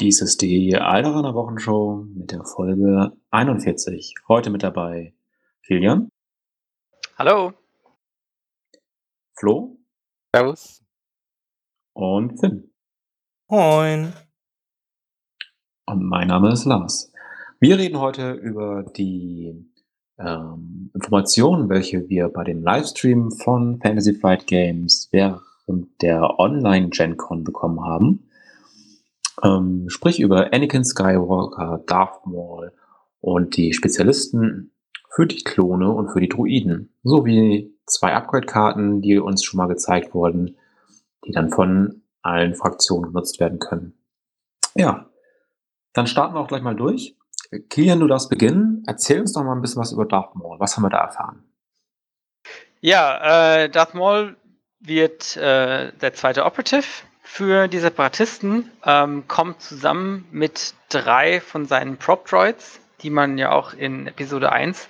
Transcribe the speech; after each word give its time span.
Dies 0.00 0.20
ist 0.20 0.42
die 0.42 0.74
Alderaner 0.74 1.34
Wochenshow 1.34 2.04
mit 2.16 2.32
der 2.32 2.44
Folge 2.44 3.12
41. 3.30 4.14
Heute 4.26 4.50
mit 4.50 4.64
dabei 4.64 5.14
Kilian, 5.64 6.08
Hallo. 7.16 7.52
Flo 9.38 9.78
Servus. 10.34 10.82
und 11.92 12.40
Finn. 12.40 12.72
Moin. 13.48 14.12
Und 15.86 16.02
mein 16.02 16.26
Name 16.26 16.52
ist 16.52 16.64
Lars. 16.64 17.12
Wir 17.60 17.78
reden 17.78 18.00
heute 18.00 18.32
über 18.32 18.82
die 18.82 19.70
ähm, 20.18 20.90
Informationen, 20.92 21.68
welche 21.68 22.08
wir 22.08 22.30
bei 22.30 22.42
dem 22.42 22.64
Livestream 22.64 23.30
von 23.30 23.80
Fantasy 23.80 24.14
Flight 24.14 24.48
Games 24.48 25.08
während 25.12 26.02
der 26.02 26.40
Online-GenCon 26.40 27.44
bekommen 27.44 27.80
haben. 27.80 28.28
Ähm, 29.44 29.88
sprich 29.88 30.20
über 30.20 30.52
Anakin 30.52 30.84
Skywalker, 30.84 31.82
Darth 31.86 32.26
Maul 32.26 32.72
und 33.20 33.56
die 33.56 33.74
Spezialisten 33.74 34.72
für 35.10 35.26
die 35.26 35.44
Klone 35.44 35.90
und 35.90 36.10
für 36.10 36.20
die 36.20 36.28
Druiden. 36.28 36.94
Sowie 37.02 37.76
zwei 37.86 38.14
Upgrade-Karten, 38.14 39.02
die 39.02 39.18
uns 39.18 39.44
schon 39.44 39.58
mal 39.58 39.68
gezeigt 39.68 40.14
wurden, 40.14 40.56
die 41.26 41.32
dann 41.32 41.50
von 41.50 42.02
allen 42.22 42.54
Fraktionen 42.54 43.12
genutzt 43.12 43.38
werden 43.38 43.58
können. 43.58 43.94
Ja, 44.74 45.10
dann 45.92 46.06
starten 46.06 46.34
wir 46.34 46.40
auch 46.40 46.48
gleich 46.48 46.62
mal 46.62 46.74
durch. 46.74 47.16
Kilian, 47.68 48.00
du 48.00 48.08
darfst 48.08 48.30
beginnen. 48.30 48.82
Erzähl 48.86 49.20
uns 49.20 49.32
doch 49.32 49.44
mal 49.44 49.54
ein 49.54 49.60
bisschen 49.60 49.80
was 49.80 49.92
über 49.92 50.06
Darth 50.06 50.34
Maul. 50.34 50.58
Was 50.58 50.76
haben 50.76 50.82
wir 50.84 50.90
da 50.90 51.04
erfahren? 51.04 51.44
Ja, 52.80 53.62
äh, 53.62 53.70
Darth 53.70 53.94
Maul 53.94 54.36
wird 54.80 55.36
äh, 55.36 55.92
der 55.92 56.14
zweite 56.14 56.44
Operative 56.44 56.84
für 57.24 57.68
die 57.68 57.78
Separatisten, 57.78 58.70
ähm, 58.84 59.26
kommt 59.26 59.62
zusammen 59.62 60.28
mit 60.30 60.74
drei 60.90 61.40
von 61.40 61.66
seinen 61.66 61.96
Prop-Droids, 61.96 62.80
die 63.00 63.10
man 63.10 63.38
ja 63.38 63.50
auch 63.50 63.72
in 63.72 64.06
Episode 64.06 64.52
1 64.52 64.88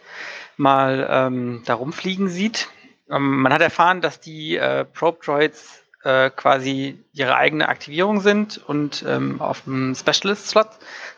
mal 0.56 1.06
ähm, 1.08 1.62
da 1.64 1.74
rumfliegen 1.74 2.28
sieht. 2.28 2.68
Ähm, 3.08 3.40
man 3.40 3.52
hat 3.52 3.62
erfahren, 3.62 4.00
dass 4.00 4.20
die 4.20 4.56
äh, 4.56 4.84
Probe-Droids 4.84 5.84
äh, 6.02 6.28
quasi 6.30 6.98
ihre 7.12 7.36
eigene 7.36 7.68
Aktivierung 7.68 8.20
sind 8.20 8.58
und 8.58 9.04
ähm, 9.06 9.40
auf 9.40 9.62
dem 9.62 9.94
Specialist-Slot 9.94 10.68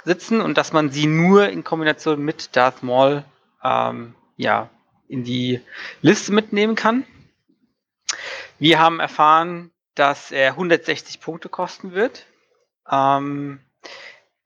sitzen 0.04 0.40
und 0.40 0.58
dass 0.58 0.72
man 0.72 0.90
sie 0.90 1.06
nur 1.06 1.48
in 1.48 1.64
Kombination 1.64 2.22
mit 2.22 2.54
Darth 2.54 2.82
Maul 2.82 3.24
ähm, 3.64 4.14
ja, 4.36 4.68
in 5.08 5.24
die 5.24 5.60
Liste 6.02 6.32
mitnehmen 6.32 6.74
kann. 6.74 7.04
Wir 8.58 8.78
haben 8.78 9.00
erfahren, 9.00 9.72
dass 9.96 10.30
er 10.30 10.50
160 10.52 11.20
Punkte 11.20 11.48
kosten 11.48 11.92
wird, 11.92 12.26
ähm, 12.88 13.60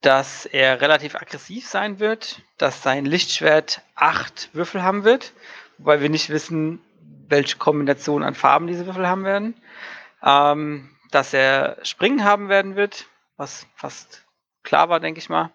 dass 0.01 0.47
er 0.47 0.81
relativ 0.81 1.15
aggressiv 1.15 1.67
sein 1.67 1.99
wird, 1.99 2.41
dass 2.57 2.81
sein 2.81 3.05
Lichtschwert 3.05 3.81
acht 3.93 4.49
Würfel 4.53 4.81
haben 4.81 5.03
wird, 5.03 5.33
wobei 5.77 6.01
wir 6.01 6.09
nicht 6.09 6.29
wissen, 6.29 6.81
welche 7.27 7.57
Kombination 7.57 8.23
an 8.23 8.33
Farben 8.33 8.67
diese 8.67 8.85
Würfel 8.87 9.07
haben 9.07 9.25
werden, 9.25 9.61
ähm, 10.23 10.89
dass 11.11 11.33
er 11.33 11.77
Springen 11.83 12.23
haben 12.23 12.49
werden 12.49 12.75
wird, 12.75 13.05
was 13.37 13.67
fast 13.75 14.25
klar 14.63 14.89
war, 14.89 14.99
denke 14.99 15.19
ich 15.19 15.29
mal. 15.29 15.51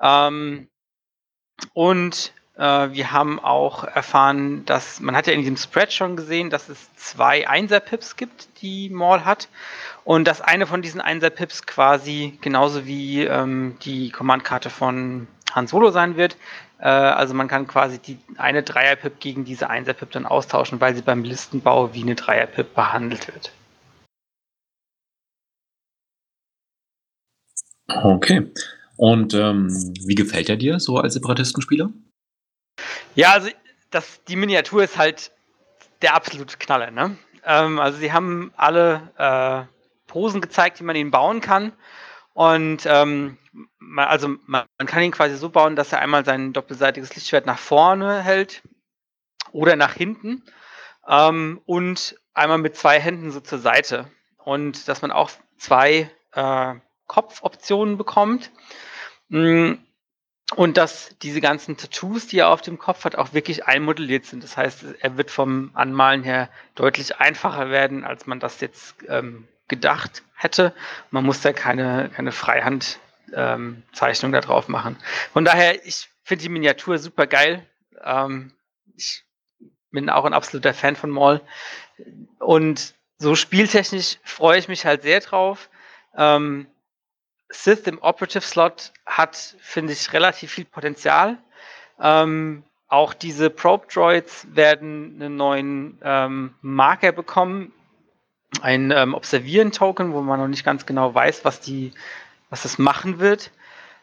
Ähm, 0.00 0.68
und 1.72 2.32
wir 2.60 3.12
haben 3.12 3.40
auch 3.40 3.84
erfahren, 3.84 4.66
dass 4.66 5.00
man 5.00 5.16
hat 5.16 5.26
ja 5.26 5.32
in 5.32 5.40
diesem 5.40 5.56
Spread 5.56 5.92
schon 5.92 6.14
gesehen, 6.16 6.50
dass 6.50 6.68
es 6.68 6.94
zwei 6.94 7.48
Einser-Pips 7.48 8.16
gibt, 8.16 8.48
die 8.60 8.90
Maul 8.90 9.24
hat. 9.24 9.48
Und 10.04 10.26
dass 10.26 10.40
eine 10.40 10.66
von 10.66 10.82
diesen 10.82 11.00
Einser-Pips 11.00 11.66
quasi 11.66 12.38
genauso 12.40 12.86
wie 12.86 13.24
ähm, 13.24 13.76
die 13.82 14.10
Command-Karte 14.10 14.68
von 14.68 15.26
Han 15.54 15.66
Solo 15.66 15.90
sein 15.90 16.16
wird. 16.16 16.36
Äh, 16.78 16.88
also 16.88 17.32
man 17.34 17.48
kann 17.48 17.66
quasi 17.66 17.98
die 17.98 18.18
eine 18.36 18.62
Dreier-Pip 18.62 19.20
gegen 19.20 19.44
diese 19.44 19.70
Einser-Pip 19.70 20.10
dann 20.10 20.26
austauschen, 20.26 20.80
weil 20.80 20.94
sie 20.94 21.02
beim 21.02 21.24
Listenbau 21.24 21.94
wie 21.94 22.02
eine 22.02 22.14
Dreier-Pip 22.14 22.74
behandelt 22.74 23.26
wird. 23.28 23.52
Okay. 27.88 28.50
Und 28.96 29.32
ähm, 29.32 29.68
wie 30.04 30.14
gefällt 30.14 30.50
er 30.50 30.56
dir 30.56 30.78
so 30.78 30.98
als 30.98 31.14
Separatistenspieler? 31.14 31.90
Ja, 33.14 33.32
also 33.32 33.50
das, 33.90 34.22
die 34.24 34.36
Miniatur 34.36 34.84
ist 34.84 34.96
halt 34.96 35.32
der 36.02 36.14
absolute 36.14 36.56
Knaller. 36.58 36.90
Ne? 36.90 37.16
Ähm, 37.44 37.78
also 37.78 37.98
sie 37.98 38.12
haben 38.12 38.52
alle 38.56 39.10
äh, 39.18 39.64
Posen 40.06 40.40
gezeigt, 40.40 40.78
die 40.78 40.84
man 40.84 40.96
ihnen 40.96 41.10
bauen 41.10 41.40
kann. 41.40 41.72
Und 42.32 42.86
ähm, 42.86 43.38
man, 43.78 44.08
also 44.08 44.28
man, 44.46 44.64
man, 44.78 44.86
kann 44.86 45.02
ihn 45.02 45.10
quasi 45.10 45.36
so 45.36 45.50
bauen, 45.50 45.76
dass 45.76 45.92
er 45.92 46.00
einmal 46.00 46.24
sein 46.24 46.52
doppelseitiges 46.52 47.14
Lichtschwert 47.14 47.46
nach 47.46 47.58
vorne 47.58 48.22
hält 48.22 48.62
oder 49.52 49.76
nach 49.76 49.94
hinten 49.94 50.44
ähm, 51.08 51.60
und 51.66 52.16
einmal 52.34 52.58
mit 52.58 52.76
zwei 52.76 53.00
Händen 53.00 53.30
so 53.32 53.40
zur 53.40 53.58
Seite. 53.58 54.10
Und 54.38 54.88
dass 54.88 55.02
man 55.02 55.10
auch 55.10 55.30
zwei 55.58 56.10
äh, 56.32 56.74
Kopfoptionen 57.06 57.98
bekommt. 57.98 58.52
Mm, 59.28 59.74
und 60.60 60.76
dass 60.76 61.16
diese 61.22 61.40
ganzen 61.40 61.78
Tattoos, 61.78 62.26
die 62.26 62.40
er 62.40 62.50
auf 62.50 62.60
dem 62.60 62.76
Kopf 62.76 63.06
hat, 63.06 63.16
auch 63.16 63.32
wirklich 63.32 63.64
einmodelliert 63.64 64.26
sind. 64.26 64.44
Das 64.44 64.58
heißt, 64.58 64.84
er 65.00 65.16
wird 65.16 65.30
vom 65.30 65.70
Anmalen 65.72 66.22
her 66.22 66.50
deutlich 66.74 67.16
einfacher 67.16 67.70
werden, 67.70 68.04
als 68.04 68.26
man 68.26 68.40
das 68.40 68.60
jetzt 68.60 68.94
ähm, 69.08 69.48
gedacht 69.68 70.22
hätte. 70.34 70.74
Man 71.10 71.24
muss 71.24 71.40
da 71.40 71.54
keine, 71.54 72.10
keine 72.14 72.30
Freihandzeichnung 72.30 73.00
ähm, 73.32 74.32
da 74.32 74.40
drauf 74.42 74.68
machen. 74.68 74.98
Von 75.32 75.46
daher, 75.46 75.86
ich 75.86 76.10
finde 76.24 76.42
die 76.42 76.50
Miniatur 76.50 76.98
super 76.98 77.26
geil. 77.26 77.66
Ähm, 78.04 78.52
ich 78.96 79.24
bin 79.90 80.10
auch 80.10 80.26
ein 80.26 80.34
absoluter 80.34 80.74
Fan 80.74 80.94
von 80.94 81.08
Maul. 81.08 81.40
Und 82.38 82.92
so 83.16 83.34
spieltechnisch 83.34 84.18
freue 84.24 84.58
ich 84.58 84.68
mich 84.68 84.84
halt 84.84 85.04
sehr 85.04 85.20
drauf. 85.20 85.70
Ähm, 86.14 86.66
Sith 87.50 87.86
im 87.86 88.00
Operative 88.00 88.42
Slot 88.42 88.92
hat, 89.04 89.56
finde 89.60 89.92
ich, 89.92 90.12
relativ 90.12 90.52
viel 90.52 90.64
Potenzial. 90.64 91.36
Ähm, 92.00 92.62
auch 92.88 93.12
diese 93.12 93.50
Probe 93.50 93.86
Droids 93.92 94.46
werden 94.52 95.16
einen 95.20 95.36
neuen 95.36 95.98
ähm, 96.02 96.54
Marker 96.62 97.12
bekommen, 97.12 97.72
ein 98.62 98.90
ähm, 98.90 99.14
Observieren-Token, 99.14 100.12
wo 100.12 100.22
man 100.22 100.40
noch 100.40 100.48
nicht 100.48 100.64
ganz 100.64 100.86
genau 100.86 101.14
weiß, 101.14 101.44
was, 101.44 101.60
die, 101.60 101.92
was 102.50 102.62
das 102.62 102.78
machen 102.78 103.20
wird. 103.20 103.50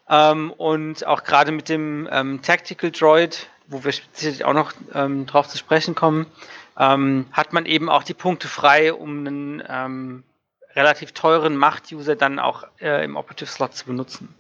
Ähm, 0.09 0.51
und 0.51 1.05
auch 1.05 1.23
gerade 1.23 1.51
mit 1.51 1.69
dem 1.69 2.07
ähm, 2.11 2.41
Tactical 2.41 2.91
Droid, 2.91 3.49
wo 3.67 3.83
wir 3.83 3.91
sicherlich 4.13 4.45
auch 4.45 4.53
noch 4.53 4.71
ähm, 4.93 5.25
drauf 5.25 5.47
zu 5.47 5.57
sprechen 5.57 5.95
kommen, 5.95 6.25
hat 6.79 7.53
man 7.53 7.65
eben 7.65 7.89
auch 7.89 8.03
die 8.03 8.13
Punkte 8.13 8.47
frei, 8.47 8.93
um 8.93 9.25
einen 9.25 10.23
relativ 10.77 11.11
teuren 11.11 11.57
Macht-User 11.57 12.15
dann 12.15 12.39
auch 12.39 12.63
äh, 12.79 13.03
im 13.03 13.15
Operative 13.15 13.49
Slot 13.49 13.73
zu 13.73 13.85
benutzen. 13.85 14.33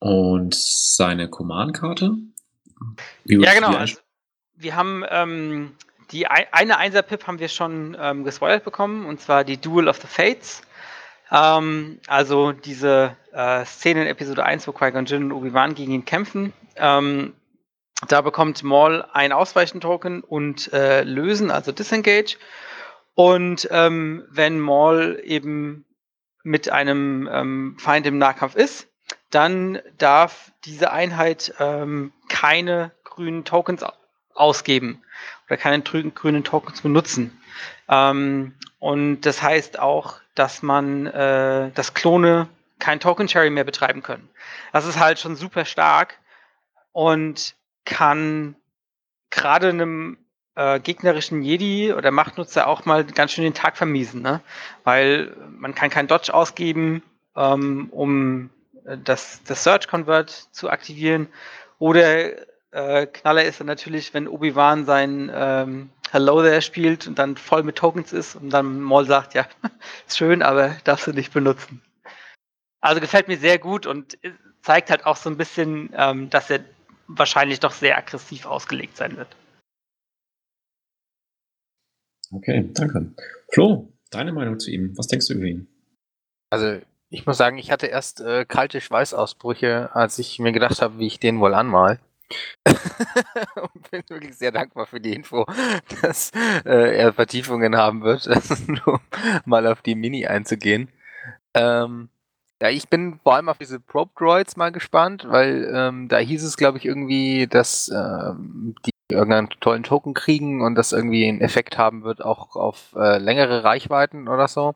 Und 0.00 0.54
seine 0.54 1.30
Command-Karte? 1.30 2.16
Ja, 3.24 3.54
genau. 3.54 3.74
Also, 3.74 3.96
wir 4.56 4.76
haben 4.76 5.02
ähm, 5.08 5.76
die 6.10 6.26
eine 6.26 6.76
Einser-Pip 6.76 7.26
haben 7.26 7.38
wir 7.38 7.48
schon 7.48 7.96
ähm, 7.98 8.24
gespoilert 8.24 8.64
bekommen, 8.64 9.06
und 9.06 9.20
zwar 9.20 9.44
die 9.44 9.56
Duel 9.56 9.88
of 9.88 9.96
the 9.96 10.06
Fates. 10.06 10.62
Ähm, 11.30 12.00
also 12.06 12.52
diese 12.52 13.16
äh, 13.32 13.64
Szene 13.64 14.02
in 14.02 14.08
Episode 14.08 14.44
1, 14.44 14.66
wo 14.68 14.72
Qui-Gon 14.72 15.06
Jinn 15.06 15.24
und 15.24 15.32
Obi-Wan 15.32 15.74
gegen 15.74 15.92
ihn 15.92 16.04
kämpfen. 16.04 16.52
Ähm, 16.76 17.32
da 18.08 18.20
bekommt 18.20 18.62
Maul 18.62 19.04
ein 19.12 19.32
Ausweichen-Token 19.32 20.22
und 20.22 20.72
äh, 20.72 21.02
Lösen, 21.02 21.50
also 21.50 21.72
Disengage. 21.72 22.36
Und 23.14 23.68
ähm, 23.70 24.24
wenn 24.30 24.58
Maul 24.58 25.20
eben 25.24 25.84
mit 26.42 26.68
einem 26.68 27.28
ähm, 27.32 27.76
Feind 27.78 28.06
im 28.06 28.18
Nahkampf 28.18 28.54
ist, 28.54 28.88
dann 29.30 29.80
darf 29.98 30.52
diese 30.64 30.92
Einheit 30.92 31.54
ähm, 31.58 32.12
keine 32.28 32.92
grünen 33.04 33.44
Tokens 33.44 33.84
ausgeben 34.34 35.02
oder 35.46 35.56
keine 35.56 35.80
grünen 35.82 36.44
Tokens 36.44 36.82
benutzen. 36.82 37.40
Ähm, 37.88 38.54
und 38.78 39.22
das 39.22 39.42
heißt 39.42 39.78
auch, 39.78 40.20
dass 40.34 40.62
man, 40.62 41.06
äh, 41.06 41.70
dass 41.74 41.94
Klone 41.94 42.48
kein 42.78 43.00
Token 43.00 43.28
Sharing 43.28 43.54
mehr 43.54 43.64
betreiben 43.64 44.02
können. 44.02 44.28
Das 44.72 44.84
ist 44.84 44.98
halt 44.98 45.18
schon 45.18 45.36
super 45.36 45.64
stark. 45.64 46.18
Und 46.92 47.54
kann 47.84 48.56
gerade 49.30 49.68
einem 49.68 50.18
äh, 50.56 50.80
gegnerischen 50.80 51.42
Jedi 51.42 51.92
oder 51.92 52.10
Machtnutzer 52.10 52.66
auch 52.66 52.84
mal 52.84 53.04
ganz 53.04 53.32
schön 53.32 53.44
den 53.44 53.54
Tag 53.54 53.76
vermiesen, 53.76 54.22
ne? 54.22 54.40
Weil 54.84 55.34
man 55.50 55.74
kann 55.74 55.90
kein 55.90 56.06
Dodge 56.06 56.32
ausgeben, 56.32 57.02
ähm, 57.36 57.88
um 57.90 58.50
äh, 58.84 58.96
das, 59.02 59.42
das 59.44 59.64
Search 59.64 59.88
Convert 59.88 60.30
zu 60.30 60.70
aktivieren. 60.70 61.28
Oder 61.78 62.32
äh, 62.70 63.06
Knaller 63.06 63.44
ist 63.44 63.60
dann 63.60 63.66
natürlich, 63.66 64.14
wenn 64.14 64.28
Obi-Wan 64.28 64.84
sein 64.84 65.30
ähm, 65.34 65.90
Hello 66.10 66.42
There 66.42 66.62
spielt 66.62 67.06
und 67.08 67.18
dann 67.18 67.36
voll 67.36 67.64
mit 67.64 67.76
Tokens 67.76 68.12
ist 68.12 68.36
und 68.36 68.50
dann 68.50 68.80
Maul 68.80 69.06
sagt, 69.06 69.34
ja, 69.34 69.46
ist 70.06 70.16
schön, 70.16 70.42
aber 70.42 70.76
darfst 70.84 71.06
du 71.06 71.12
nicht 71.12 71.32
benutzen. 71.32 71.82
Also 72.80 73.00
gefällt 73.00 73.28
mir 73.28 73.38
sehr 73.38 73.58
gut 73.58 73.86
und 73.86 74.18
zeigt 74.62 74.90
halt 74.90 75.06
auch 75.06 75.16
so 75.16 75.30
ein 75.30 75.36
bisschen, 75.36 75.90
ähm, 75.96 76.30
dass 76.30 76.50
er 76.50 76.60
wahrscheinlich 77.06 77.60
doch 77.60 77.72
sehr 77.72 77.96
aggressiv 77.96 78.46
ausgelegt 78.46 78.96
sein 78.96 79.16
wird. 79.16 79.28
Okay, 82.30 82.70
danke. 82.72 83.14
Flo, 83.52 83.92
deine 84.10 84.32
Meinung 84.32 84.58
zu 84.58 84.70
ihm? 84.70 84.96
Was 84.96 85.06
denkst 85.06 85.28
du 85.28 85.34
über 85.34 85.44
ihn? 85.44 85.68
Also, 86.50 86.80
ich 87.10 87.26
muss 87.26 87.36
sagen, 87.36 87.58
ich 87.58 87.70
hatte 87.70 87.86
erst 87.86 88.20
äh, 88.20 88.44
kalte 88.44 88.80
Schweißausbrüche, 88.80 89.94
als 89.94 90.18
ich 90.18 90.38
mir 90.38 90.52
gedacht 90.52 90.82
habe, 90.82 90.98
wie 90.98 91.06
ich 91.06 91.20
den 91.20 91.38
wohl 91.40 91.54
anmal. 91.54 92.00
und 92.66 93.90
bin 93.90 94.02
wirklich 94.08 94.36
sehr 94.36 94.50
dankbar 94.50 94.86
für 94.86 95.00
die 95.00 95.12
Info, 95.12 95.46
dass 96.02 96.30
äh, 96.64 96.96
er 96.96 97.12
Vertiefungen 97.12 97.76
haben 97.76 98.02
wird, 98.02 98.26
nur 98.66 99.00
mal 99.44 99.66
auf 99.66 99.82
die 99.82 99.94
Mini 99.94 100.26
einzugehen. 100.26 100.90
Ähm, 101.54 102.08
ja, 102.64 102.70
ich 102.70 102.88
bin 102.88 103.20
vor 103.22 103.34
allem 103.34 103.50
auf 103.50 103.58
diese 103.58 103.78
Probe 103.78 104.10
Droids 104.16 104.56
mal 104.56 104.72
gespannt, 104.72 105.26
weil 105.28 105.70
ähm, 105.70 106.08
da 106.08 106.16
hieß 106.16 106.42
es, 106.42 106.56
glaube 106.56 106.78
ich, 106.78 106.86
irgendwie, 106.86 107.46
dass 107.46 107.90
ähm, 107.94 108.74
die 108.86 108.90
irgendeinen 109.10 109.50
tollen 109.60 109.82
Token 109.82 110.14
kriegen 110.14 110.62
und 110.62 110.74
das 110.74 110.92
irgendwie 110.92 111.28
einen 111.28 111.42
Effekt 111.42 111.76
haben 111.76 112.04
wird, 112.04 112.24
auch 112.24 112.56
auf 112.56 112.94
äh, 112.96 113.18
längere 113.18 113.64
Reichweiten 113.64 114.28
oder 114.28 114.48
so. 114.48 114.74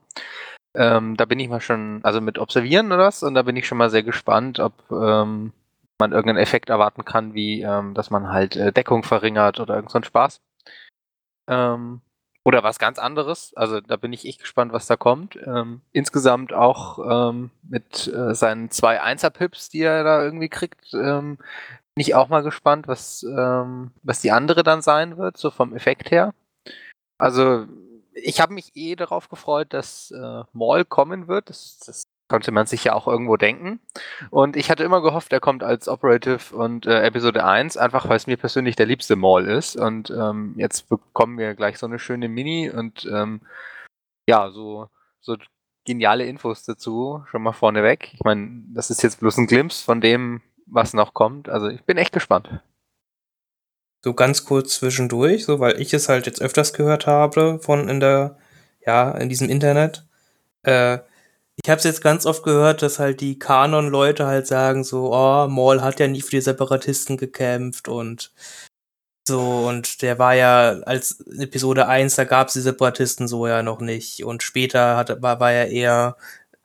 Ähm, 0.74 1.16
da 1.16 1.24
bin 1.24 1.40
ich 1.40 1.48
mal 1.48 1.62
schon, 1.62 2.00
also 2.02 2.20
mit 2.20 2.38
Observieren 2.38 2.88
oder 2.92 3.04
was, 3.04 3.22
und 3.22 3.32
da 3.32 3.42
bin 3.42 3.56
ich 3.56 3.66
schon 3.66 3.78
mal 3.78 3.88
sehr 3.88 4.02
gespannt, 4.02 4.60
ob 4.60 4.74
ähm, 4.90 5.54
man 5.98 6.12
irgendeinen 6.12 6.42
Effekt 6.42 6.68
erwarten 6.68 7.06
kann, 7.06 7.32
wie 7.32 7.62
ähm, 7.62 7.94
dass 7.94 8.10
man 8.10 8.28
halt 8.30 8.54
äh, 8.54 8.70
Deckung 8.70 9.02
verringert 9.02 9.60
oder 9.60 9.76
irgend 9.76 9.90
so 9.90 9.98
ein 9.98 10.04
Spaß. 10.04 10.42
Ähm, 11.48 12.02
oder 12.48 12.62
was 12.62 12.78
ganz 12.78 12.98
anderes. 12.98 13.52
Also 13.56 13.82
da 13.82 13.96
bin 13.96 14.14
ich 14.14 14.24
echt 14.24 14.40
gespannt, 14.40 14.72
was 14.72 14.86
da 14.86 14.96
kommt. 14.96 15.36
Ähm, 15.44 15.82
insgesamt 15.92 16.54
auch 16.54 17.28
ähm, 17.28 17.50
mit 17.62 18.08
äh, 18.08 18.34
seinen 18.34 18.70
zwei 18.70 19.02
Einser-Pips, 19.02 19.68
die 19.68 19.82
er 19.82 20.02
da 20.02 20.22
irgendwie 20.24 20.48
kriegt, 20.48 20.94
ähm, 20.94 21.36
bin 21.36 22.00
ich 22.00 22.14
auch 22.14 22.30
mal 22.30 22.42
gespannt, 22.42 22.88
was, 22.88 23.22
ähm, 23.22 23.90
was 24.02 24.22
die 24.22 24.30
andere 24.30 24.62
dann 24.62 24.80
sein 24.80 25.18
wird, 25.18 25.36
so 25.36 25.50
vom 25.50 25.76
Effekt 25.76 26.10
her. 26.10 26.32
Also 27.18 27.66
ich 28.14 28.40
habe 28.40 28.54
mich 28.54 28.74
eh 28.74 28.96
darauf 28.96 29.28
gefreut, 29.28 29.74
dass 29.74 30.10
äh, 30.10 30.42
Maul 30.54 30.86
kommen 30.86 31.28
wird. 31.28 31.50
Das, 31.50 31.78
das 31.84 32.07
konnte 32.28 32.52
man 32.52 32.66
sich 32.66 32.84
ja 32.84 32.92
auch 32.92 33.08
irgendwo 33.08 33.36
denken. 33.36 33.80
Und 34.30 34.56
ich 34.56 34.70
hatte 34.70 34.84
immer 34.84 35.02
gehofft, 35.02 35.32
er 35.32 35.40
kommt 35.40 35.62
als 35.62 35.88
Operative 35.88 36.54
und 36.54 36.86
äh, 36.86 37.02
Episode 37.02 37.44
1, 37.44 37.76
einfach 37.76 38.08
weil 38.08 38.16
es 38.16 38.26
mir 38.26 38.36
persönlich 38.36 38.76
der 38.76 38.86
liebste 38.86 39.16
Maul 39.16 39.46
ist. 39.46 39.76
Und 39.76 40.10
ähm, 40.10 40.54
jetzt 40.56 40.88
bekommen 40.88 41.38
wir 41.38 41.54
gleich 41.54 41.78
so 41.78 41.86
eine 41.86 41.98
schöne 41.98 42.28
Mini 42.28 42.70
und 42.70 43.08
ähm, 43.10 43.40
ja, 44.26 44.50
so, 44.50 44.88
so 45.20 45.36
geniale 45.86 46.26
Infos 46.26 46.64
dazu, 46.64 47.24
schon 47.30 47.42
mal 47.42 47.52
vorneweg. 47.52 48.12
Ich 48.12 48.20
meine, 48.20 48.62
das 48.74 48.90
ist 48.90 49.02
jetzt 49.02 49.20
bloß 49.20 49.38
ein 49.38 49.46
Glimpse 49.46 49.82
von 49.82 50.02
dem, 50.02 50.42
was 50.66 50.92
noch 50.92 51.14
kommt. 51.14 51.48
Also 51.48 51.68
ich 51.68 51.82
bin 51.84 51.96
echt 51.96 52.12
gespannt. 52.12 52.60
So 54.04 54.12
ganz 54.12 54.44
kurz 54.44 54.74
zwischendurch, 54.74 55.44
so 55.46 55.60
weil 55.60 55.80
ich 55.80 55.94
es 55.94 56.08
halt 56.08 56.26
jetzt 56.26 56.42
öfters 56.42 56.74
gehört 56.74 57.06
habe 57.06 57.58
von 57.60 57.88
in 57.88 58.00
der, 58.00 58.36
ja, 58.86 59.10
in 59.12 59.30
diesem 59.30 59.48
Internet. 59.48 60.06
Äh, 60.62 60.98
ich 61.62 61.68
habe 61.70 61.78
es 61.78 61.84
jetzt 61.84 62.02
ganz 62.02 62.26
oft 62.26 62.42
gehört, 62.44 62.82
dass 62.82 62.98
halt 62.98 63.20
die 63.20 63.38
Kanon-Leute 63.38 64.26
halt 64.26 64.46
sagen 64.46 64.84
so, 64.84 65.12
oh, 65.12 65.48
Maul 65.48 65.82
hat 65.82 66.00
ja 66.00 66.08
nie 66.08 66.22
für 66.22 66.30
die 66.30 66.40
Separatisten 66.40 67.16
gekämpft 67.16 67.88
und 67.88 68.32
so, 69.28 69.66
und 69.68 70.00
der 70.02 70.18
war 70.18 70.34
ja 70.34 70.80
als 70.86 71.20
Episode 71.38 71.86
1, 71.86 72.16
da 72.16 72.24
gab 72.24 72.48
es 72.48 72.54
die 72.54 72.60
Separatisten 72.60 73.28
so 73.28 73.46
ja 73.46 73.62
noch 73.62 73.80
nicht. 73.80 74.24
Und 74.24 74.42
später 74.42 74.96
hat, 74.96 75.20
war, 75.22 75.38
war 75.38 75.52
er 75.52 75.68
eher 75.68 76.16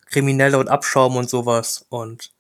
Kriminelle 0.06 0.58
und 0.58 0.70
Abschaum 0.70 1.18
und 1.18 1.30
sowas. 1.30 1.86
Und 1.90 2.32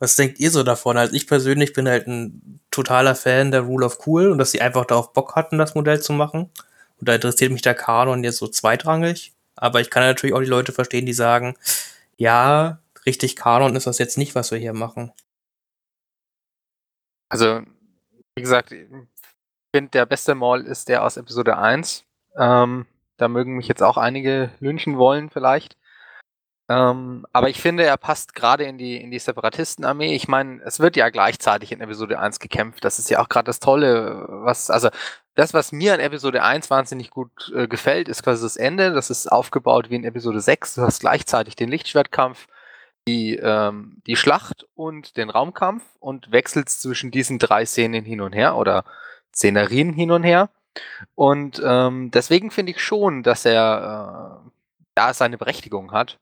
was 0.00 0.16
denkt 0.16 0.40
ihr 0.40 0.50
so 0.50 0.64
davon? 0.64 0.96
Also 0.98 1.14
ich 1.14 1.28
persönlich 1.28 1.74
bin 1.74 1.88
halt 1.88 2.08
ein 2.08 2.60
totaler 2.72 3.14
Fan 3.14 3.52
der 3.52 3.62
Rule 3.62 3.86
of 3.86 4.04
Cool 4.06 4.32
und 4.32 4.38
dass 4.38 4.50
sie 4.50 4.60
einfach 4.60 4.84
darauf 4.86 5.12
Bock 5.12 5.36
hatten, 5.36 5.58
das 5.58 5.76
Modell 5.76 6.02
zu 6.02 6.12
machen. 6.12 6.50
Und 6.98 7.08
da 7.08 7.14
interessiert 7.14 7.52
mich 7.52 7.62
der 7.62 7.74
Kanon 7.74 8.24
jetzt 8.24 8.38
so 8.38 8.48
zweitrangig. 8.48 9.31
Aber 9.56 9.80
ich 9.80 9.90
kann 9.90 10.02
natürlich 10.02 10.34
auch 10.34 10.40
die 10.40 10.46
Leute 10.46 10.72
verstehen, 10.72 11.06
die 11.06 11.12
sagen, 11.12 11.56
ja, 12.16 12.80
richtig 13.06 13.36
Kanon 13.36 13.76
ist 13.76 13.86
das 13.86 13.98
jetzt 13.98 14.18
nicht, 14.18 14.34
was 14.34 14.50
wir 14.50 14.58
hier 14.58 14.72
machen. 14.72 15.12
Also, 17.28 17.62
wie 18.34 18.42
gesagt, 18.42 18.72
ich 18.72 18.86
finde, 19.74 19.90
der 19.90 20.06
beste 20.06 20.34
Maul 20.34 20.66
ist 20.66 20.88
der 20.88 21.04
aus 21.04 21.16
Episode 21.16 21.56
1. 21.56 22.04
Ähm, 22.36 22.86
da 23.16 23.28
mögen 23.28 23.56
mich 23.56 23.68
jetzt 23.68 23.82
auch 23.82 23.96
einige 23.96 24.50
lynchen 24.60 24.98
wollen, 24.98 25.30
vielleicht. 25.30 25.76
Ähm, 26.68 27.26
aber 27.32 27.50
ich 27.50 27.60
finde, 27.60 27.84
er 27.84 27.96
passt 27.96 28.34
gerade 28.34 28.64
in 28.64 28.78
die, 28.78 28.96
in 28.96 29.10
die 29.10 29.18
Separatistenarmee. 29.18 30.14
Ich 30.14 30.28
meine, 30.28 30.62
es 30.64 30.80
wird 30.80 30.96
ja 30.96 31.10
gleichzeitig 31.10 31.72
in 31.72 31.80
Episode 31.80 32.18
1 32.18 32.38
gekämpft. 32.38 32.84
Das 32.84 32.98
ist 32.98 33.10
ja 33.10 33.20
auch 33.20 33.28
gerade 33.28 33.46
das 33.46 33.60
Tolle, 33.60 34.26
was, 34.28 34.70
also 34.70 34.88
das, 35.34 35.54
was 35.54 35.72
mir 35.72 35.94
an 35.94 36.00
Episode 36.00 36.42
1 36.42 36.68
wahnsinnig 36.70 37.10
gut 37.10 37.52
äh, 37.54 37.66
gefällt, 37.66 38.08
ist 38.08 38.22
quasi 38.22 38.42
das 38.42 38.56
Ende. 38.56 38.92
Das 38.92 39.10
ist 39.10 39.26
aufgebaut 39.30 39.88
wie 39.90 39.96
in 39.96 40.04
Episode 40.04 40.40
6. 40.40 40.74
Du 40.74 40.82
hast 40.82 41.00
gleichzeitig 41.00 41.56
den 41.56 41.70
Lichtschwertkampf, 41.70 42.48
die, 43.08 43.36
ähm, 43.36 44.02
die 44.06 44.16
Schlacht 44.16 44.66
und 44.74 45.16
den 45.16 45.30
Raumkampf 45.30 45.82
und 46.00 46.30
wechselst 46.32 46.82
zwischen 46.82 47.10
diesen 47.10 47.38
drei 47.38 47.64
Szenen 47.64 48.04
hin 48.04 48.20
und 48.20 48.32
her 48.32 48.56
oder 48.56 48.84
Szenerien 49.34 49.92
hin 49.92 50.10
und 50.10 50.22
her. 50.22 50.50
Und 51.14 51.60
ähm, 51.64 52.10
deswegen 52.10 52.50
finde 52.50 52.72
ich 52.72 52.82
schon, 52.82 53.22
dass 53.22 53.44
er 53.44 54.42
äh, 54.44 54.50
da 54.94 55.14
seine 55.14 55.38
Berechtigung 55.38 55.92
hat. 55.92 56.18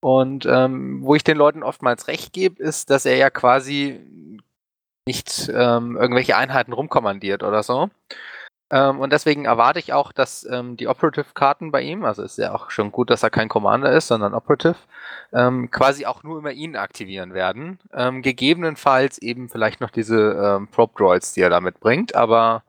Und 0.00 0.46
ähm, 0.46 1.02
wo 1.02 1.14
ich 1.14 1.22
den 1.22 1.36
Leuten 1.36 1.62
oftmals 1.62 2.08
recht 2.08 2.32
gebe, 2.32 2.60
ist, 2.60 2.90
dass 2.90 3.06
er 3.06 3.16
ja 3.16 3.30
quasi 3.30 4.00
nicht 5.06 5.48
ähm, 5.48 5.96
irgendwelche 5.96 6.36
Einheiten 6.36 6.72
rumkommandiert 6.72 7.42
oder 7.42 7.62
so. 7.62 7.90
Ähm, 8.70 9.00
und 9.00 9.12
deswegen 9.12 9.44
erwarte 9.44 9.78
ich 9.78 9.92
auch, 9.92 10.12
dass 10.12 10.44
ähm, 10.44 10.76
die 10.78 10.88
Operative-Karten 10.88 11.72
bei 11.72 11.82
ihm, 11.82 12.04
also 12.04 12.22
ist 12.22 12.38
ja 12.38 12.54
auch 12.54 12.70
schon 12.70 12.90
gut, 12.90 13.10
dass 13.10 13.22
er 13.22 13.30
kein 13.30 13.50
Commander 13.50 13.92
ist, 13.92 14.08
sondern 14.08 14.32
Operative, 14.32 14.76
ähm, 15.32 15.70
quasi 15.70 16.06
auch 16.06 16.22
nur 16.22 16.38
immer 16.38 16.52
ihn 16.52 16.76
aktivieren 16.76 17.34
werden. 17.34 17.78
Ähm, 17.92 18.22
gegebenenfalls 18.22 19.18
eben 19.18 19.50
vielleicht 19.50 19.80
noch 19.82 19.90
diese 19.90 20.16
ähm, 20.32 20.68
Probe-Droids, 20.68 21.34
die 21.34 21.42
er 21.42 21.50
damit 21.50 21.80
bringt, 21.80 22.14
aber 22.14 22.64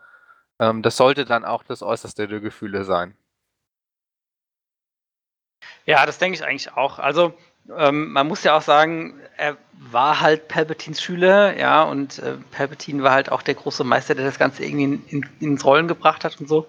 das 0.60 0.96
sollte 0.96 1.26
dann 1.26 1.44
auch 1.44 1.64
das 1.64 1.82
Äußerste 1.82 2.28
der 2.28 2.40
Gefühle 2.40 2.86
sein. 2.86 3.18
Ja, 5.86 6.06
das 6.06 6.20
denke 6.20 6.36
ich 6.36 6.46
eigentlich 6.46 6.72
auch. 6.72 7.00
Also 7.00 7.34
ähm, 7.78 8.12
man 8.12 8.28
muss 8.28 8.44
ja 8.44 8.58
auch 8.58 8.62
sagen, 8.62 9.20
er 9.38 9.58
war 9.74 10.20
halt 10.20 10.48
Palpatines 10.48 11.02
Schüler, 11.02 11.58
ja, 11.58 11.84
und 11.84 12.20
äh, 12.20 12.36
Palpatine 12.52 13.04
war 13.04 13.12
halt 13.12 13.32
auch 13.32 13.42
der 13.42 13.56
große 13.56 13.84
Meister, 13.84 14.16
der 14.16 14.26
das 14.26 14.40
Ganze 14.40 14.64
irgendwie 14.64 14.84
in, 14.84 15.06
in, 15.08 15.30
ins 15.40 15.66
Rollen 15.66 15.88
gebracht 15.88 16.24
hat 16.24 16.40
und 16.40 16.48
so. 16.48 16.68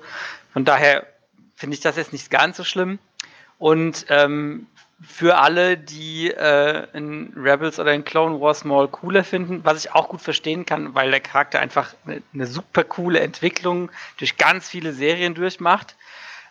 Von 0.53 0.65
daher 0.65 1.07
finde 1.55 1.75
ich 1.75 1.81
das 1.81 1.97
jetzt 1.97 2.13
nicht 2.13 2.31
ganz 2.31 2.57
so 2.57 2.65
schlimm. 2.65 2.99
Und 3.59 4.07
ähm, 4.09 4.67
für 5.01 5.39
alle, 5.39 5.77
die 5.77 6.31
äh, 6.31 6.87
in 6.93 7.33
Rebels 7.37 7.79
oder 7.79 7.93
in 7.93 8.05
Clone 8.05 8.41
Wars 8.41 8.65
mal 8.65 8.89
cooler 8.89 9.25
finden, 9.25 9.61
was 9.65 9.85
ich 9.85 9.93
auch 9.93 10.09
gut 10.09 10.21
verstehen 10.21 10.67
kann, 10.67 10.95
weil 10.95 11.11
der 11.11 11.21
Charakter 11.21 11.61
einfach 11.61 11.95
eine, 12.07 12.23
eine 12.33 12.47
super 12.47 12.85
coole 12.85 13.21
Entwicklung 13.21 13.91
durch 14.19 14.37
ganz 14.37 14.69
viele 14.69 14.93
Serien 14.93 15.35
durchmacht 15.35 15.97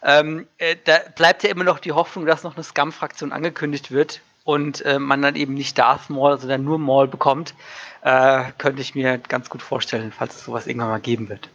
ähm, 0.04 0.48
äh, 0.58 0.76
da 0.84 1.00
bleibt 1.16 1.44
ja 1.44 1.50
immer 1.50 1.64
noch 1.64 1.80
die 1.80 1.94
Hoffnung, 1.94 2.26
dass 2.26 2.44
noch 2.44 2.56
eine 2.56 2.64
Scum-Fraktion 2.64 3.32
angekündigt 3.32 3.90
wird 3.90 4.22
und 4.44 4.86
äh, 4.86 5.00
man 5.00 5.22
dann 5.22 5.36
eben 5.36 5.54
nicht 5.54 5.78
Darth 5.78 6.10
Maul, 6.10 6.38
sondern 6.38 6.64
nur 6.64 6.78
Maul 6.78 7.08
bekommt. 7.08 7.56
Äh, 8.02 8.52
könnte 8.58 8.82
ich 8.82 8.96
mir 8.96 9.18
ganz 9.18 9.50
gut 9.50 9.62
vorstellen, 9.62 10.12
falls 10.12 10.36
es 10.36 10.46
sowas 10.46 10.68
irgendwann 10.68 10.90
mal 10.90 11.00
geben 11.00 11.30
wird. 11.30 11.50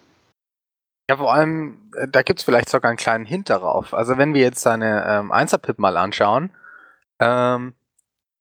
Ja, 1.10 1.16
vor 1.16 1.32
allem, 1.32 1.90
äh, 1.96 2.08
da 2.08 2.22
gibt 2.22 2.40
es 2.40 2.44
vielleicht 2.44 2.68
sogar 2.68 2.90
einen 2.90 2.98
kleinen 2.98 3.26
Hint 3.26 3.50
darauf. 3.50 3.94
Also 3.94 4.18
wenn 4.18 4.34
wir 4.34 4.42
jetzt 4.42 4.60
seine 4.60 5.04
ähm, 5.06 5.32
Einser-Pip 5.32 5.78
mal 5.78 5.96
anschauen, 5.96 6.50
ähm, 7.20 7.74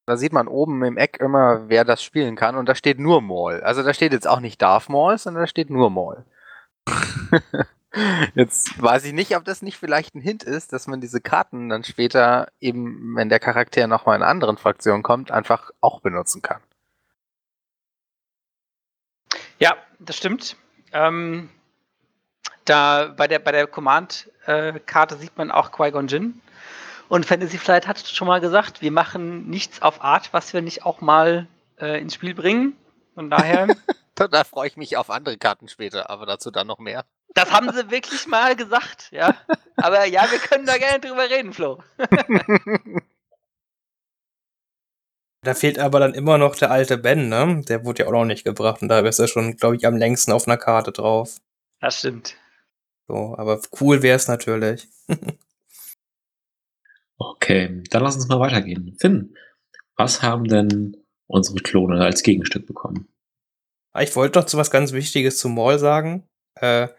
da 0.06 0.16
sieht 0.16 0.32
man 0.32 0.48
oben 0.48 0.84
im 0.84 0.98
Eck 0.98 1.18
immer, 1.20 1.68
wer 1.68 1.84
das 1.84 2.02
spielen 2.02 2.38
kann 2.38 2.56
und 2.56 2.68
da 2.70 2.76
steht 2.76 3.00
nur 3.00 3.22
Maul. 3.22 3.62
Also 3.62 3.84
da 3.84 3.94
steht 3.94 4.14
jetzt 4.14 4.28
auch 4.28 4.40
nicht 4.40 4.62
Darth 4.62 4.88
Maul, 4.88 5.18
sondern 5.18 5.44
da 5.44 5.48
steht 5.48 5.70
nur 5.70 5.90
Maul. 5.90 6.26
Jetzt 8.36 8.82
weiß 8.82 9.06
ich 9.06 9.14
nicht, 9.14 9.36
ob 9.36 9.46
das 9.46 9.62
nicht 9.62 9.78
vielleicht 9.78 10.14
ein 10.14 10.22
Hint 10.22 10.44
ist, 10.44 10.74
dass 10.74 10.88
man 10.88 11.00
diese 11.00 11.22
Karten 11.22 11.70
dann 11.70 11.84
später 11.84 12.50
eben, 12.60 13.16
wenn 13.16 13.30
der 13.30 13.40
Charakter 13.40 13.88
nochmal 13.88 14.18
in 14.18 14.24
anderen 14.24 14.58
Fraktionen 14.58 15.04
kommt, 15.04 15.32
einfach 15.32 15.72
auch 15.80 16.02
benutzen 16.02 16.42
kann. 16.42 16.62
Ja, 19.60 19.76
das 20.00 20.18
stimmt. 20.18 20.58
Ähm, 20.92 21.50
da 22.66 23.14
bei 23.16 23.28
der, 23.28 23.40
bei 23.40 23.52
der 23.52 23.68
Command-Karte 23.68 25.16
äh, 25.16 25.18
sieht 25.18 25.38
man 25.38 25.52
auch 25.52 25.72
Qui-Gon 25.72 26.08
Jinn. 26.08 26.42
Und 27.10 27.26
Fantasy 27.26 27.58
Flight 27.58 27.88
hat 27.88 28.06
schon 28.06 28.28
mal 28.28 28.42
gesagt, 28.42 28.82
wir 28.82 28.92
machen 28.92 29.50
nichts 29.50 29.82
auf 29.82 30.04
Art, 30.04 30.34
was 30.34 30.54
wir 30.54 30.62
nicht 30.62 30.86
auch 30.86 31.00
mal 31.00 31.48
äh, 31.80 32.02
ins 32.02 32.14
Spiel 32.14 32.36
bringen. 32.36 32.76
Von 33.16 33.30
daher. 33.30 33.68
da 34.16 34.44
freue 34.44 34.68
ich 34.68 34.78
mich 34.78 34.98
auf 34.98 35.10
andere 35.10 35.38
Karten 35.38 35.70
später, 35.70 36.10
aber 36.10 36.26
dazu 36.26 36.52
dann 36.52 36.68
noch 36.68 36.80
mehr. 36.80 37.06
Das 37.38 37.52
haben 37.52 37.72
sie 37.72 37.92
wirklich 37.92 38.26
mal 38.26 38.56
gesagt, 38.56 39.10
ja. 39.12 39.36
Aber 39.76 40.06
ja, 40.06 40.26
wir 40.32 40.40
können 40.40 40.66
da 40.66 40.78
gerne 40.78 41.00
drüber 41.00 41.30
reden, 41.30 41.54
Flo. 41.54 41.84
Da 45.44 45.54
fehlt 45.54 45.80
aber 45.80 46.00
dann 46.02 46.14
immer 46.16 46.38
noch 46.38 46.56
der 46.56 46.72
alte 46.72 46.98
Ben, 46.98 47.30
ne? 47.30 47.62
Der 47.70 47.86
wurde 47.86 48.04
ja 48.04 48.08
auch 48.10 48.12
noch 48.12 48.26
nicht 48.26 48.44
gebracht 48.44 48.82
und 48.82 48.90
da 48.90 49.00
ist 49.00 49.20
er 49.20 49.30
schon, 49.30 49.56
glaube 49.56 49.78
ich, 49.78 49.86
am 49.88 49.96
längsten 49.96 50.34
auf 50.34 50.46
einer 50.46 50.58
Karte 50.58 50.92
drauf. 50.92 51.38
Das 51.80 52.00
stimmt. 52.00 52.36
So, 53.08 53.36
aber 53.38 53.62
cool 53.80 54.02
wäre 54.02 54.16
es 54.18 54.28
natürlich. 54.28 54.90
Okay, 57.20 57.82
dann 57.90 58.04
lass 58.04 58.16
uns 58.16 58.28
mal 58.28 58.40
weitergehen. 58.40 58.96
Finn, 59.00 59.36
was 59.96 60.22
haben 60.22 60.44
denn 60.44 60.98
unsere 61.28 61.58
Klone 61.60 62.04
als 62.04 62.22
Gegenstück 62.22 62.68
bekommen? 62.68 63.08
Ah, 63.94 64.04
Ich 64.04 64.16
wollte 64.16 64.38
noch 64.38 64.46
zu 64.46 64.58
was 64.58 64.70
ganz 64.70 64.92
Wichtiges 64.92 65.40
zu 65.40 65.50
Maul 65.50 65.80
sagen. 65.80 66.28
Äh, 66.60 66.90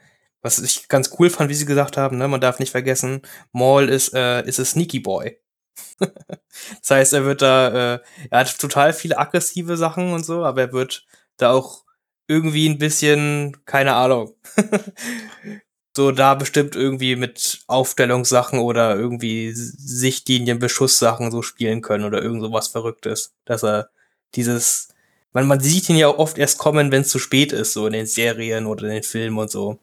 was 0.43 0.59
ich 0.59 0.89
ganz 0.89 1.11
cool 1.19 1.31
fand, 1.31 1.51
wie 1.51 1.55
sie 1.55 1.67
gesagt 1.67 1.97
haben, 1.97 2.19
ne? 2.19 2.29
man 2.29 2.41
darf 2.41 2.59
nicht 2.59 2.71
vergessen, 2.71 3.23
Maul 3.53 3.89
ist, 3.89 4.15
äh, 4.15 4.47
ist 4.47 4.61
a 4.61 4.65
Sneaky 4.65 5.01
Boy. 5.01 5.39
das 5.99 6.91
heißt, 6.91 7.13
er 7.13 7.25
wird 7.25 7.43
da, 7.43 7.95
äh, 7.95 8.01
er 8.31 8.41
hat 8.41 8.59
total 8.59 8.93
viele 8.93 9.19
aggressive 9.19 9.77
Sachen 9.77 10.13
und 10.13 10.25
so, 10.25 10.45
aber 10.45 10.63
er 10.63 10.73
wird 10.73 11.07
da 11.37 11.53
auch 11.53 11.85
irgendwie 12.29 12.69
ein 12.69 12.79
bisschen, 12.79 13.57
keine 13.65 13.95
Ahnung, 13.95 14.35
so 15.97 16.13
da 16.13 16.35
bestimmt 16.35 16.77
irgendwie 16.77 17.17
mit 17.17 17.61
Aufstellungssachen 17.67 18.61
oder 18.61 18.95
irgendwie 18.95 19.53
Sichtlinien, 19.53 20.59
Beschusssachen 20.61 21.33
so 21.33 21.43
spielen 21.43 21.83
können 21.83 22.05
oder 22.05 22.23
irgend 22.23 22.43
sowas 22.43 22.69
Verrücktes, 22.69 23.35
dass 23.45 23.65
er 23.65 23.91
dieses, 24.35 24.89
man, 25.33 25.49
man 25.49 25.61
sieht 25.61 25.89
ihn 25.89 25.97
ja 25.97 26.09
oft 26.09 26.39
erst 26.39 26.59
kommen, 26.59 26.93
wenn 26.93 27.03
es 27.03 27.09
zu 27.09 27.19
spät 27.19 27.53
ist, 27.53 27.73
so 27.73 27.87
in 27.87 27.95
den 27.95 28.07
Serien 28.07 28.67
oder 28.67 28.85
in 28.85 28.91
den 28.91 29.03
Filmen 29.03 29.39
und 29.39 29.51
so. 29.51 29.81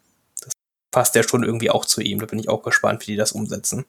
Das 0.96 1.02
passt 1.02 1.16
ja 1.16 1.24
schon 1.24 1.44
irgendwie 1.44 1.70
auch 1.70 1.84
zu 1.84 2.00
ihm. 2.00 2.20
Da 2.20 2.26
bin 2.26 2.40
ich 2.40 2.48
auch 2.48 2.64
gespannt, 2.64 3.02
wie 3.02 3.12
die 3.12 3.18
das 3.18 3.34
umsetzen. 3.34 3.84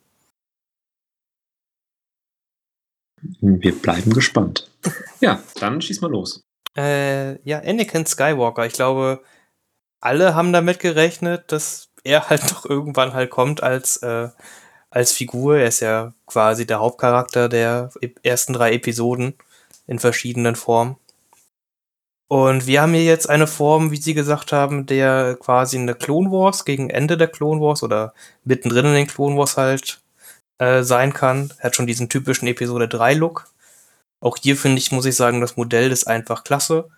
Wir 3.41 3.81
bleiben 3.81 4.13
gespannt. 4.13 4.71
Ja, 5.21 5.43
dann 5.61 5.81
schieß 5.81 6.01
mal 6.03 6.11
los. 6.11 6.43
Äh, 6.77 7.41
ja, 7.49 7.61
Anakin 7.61 8.05
Skywalker. 8.07 8.67
Ich 8.67 8.75
glaube, 8.75 9.23
alle 10.01 10.35
haben 10.35 10.53
damit 10.53 10.79
gerechnet, 10.79 11.51
dass 11.53 11.89
er 12.05 12.29
halt 12.29 12.43
noch 12.51 12.67
irgendwann 12.67 13.15
halt 13.15 13.31
kommt 13.31 13.63
als, 13.63 13.99
äh, 13.99 14.29
als 14.91 15.13
Figur. 15.13 15.57
Er 15.59 15.69
ist 15.69 15.81
ja 15.81 16.13
quasi 16.27 16.67
der 16.67 16.81
Hauptcharakter 16.81 17.49
der 17.49 17.91
e- 18.03 18.15
ersten 18.23 18.53
drei 18.53 18.75
Episoden 18.75 19.35
in 19.87 20.01
verschiedenen 20.01 20.57
Formen. 20.57 20.97
Und 22.29 22.67
wir 22.67 22.83
haben 22.83 22.93
hier 22.93 23.05
jetzt 23.05 23.29
eine 23.31 23.47
Form, 23.47 23.93
wie 23.93 23.97
Sie 23.99 24.15
gesagt 24.15 24.53
haben, 24.53 24.87
der 24.87 25.37
quasi 25.37 25.79
eine 25.79 25.95
Clone 25.95 26.31
Wars 26.33 26.65
gegen 26.65 26.91
Ende 26.91 27.17
der 27.17 27.29
Clone 27.29 27.61
Wars 27.61 27.83
oder 27.85 28.15
mittendrin 28.45 28.87
in 28.87 28.95
den 28.95 29.07
Clone 29.07 29.37
Wars 29.37 29.57
halt 29.57 30.01
äh, 30.59 30.83
sein 30.83 31.13
kann. 31.13 31.53
Hat 31.61 31.77
schon 31.77 31.87
diesen 31.87 32.09
typischen 32.09 32.49
Episode 32.49 32.89
3 32.89 33.15
Look. 33.15 33.49
Auch 34.21 34.37
hier 34.39 34.57
finde 34.57 34.79
ich, 34.79 34.93
muss 34.93 35.07
ich 35.07 35.15
sagen, 35.17 35.41
das 35.41 35.57
Modell 35.57 35.93
ist 35.93 36.07
einfach 36.09 36.43
klasse. 36.45 36.89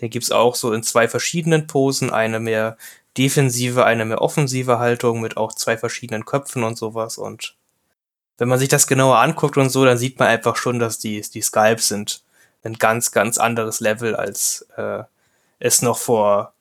Den 0.00 0.10
gibt's 0.10 0.32
auch 0.32 0.54
so 0.54 0.72
in 0.72 0.82
zwei 0.82 1.08
verschiedenen 1.08 1.66
Posen, 1.66 2.10
eine 2.10 2.40
mehr 2.40 2.78
defensive, 3.18 3.84
eine 3.84 4.04
mehr 4.04 4.22
offensive 4.22 4.78
Haltung 4.78 5.20
mit 5.20 5.36
auch 5.36 5.52
zwei 5.54 5.76
verschiedenen 5.76 6.24
Köpfen 6.24 6.62
und 6.64 6.78
sowas. 6.78 7.18
Und 7.18 7.56
wenn 8.38 8.48
man 8.48 8.58
sich 8.58 8.68
das 8.68 8.86
genauer 8.86 9.18
anguckt 9.18 9.56
und 9.58 9.70
so, 9.70 9.84
dann 9.84 9.98
sieht 9.98 10.18
man 10.18 10.28
einfach 10.28 10.56
schon, 10.56 10.78
dass 10.78 10.98
die, 10.98 11.20
die 11.20 11.42
Skypes 11.42 11.88
sind 11.88 12.22
ein 12.62 12.74
ganz, 12.74 13.12
ganz 13.12 13.38
anderes 13.38 13.80
Level, 13.80 14.16
als 14.16 14.66
äh, 14.76 15.04
es 15.58 15.82
noch 15.82 15.98
vor 15.98 16.54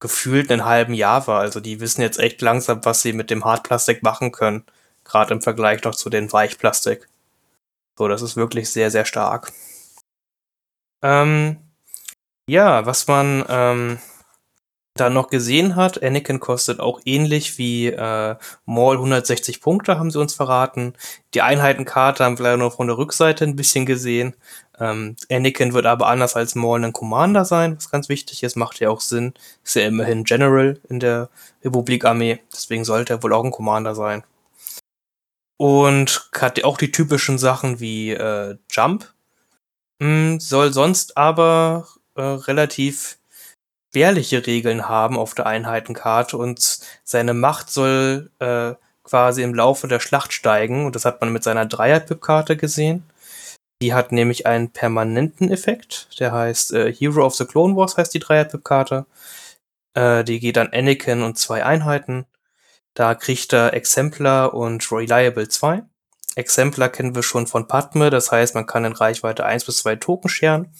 gefühlt 0.00 0.50
einen 0.50 0.64
halben 0.64 0.94
Jahr 0.94 1.26
war. 1.26 1.40
Also 1.40 1.60
die 1.60 1.80
wissen 1.80 2.02
jetzt 2.02 2.18
echt 2.18 2.42
langsam, 2.42 2.84
was 2.84 3.02
sie 3.02 3.12
mit 3.12 3.30
dem 3.30 3.44
Hartplastik 3.44 4.02
machen 4.02 4.32
können. 4.32 4.64
Gerade 5.04 5.34
im 5.34 5.42
Vergleich 5.42 5.84
noch 5.84 5.94
zu 5.94 6.10
den 6.10 6.32
Weichplastik. 6.32 7.08
So, 7.96 8.08
das 8.08 8.22
ist 8.22 8.36
wirklich 8.36 8.70
sehr, 8.70 8.90
sehr 8.90 9.04
stark. 9.04 9.52
Ähm, 11.02 11.58
ja, 12.48 12.86
was 12.86 13.06
man 13.06 13.44
ähm, 13.48 13.98
da 14.94 15.08
noch 15.08 15.28
gesehen 15.28 15.76
hat, 15.76 16.02
Anakin 16.02 16.40
kostet 16.40 16.80
auch 16.80 17.00
ähnlich 17.04 17.56
wie 17.58 17.86
äh, 17.88 18.36
Maul 18.66 18.96
160 18.96 19.60
Punkte, 19.60 19.98
haben 19.98 20.10
sie 20.10 20.20
uns 20.20 20.34
verraten. 20.34 20.94
Die 21.34 21.42
Einheitenkarte 21.42 22.24
haben 22.24 22.38
wir 22.38 22.44
leider 22.44 22.58
nur 22.58 22.72
von 22.72 22.88
der 22.88 22.98
Rückseite 22.98 23.44
ein 23.44 23.56
bisschen 23.56 23.86
gesehen. 23.86 24.34
Ähm, 24.78 25.16
Anakin 25.30 25.74
wird 25.74 25.86
aber 25.86 26.06
anders 26.08 26.36
als 26.36 26.54
Maul 26.54 26.84
ein 26.84 26.92
Commander 26.92 27.44
sein, 27.44 27.76
was 27.76 27.90
ganz 27.90 28.08
wichtig 28.08 28.42
ist, 28.42 28.56
macht 28.56 28.80
ja 28.80 28.90
auch 28.90 29.00
Sinn. 29.00 29.34
Ist 29.64 29.76
ja 29.76 29.86
immerhin 29.86 30.24
General 30.24 30.80
in 30.88 31.00
der 31.00 31.28
Republik-Armee, 31.64 32.40
deswegen 32.52 32.84
sollte 32.84 33.14
er 33.14 33.22
wohl 33.22 33.32
auch 33.32 33.44
ein 33.44 33.50
Commander 33.50 33.94
sein. 33.94 34.24
Und 35.58 36.28
hat 36.34 36.64
auch 36.64 36.78
die 36.78 36.90
typischen 36.90 37.38
Sachen 37.38 37.78
wie 37.78 38.10
äh, 38.10 38.56
Jump, 38.70 39.12
Mm, 40.02 40.40
soll 40.40 40.72
sonst 40.72 41.16
aber 41.16 41.86
äh, 42.16 42.22
relativ 42.22 43.18
wehrliche 43.92 44.44
Regeln 44.46 44.88
haben 44.88 45.16
auf 45.16 45.34
der 45.34 45.46
Einheitenkarte 45.46 46.36
und 46.38 46.80
seine 47.04 47.34
Macht 47.34 47.70
soll 47.70 48.30
äh, 48.40 48.74
quasi 49.04 49.42
im 49.44 49.54
Laufe 49.54 49.86
der 49.86 50.00
Schlacht 50.00 50.32
steigen 50.32 50.86
und 50.86 50.96
das 50.96 51.04
hat 51.04 51.20
man 51.20 51.32
mit 51.32 51.44
seiner 51.44 51.66
Dreier-Pip-Karte 51.66 52.56
gesehen. 52.56 53.04
Die 53.82 53.92
hat 53.92 54.12
nämlich 54.12 54.46
einen 54.46 54.70
permanenten 54.70 55.50
Effekt, 55.50 56.06
der 56.20 56.30
heißt 56.30 56.72
äh, 56.72 56.92
Hero 56.92 57.26
of 57.26 57.34
the 57.34 57.44
Clone 57.44 57.74
Wars 57.74 57.96
heißt 57.96 58.14
die 58.14 58.20
Dreier-Pip-Karte. 58.20 59.06
Äh, 59.94 60.22
die 60.22 60.38
geht 60.38 60.56
an 60.56 60.72
Anakin 60.72 61.24
und 61.24 61.36
zwei 61.36 61.64
Einheiten. 61.64 62.26
Da 62.94 63.16
kriegt 63.16 63.52
er 63.52 63.74
Exemplar 63.74 64.54
und 64.54 64.92
Reliable 64.92 65.48
2. 65.48 65.82
Exemplar 66.36 66.90
kennen 66.90 67.16
wir 67.16 67.24
schon 67.24 67.48
von 67.48 67.66
Padme, 67.66 68.10
das 68.10 68.30
heißt, 68.30 68.54
man 68.54 68.66
kann 68.66 68.84
in 68.84 68.92
Reichweite 68.92 69.44
1 69.44 69.64
bis 69.64 69.78
2 69.78 69.96
Token 69.96 70.28
scheren. 70.28 70.72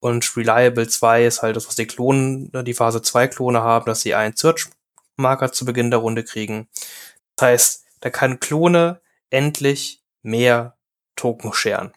Und 0.00 0.34
Reliable 0.34 0.88
2 0.88 1.26
ist 1.26 1.42
halt 1.42 1.54
das, 1.54 1.68
was 1.68 1.76
die 1.76 1.86
Klonen, 1.86 2.50
die 2.64 2.72
Phase 2.72 3.02
2 3.02 3.28
Klone 3.28 3.62
haben, 3.62 3.84
dass 3.84 4.00
sie 4.00 4.14
einen 4.14 4.34
Search-Marker 4.34 5.52
zu 5.52 5.66
Beginn 5.66 5.90
der 5.90 6.00
Runde 6.00 6.24
kriegen. 6.24 6.66
Das 7.36 7.46
heißt, 7.46 7.84
da 8.00 8.08
kann 8.08 8.40
Klone 8.40 9.02
endlich 9.28 10.02
mehr 10.22 10.78
Token 11.14 11.52
scheren. 11.52 11.92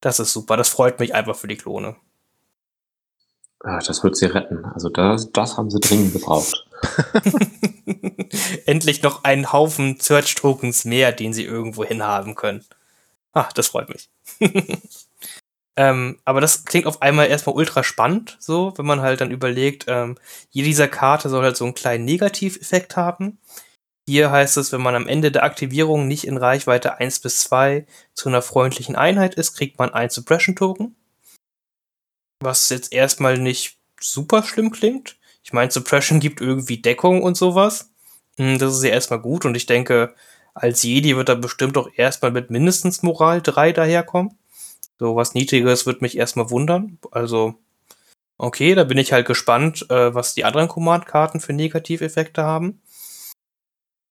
Das 0.00 0.20
ist 0.20 0.32
super, 0.32 0.56
das 0.56 0.68
freut 0.68 1.00
mich 1.00 1.14
einfach 1.14 1.36
für 1.36 1.48
die 1.48 1.56
Klone. 1.56 1.96
Ah, 3.60 3.80
das 3.80 4.04
wird 4.04 4.16
sie 4.16 4.26
retten. 4.26 4.64
Also 4.66 4.88
das, 4.88 5.32
das 5.32 5.56
haben 5.56 5.70
sie 5.70 5.80
dringend 5.80 6.12
gebraucht. 6.12 6.64
Endlich 8.66 9.02
noch 9.02 9.24
einen 9.24 9.52
Haufen 9.52 9.98
Search-Tokens 9.98 10.84
mehr, 10.84 11.10
den 11.10 11.32
sie 11.32 11.44
irgendwo 11.44 11.84
hinhaben 11.84 12.36
können. 12.36 12.64
Ah, 13.32 13.48
das 13.54 13.68
freut 13.68 13.88
mich. 13.88 14.08
ähm, 15.76 16.18
aber 16.24 16.40
das 16.40 16.64
klingt 16.64 16.86
auf 16.86 17.02
einmal 17.02 17.26
erstmal 17.26 17.56
ultra 17.56 17.82
spannend, 17.82 18.36
so, 18.40 18.72
wenn 18.76 18.86
man 18.86 19.00
halt 19.00 19.20
dann 19.20 19.32
überlegt, 19.32 19.86
ähm, 19.88 20.16
jede 20.50 20.68
dieser 20.68 20.88
Karte 20.88 21.28
soll 21.28 21.42
halt 21.42 21.56
so 21.56 21.64
einen 21.64 21.74
kleinen 21.74 22.04
Negativeffekt 22.04 22.96
haben. 22.96 23.38
Hier 24.08 24.30
heißt 24.30 24.56
es, 24.56 24.72
wenn 24.72 24.80
man 24.80 24.94
am 24.94 25.06
Ende 25.06 25.30
der 25.30 25.44
Aktivierung 25.44 26.08
nicht 26.08 26.26
in 26.26 26.38
Reichweite 26.38 26.96
1 26.96 27.20
bis 27.20 27.40
2 27.40 27.84
zu 28.14 28.30
einer 28.30 28.40
freundlichen 28.40 28.96
Einheit 28.96 29.34
ist, 29.34 29.52
kriegt 29.52 29.78
man 29.78 29.92
ein 29.92 30.08
Suppression-Token. 30.08 30.96
Was 32.42 32.70
jetzt 32.70 32.90
erstmal 32.90 33.36
nicht 33.36 33.76
super 34.00 34.42
schlimm 34.42 34.70
klingt. 34.70 35.18
Ich 35.44 35.52
meine, 35.52 35.70
Suppression 35.70 36.20
gibt 36.20 36.40
irgendwie 36.40 36.80
Deckung 36.80 37.22
und 37.22 37.36
sowas. 37.36 37.90
Hm, 38.38 38.58
Das 38.58 38.74
ist 38.74 38.82
ja 38.82 38.88
erstmal 38.92 39.20
gut 39.20 39.44
und 39.44 39.54
ich 39.58 39.66
denke, 39.66 40.14
als 40.54 40.82
Jedi 40.82 41.14
wird 41.14 41.28
er 41.28 41.36
bestimmt 41.36 41.76
auch 41.76 41.90
erstmal 41.94 42.30
mit 42.30 42.48
mindestens 42.48 43.02
Moral 43.02 43.42
3 43.42 43.72
daherkommen. 43.72 44.38
So 44.98 45.16
was 45.16 45.34
Niedriges 45.34 45.84
wird 45.84 46.00
mich 46.00 46.16
erstmal 46.16 46.48
wundern. 46.48 46.98
Also, 47.10 47.56
okay, 48.38 48.74
da 48.74 48.84
bin 48.84 48.96
ich 48.96 49.12
halt 49.12 49.26
gespannt, 49.26 49.84
äh, 49.90 50.14
was 50.14 50.32
die 50.32 50.46
anderen 50.46 50.68
Command-Karten 50.68 51.40
für 51.40 51.52
Negativeffekte 51.52 52.42
haben. 52.42 52.80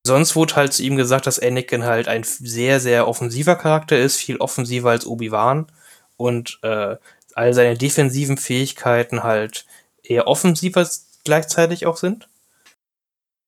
Sonst 0.07 0.37
wurde 0.37 0.55
halt 0.55 0.73
zu 0.73 0.83
ihm 0.83 0.95
gesagt, 0.95 1.27
dass 1.27 1.37
Anakin 1.37 1.83
halt 1.83 2.07
ein 2.07 2.23
sehr, 2.23 2.79
sehr 2.79 3.09
offensiver 3.09 3.57
Charakter 3.57 3.97
ist, 3.99 4.15
viel 4.15 4.37
offensiver 4.37 4.89
als 4.89 5.05
Obi-Wan 5.05 5.67
und 6.15 6.59
äh, 6.63 6.95
all 7.35 7.53
seine 7.53 7.77
defensiven 7.77 8.37
Fähigkeiten 8.37 9.23
halt 9.23 9.65
eher 10.01 10.27
offensiver 10.27 10.87
gleichzeitig 11.25 11.85
auch 11.85 11.97
sind. 11.97 12.29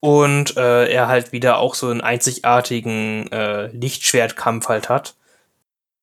Und 0.01 0.57
äh, 0.57 0.91
er 0.91 1.07
halt 1.07 1.31
wieder 1.31 1.59
auch 1.59 1.75
so 1.75 1.87
einen 1.87 2.01
einzigartigen 2.01 3.31
äh, 3.31 3.67
Lichtschwertkampf 3.67 4.67
halt 4.67 4.89
hat. 4.89 5.15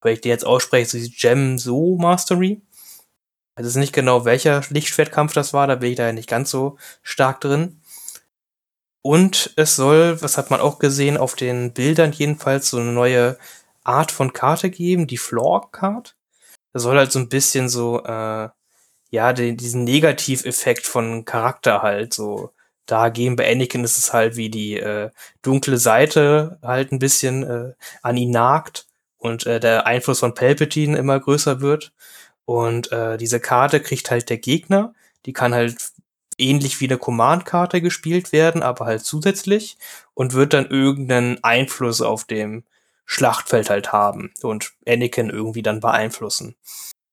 Wenn 0.00 0.14
ich 0.14 0.22
den 0.22 0.30
jetzt 0.30 0.46
ausspreche, 0.46 0.88
so 0.90 0.98
die 0.98 1.10
Gem 1.10 1.58
So 1.58 1.96
Mastery. 1.96 2.62
Ich 3.58 3.64
weiß 3.64 3.74
nicht 3.76 3.92
genau, 3.92 4.24
welcher 4.24 4.62
Lichtschwertkampf 4.70 5.34
das 5.34 5.52
war, 5.52 5.66
da 5.66 5.74
bin 5.74 5.90
ich 5.90 5.96
da 5.96 6.06
ja 6.06 6.12
nicht 6.12 6.30
ganz 6.30 6.50
so 6.50 6.78
stark 7.02 7.42
drin. 7.42 7.80
Und 9.06 9.52
es 9.54 9.76
soll, 9.76 10.20
was 10.20 10.36
hat 10.36 10.50
man 10.50 10.60
auch 10.60 10.80
gesehen, 10.80 11.16
auf 11.16 11.36
den 11.36 11.72
Bildern 11.72 12.10
jedenfalls 12.10 12.70
so 12.70 12.78
eine 12.78 12.90
neue 12.90 13.38
Art 13.84 14.10
von 14.10 14.32
Karte 14.32 14.68
geben, 14.68 15.06
die 15.06 15.16
Floor 15.16 15.70
Card. 15.70 16.16
Das 16.72 16.82
soll 16.82 16.98
halt 16.98 17.12
so 17.12 17.20
ein 17.20 17.28
bisschen 17.28 17.68
so, 17.68 18.02
äh, 18.02 18.48
ja, 19.10 19.32
den, 19.32 19.56
diesen 19.56 19.84
Negativeffekt 19.84 20.86
von 20.86 21.24
Charakter 21.24 21.82
halt 21.82 22.14
so 22.14 22.50
Dagegen 22.86 23.36
bei 23.36 23.48
Anakin 23.48 23.84
ist 23.84 23.96
es 23.96 24.12
halt 24.12 24.34
wie 24.34 24.50
die 24.50 24.80
äh, 24.80 25.10
dunkle 25.40 25.78
Seite 25.78 26.58
halt 26.62 26.90
ein 26.90 26.98
bisschen 26.98 27.44
äh, 27.44 27.74
an 28.02 28.16
ihn 28.16 28.32
nagt 28.32 28.86
und 29.18 29.46
äh, 29.46 29.60
der 29.60 29.86
Einfluss 29.86 30.18
von 30.18 30.34
Palpatine 30.34 30.98
immer 30.98 31.20
größer 31.20 31.60
wird. 31.60 31.92
Und 32.44 32.90
äh, 32.90 33.18
diese 33.18 33.38
Karte 33.38 33.80
kriegt 33.80 34.10
halt 34.10 34.30
der 34.30 34.38
Gegner. 34.38 34.94
Die 35.26 35.32
kann 35.32 35.54
halt 35.54 35.76
ähnlich 36.38 36.80
wie 36.80 36.86
eine 36.86 36.98
Command-Karte 36.98 37.80
gespielt 37.80 38.32
werden, 38.32 38.62
aber 38.62 38.86
halt 38.86 39.04
zusätzlich 39.04 39.78
und 40.14 40.34
wird 40.34 40.52
dann 40.52 40.66
irgendeinen 40.66 41.42
Einfluss 41.42 42.00
auf 42.00 42.24
dem 42.24 42.64
Schlachtfeld 43.06 43.70
halt 43.70 43.92
haben 43.92 44.32
und 44.42 44.72
Anakin 44.86 45.30
irgendwie 45.30 45.62
dann 45.62 45.80
beeinflussen. 45.80 46.56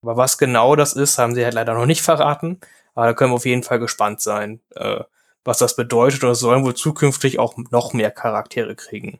Aber 0.01 0.18
was 0.18 0.38
genau 0.38 0.75
das 0.75 0.94
ist, 0.94 1.18
haben 1.18 1.36
sie 1.36 1.44
halt 1.44 1.53
leider 1.53 1.74
noch 1.75 1.86
nicht 1.86 2.01
verraten. 2.01 2.60
Aber 2.96 3.08
da 3.08 3.13
können 3.13 3.32
wir 3.32 3.36
auf 3.36 3.46
jeden 3.46 3.63
Fall 3.63 3.80
gespannt 3.80 4.22
sein, 4.22 4.60
äh, 4.75 5.03
was 5.46 5.60
das 5.60 5.75
bedeutet. 5.75 6.24
Oder 6.24 6.36
sollen 6.36 6.63
wohl 6.65 6.75
zukünftig 6.75 7.39
auch 7.39 7.56
noch 7.72 7.94
mehr 7.94 8.12
Charaktere 8.12 8.75
kriegen. 8.75 9.20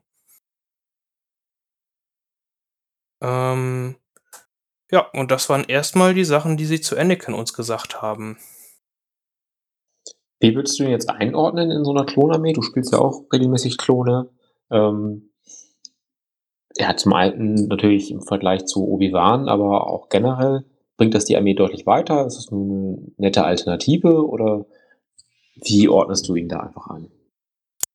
Ähm, 3.22 3.96
ja, 4.92 5.00
und 5.14 5.32
das 5.32 5.50
waren 5.50 5.64
erstmal 5.64 6.14
die 6.14 6.26
Sachen, 6.26 6.58
die 6.58 6.66
sie 6.66 6.82
zu 6.82 6.98
Anakin 6.98 7.34
uns 7.34 7.54
gesagt 7.54 8.02
haben. 8.02 8.38
Wie 10.44 10.56
würdest 10.56 10.78
du 10.78 10.84
ihn 10.84 10.90
jetzt 10.90 11.10
einordnen 11.10 11.72
in 11.72 11.86
so 11.86 11.92
einer 11.92 12.06
Klonarmee? 12.06 12.52
Du 12.52 12.62
spielst 12.62 12.92
ja 12.92 13.00
auch 13.00 13.24
regelmäßig 13.32 13.78
Klone. 13.78 14.28
Ähm, 14.70 15.30
ja, 16.76 16.98
zum 16.98 17.14
einen 17.14 17.70
natürlich 17.70 18.12
im 18.12 18.22
Vergleich 18.22 18.66
zu 18.66 18.86
Obi-Wan, 18.86 19.48
aber 19.48 19.88
auch 19.88 20.10
generell 20.10 20.66
bringt 20.98 21.14
das 21.14 21.24
die 21.24 21.38
Armee 21.38 21.54
deutlich 21.54 21.86
weiter? 21.86 22.26
Ist 22.28 22.38
es 22.38 22.52
eine 22.52 22.98
nette 23.16 23.46
Alternative 23.46 24.28
oder 24.28 24.66
wie 25.56 25.88
ordnest 25.88 26.28
du 26.28 26.36
ihn 26.36 26.50
da 26.50 26.60
einfach 26.60 26.88
ein? 26.88 27.10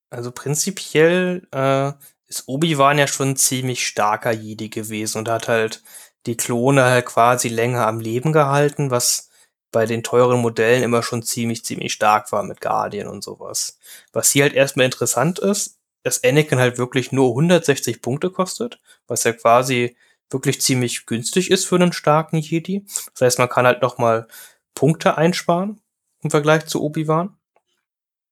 Also 0.08 0.32
prinzipiell 0.32 1.46
äh, 1.52 1.92
ist 2.28 2.48
Obi-Wan 2.48 2.96
ja 2.96 3.08
schon 3.08 3.32
ein 3.32 3.36
ziemlich 3.36 3.86
starker 3.86 4.32
Jedi 4.32 4.70
gewesen 4.70 5.18
und 5.18 5.28
hat 5.28 5.48
halt 5.48 5.82
die 6.24 6.38
Klone 6.38 6.84
halt 6.84 7.04
quasi 7.04 7.48
länger 7.48 7.86
am 7.86 8.00
Leben 8.00 8.32
gehalten, 8.32 8.90
was 8.90 9.27
bei 9.70 9.86
den 9.86 10.02
teuren 10.02 10.40
Modellen 10.40 10.82
immer 10.82 11.02
schon 11.02 11.22
ziemlich, 11.22 11.64
ziemlich 11.64 11.92
stark 11.92 12.32
war 12.32 12.42
mit 12.42 12.60
Guardian 12.60 13.08
und 13.08 13.22
sowas. 13.22 13.78
Was 14.12 14.30
hier 14.30 14.44
halt 14.44 14.54
erstmal 14.54 14.86
interessant 14.86 15.38
ist, 15.38 15.78
dass 16.02 16.24
Anakin 16.24 16.58
halt 16.58 16.78
wirklich 16.78 17.12
nur 17.12 17.28
160 17.30 18.00
Punkte 18.00 18.30
kostet, 18.30 18.80
was 19.06 19.24
ja 19.24 19.32
quasi 19.32 19.96
wirklich 20.30 20.60
ziemlich 20.60 21.06
günstig 21.06 21.50
ist 21.50 21.66
für 21.66 21.76
einen 21.76 21.92
starken 21.92 22.38
Jedi. 22.38 22.84
Das 23.12 23.22
heißt, 23.22 23.38
man 23.38 23.48
kann 23.48 23.66
halt 23.66 23.82
nochmal 23.82 24.28
Punkte 24.74 25.18
einsparen 25.18 25.80
im 26.22 26.30
Vergleich 26.30 26.66
zu 26.66 26.82
Obi-Wan. 26.82 27.36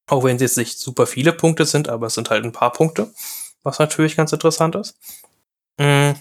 Auch 0.09 0.25
wenn 0.25 0.37
es 0.37 0.43
jetzt 0.43 0.59
nicht 0.59 0.79
super 0.79 1.07
viele 1.07 1.33
Punkte 1.33 1.65
sind, 1.65 1.89
aber 1.89 2.07
es 2.07 2.15
sind 2.15 2.31
halt 2.31 2.45
ein 2.45 2.53
paar 2.53 2.73
Punkte, 2.73 3.13
was 3.63 3.79
natürlich 3.79 4.17
ganz 4.17 4.33
interessant 4.33 4.77
ist. 4.77 4.97
Mm. 5.79 6.13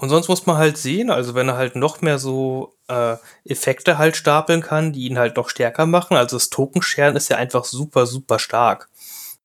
Und 0.00 0.08
sonst 0.08 0.28
muss 0.28 0.46
man 0.46 0.56
halt 0.56 0.78
sehen, 0.78 1.10
also 1.10 1.34
wenn 1.34 1.48
er 1.48 1.56
halt 1.56 1.76
noch 1.76 2.00
mehr 2.00 2.18
so 2.18 2.74
äh, 2.88 3.16
Effekte 3.44 3.98
halt 3.98 4.16
stapeln 4.16 4.62
kann, 4.62 4.92
die 4.92 5.06
ihn 5.06 5.18
halt 5.18 5.36
noch 5.36 5.50
stärker 5.50 5.84
machen. 5.84 6.16
Also 6.16 6.36
das 6.36 6.48
Tokenscheren 6.48 7.16
ist 7.16 7.28
ja 7.28 7.36
einfach 7.36 7.64
super, 7.64 8.06
super 8.06 8.38
stark 8.38 8.88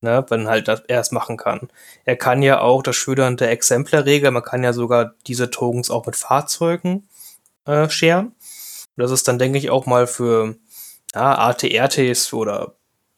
ne, 0.05 0.25
wenn 0.29 0.47
halt 0.47 0.69
er 0.69 0.99
es 1.01 1.11
machen 1.11 1.35
kann. 1.35 1.67
Er 2.05 2.15
kann 2.15 2.41
ja 2.41 2.61
auch 2.61 2.81
das 2.83 2.95
Schöne 2.95 3.35
der 3.35 3.51
Exemplarregel, 3.51 4.31
man 4.31 4.43
kann 4.43 4.63
ja 4.63 4.71
sogar 4.71 5.13
diese 5.27 5.49
Tokens 5.49 5.89
auch 5.91 6.05
mit 6.05 6.15
Fahrzeugen 6.15 7.09
äh, 7.65 7.89
scheren. 7.89 8.33
Das 8.95 9.11
ist 9.11 9.27
dann, 9.27 9.39
denke 9.39 9.57
ich, 9.57 9.69
auch 9.69 9.85
mal 9.85 10.07
für 10.07 10.55
ja, 11.13 11.37
ATRTs 11.37 12.31
oder 12.31 12.75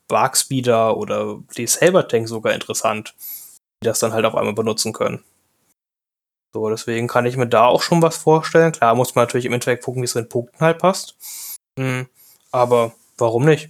Barkspeeder 0.07 0.97
oder 0.97 1.39
die 1.55 1.67
Saber 1.67 2.07
Tank 2.07 2.27
sogar 2.27 2.53
interessant, 2.53 3.13
die 3.83 3.85
das 3.85 3.99
dann 3.99 4.13
halt 4.13 4.25
auf 4.25 4.35
einmal 4.35 4.55
benutzen 4.55 4.93
können. 4.93 5.23
So, 6.53 6.69
deswegen 6.69 7.07
kann 7.07 7.25
ich 7.25 7.37
mir 7.37 7.47
da 7.47 7.65
auch 7.65 7.81
schon 7.81 8.01
was 8.01 8.17
vorstellen. 8.17 8.71
Klar 8.71 8.95
muss 8.95 9.15
man 9.15 9.23
natürlich 9.23 9.45
im 9.45 9.53
Endeffekt 9.53 9.83
gucken, 9.83 10.01
wie 10.01 10.05
es 10.05 10.15
in 10.15 10.29
Punkten 10.29 10.59
halt 10.59 10.79
passt. 10.79 11.17
Mhm. 11.77 12.07
Aber 12.51 12.93
warum 13.17 13.45
nicht? 13.45 13.69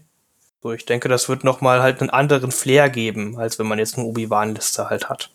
So, 0.62 0.72
ich 0.72 0.86
denke, 0.86 1.10
das 1.10 1.30
wird 1.30 1.44
nochmal 1.44 1.82
halt 1.82 2.02
einen 2.02 2.10
anderen 2.10 2.52
Flair 2.52 2.90
geben, 2.90 3.38
als 3.38 3.60
wenn 3.60 3.68
man 3.68 3.80
jetzt 3.80 3.98
eine 3.98 4.08
Obi-Wan-Liste 4.08 4.90
halt 4.90 5.10
hat. 5.10 5.32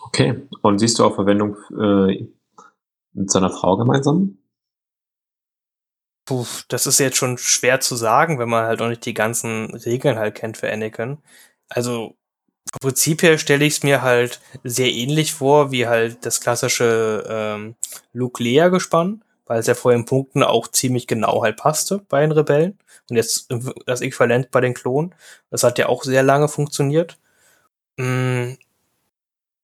Okay. 0.00 0.48
Und 0.62 0.78
siehst 0.78 0.98
du 0.98 1.04
auch 1.04 1.14
Verwendung 1.14 1.56
äh, 1.78 2.28
mit 3.12 3.30
seiner 3.30 3.50
Frau 3.50 3.76
gemeinsam? 3.76 4.38
Puh, 6.26 6.46
das 6.68 6.86
ist 6.86 6.98
jetzt 6.98 7.16
schon 7.16 7.38
schwer 7.38 7.80
zu 7.80 7.94
sagen, 7.94 8.38
wenn 8.38 8.48
man 8.48 8.66
halt 8.66 8.82
auch 8.82 8.88
nicht 8.88 9.06
die 9.06 9.14
ganzen 9.14 9.72
Regeln 9.74 10.18
halt 10.18 10.34
kennt 10.34 10.56
für 10.56 10.70
Anakin. 10.70 11.18
Also 11.68 12.16
vom 12.72 12.88
Prinzip 12.90 13.22
her 13.22 13.38
stelle 13.38 13.64
ich 13.64 13.74
es 13.74 13.82
mir 13.82 14.02
halt 14.02 14.40
sehr 14.64 14.92
ähnlich 14.92 15.32
vor, 15.32 15.70
wie 15.70 15.86
halt 15.86 16.24
das 16.26 16.40
klassische 16.40 17.24
ähm, 17.28 17.76
Luke-Leia-Gespann 18.12 19.22
weil 19.46 19.60
es 19.60 19.66
ja 19.66 19.74
vorher 19.74 19.98
in 19.98 20.04
Punkten 20.04 20.42
auch 20.42 20.68
ziemlich 20.68 21.06
genau 21.06 21.42
halt 21.42 21.56
passte 21.56 22.00
bei 22.08 22.20
den 22.20 22.32
Rebellen. 22.32 22.78
Und 23.08 23.16
jetzt 23.16 23.48
das 23.86 24.00
Äquivalent 24.00 24.50
bei 24.50 24.60
den 24.60 24.74
Klonen. 24.74 25.14
Das 25.50 25.62
hat 25.62 25.78
ja 25.78 25.88
auch 25.88 26.02
sehr 26.02 26.24
lange 26.24 26.48
funktioniert. 26.48 27.16
Mm. 27.96 28.54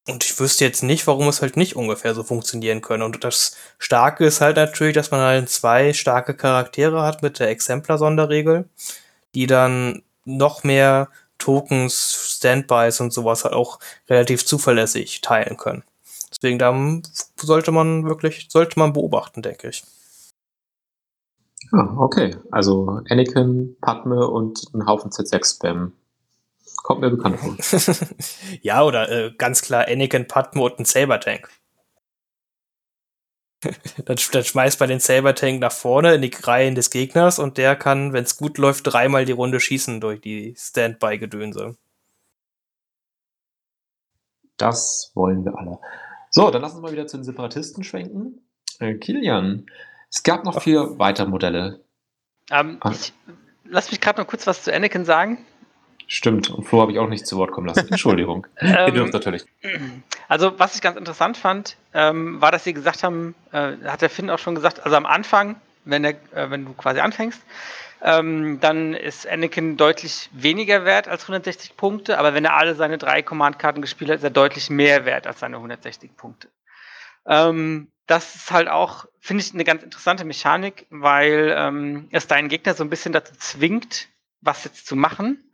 Und 0.09 0.25
ich 0.25 0.39
wüsste 0.41 0.65
jetzt 0.65 0.83
nicht, 0.83 1.07
warum 1.07 1.29
es 1.29 1.43
halt 1.43 1.57
nicht 1.57 1.77
ungefähr 1.77 2.15
so 2.15 2.25
funktionieren 2.25 2.81
könnte. 2.81 3.05
Und 3.05 3.23
das 3.23 3.57
Starke 3.79 4.25
ist 4.25 4.41
halt 4.41 4.57
natürlich, 4.57 4.95
dass 4.95 5.13
man 5.13 5.21
halt 5.21 5.49
zwei 5.49 5.93
starke 5.93 6.35
Charaktere 6.35 7.03
hat 7.03 7.23
mit 7.23 7.39
der 7.39 7.51
Exemplar-Sonderregel, 7.51 8.69
die 9.35 9.47
dann 9.47 10.03
noch 10.25 10.65
mehr 10.65 11.09
Tokens, 11.43 12.37
Standbys 12.37 13.01
und 13.01 13.13
sowas 13.13 13.45
halt 13.45 13.55
auch 13.55 13.79
relativ 14.09 14.47
zuverlässig 14.47 15.21
teilen 15.21 15.57
können. 15.57 15.83
Deswegen 16.31 16.59
da 16.59 16.75
sollte 17.37 17.73
man 17.73 18.05
wirklich, 18.05 18.47
sollte 18.49 18.79
man 18.79 18.93
beobachten, 18.93 19.43
denke 19.43 19.69
ich. 19.69 19.85
Ah, 21.73 21.95
okay. 21.97 22.37
Also 22.51 23.01
Anakin, 23.09 23.77
Padme 23.81 24.29
und 24.29 24.63
ein 24.75 24.87
Haufen 24.87 25.11
Z6-Spam. 25.11 25.93
Kommt 26.83 27.01
mir 27.01 27.11
bekannt 27.11 27.39
vor. 27.39 27.57
ja, 28.63 28.83
oder 28.83 29.11
äh, 29.11 29.33
ganz 29.37 29.63
klar 29.63 29.87
Anakin, 29.89 30.27
Padme 30.27 30.63
und 30.63 30.79
ein 30.79 30.85
Saber-Tank. 30.85 31.49
dann, 34.05 34.17
dann 34.33 34.45
schmeißt 34.45 34.81
man 34.81 34.89
den 34.89 35.01
Saber-Tank 35.01 35.61
nach 35.61 35.73
vorne 35.73 36.15
in 36.15 36.23
die 36.23 36.33
Reihen 36.43 36.75
des 36.75 36.91
Gegners 36.91 37.39
und 37.39 37.59
der 37.59 37.77
kann, 37.77 38.13
wenn 38.13 38.25
es 38.25 38.37
gut 38.37 38.59
läuft, 38.59 38.87
dreimal 38.87 39.25
die 39.25 39.33
Runde 39.33 39.61
schießen 39.61 40.01
durch 40.01 40.21
die 40.21 40.55
Standby-Gedönse. 40.59 41.77
Das 44.57 45.13
wollen 45.15 45.45
wir 45.45 45.57
alle. 45.57 45.79
So, 46.31 46.51
dann 46.51 46.63
lass 46.63 46.73
uns 46.73 46.83
mal 46.83 46.93
wieder 46.93 47.07
zu 47.07 47.19
den 47.19 47.25
Separatisten 47.25 47.85
schwenken. 47.85 48.41
Äh, 48.79 48.95
Kilian, 48.95 49.67
es 50.11 50.23
gab 50.23 50.45
noch 50.45 50.63
vier 50.63 50.99
weitere 50.99 51.27
Modelle. 51.27 51.85
Ähm, 52.51 52.81
ich, 52.91 53.13
lass 53.65 53.91
mich 53.91 54.01
gerade 54.01 54.21
noch 54.21 54.27
kurz 54.27 54.47
was 54.47 54.63
zu 54.63 54.73
Anakin 54.73 55.05
sagen. 55.05 55.45
Stimmt, 56.07 56.51
und 56.51 56.65
Flo 56.65 56.81
habe 56.81 56.93
ich 56.93 56.99
auch 56.99 57.09
nicht 57.09 57.27
zu 57.27 57.37
Wort 57.37 57.53
kommen 57.53 57.67
lassen. 57.67 57.89
Entschuldigung. 57.91 58.47
Ihr 58.61 58.79
ähm, 58.89 58.95
dürft 58.95 59.13
natürlich. 59.13 59.45
Also, 60.29 60.59
was 60.59 60.75
ich 60.75 60.81
ganz 60.83 60.97
interessant 60.97 61.37
fand, 61.37 61.77
ähm, 61.95 62.41
war, 62.41 62.53
dass 62.53 62.65
sie 62.65 62.73
gesagt 62.73 63.03
haben, 63.03 63.35
äh, 63.53 63.77
hat 63.85 64.03
der 64.03 64.11
Finn 64.11 64.31
auch 64.31 64.39
schon 64.39 64.55
gesagt, 64.55 64.85
also 64.85 64.97
am 64.97 65.07
Anfang, 65.07 65.57
wenn, 65.85 66.03
der, 66.03 66.13
äh, 66.35 66.51
wenn 66.51 66.65
du 66.65 66.73
quasi 66.75 67.01
anfängst, 67.01 67.41
ähm, 68.03 68.59
dann 68.61 68.95
ist 68.95 69.29
Anakin 69.29 69.77
deutlich 69.77 70.29
weniger 70.33 70.85
wert 70.85 71.07
als 71.07 71.23
160 71.23 71.77
Punkte, 71.77 72.19
aber 72.19 72.35
wenn 72.35 72.45
er 72.45 72.57
alle 72.57 72.75
seine 72.75 72.99
drei 72.99 73.23
Command-Karten 73.23 73.81
gespielt 73.81 74.11
hat, 74.11 74.19
ist 74.19 74.25
er 74.25 74.31
deutlich 74.31 74.71
mehr 74.71 75.05
wert 75.05 75.27
als 75.27 75.41
seine 75.41 75.57
160 75.57 76.17
Punkte. 76.17 76.49
Ähm, 77.27 77.93
das 78.07 78.35
ist 78.35 78.51
halt 78.51 78.69
auch, 78.69 79.07
finde 79.21 79.45
ich, 79.45 79.55
eine 79.55 79.65
ganz 79.65 79.83
interessante 79.83 80.25
Mechanik, 80.25 80.87
weil 80.91 81.55
ähm, 81.57 82.09
es 82.11 82.27
deinen 82.27 82.49
Gegner 82.49 82.75
so 82.75 82.83
ein 82.83 82.91
bisschen 82.91 83.13
dazu 83.13 83.35
zwingt, 83.39 84.09
was 84.41 84.65
jetzt 84.65 84.87
zu 84.87 84.97
machen. 84.97 85.52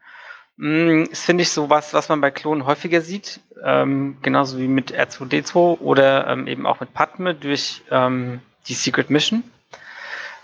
Das 0.60 1.20
finde 1.20 1.42
ich 1.42 1.50
so 1.50 1.70
was, 1.70 1.94
was 1.94 2.08
man 2.08 2.20
bei 2.20 2.32
Klonen 2.32 2.66
häufiger 2.66 3.00
sieht, 3.00 3.40
ähm, 3.62 4.16
genauso 4.22 4.58
wie 4.58 4.66
mit 4.66 4.92
R2D2 4.92 5.78
oder 5.78 6.26
ähm, 6.26 6.48
eben 6.48 6.66
auch 6.66 6.80
mit 6.80 6.92
Padme 6.92 7.36
durch 7.36 7.82
ähm, 7.92 8.40
die 8.66 8.74
Secret 8.74 9.08
Mission. 9.08 9.44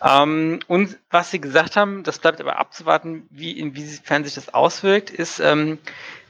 Ähm, 0.00 0.60
und 0.68 0.98
was 1.10 1.32
Sie 1.32 1.40
gesagt 1.40 1.74
haben, 1.76 2.04
das 2.04 2.20
bleibt 2.20 2.40
aber 2.40 2.60
abzuwarten, 2.60 3.26
wie 3.30 3.58
inwiefern 3.58 4.22
sich 4.22 4.34
das 4.34 4.54
auswirkt, 4.54 5.10
ist, 5.10 5.40
ähm, 5.40 5.78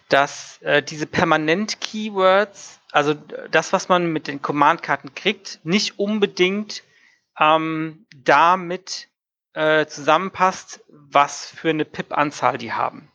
dass 0.09 0.63
äh, 0.63 0.83
diese 0.83 1.07
Permanent-Keywords, 1.07 2.81
also 2.91 3.15
das, 3.51 3.75
was 3.75 3.91
man 3.91 4.11
mit 4.13 4.29
den 4.29 4.41
Command-Karten 4.41 5.15
kriegt, 5.15 5.61
nicht 5.63 5.99
unbedingt 5.99 6.85
ähm, 7.39 8.07
damit 8.17 9.09
äh, 9.53 9.85
zusammenpasst, 9.87 10.83
was 10.89 11.47
für 11.47 11.71
eine 11.71 11.85
PIP-Anzahl 11.85 12.57
die 12.57 12.73
haben. 12.73 13.11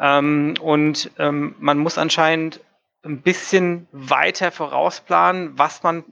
Ähm, 0.00 0.54
und 0.60 1.10
ähm, 1.18 1.54
man 1.58 1.78
muss 1.78 1.98
anscheinend 1.98 2.60
ein 3.04 3.22
bisschen 3.22 3.88
weiter 3.92 4.50
vorausplanen, 4.52 5.58
was 5.58 5.82
man 5.82 6.04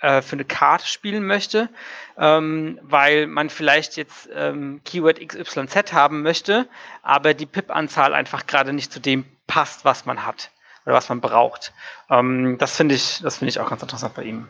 äh, 0.00 0.22
für 0.22 0.34
eine 0.36 0.44
Karte 0.44 0.86
spielen 0.86 1.26
möchte, 1.26 1.68
ähm, 2.16 2.78
weil 2.82 3.26
man 3.26 3.50
vielleicht 3.50 3.96
jetzt 3.96 4.28
ähm, 4.32 4.80
Keyword 4.84 5.20
XYZ 5.20 5.92
haben 5.92 6.22
möchte, 6.22 6.68
aber 7.02 7.34
die 7.34 7.46
PIP-Anzahl 7.46 8.14
einfach 8.14 8.46
gerade 8.46 8.72
nicht 8.72 8.92
zu 8.92 9.00
dem 9.00 9.24
passt, 9.46 9.84
was 9.84 10.06
man 10.06 10.24
hat 10.24 10.50
oder 10.86 10.94
was 10.94 11.08
man 11.08 11.20
braucht. 11.20 11.72
Ähm, 12.10 12.56
das 12.58 12.76
finde 12.76 12.94
ich, 12.94 13.20
das 13.22 13.38
finde 13.38 13.50
ich 13.50 13.60
auch 13.60 13.68
ganz 13.68 13.82
interessant 13.82 14.14
bei 14.14 14.24
ihm. 14.24 14.48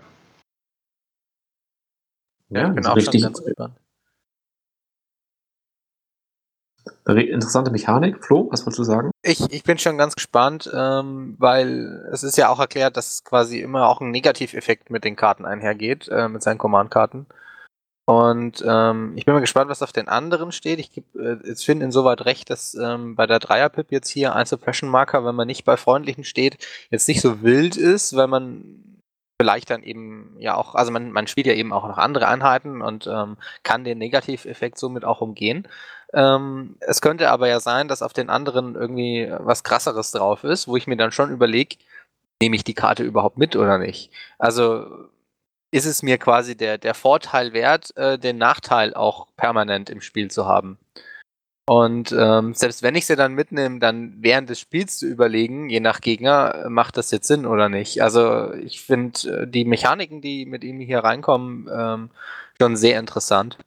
Ja, 2.51 2.71
auch 2.71 2.97
richtig 2.97 3.23
ganz 3.23 3.43
gespannt. 3.43 3.77
re- 6.87 6.98
interessante 7.17 7.71
Mechanik. 7.71 8.25
Flo, 8.25 8.49
was 8.51 8.67
wolltest 8.67 8.79
du 8.79 8.85
sagen? 8.85 9.11
Ich, 9.23 9.41
ich 9.53 9.65
bin 9.65 9.79
schon 9.79 9.99
ganz 9.99 10.15
gespannt, 10.15 10.71
ähm, 10.73 11.37
weil 11.39 12.07
es 12.13 12.23
ist 12.23 12.37
ja 12.37 12.49
auch 12.49 12.61
erklärt, 12.61 12.97
dass 12.97 13.25
quasi 13.25 13.61
immer 13.61 13.89
auch 13.89 14.01
ein 14.01 14.11
Negativeffekt 14.11 14.91
mit 14.91 15.05
den 15.05 15.17
Karten 15.17 15.45
einhergeht, 15.45 16.09
äh, 16.09 16.29
mit 16.29 16.43
seinen 16.43 16.59
Command-Karten. 16.59 17.27
Und 18.09 18.65
ähm, 18.67 19.13
ich 19.17 19.27
bin 19.27 19.35
mal 19.35 19.41
gespannt, 19.41 19.69
was 19.69 19.83
auf 19.83 19.93
den 19.93 20.09
anderen 20.09 20.51
steht. 20.51 20.79
Ich 20.79 20.93
gebe 20.93 21.43
äh, 21.45 21.55
Finn 21.57 21.83
insoweit 21.83 22.25
recht, 22.25 22.49
dass 22.49 22.75
ähm, 22.75 23.17
bei 23.17 23.27
der 23.27 23.39
Dreier-Pip 23.39 23.93
jetzt 23.93 24.09
hier 24.09 24.35
ein 24.35 24.47
Suppression-Marker, 24.47 25.27
wenn 25.27 25.35
man 25.35 25.47
nicht 25.47 25.67
bei 25.67 25.77
freundlichen 25.77 26.25
steht, 26.25 26.57
jetzt 26.91 27.07
nicht 27.07 27.21
so 27.21 27.43
wild 27.43 27.77
ist, 27.77 28.17
weil 28.17 28.27
man 28.27 28.99
vielleicht 29.39 29.71
dann 29.71 29.83
eben 29.83 30.37
ja 30.39 30.55
auch, 30.57 30.75
also 30.75 30.91
man, 30.91 31.13
man 31.13 31.27
spielt 31.27 31.47
ja 31.47 31.53
eben 31.53 31.73
auch 31.73 31.87
noch 31.87 31.99
andere 31.99 32.29
Einheiten 32.29 32.81
und 32.81 33.07
ähm, 33.07 33.37
kann 33.63 33.85
den 33.85 33.99
Negativeffekt 33.99 34.79
somit 34.79 35.05
auch 35.05 35.21
umgehen. 35.21 35.69
Ähm, 36.15 36.77
es 36.81 37.01
könnte 37.01 37.31
aber 37.31 37.49
ja 37.49 37.61
sein, 37.61 37.89
dass 37.89 38.03
auf 38.03 38.13
den 38.13 38.31
anderen 38.31 38.75
irgendwie 38.75 39.31
was 39.39 39.65
krasseres 39.65 40.11
drauf 40.11 40.45
ist, 40.45 40.69
wo 40.69 40.77
ich 40.77 40.87
mir 40.87 40.97
dann 40.97 41.13
schon 41.13 41.31
überlege, 41.31 41.77
nehme 42.41 42.57
ich 42.57 42.65
die 42.65 42.75
Karte 42.75 43.03
überhaupt 43.03 43.39
mit 43.39 43.57
oder 43.57 43.79
nicht? 43.79 44.11
Also 44.39 45.09
ist 45.71 45.87
es 45.87 46.03
mir 46.03 46.19
quasi 46.19 46.57
der, 46.57 46.79
der 46.79 46.95
Vorteil 46.95 47.53
wert, 47.53 47.95
äh, 47.97 48.19
den 48.19 48.39
Nachteil 48.39 48.95
auch 48.95 49.29
permanent 49.37 49.91
im 49.91 50.01
Spiel 50.01 50.31
zu 50.31 50.47
haben. 50.47 50.79
Und 51.69 52.13
ähm, 52.19 52.55
selbst 52.55 52.83
wenn 52.83 52.95
ich 52.95 53.05
sie 53.05 53.15
dann 53.15 53.35
mitnehme, 53.35 53.79
dann 53.79 54.15
während 54.21 54.49
des 54.49 54.59
Spiels 54.59 54.99
zu 54.99 55.07
überlegen, 55.07 55.69
je 55.69 55.81
nach 55.81 56.01
Gegner, 56.01 56.65
äh, 56.65 56.69
macht 56.71 56.97
das 56.97 57.11
jetzt 57.11 57.27
Sinn 57.29 57.45
oder 57.45 57.69
nicht. 57.69 58.03
Also 58.03 58.55
ich 58.55 58.81
finde 58.81 59.43
äh, 59.43 59.47
die 59.47 59.67
Mechaniken, 59.67 60.23
die 60.23 60.47
mit 60.47 60.65
ihm 60.65 60.81
hier 60.81 61.01
reinkommen, 61.01 61.69
ähm, 61.71 62.11
schon 62.59 62.77
sehr 62.77 62.99
interessant. 62.99 63.59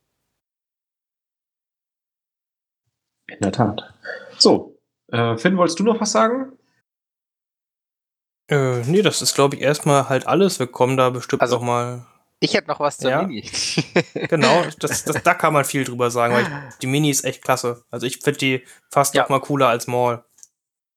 In 3.31 3.39
der 3.41 3.51
Tat. 3.51 3.93
So, 4.37 4.77
äh, 5.11 5.37
Finn, 5.37 5.57
wolltest 5.57 5.79
du 5.79 5.83
noch 5.83 5.99
was 6.01 6.11
sagen? 6.11 6.57
Äh, 8.49 8.81
nee, 8.85 9.01
das 9.01 9.21
ist, 9.21 9.33
glaube 9.35 9.55
ich, 9.55 9.61
erstmal 9.61 10.09
halt 10.09 10.27
alles. 10.27 10.59
Wir 10.59 10.67
kommen 10.67 10.97
da 10.97 11.09
bestimmt 11.09 11.41
Also- 11.41 11.55
noch 11.57 11.63
mal. 11.63 12.05
Ich 12.43 12.55
hätte 12.55 12.67
noch 12.69 12.79
was 12.79 12.97
zur 12.97 13.11
Ja. 13.11 13.21
Mini. 13.21 13.41
Genau, 14.29 14.63
das, 14.79 15.03
das, 15.03 15.21
da 15.23 15.33
kann 15.35 15.53
man 15.53 15.63
viel 15.63 15.83
drüber 15.83 16.09
sagen, 16.09 16.33
weil 16.33 16.43
ich, 16.43 16.75
die 16.81 16.87
Mini 16.87 17.09
ist 17.11 17.23
echt 17.23 17.43
klasse. 17.43 17.83
Also 17.91 18.07
ich 18.07 18.17
finde 18.17 18.39
die 18.39 18.65
fast 18.89 19.13
Ja. 19.13 19.21
noch 19.23 19.29
mal 19.29 19.41
cooler 19.41 19.67
als 19.69 19.85
Maul. 19.87 20.23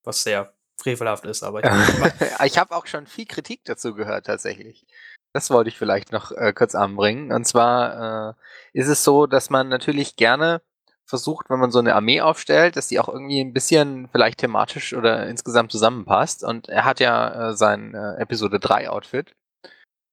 Was 0.04 0.22
sehr 0.22 0.54
frevelhaft 0.80 1.24
ist, 1.26 1.42
aber 1.42 1.62
ich, 1.62 1.70
ich 2.44 2.58
habe 2.58 2.74
auch 2.74 2.86
schon 2.86 3.06
viel 3.06 3.26
Kritik 3.26 3.60
dazu 3.64 3.94
gehört, 3.94 4.26
tatsächlich. 4.26 4.86
Das 5.34 5.50
wollte 5.50 5.68
ich 5.68 5.76
vielleicht 5.78 6.12
noch 6.12 6.32
äh, 6.32 6.52
kurz 6.54 6.74
anbringen. 6.74 7.30
Und 7.30 7.44
zwar 7.46 8.30
äh, 8.30 8.34
ist 8.72 8.88
es 8.88 9.04
so, 9.04 9.26
dass 9.26 9.50
man 9.50 9.68
natürlich 9.68 10.16
gerne 10.16 10.62
versucht, 11.06 11.50
wenn 11.50 11.58
man 11.58 11.70
so 11.70 11.78
eine 11.78 11.94
Armee 11.94 12.20
aufstellt, 12.20 12.76
dass 12.76 12.88
die 12.88 12.98
auch 12.98 13.08
irgendwie 13.08 13.40
ein 13.40 13.52
bisschen 13.52 14.08
vielleicht 14.08 14.38
thematisch 14.38 14.94
oder 14.94 15.26
insgesamt 15.26 15.70
zusammenpasst. 15.70 16.44
Und 16.44 16.68
er 16.68 16.84
hat 16.84 17.00
ja 17.00 17.50
äh, 17.50 17.56
sein 17.56 17.94
äh, 17.94 18.16
Episode 18.16 18.58
3 18.58 18.88
Outfit. 18.90 19.34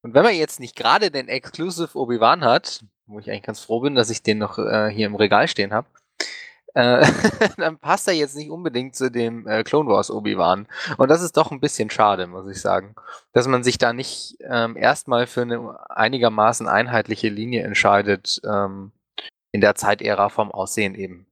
Und 0.04 0.14
wenn 0.14 0.24
man 0.24 0.36
jetzt 0.36 0.60
nicht 0.60 0.76
gerade 0.76 1.12
den 1.12 1.28
Exclusive 1.28 1.98
Obi-Wan 1.98 2.44
hat, 2.44 2.84
wo 3.06 3.20
ich 3.20 3.30
eigentlich 3.30 3.44
ganz 3.44 3.60
froh 3.60 3.82
bin, 3.82 3.96
dass 3.96 4.10
ich 4.10 4.24
den 4.24 4.40
noch 4.40 4.58
äh, 4.58 4.90
hier 4.90 5.06
im 5.06 5.16
Regal 5.16 5.48
stehen 5.48 5.74
habe, 5.74 5.88
äh, 6.74 7.06
dann 7.58 7.78
passt 7.78 8.08
er 8.08 8.14
jetzt 8.14 8.36
nicht 8.36 8.50
unbedingt 8.50 8.96
zu 8.96 9.12
dem 9.12 9.48
äh, 9.48 9.64
Clone 9.64 9.90
Wars 9.90 10.10
Obi-Wan. 10.12 10.68
Und 10.98 11.10
das 11.10 11.22
ist 11.22 11.38
doch 11.38 11.52
ein 11.52 11.60
bisschen 11.60 11.90
schade, 11.90 12.28
muss 12.28 12.48
ich 12.48 12.62
sagen. 12.62 12.96
Dass 13.34 13.48
man 13.48 13.64
sich 13.64 13.78
da 13.78 13.94
nicht 13.94 14.38
ähm, 14.42 14.76
erstmal 14.76 15.28
für 15.28 15.42
eine 15.42 15.78
einigermaßen 15.90 16.68
einheitliche 16.68 17.30
Linie 17.30 17.64
entscheidet, 17.64 18.42
ähm, 18.46 18.92
in 19.52 19.62
der 19.62 19.76
Zeitära 19.76 20.30
vom 20.30 20.52
Aussehen 20.52 20.96
eben. 20.96 21.28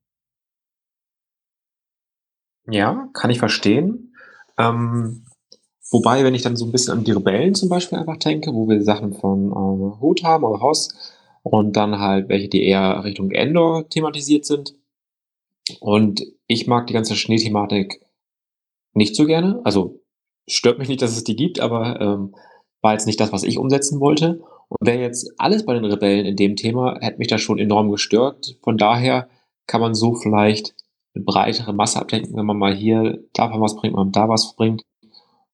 Ja, 2.67 3.10
kann 3.13 3.32
ich 3.32 3.39
verstehen. 3.39 4.13
Ähm, 4.58 5.25
wobei, 5.89 6.23
wenn 6.23 6.36
ich 6.36 6.41
dann 6.41 6.55
so 6.55 6.65
ein 6.65 6.71
bisschen 6.71 6.99
an 6.99 7.03
die 7.03 7.12
Rebellen 7.12 7.55
zum 7.55 7.69
Beispiel 7.69 7.97
einfach 7.97 8.17
denke, 8.17 8.53
wo 8.53 8.67
wir 8.67 8.84
Sachen 8.84 9.13
von 9.13 9.45
ähm, 9.47 9.99
Hut 9.99 10.23
haben 10.23 10.43
oder 10.43 10.62
Haus 10.62 10.89
und 11.43 11.75
dann 11.75 11.99
halt 11.99 12.29
welche, 12.29 12.49
die 12.49 12.63
eher 12.63 13.03
Richtung 13.03 13.32
Endor 13.32 13.88
thematisiert 13.89 14.45
sind. 14.45 14.75
Und 15.79 16.23
ich 16.47 16.67
mag 16.67 16.88
die 16.88 16.93
ganze 16.93 17.15
Schneethematik 17.15 18.01
nicht 18.93 19.15
so 19.15 19.25
gerne. 19.25 19.62
Also 19.63 20.01
stört 20.47 20.79
mich 20.79 20.89
nicht, 20.89 21.01
dass 21.01 21.15
es 21.15 21.23
die 21.23 21.36
gibt, 21.36 21.60
aber 21.60 21.99
ähm, 22.01 22.36
war 22.82 22.93
jetzt 22.93 23.05
nicht 23.05 23.19
das, 23.19 23.32
was 23.32 23.43
ich 23.43 23.58
umsetzen 23.58 23.99
wollte. 23.99 24.41
Und 24.69 24.88
wäre 24.88 25.01
jetzt 25.01 25.34
alles 25.38 25.65
bei 25.65 25.73
den 25.73 25.86
Rebellen 25.86 26.25
in 26.25 26.36
dem 26.36 26.55
Thema, 26.55 26.97
hätte 27.01 27.17
mich 27.17 27.27
das 27.27 27.41
schon 27.41 27.60
enorm 27.60 27.91
gestört. 27.91 28.58
Von 28.62 28.77
daher 28.77 29.27
kann 29.67 29.82
man 29.82 29.95
so 29.95 30.15
vielleicht 30.15 30.75
eine 31.15 31.23
breitere 31.23 31.73
Masse 31.73 31.99
abdenken, 31.99 32.38
wenn 32.38 32.45
man 32.45 32.58
mal 32.58 32.73
hier 32.73 33.19
davon 33.34 33.62
was 33.62 33.75
bringt, 33.75 33.95
man 33.95 34.12
da 34.12 34.29
was 34.29 34.55
bringt. 34.55 34.84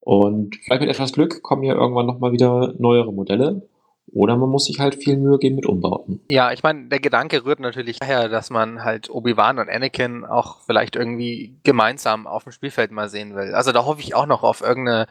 Und 0.02 0.58
vielleicht 0.58 0.82
mit 0.82 0.90
etwas 0.90 1.14
Glück 1.14 1.42
kommen 1.42 1.64
ja 1.64 1.74
irgendwann 1.74 2.06
nochmal 2.06 2.32
wieder 2.32 2.74
neuere 2.78 3.12
Modelle. 3.12 3.68
Oder 4.12 4.38
man 4.38 4.50
muss 4.50 4.66
sich 4.66 4.80
halt 4.80 4.96
viel 4.96 5.18
Mühe 5.18 5.40
geben 5.40 5.56
mit 5.56 5.66
Umbauten. 5.66 6.22
Ja, 6.30 6.52
ich 6.52 6.62
meine, 6.62 6.90
der 6.90 7.00
Gedanke 7.00 7.44
rührt 7.44 7.60
natürlich 7.60 8.00
daher, 8.00 8.30
dass 8.30 8.50
man 8.50 8.84
halt 8.84 9.10
Obi-Wan 9.10 9.58
und 9.58 9.70
Anakin 9.70 10.26
auch 10.26 10.62
vielleicht 10.62 10.96
irgendwie 10.96 11.58
gemeinsam 11.64 12.28
auf 12.28 12.44
dem 12.44 12.52
Spielfeld 12.52 12.92
mal 12.92 13.10
sehen 13.10 13.36
will. 13.36 13.56
Also 13.56 13.72
da 13.72 13.86
hoffe 13.86 14.02
ich 14.02 14.14
auch 14.14 14.28
noch 14.28 14.44
auf 14.44 14.62
irgendeine 14.62 15.08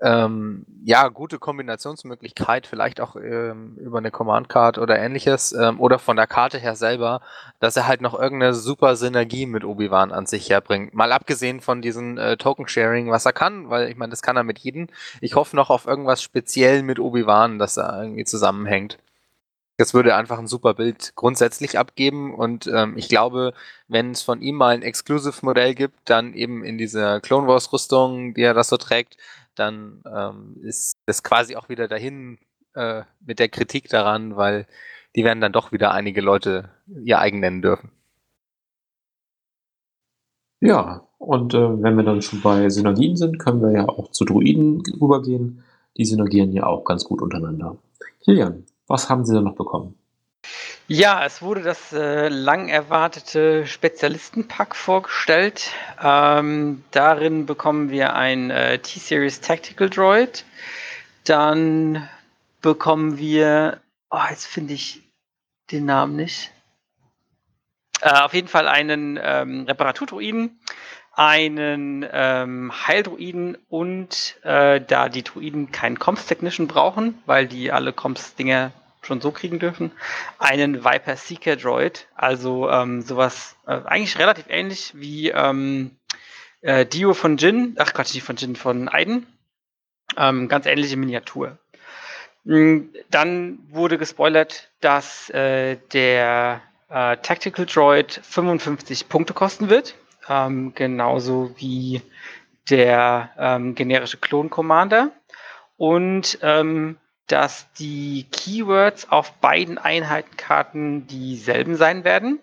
ähm, 0.00 0.64
ja, 0.84 1.08
gute 1.08 1.38
Kombinationsmöglichkeit, 1.40 2.68
vielleicht 2.68 3.00
auch 3.00 3.16
ähm, 3.16 3.76
über 3.78 3.98
eine 3.98 4.12
Command 4.12 4.48
Card 4.48 4.78
oder 4.78 4.96
ähnliches 4.98 5.52
ähm, 5.52 5.80
oder 5.80 5.98
von 5.98 6.16
der 6.16 6.28
Karte 6.28 6.58
her 6.58 6.76
selber, 6.76 7.20
dass 7.58 7.76
er 7.76 7.88
halt 7.88 8.00
noch 8.00 8.14
irgendeine 8.14 8.54
super 8.54 8.94
Synergie 8.94 9.46
mit 9.46 9.64
Obi-Wan 9.64 10.12
an 10.12 10.26
sich 10.26 10.50
herbringt. 10.50 10.94
Mal 10.94 11.10
abgesehen 11.10 11.60
von 11.60 11.82
diesem 11.82 12.16
äh, 12.16 12.36
Token-Sharing, 12.36 13.10
was 13.10 13.26
er 13.26 13.32
kann, 13.32 13.70
weil 13.70 13.88
ich 13.90 13.96
meine, 13.96 14.10
das 14.10 14.22
kann 14.22 14.36
er 14.36 14.44
mit 14.44 14.60
jedem. 14.60 14.86
Ich 15.20 15.34
hoffe 15.34 15.56
noch 15.56 15.68
auf 15.68 15.86
irgendwas 15.86 16.22
speziell 16.22 16.84
mit 16.84 17.00
Obi-Wan, 17.00 17.58
dass 17.58 17.76
er 17.76 18.02
irgendwie 18.02 18.24
zusammenhängt. 18.24 18.98
Das 19.78 19.94
würde 19.94 20.16
einfach 20.16 20.38
ein 20.38 20.48
super 20.48 20.74
Bild 20.74 21.12
grundsätzlich 21.14 21.78
abgeben 21.78 22.34
und 22.34 22.66
ähm, 22.66 22.96
ich 22.96 23.08
glaube, 23.08 23.52
wenn 23.86 24.10
es 24.10 24.22
von 24.22 24.42
ihm 24.42 24.56
mal 24.56 24.74
ein 24.74 24.82
Exclusive-Modell 24.82 25.74
gibt, 25.74 25.98
dann 26.04 26.34
eben 26.34 26.64
in 26.64 26.78
dieser 26.78 27.20
Clone 27.20 27.46
Wars-Rüstung, 27.46 28.34
die 28.34 28.42
er 28.42 28.54
das 28.54 28.68
so 28.68 28.76
trägt, 28.76 29.16
dann 29.58 30.02
ähm, 30.10 30.56
ist 30.62 30.98
das 31.06 31.22
quasi 31.22 31.56
auch 31.56 31.68
wieder 31.68 31.88
dahin 31.88 32.38
äh, 32.74 33.02
mit 33.20 33.38
der 33.38 33.48
Kritik 33.48 33.88
daran, 33.88 34.36
weil 34.36 34.66
die 35.16 35.24
werden 35.24 35.40
dann 35.40 35.52
doch 35.52 35.72
wieder 35.72 35.92
einige 35.92 36.20
Leute 36.20 36.70
ihr 36.86 37.18
eigen 37.18 37.40
nennen 37.40 37.62
dürfen. 37.62 37.90
Ja, 40.60 41.06
und 41.18 41.54
äh, 41.54 41.82
wenn 41.82 41.96
wir 41.96 42.04
dann 42.04 42.22
schon 42.22 42.40
bei 42.40 42.68
Synergien 42.68 43.16
sind, 43.16 43.38
können 43.38 43.62
wir 43.62 43.72
ja 43.72 43.88
auch 43.88 44.10
zu 44.10 44.24
Druiden 44.24 44.82
rübergehen. 45.00 45.62
Die 45.96 46.04
synergieren 46.04 46.52
ja 46.52 46.66
auch 46.66 46.84
ganz 46.84 47.04
gut 47.04 47.22
untereinander. 47.22 47.76
Kilian, 48.20 48.64
was 48.86 49.08
haben 49.08 49.24
Sie 49.24 49.34
denn 49.34 49.44
noch 49.44 49.56
bekommen? 49.56 49.97
Ja, 50.86 51.24
es 51.24 51.42
wurde 51.42 51.62
das 51.62 51.92
äh, 51.92 52.28
lang 52.28 52.68
erwartete 52.68 53.66
Spezialistenpack 53.66 54.74
vorgestellt. 54.74 55.70
Ähm, 56.02 56.82
darin 56.92 57.44
bekommen 57.44 57.90
wir 57.90 58.14
ein 58.14 58.50
äh, 58.50 58.78
T-Series 58.78 59.42
Tactical 59.42 59.90
Droid. 59.90 60.46
Dann 61.24 62.08
bekommen 62.62 63.18
wir, 63.18 63.82
oh, 64.08 64.20
jetzt 64.30 64.46
finde 64.46 64.72
ich 64.72 65.02
den 65.70 65.84
Namen 65.84 66.16
nicht. 66.16 66.52
Äh, 68.00 68.20
auf 68.22 68.32
jeden 68.32 68.48
Fall 68.48 68.68
einen 68.68 69.18
ähm, 69.22 69.64
Reparaturdruiden, 69.66 70.58
einen 71.12 72.06
ähm, 72.10 72.72
Heildruiden 72.86 73.58
und 73.68 74.36
äh, 74.42 74.80
da 74.80 75.08
die 75.08 75.24
Druiden 75.24 75.70
keinen 75.70 75.98
Comms 75.98 76.26
Technician 76.26 76.68
brauchen, 76.68 77.20
weil 77.26 77.46
die 77.46 77.72
alle 77.72 77.92
Comms-Dinger 77.92 78.72
schon 79.08 79.20
so 79.20 79.32
kriegen 79.32 79.58
dürfen, 79.58 79.90
einen 80.38 80.84
Viper 80.84 81.16
Seeker 81.16 81.56
Droid, 81.56 82.06
also 82.14 82.70
ähm, 82.70 83.02
sowas 83.02 83.56
äh, 83.66 83.80
eigentlich 83.84 84.18
relativ 84.18 84.44
ähnlich 84.48 84.92
wie 84.94 85.30
ähm, 85.30 85.90
äh, 86.60 86.86
Dio 86.86 87.14
von 87.14 87.36
Jin, 87.36 87.74
ach 87.78 87.92
Quatsch, 87.92 88.14
nicht 88.14 88.24
von 88.24 88.36
Jin, 88.36 88.54
von 88.54 88.88
Aiden. 88.88 89.26
Ähm, 90.16 90.48
ganz 90.48 90.66
ähnliche 90.66 90.96
Miniatur. 90.96 91.58
Mm, 92.44 92.80
Dann 93.10 93.58
wurde 93.70 93.98
gespoilert, 93.98 94.70
dass 94.80 95.28
äh, 95.30 95.76
der 95.92 96.62
äh, 96.88 97.16
Tactical 97.18 97.66
Droid 97.66 98.20
55 98.22 99.08
Punkte 99.08 99.34
kosten 99.34 99.68
wird, 99.68 99.94
ähm, 100.28 100.72
genauso 100.74 101.54
wie 101.56 102.02
der 102.70 103.30
ähm, 103.38 103.74
generische 103.74 104.18
Klon 104.18 104.50
Commander. 104.50 105.10
Und 105.76 106.38
ähm, 106.42 106.96
dass 107.28 107.70
die 107.74 108.26
Keywords 108.32 109.10
auf 109.10 109.32
beiden 109.34 109.78
Einheitenkarten 109.78 111.06
dieselben 111.06 111.76
sein 111.76 112.04
werden. 112.04 112.40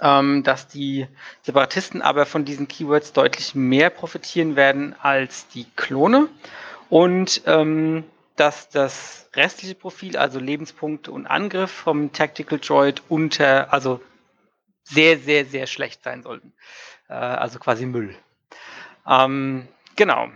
Ähm, 0.00 0.44
dass 0.44 0.68
die 0.68 1.08
Separatisten 1.42 2.00
aber 2.00 2.24
von 2.24 2.44
diesen 2.44 2.68
Keywords 2.68 3.12
deutlich 3.12 3.56
mehr 3.56 3.90
profitieren 3.90 4.54
werden 4.54 4.94
als 5.00 5.48
die 5.48 5.66
Klone. 5.74 6.28
Und 6.88 7.42
ähm, 7.46 8.04
dass 8.36 8.68
das 8.68 9.28
restliche 9.34 9.74
Profil, 9.74 10.16
also 10.16 10.38
Lebenspunkte 10.38 11.10
und 11.10 11.26
Angriff 11.26 11.72
vom 11.72 12.12
Tactical 12.12 12.60
Droid 12.60 13.02
unter, 13.08 13.72
also 13.72 14.00
sehr, 14.84 15.18
sehr, 15.18 15.44
sehr 15.44 15.66
schlecht 15.66 16.04
sein 16.04 16.22
sollten. 16.22 16.52
Äh, 17.08 17.14
also 17.14 17.58
quasi 17.58 17.84
Müll. 17.84 18.16
Ähm, 19.06 19.68
genau. 19.96 20.28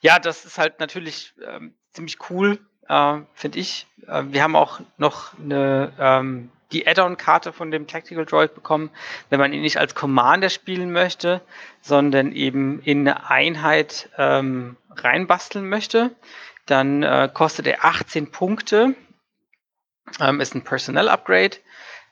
Ja, 0.00 0.18
das 0.18 0.46
ist 0.46 0.56
halt 0.56 0.80
natürlich 0.80 1.34
ähm, 1.46 1.74
ziemlich 1.92 2.18
cool, 2.30 2.58
äh, 2.88 3.18
finde 3.34 3.58
ich. 3.58 3.86
Äh, 4.06 4.24
wir 4.28 4.42
haben 4.42 4.56
auch 4.56 4.80
noch 4.96 5.38
eine, 5.38 5.92
ähm, 5.98 6.50
die 6.72 6.86
Add-on-Karte 6.86 7.52
von 7.52 7.70
dem 7.70 7.86
Tactical 7.86 8.24
Droid 8.24 8.54
bekommen, 8.54 8.90
wenn 9.28 9.40
man 9.40 9.52
ihn 9.52 9.62
nicht 9.62 9.78
als 9.78 9.94
Commander 9.94 10.50
spielen 10.50 10.92
möchte, 10.92 11.40
sondern 11.80 12.32
eben 12.32 12.80
in 12.82 13.00
eine 13.00 13.28
Einheit 13.28 14.08
ähm, 14.18 14.76
reinbasteln 14.90 15.68
möchte. 15.68 16.14
Dann 16.66 17.02
äh, 17.02 17.28
kostet 17.32 17.66
er 17.66 17.84
18 17.84 18.30
Punkte, 18.30 18.94
ähm, 20.20 20.40
ist 20.40 20.54
ein 20.54 20.62
Personnel-Upgrade. 20.62 21.56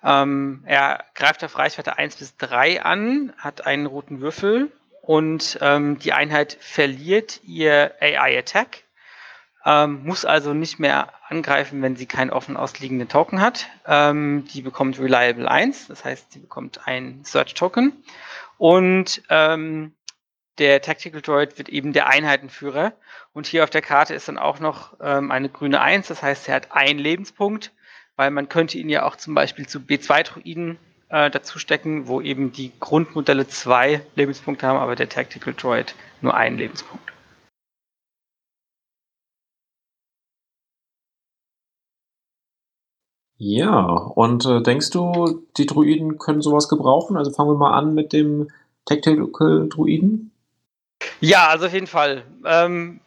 Ähm, 0.03 0.63
er 0.67 1.05
greift 1.15 1.45
auf 1.45 1.59
Reichweite 1.59 1.99
1 1.99 2.17
bis 2.17 2.37
3 2.37 2.83
an, 2.83 3.33
hat 3.39 3.67
einen 3.67 3.87
roten 3.87 4.21
Würfel 4.21 4.73
und 5.03 5.59
ähm, 5.61 5.99
die 5.99 6.13
Einheit 6.13 6.57
verliert 6.61 7.41
ihr 7.45 7.95
AI-Attack 8.01 8.85
ähm, 9.69 10.03
muss 10.03 10.25
also 10.25 10.55
nicht 10.55 10.79
mehr 10.79 11.13
angreifen, 11.29 11.83
wenn 11.83 11.95
sie 11.95 12.07
keinen 12.07 12.31
offen 12.31 12.57
ausliegenden 12.57 13.09
Token 13.09 13.43
hat. 13.43 13.67
Ähm, 13.87 14.47
die 14.55 14.63
bekommt 14.63 14.99
Reliable 14.99 15.49
1, 15.49 15.89
das 15.89 16.07
heißt, 16.07 16.33
sie 16.33 16.39
bekommt 16.39 16.87
ein 16.87 17.21
Search 17.25 17.53
Token. 17.53 17.93
Und 18.57 19.23
ähm, 19.29 19.93
der 20.57 20.81
Tactical 20.81 21.21
Droid 21.21 21.59
wird 21.59 21.69
eben 21.69 21.93
der 21.93 22.09
Einheitenführer. 22.09 22.95
Und 23.35 23.47
hier 23.47 23.63
auf 23.63 23.69
der 23.69 23.83
Karte 23.83 24.15
ist 24.15 24.27
dann 24.29 24.39
auch 24.39 24.59
noch 24.59 24.97
ähm, 25.03 25.31
eine 25.31 25.51
grüne 25.51 25.83
1, 25.83 26.09
das 26.09 26.23
heißt, 26.23 26.49
er 26.49 26.55
hat 26.55 26.73
einen 26.73 26.99
Lebenspunkt, 26.99 27.73
weil 28.17 28.31
man 28.31 28.49
könnte 28.49 28.79
ihn 28.79 28.89
ja 28.89 29.05
auch 29.05 29.17
zum 29.17 29.35
Beispiel 29.35 29.69
zu 29.69 29.81
B2-Druiden 29.81 30.79
äh, 31.11 31.31
dazu 31.31 31.59
stecken, 31.59 32.09
wo 32.09 32.23
eben 32.23 32.53
die 32.53 32.73
Grundmodelle 32.81 33.47
zwei 33.47 34.01
Lebenspunkte 34.15 34.67
haben, 34.67 34.79
aber 34.79 34.97
der 34.97 35.11
Tactical 35.11 35.53
Droid 35.53 35.95
nur 36.23 36.35
einen 36.35 36.57
Lebenspunkt. 36.57 37.13
Ja, 43.39 43.85
und 43.85 44.45
äh, 44.47 44.61
denkst 44.63 44.91
du, 44.91 45.47
die 45.57 45.67
Druiden 45.67 46.19
können 46.19 46.43
sowas 46.43 46.69
gebrauchen? 46.69 47.17
Also 47.17 47.31
fangen 47.31 47.51
wir 47.51 47.57
mal 47.57 47.73
an 47.73 47.95
mit 47.95 48.13
dem 48.13 48.51
Tactical 48.85 49.69
Druiden. 49.69 50.33
Ja, 51.21 51.49
also 51.49 51.67
auf 51.67 51.73
jeden 51.73 51.87
Fall. 51.87 52.25
Ähm, 52.45 53.01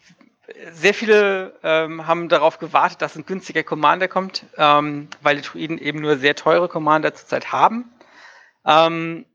sehr 0.72 0.94
viele 0.94 1.54
ähm, 1.62 2.06
haben 2.06 2.30
darauf 2.30 2.58
gewartet, 2.58 3.02
dass 3.02 3.14
ein 3.14 3.26
günstiger 3.26 3.62
Commander 3.62 4.08
kommt, 4.08 4.46
ähm, 4.56 5.08
weil 5.20 5.36
die 5.36 5.42
Druiden 5.42 5.76
eben 5.76 6.00
nur 6.00 6.16
sehr 6.16 6.34
teure 6.34 6.68
Commander 6.68 7.14
zurzeit 7.14 7.52
haben. 7.52 7.90
Ähm, 8.64 9.26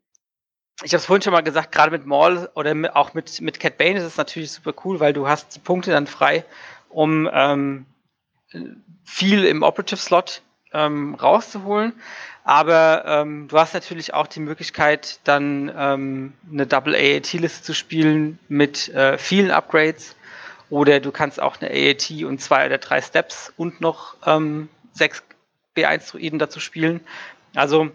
ich 0.84 0.94
habe 0.94 0.98
es 1.00 1.06
vorhin 1.06 1.22
schon 1.22 1.34
mal 1.34 1.42
gesagt, 1.42 1.72
gerade 1.72 1.92
mit 1.92 2.08
Maul 2.08 2.50
oder 2.56 2.74
mit, 2.74 2.96
auch 2.96 3.14
mit, 3.14 3.42
mit 3.42 3.60
Cat 3.60 3.78
Bane 3.78 3.98
ist 4.00 4.04
es 4.04 4.18
natürlich 4.18 4.52
super 4.52 4.74
cool, 4.84 5.00
weil 5.00 5.14
du 5.14 5.28
hast 5.28 5.56
die 5.56 5.60
Punkte 5.60 5.92
dann 5.92 6.08
frei, 6.08 6.44
um 6.90 7.30
ähm, 7.32 7.86
viel 9.04 9.46
im 9.46 9.64
Operative 9.64 10.00
Slot 10.00 10.42
ähm, 10.74 11.16
rauszuholen. 11.16 11.94
Aber 12.44 13.04
ähm, 13.06 13.48
du 13.50 13.60
hast 13.60 13.74
natürlich 13.74 14.14
auch 14.14 14.28
die 14.28 14.40
Möglichkeit, 14.40 15.20
dann 15.26 15.72
ähm, 15.78 16.34
eine 16.50 16.66
Double 16.66 16.96
AAT-Liste 16.96 17.62
zu 17.62 17.74
spielen 17.74 18.40
mit 18.48 18.88
äh, 18.90 19.18
vielen 19.18 19.52
Upgrades. 19.52 20.16
Oder 20.70 21.00
du 21.00 21.12
kannst 21.12 21.42
auch 21.42 21.58
eine 21.60 21.70
AAT 21.70 22.24
und 22.24 22.42
zwei 22.42 22.66
oder 22.66 22.78
drei 22.78 23.02
Steps 23.02 23.52
und 23.58 23.82
noch 23.82 24.16
ähm, 24.26 24.70
sechs 24.94 25.24
B1-Druiden 25.76 26.40
dazu 26.40 26.60
spielen. 26.60 27.02
Also 27.54 27.90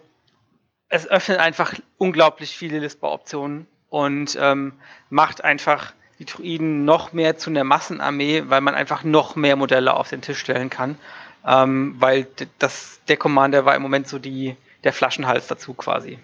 es 0.89 1.07
öffnet 1.09 1.39
einfach 1.39 1.75
unglaublich 1.97 2.57
viele 2.57 2.79
Listbau-Optionen 2.79 3.67
und 3.89 4.37
ähm, 4.39 4.75
macht 5.09 5.43
einfach 5.45 5.95
die 6.19 6.27
Druiden 6.27 6.85
noch 6.85 7.15
mehr 7.15 7.39
zu 7.39 7.49
einer 7.49 7.65
Massenarmee, 7.65 8.45
weil 8.49 8.61
man 8.61 8.75
einfach 8.75 9.03
noch 9.03 9.35
mehr 9.35 9.57
Modelle 9.57 9.95
auf 9.95 10.11
den 10.11 10.21
Tisch 10.21 10.39
stellen 10.39 10.69
kann 10.69 10.99
ähm, 11.46 11.96
weil 11.98 12.26
das, 12.59 13.00
der 13.09 13.16
Commander 13.16 13.64
war 13.64 13.74
im 13.74 13.83
Moment 13.83 14.09
so 14.09 14.18
die, 14.18 14.57
der 14.85 14.92
Flaschenhals 14.92 15.46
dazu 15.46 15.74
quasi. 15.74 16.18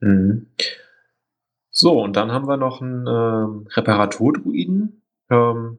Mhm. 0.00 0.46
So, 1.70 2.00
und 2.00 2.16
dann 2.16 2.32
haben 2.32 2.48
wir 2.48 2.56
noch 2.56 2.80
einen 2.80 3.06
äh, 3.06 3.70
Reparaturdruiden. 3.74 5.02
Ähm, 5.30 5.78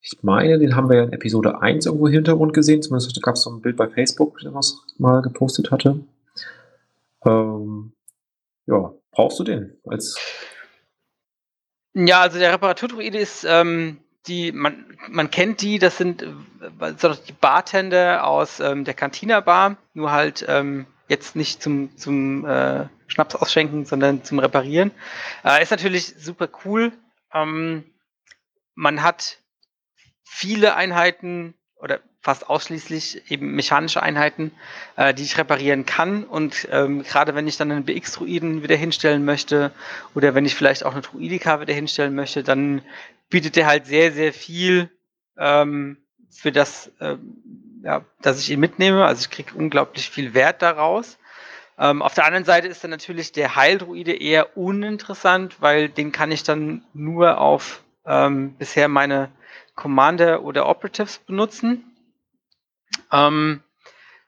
ich 0.00 0.22
meine, 0.22 0.58
den 0.58 0.76
haben 0.76 0.88
wir 0.88 0.98
ja 0.98 1.02
in 1.02 1.12
Episode 1.12 1.60
1 1.60 1.86
irgendwo 1.86 2.06
im 2.06 2.12
Hintergrund 2.12 2.54
gesehen. 2.54 2.80
Zumindest 2.80 3.20
gab 3.22 3.34
es 3.34 3.42
so 3.42 3.50
ein 3.50 3.60
Bild 3.60 3.76
bei 3.76 3.88
Facebook, 3.88 4.38
das 4.40 4.54
was 4.54 4.86
mal 4.98 5.20
gepostet 5.22 5.72
hatte. 5.72 6.04
Ähm, 7.24 7.92
ja, 8.66 8.94
brauchst 9.10 9.40
du 9.40 9.44
den 9.44 9.76
als. 9.84 10.16
Ja, 11.94 12.20
also 12.20 12.38
der 12.38 12.52
Reparaturdruide 12.52 13.18
ist 13.18 13.44
ähm, 13.48 13.98
die, 14.28 14.52
man, 14.52 14.96
man 15.08 15.30
kennt 15.30 15.60
die, 15.60 15.78
das 15.78 15.96
sind 15.96 16.22
äh, 16.22 16.94
die 17.26 17.32
Bartender 17.32 18.26
aus 18.26 18.60
ähm, 18.60 18.84
der 18.84 18.94
Cantina 18.94 19.40
Bar, 19.40 19.76
nur 19.94 20.12
halt 20.12 20.44
ähm, 20.48 20.86
jetzt 21.08 21.36
nicht 21.36 21.62
zum, 21.62 21.96
zum 21.96 22.44
äh, 22.44 22.88
Schnaps 23.06 23.36
ausschenken, 23.36 23.84
sondern 23.84 24.24
zum 24.24 24.38
Reparieren. 24.38 24.90
Äh, 25.44 25.62
ist 25.62 25.70
natürlich 25.70 26.14
super 26.18 26.48
cool. 26.64 26.92
Ähm, 27.32 27.84
man 28.74 29.02
hat 29.02 29.38
viele 30.24 30.74
Einheiten 30.74 31.54
oder 31.76 32.00
fast 32.26 32.50
ausschließlich 32.50 33.30
eben 33.30 33.52
mechanische 33.52 34.02
Einheiten, 34.02 34.50
äh, 34.96 35.14
die 35.14 35.22
ich 35.22 35.38
reparieren 35.38 35.86
kann. 35.86 36.24
Und 36.24 36.66
ähm, 36.72 37.04
gerade 37.04 37.36
wenn 37.36 37.46
ich 37.46 37.56
dann 37.56 37.70
einen 37.70 37.84
BX-Druiden 37.84 38.64
wieder 38.64 38.74
hinstellen 38.74 39.24
möchte 39.24 39.70
oder 40.12 40.34
wenn 40.34 40.44
ich 40.44 40.56
vielleicht 40.56 40.84
auch 40.84 40.90
eine 40.90 41.02
Druidika 41.02 41.60
wieder 41.60 41.72
hinstellen 41.72 42.16
möchte, 42.16 42.42
dann 42.42 42.82
bietet 43.30 43.56
er 43.56 43.66
halt 43.66 43.86
sehr, 43.86 44.10
sehr 44.10 44.32
viel 44.32 44.90
ähm, 45.38 45.98
für 46.28 46.50
das, 46.50 46.90
ähm, 47.00 47.82
ja, 47.84 48.04
dass 48.22 48.40
ich 48.40 48.50
ihn 48.50 48.58
mitnehme. 48.58 49.06
Also 49.06 49.20
ich 49.20 49.30
kriege 49.30 49.54
unglaublich 49.54 50.10
viel 50.10 50.34
Wert 50.34 50.62
daraus. 50.62 51.18
Ähm, 51.78 52.02
auf 52.02 52.14
der 52.14 52.24
anderen 52.24 52.44
Seite 52.44 52.66
ist 52.66 52.82
dann 52.82 52.90
natürlich 52.90 53.30
der 53.30 53.54
Heildruide 53.54 54.20
eher 54.20 54.56
uninteressant, 54.56 55.62
weil 55.62 55.88
den 55.88 56.10
kann 56.10 56.32
ich 56.32 56.42
dann 56.42 56.82
nur 56.92 57.38
auf 57.38 57.84
ähm, 58.04 58.54
bisher 58.54 58.88
meine 58.88 59.30
Commander 59.76 60.42
oder 60.42 60.68
Operatives 60.68 61.18
benutzen. 61.18 61.84
Ähm, 63.12 63.62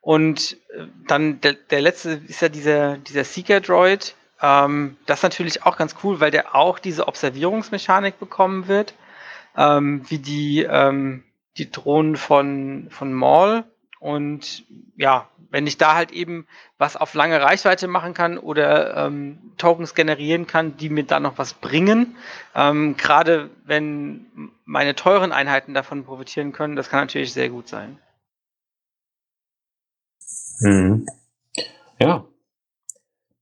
und 0.00 0.56
äh, 0.74 0.86
dann 1.06 1.40
der, 1.40 1.54
der 1.54 1.80
letzte 1.80 2.20
ist 2.28 2.40
ja 2.40 2.48
dieser, 2.48 2.98
dieser 2.98 3.24
Seeker-Droid, 3.24 4.14
ähm, 4.40 4.96
das 5.06 5.20
ist 5.20 5.24
natürlich 5.24 5.62
auch 5.64 5.76
ganz 5.76 5.96
cool, 6.02 6.20
weil 6.20 6.30
der 6.30 6.54
auch 6.54 6.78
diese 6.78 7.08
Observierungsmechanik 7.08 8.18
bekommen 8.18 8.68
wird, 8.68 8.94
ähm, 9.56 10.02
wie 10.08 10.18
die, 10.18 10.62
ähm, 10.62 11.24
die 11.56 11.70
Drohnen 11.70 12.16
von, 12.16 12.88
von 12.90 13.12
Maul. 13.12 13.64
Und 14.00 14.64
ja, 14.96 15.28
wenn 15.50 15.66
ich 15.66 15.76
da 15.76 15.94
halt 15.94 16.12
eben 16.12 16.46
was 16.76 16.96
auf 16.96 17.14
lange 17.14 17.40
Reichweite 17.40 17.88
machen 17.88 18.14
kann 18.14 18.38
oder 18.38 18.96
ähm, 19.06 19.38
Tokens 19.56 19.94
generieren 19.94 20.46
kann, 20.46 20.76
die 20.76 20.88
mir 20.88 21.04
da 21.04 21.18
noch 21.18 21.38
was 21.38 21.54
bringen, 21.54 22.16
ähm, 22.54 22.96
gerade 22.96 23.50
wenn 23.64 24.52
meine 24.64 24.94
teuren 24.94 25.32
Einheiten 25.32 25.74
davon 25.74 26.04
profitieren 26.04 26.52
können, 26.52 26.76
das 26.76 26.90
kann 26.90 27.00
natürlich 27.00 27.32
sehr 27.32 27.48
gut 27.48 27.66
sein. 27.66 27.98
Mhm. 30.60 31.06
Ja. 32.00 32.24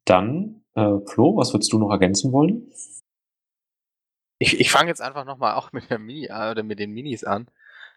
Dann 0.04 0.62
äh, 0.74 0.98
Flo, 1.06 1.36
was 1.36 1.52
würdest 1.52 1.72
du 1.72 1.78
noch 1.78 1.90
ergänzen 1.90 2.32
wollen? 2.32 2.70
Ich, 4.38 4.60
ich 4.60 4.70
fange 4.70 4.88
jetzt 4.88 5.00
einfach 5.00 5.24
nochmal 5.24 5.54
auch 5.54 5.72
mit 5.72 5.90
der 5.90 5.98
Mini 5.98 6.26
äh, 6.26 6.50
oder 6.50 6.62
mit 6.62 6.78
den 6.78 6.92
Minis 6.92 7.24
an. 7.24 7.48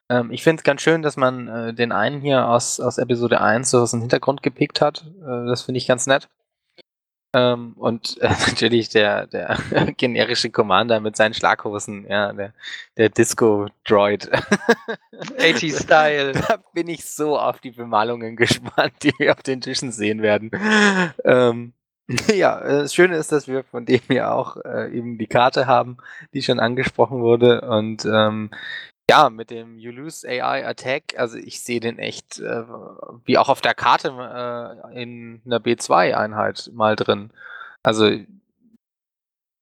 Ähm, 0.10 0.32
ich 0.32 0.44
finde 0.44 0.62
es 0.62 0.64
ganz 0.64 0.82
schön, 0.82 1.02
dass 1.02 1.18
man 1.18 1.48
äh, 1.48 1.74
den 1.74 1.92
einen 1.92 2.22
hier 2.22 2.48
aus, 2.48 2.80
aus 2.80 2.98
Episode 2.98 3.42
1 3.42 3.70
so 3.70 3.80
aus 3.82 3.92
dem 3.92 4.00
Hintergrund 4.00 4.42
gepickt 4.42 4.82
hat. 4.82 5.06
Äh, 5.22 5.46
das 5.46 5.64
finde 5.64 5.78
ich 5.78 5.88
ganz 5.88 6.08
nett. 6.08 6.30
Ähm, 7.34 7.74
und 7.78 8.18
äh, 8.22 8.30
natürlich 8.48 8.90
der, 8.90 9.28
der 9.28 9.58
generische 9.98 10.50
Commander 10.50 11.00
mit 11.00 11.16
seinen 11.16 11.34
Schlaghosen, 11.34 12.06
ja, 12.08 12.34
der, 12.34 12.54
der 12.98 13.10
Disco-Droid. 13.10 14.30
80-Style. 15.38 16.34
Da 16.34 16.58
bin 16.74 16.88
ich 16.88 17.06
so 17.06 17.38
auf 17.38 17.60
die 17.60 17.72
Bemalungen 17.72 18.36
gespannt, 18.36 18.94
die 19.04 19.14
wir 19.20 19.34
auf 19.34 19.44
den 19.44 19.62
Tischen 19.62 19.92
sehen 19.92 20.22
werden. 20.22 20.52
Ähm, 21.24 21.74
Ja, 22.34 22.60
äh, 22.60 22.80
das 22.82 22.94
Schöne 22.94 23.18
ist, 23.18 23.32
dass 23.32 23.48
wir 23.48 23.64
von 23.64 23.86
dem 23.86 24.02
ja 24.10 24.32
auch 24.32 24.58
äh, 24.66 24.90
eben 24.96 25.18
die 25.18 25.28
Karte 25.28 25.68
haben, 25.68 25.98
die 26.34 26.42
schon 26.42 26.60
angesprochen 26.60 27.22
wurde. 27.22 27.62
Und 27.62 28.06
ähm, 28.06 28.50
Ja, 29.10 29.32
mit 29.32 29.50
dem 29.50 29.80
You 29.80 29.92
Lose 29.92 30.28
AI 30.28 30.68
Attack, 30.68 31.18
also 31.18 31.36
ich 31.38 31.62
sehe 31.62 31.80
den 31.80 31.98
echt 31.98 32.38
äh, 32.38 32.64
wie 33.26 33.40
auch 33.40 33.50
auf 33.50 33.60
der 33.60 33.74
Karte 33.74 34.10
äh, 34.10 35.02
in 35.02 35.42
einer 35.48 35.58
B2-Einheit 35.58 36.70
mal 36.74 36.96
drin. 36.96 37.32
Also 37.82 38.12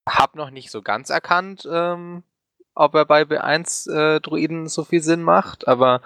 hab 0.06 0.34
noch 0.34 0.50
nicht 0.50 0.70
so 0.70 0.82
ganz 0.82 1.08
erkannt, 1.08 1.66
ähm, 1.70 2.24
ob 2.74 2.94
er 2.94 3.06
bei 3.06 3.22
B1 3.22 3.90
äh, 3.90 4.68
so 4.68 4.84
viel 4.84 5.02
Sinn 5.02 5.22
macht, 5.22 5.66
aber 5.66 6.02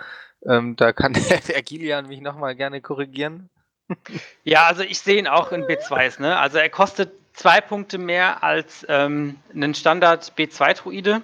ähm, 0.46 0.76
da 0.76 0.92
kann 0.92 1.12
der, 1.28 1.40
der 1.40 1.62
Gilian 1.62 2.06
mich 2.06 2.20
nochmal 2.20 2.54
gerne 2.54 2.80
korrigieren. 2.80 3.50
Ja, 4.44 4.66
also 4.66 4.82
ich 4.84 5.00
sehe 5.00 5.18
ihn 5.18 5.26
auch 5.26 5.52
in 5.52 5.64
B2s. 5.64 6.20
Ne? 6.20 6.38
Also 6.38 6.58
er 6.58 6.70
kostet 6.70 7.12
zwei 7.34 7.60
Punkte 7.60 7.98
mehr 7.98 8.42
als 8.42 8.86
ähm, 8.88 9.36
ein 9.52 9.74
Standard 9.74 10.32
B2-Druide. 10.36 11.22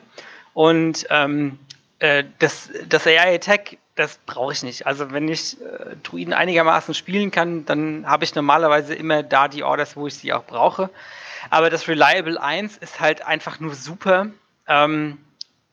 Und 0.53 1.07
ähm, 1.09 1.59
äh, 1.99 2.25
das, 2.39 2.71
das 2.89 3.07
AI-Attack, 3.07 3.79
das 3.95 4.19
brauche 4.27 4.53
ich 4.53 4.63
nicht. 4.63 4.87
Also 4.87 5.11
wenn 5.11 5.29
ich 5.29 5.61
äh, 5.61 5.97
Druiden 6.03 6.33
einigermaßen 6.33 6.95
spielen 6.95 7.31
kann, 7.31 7.65
dann 7.65 8.07
habe 8.07 8.25
ich 8.25 8.35
normalerweise 8.35 8.95
immer 8.95 9.23
da 9.23 9.49
die 9.49 9.63
Orders, 9.63 9.97
wo 9.97 10.07
ich 10.07 10.15
sie 10.15 10.33
auch 10.33 10.45
brauche. 10.45 10.91
Aber 11.51 11.71
das 11.71 11.89
Reliable 11.89 12.41
1 12.41 12.77
ist 12.79 13.01
halt 13.01 13.27
einfach 13.27 13.61
nur 13.61 13.75
super. 13.75 14.29
Ähm, 14.67 15.19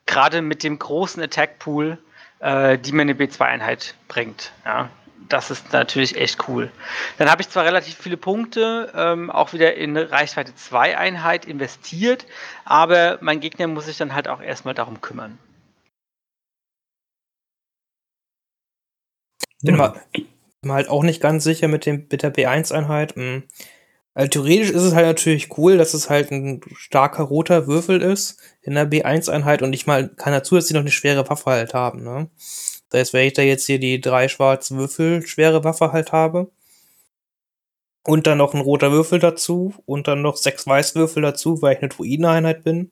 Gerade 0.07 0.41
mit 0.41 0.63
dem 0.63 0.77
großen 0.77 1.21
Attack-Pool, 1.21 1.97
äh, 2.39 2.77
die 2.77 2.91
mir 2.91 3.01
eine 3.01 3.13
B2-Einheit 3.13 3.95
bringt. 4.07 4.51
Ja 4.63 4.89
das 5.29 5.51
ist 5.51 5.73
natürlich 5.73 6.15
echt 6.15 6.47
cool. 6.47 6.71
Dann 7.17 7.29
habe 7.29 7.41
ich 7.41 7.49
zwar 7.49 7.65
relativ 7.65 7.95
viele 7.95 8.17
Punkte, 8.17 8.91
ähm, 8.95 9.31
auch 9.31 9.53
wieder 9.53 9.75
in 9.75 9.97
Reichweite 9.97 10.53
2 10.55 10.97
Einheit 10.97 11.45
investiert, 11.45 12.25
aber 12.63 13.17
mein 13.21 13.39
Gegner 13.39 13.67
muss 13.67 13.85
sich 13.85 13.97
dann 13.97 14.13
halt 14.13 14.27
auch 14.27 14.41
erstmal 14.41 14.73
darum 14.73 15.01
kümmern. 15.01 15.37
Bin 19.65 19.77
mal, 19.77 19.93
bin 20.61 20.71
halt 20.71 20.89
auch 20.89 21.03
nicht 21.03 21.21
ganz 21.21 21.43
sicher 21.43 21.67
mit, 21.67 21.85
dem, 21.85 22.07
mit 22.11 22.23
der 22.23 22.33
B1-Einheit. 22.33 23.15
Hm. 23.15 23.43
Also 24.13 24.29
theoretisch 24.29 24.71
ist 24.71 24.83
es 24.83 24.95
halt 24.95 25.05
natürlich 25.05 25.57
cool, 25.57 25.77
dass 25.77 25.93
es 25.93 26.09
halt 26.09 26.31
ein 26.31 26.61
starker 26.75 27.23
roter 27.23 27.67
Würfel 27.67 28.01
ist 28.01 28.39
in 28.61 28.75
der 28.75 28.89
B1-Einheit 28.89 29.61
und 29.61 29.73
ich 29.73 29.87
mal 29.87 30.07
kann 30.07 30.31
er 30.31 30.43
zusätzlich 30.43 30.73
noch 30.73 30.81
eine 30.81 30.91
schwere 30.91 31.29
Waffe 31.29 31.51
halt 31.51 31.73
haben. 31.73 32.03
Ne? 32.03 32.29
Das 32.89 32.99
heißt, 33.01 33.13
wenn 33.13 33.27
ich 33.27 33.33
da 33.33 33.41
jetzt 33.41 33.65
hier 33.65 33.77
die 33.77 33.99
drei 33.99 34.29
schwarzen 34.29 34.77
Würfel 34.77 35.27
schwere 35.27 35.65
Waffe 35.65 35.91
halt 35.91 36.13
habe 36.13 36.49
und 38.03 38.25
dann 38.25 38.37
noch 38.37 38.53
ein 38.53 38.61
roter 38.61 38.91
Würfel 38.91 39.19
dazu 39.19 39.73
und 39.85 40.07
dann 40.07 40.21
noch 40.21 40.37
sechs 40.37 40.65
Weißwürfel 40.65 41.21
dazu, 41.21 41.61
weil 41.61 41.73
ich 41.73 41.79
eine 41.79 41.89
Druideneinheit 41.89 42.63
bin 42.63 42.91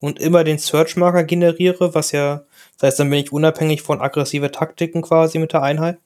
und 0.00 0.18
immer 0.18 0.44
den 0.44 0.58
Search-Marker 0.58 1.24
generiere, 1.24 1.94
was 1.94 2.12
ja, 2.12 2.44
das 2.78 2.88
heißt, 2.88 3.00
dann 3.00 3.10
bin 3.10 3.20
ich 3.20 3.32
unabhängig 3.32 3.82
von 3.82 4.00
aggressive 4.00 4.50
Taktiken 4.50 5.02
quasi 5.02 5.38
mit 5.38 5.52
der 5.52 5.62
Einheit. 5.62 5.98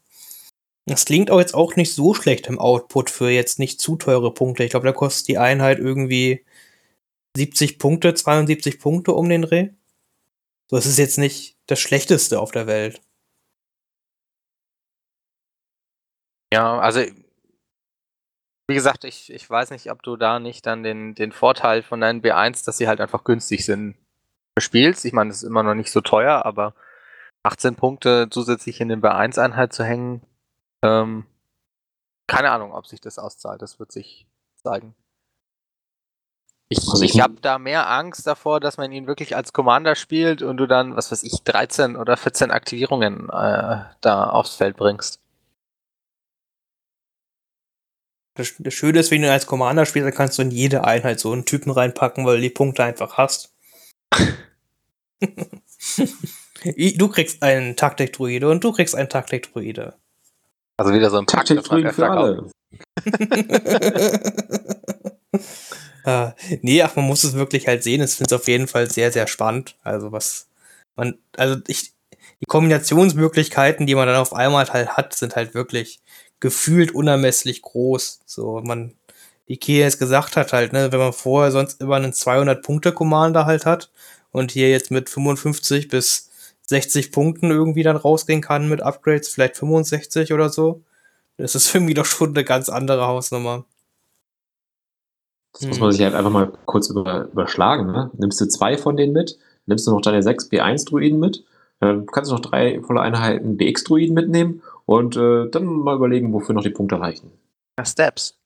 Das 0.87 1.05
klingt 1.05 1.31
auch 1.31 1.39
jetzt 1.39 1.55
auch 1.55 1.77
nicht 1.77 1.95
so 1.95 2.13
schlecht 2.13 2.49
im 2.49 2.59
Output 2.59 3.11
für 3.11 3.31
jetzt 3.31 3.59
nicht 3.59 3.81
zu 3.81 3.97
teure 3.97 4.35
Punkte. 4.35 4.65
Ich 4.65 4.71
glaube, 4.71 4.87
da 4.87 4.93
kostet 4.93 5.29
die 5.29 5.39
Einheit 5.39 5.79
irgendwie 5.79 6.45
70 7.37 7.79
Punkte, 7.79 8.15
72 8.15 8.81
Punkte 8.81 9.13
um 9.13 9.29
den 9.29 9.43
Dreh. 9.43 9.71
So, 10.71 10.77
es 10.77 10.87
ist 10.87 10.99
jetzt 10.99 11.19
nicht 11.19 11.57
das 11.67 11.81
Schlechteste 11.81 12.41
auf 12.41 12.51
der 12.51 12.67
Welt. 12.67 13.01
Ja, 16.53 16.79
also 16.79 17.01
wie 18.69 18.75
gesagt, 18.75 19.05
ich, 19.05 19.33
ich 19.33 19.49
weiß 19.49 19.71
nicht, 19.71 19.91
ob 19.91 20.03
du 20.03 20.17
da 20.17 20.39
nicht 20.39 20.67
dann 20.67 20.83
den, 20.83 21.15
den 21.15 21.33
Vorteil 21.33 21.83
von 21.83 22.01
deinen 22.01 22.23
B1, 22.23 22.65
dass 22.65 22.79
sie 22.79 22.89
halt 22.89 23.01
einfach 23.01 23.25
günstig 23.25 23.65
sind, 23.65 23.97
verspielst. 24.57 25.05
Ich 25.05 25.13
meine, 25.13 25.31
es 25.31 25.39
ist 25.39 25.43
immer 25.43 25.63
noch 25.63 25.75
nicht 25.75 25.91
so 25.91 26.01
teuer, 26.01 26.45
aber 26.45 26.75
18 27.45 27.75
Punkte 27.75 28.29
zusätzlich 28.31 28.81
in 28.81 28.89
den 28.89 29.03
B1-Einheit 29.03 29.73
zu 29.73 29.85
hängen, 29.85 30.23
ähm, 30.83 31.27
keine 32.27 32.51
Ahnung, 32.51 32.73
ob 32.73 32.87
sich 32.87 33.01
das 33.01 33.19
auszahlt. 33.19 33.63
Das 33.63 33.79
wird 33.79 33.93
sich 33.93 34.27
zeigen. 34.57 34.95
Ich, 36.69 36.79
also 36.79 37.03
ich, 37.03 37.15
ich 37.15 37.21
habe 37.21 37.35
da 37.41 37.59
mehr 37.59 37.91
Angst 37.91 38.27
davor, 38.27 38.59
dass 38.59 38.79
man 38.79 38.93
ihn 38.93 39.07
wirklich 39.07 39.37
als 39.37 39.53
Commander 39.53 39.95
spielt 39.95 40.41
und 40.41 40.57
du 40.57 40.67
dann, 40.67 40.97
was 40.97 41.13
weiß 41.13 41.23
ich, 41.25 41.43
13 41.45 41.97
oder 41.97 42.17
14 42.17 42.51
Aktivierungen 42.51 43.29
äh, 43.29 43.85
da 44.01 44.31
aufs 44.31 44.57
Feld 44.57 44.77
bringst. 44.77 45.21
Das, 48.35 48.55
das 48.59 48.73
Schöne 48.73 49.01
ist, 49.01 49.11
wenn 49.11 49.21
du 49.21 49.31
als 49.31 49.47
Commander 49.47 49.85
spielst, 49.85 50.07
dann 50.07 50.15
kannst 50.15 50.39
du 50.39 50.43
in 50.43 50.51
jede 50.51 50.85
Einheit 50.85 51.21
so 51.21 51.33
einen 51.33 51.45
Typen 51.45 51.71
reinpacken, 51.71 52.25
weil 52.25 52.37
du 52.37 52.43
die 52.43 52.51
Punkte 52.51 52.83
einfach 52.83 53.19
hast. 53.19 53.55
du 56.65 57.09
kriegst 57.09 57.43
einen 57.43 57.77
Taktik-Druide 57.77 58.49
und 58.49 58.65
du 58.65 58.73
kriegst 58.73 58.95
einen 58.95 59.11
Taktik-Druide. 59.11 59.99
Also 60.83 60.95
wieder 60.95 61.11
so 61.11 61.19
ein 61.19 61.27
Taktik-Druide 61.27 61.93
für 61.93 62.11
alle. 62.11 62.51
uh, 66.05 66.33
nee, 66.63 66.83
ach, 66.83 66.97
man 66.97 67.05
muss 67.05 67.23
es 67.23 67.35
wirklich 67.35 67.69
halt 67.69 67.85
sehen. 67.85 68.03
Ich 68.03 68.15
finde 68.15 68.35
es 68.35 68.41
auf 68.41 68.49
jeden 68.49 68.67
Fall 68.67 68.91
sehr, 68.91 69.13
sehr 69.13 69.29
spannend. 69.29 69.77
Also 69.85 70.11
was 70.11 70.49
man, 70.97 71.19
also 71.37 71.59
ich, 71.69 71.93
die 72.41 72.47
Kombinationsmöglichkeiten, 72.47 73.87
die 73.87 73.95
man 73.95 74.09
dann 74.09 74.17
auf 74.17 74.35
einmal 74.35 74.69
halt 74.73 74.97
hat, 74.97 75.15
sind 75.15 75.37
halt 75.37 75.55
wirklich 75.55 76.01
gefühlt 76.41 76.93
unermesslich 76.93 77.63
groß. 77.63 78.23
So, 78.27 78.61
man, 78.65 78.97
wie 79.47 79.59
Kia 79.59 79.85
jetzt 79.85 80.01
gesagt 80.01 80.35
hat, 80.35 80.53
halt, 80.53 80.73
ne, 80.73 80.91
wenn 80.91 80.99
man 80.99 81.13
vorher 81.13 81.53
sonst 81.53 81.81
immer 81.81 81.95
einen 81.95 82.11
200-Punkte-Commander 82.11 83.47
halt 83.47 83.67
hat 83.67 83.93
und 84.33 84.51
hier 84.51 84.69
jetzt 84.69 84.91
mit 84.91 85.09
55 85.09 85.87
bis 85.87 86.32
60 86.67 87.13
Punkten 87.13 87.51
irgendwie 87.51 87.83
dann 87.83 87.97
rausgehen 87.97 88.41
kann 88.41 88.69
mit 88.69 88.83
Upgrades, 88.83 89.29
vielleicht 89.29 89.57
65 89.57 90.33
oder 90.33 90.49
so, 90.49 90.83
das 91.37 91.55
ist 91.55 91.75
irgendwie 91.75 91.95
doch 91.95 92.05
schon 92.05 92.31
eine 92.31 92.45
ganz 92.45 92.69
andere 92.69 93.07
Hausnummer. 93.07 93.65
Das 95.53 95.67
muss 95.67 95.81
man 95.81 95.91
hm. 95.91 95.93
sich 95.93 96.05
halt 96.05 96.15
einfach 96.15 96.31
mal 96.31 96.53
kurz 96.65 96.89
über, 96.89 97.25
überschlagen. 97.25 97.93
Ne? 97.93 98.11
Nimmst 98.15 98.41
du 98.41 98.47
zwei 98.47 98.79
von 98.79 98.97
denen 98.97 99.13
mit, 99.13 99.39
nimmst 99.67 99.87
du 99.87 99.91
noch 99.91 100.01
deine 100.01 100.23
sechs 100.23 100.51
B1-Druiden 100.51 101.19
mit, 101.19 101.45
dann 101.81 102.07
kannst 102.07 102.31
du 102.31 102.37
noch 102.37 102.43
drei 102.43 102.81
volle 102.81 103.01
Einheiten 103.01 103.57
BX-Druiden 103.57 104.15
mitnehmen 104.15 104.63
und 104.87 105.17
äh, 105.17 105.49
dann 105.51 105.67
mal 105.67 105.97
überlegen, 105.97 106.33
wofür 106.33 106.55
noch 106.55 106.63
die 106.63 106.71
Punkte 106.71 107.01
reichen. 107.01 107.33
Ja, 107.79 107.85
Steps. 107.85 108.39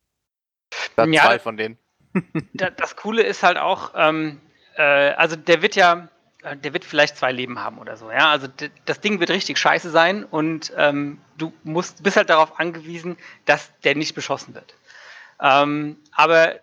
Da 0.96 1.04
ja, 1.06 1.22
zwei 1.22 1.38
von 1.38 1.56
denen. 1.56 1.78
das 2.54 2.96
Coole 2.96 3.22
ist 3.22 3.42
halt 3.42 3.58
auch, 3.58 3.92
ähm, 3.94 4.40
äh, 4.76 4.82
also 4.82 5.36
der 5.36 5.62
wird 5.62 5.76
ja, 5.76 6.08
der 6.54 6.72
wird 6.72 6.84
vielleicht 6.84 7.16
zwei 7.16 7.32
Leben 7.32 7.58
haben 7.58 7.78
oder 7.78 7.96
so, 7.96 8.10
ja. 8.10 8.30
Also 8.30 8.48
das 8.84 9.00
Ding 9.00 9.20
wird 9.20 9.30
richtig 9.30 9.58
scheiße 9.58 9.90
sein 9.90 10.24
und 10.24 10.72
ähm, 10.76 11.18
du 11.36 11.52
musst, 11.64 12.02
bist 12.02 12.16
halt 12.16 12.30
darauf 12.30 12.60
angewiesen, 12.60 13.16
dass 13.44 13.70
der 13.80 13.96
nicht 13.96 14.14
beschossen 14.14 14.54
wird. 14.54 14.74
Ähm, 15.40 15.98
aber 16.12 16.60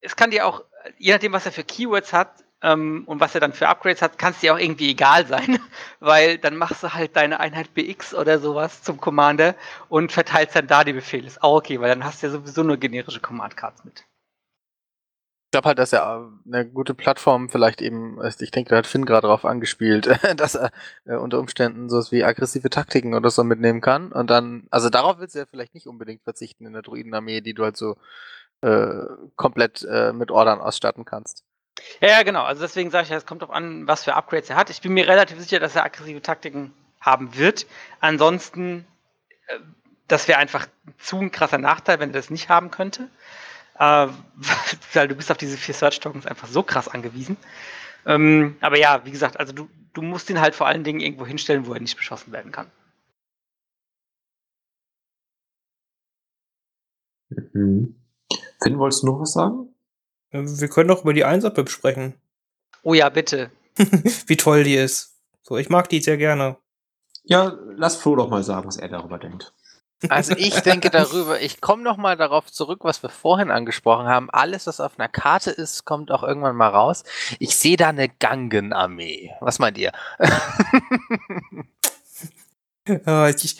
es 0.00 0.16
kann 0.16 0.30
dir 0.30 0.46
auch, 0.46 0.62
je 0.98 1.12
nachdem, 1.12 1.32
was 1.32 1.46
er 1.46 1.52
für 1.52 1.64
Keywords 1.64 2.12
hat, 2.12 2.44
ähm, 2.64 3.02
und 3.06 3.20
was 3.20 3.34
er 3.34 3.40
dann 3.40 3.52
für 3.52 3.68
Upgrades 3.68 4.00
hat, 4.00 4.18
kann 4.18 4.32
es 4.32 4.40
dir 4.40 4.54
auch 4.54 4.58
irgendwie 4.58 4.90
egal 4.90 5.26
sein, 5.26 5.58
weil 6.00 6.38
dann 6.38 6.56
machst 6.56 6.82
du 6.82 6.94
halt 6.94 7.14
deine 7.14 7.38
Einheit 7.38 7.74
BX 7.74 8.14
oder 8.14 8.38
sowas 8.38 8.82
zum 8.82 9.00
Commander 9.00 9.54
und 9.88 10.12
verteilst 10.12 10.56
dann 10.56 10.66
da 10.66 10.82
die 10.82 10.94
Befehle. 10.94 11.26
Ist 11.26 11.42
auch 11.42 11.56
okay, 11.56 11.80
weil 11.80 11.90
dann 11.90 12.04
hast 12.04 12.22
du 12.22 12.26
ja 12.26 12.32
sowieso 12.32 12.62
nur 12.62 12.78
generische 12.78 13.20
Command-Cards 13.20 13.84
mit. 13.84 14.04
Ich 15.54 15.56
glaube 15.56 15.68
halt, 15.68 15.78
dass 15.78 15.92
er 15.92 16.32
eine 16.44 16.68
gute 16.68 16.94
Plattform 16.94 17.48
vielleicht 17.48 17.80
eben, 17.80 18.18
ich 18.40 18.50
denke, 18.50 18.70
da 18.70 18.76
hat 18.78 18.88
Finn 18.88 19.04
gerade 19.04 19.28
drauf 19.28 19.44
angespielt, 19.44 20.08
dass 20.36 20.56
er 20.56 20.72
äh, 21.04 21.14
unter 21.14 21.38
Umständen 21.38 21.88
sowas 21.88 22.10
wie 22.10 22.24
aggressive 22.24 22.70
Taktiken 22.70 23.14
oder 23.14 23.30
so 23.30 23.44
mitnehmen 23.44 23.80
kann. 23.80 24.10
Und 24.10 24.30
dann, 24.30 24.66
also 24.72 24.90
darauf 24.90 25.20
willst 25.20 25.36
du 25.36 25.38
ja 25.38 25.46
vielleicht 25.48 25.72
nicht 25.72 25.86
unbedingt 25.86 26.24
verzichten 26.24 26.66
in 26.66 26.72
der 26.72 26.82
Druidenarmee, 26.82 27.40
die 27.40 27.54
du 27.54 27.62
halt 27.62 27.76
so 27.76 27.96
äh, 28.62 29.04
komplett 29.36 29.86
äh, 29.88 30.12
mit 30.12 30.32
Ordern 30.32 30.60
ausstatten 30.60 31.04
kannst. 31.04 31.44
Ja, 32.00 32.08
ja, 32.08 32.22
genau. 32.24 32.42
Also 32.42 32.62
deswegen 32.62 32.90
sage 32.90 33.04
ich 33.04 33.10
ja, 33.10 33.16
es 33.16 33.24
kommt 33.24 33.42
darauf 33.42 33.54
an, 33.54 33.86
was 33.86 34.02
für 34.02 34.14
Upgrades 34.14 34.50
er 34.50 34.56
hat. 34.56 34.70
Ich 34.70 34.80
bin 34.80 34.92
mir 34.92 35.06
relativ 35.06 35.38
sicher, 35.38 35.60
dass 35.60 35.76
er 35.76 35.84
aggressive 35.84 36.20
Taktiken 36.20 36.74
haben 37.00 37.38
wird. 37.38 37.66
Ansonsten, 38.00 38.88
äh, 39.46 39.60
das 40.08 40.26
wäre 40.26 40.40
einfach 40.40 40.66
zu 40.98 41.20
ein 41.20 41.30
krasser 41.30 41.58
Nachteil, 41.58 42.00
wenn 42.00 42.10
er 42.10 42.14
das 42.14 42.30
nicht 42.30 42.48
haben 42.48 42.72
könnte. 42.72 43.08
Äh, 43.78 44.08
weil 44.92 45.08
du 45.08 45.14
bist 45.14 45.30
auf 45.30 45.36
diese 45.36 45.56
vier 45.56 45.74
Search-Tokens 45.74 46.26
einfach 46.26 46.48
so 46.48 46.62
krass 46.62 46.88
angewiesen. 46.88 47.36
Ähm, 48.06 48.56
aber 48.60 48.78
ja, 48.78 49.04
wie 49.04 49.10
gesagt, 49.10 49.38
also 49.40 49.52
du, 49.52 49.68
du 49.92 50.02
musst 50.02 50.28
ihn 50.30 50.40
halt 50.40 50.54
vor 50.54 50.66
allen 50.66 50.84
Dingen 50.84 51.00
irgendwo 51.00 51.26
hinstellen, 51.26 51.66
wo 51.66 51.74
er 51.74 51.80
nicht 51.80 51.96
beschossen 51.96 52.32
werden 52.32 52.52
kann. 52.52 52.70
Mhm. 57.52 57.96
Finn, 58.62 58.78
wolltest 58.78 59.02
du 59.02 59.06
noch 59.06 59.20
was 59.20 59.32
sagen? 59.32 59.68
Wir 60.30 60.68
können 60.68 60.88
doch 60.88 61.02
über 61.02 61.14
die 61.14 61.24
1-Up 61.24 61.68
sprechen. 61.68 62.14
Oh 62.82 62.94
ja, 62.94 63.08
bitte. 63.08 63.50
Wie 64.26 64.36
toll 64.36 64.64
die 64.64 64.74
ist. 64.74 65.16
So, 65.42 65.56
ich 65.56 65.68
mag 65.68 65.88
die 65.88 66.00
sehr 66.00 66.16
gerne. 66.16 66.56
Ja, 67.22 67.56
lass 67.76 67.96
Flo 67.96 68.16
doch 68.16 68.28
mal 68.28 68.42
sagen, 68.42 68.66
was 68.66 68.76
er 68.76 68.88
darüber 68.88 69.18
denkt. 69.18 69.54
Also 70.08 70.34
ich 70.36 70.60
denke 70.60 70.90
darüber, 70.90 71.40
ich 71.40 71.60
komme 71.60 71.82
noch 71.82 71.96
mal 71.96 72.16
darauf 72.16 72.50
zurück, 72.50 72.80
was 72.82 73.02
wir 73.02 73.10
vorhin 73.10 73.50
angesprochen 73.50 74.06
haben. 74.06 74.30
Alles, 74.30 74.66
was 74.66 74.80
auf 74.80 74.98
einer 74.98 75.08
Karte 75.08 75.50
ist, 75.50 75.84
kommt 75.84 76.10
auch 76.10 76.22
irgendwann 76.22 76.56
mal 76.56 76.68
raus. 76.68 77.04
Ich 77.38 77.56
sehe 77.56 77.76
da 77.76 77.88
eine 77.88 78.08
Gangen-Armee. 78.08 79.32
Was 79.40 79.58
meint 79.58 79.78
ihr? 79.78 79.92
Ja, 82.86 83.30
ich, 83.30 83.56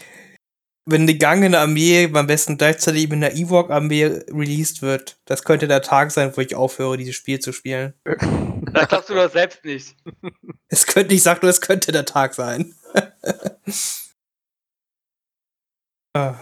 wenn 0.87 1.07
die 1.07 1.19
gangene 1.19 1.59
Armee 1.59 2.11
am 2.13 2.27
besten 2.27 2.59
gleichzeitig 2.59 3.09
mit 3.09 3.17
einer 3.17 3.35
Ewok-Armee 3.35 4.25
released 4.29 4.83
wird, 4.83 5.17
das 5.25 5.45
könnte 5.45 5.67
der 5.67 5.81
Tag 5.81 6.11
sein, 6.11 6.33
wo 6.37 6.41
ich 6.43 6.55
aufhöre, 6.55 6.99
dieses 6.99 7.15
Spiel 7.15 7.39
zu 7.39 7.53
spielen. 7.53 7.95
Das 8.05 8.89
glaubst 8.89 9.09
du 9.09 9.15
doch 9.15 9.33
selbst 9.33 9.65
nicht. 9.65 9.97
Es 10.69 10.87
könnte, 10.87 11.15
ich 11.15 11.23
sag 11.23 11.43
nur, 11.43 11.51
es 11.51 11.61
könnte 11.61 11.93
der 11.93 12.05
Tag 12.05 12.35
sein. 12.35 12.75
Ah, 16.15 16.35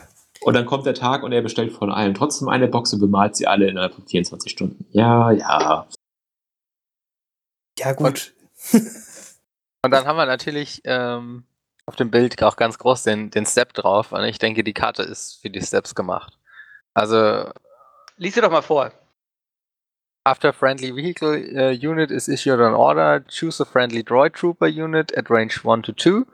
Und 0.42 0.54
dann 0.54 0.66
kommt 0.66 0.86
der 0.86 0.94
Tag 0.94 1.22
und 1.22 1.32
er 1.32 1.42
bestellt 1.42 1.72
von 1.72 1.90
allen 1.90 2.14
trotzdem 2.14 2.48
eine 2.48 2.68
Box 2.68 2.92
und 2.92 3.00
bemalt 3.00 3.36
sie 3.36 3.46
alle 3.46 3.68
innerhalb 3.68 3.94
von 3.94 4.06
24 4.06 4.52
Stunden. 4.52 4.86
Ja, 4.90 5.30
ja. 5.30 5.86
ja, 7.78 7.92
gut. 7.92 8.34
Und 9.84 9.90
dann 9.90 10.06
haben 10.06 10.16
wir 10.16 10.26
natürlich 10.26 10.80
ähm, 10.84 11.42
auf 11.86 11.96
dem 11.96 12.12
Bild 12.12 12.40
auch 12.44 12.54
ganz 12.54 12.78
groß 12.78 13.02
den, 13.02 13.30
den 13.30 13.44
Step 13.46 13.72
drauf. 13.72 14.12
Und 14.12 14.22
ich 14.22 14.38
denke, 14.38 14.62
die 14.62 14.74
Karte 14.74 15.02
ist 15.02 15.40
für 15.42 15.50
die 15.50 15.60
Steps 15.60 15.96
gemacht. 15.96 16.38
Also, 16.94 17.50
Lies 18.16 18.34
dir 18.34 18.42
doch 18.42 18.50
mal 18.52 18.62
vor. 18.62 18.92
after 20.24 20.52
friendly 20.52 20.92
vehicle 20.92 21.34
uh, 21.58 21.70
unit 21.70 22.10
is 22.12 22.28
issued 22.28 22.60
an 22.60 22.74
order, 22.74 23.24
choose 23.28 23.60
a 23.60 23.64
friendly 23.64 24.02
droid 24.04 24.34
trooper 24.34 24.68
unit 24.68 25.10
at 25.16 25.28
range 25.28 25.64
1 25.64 25.82
to 25.82 25.92
2 25.92 26.24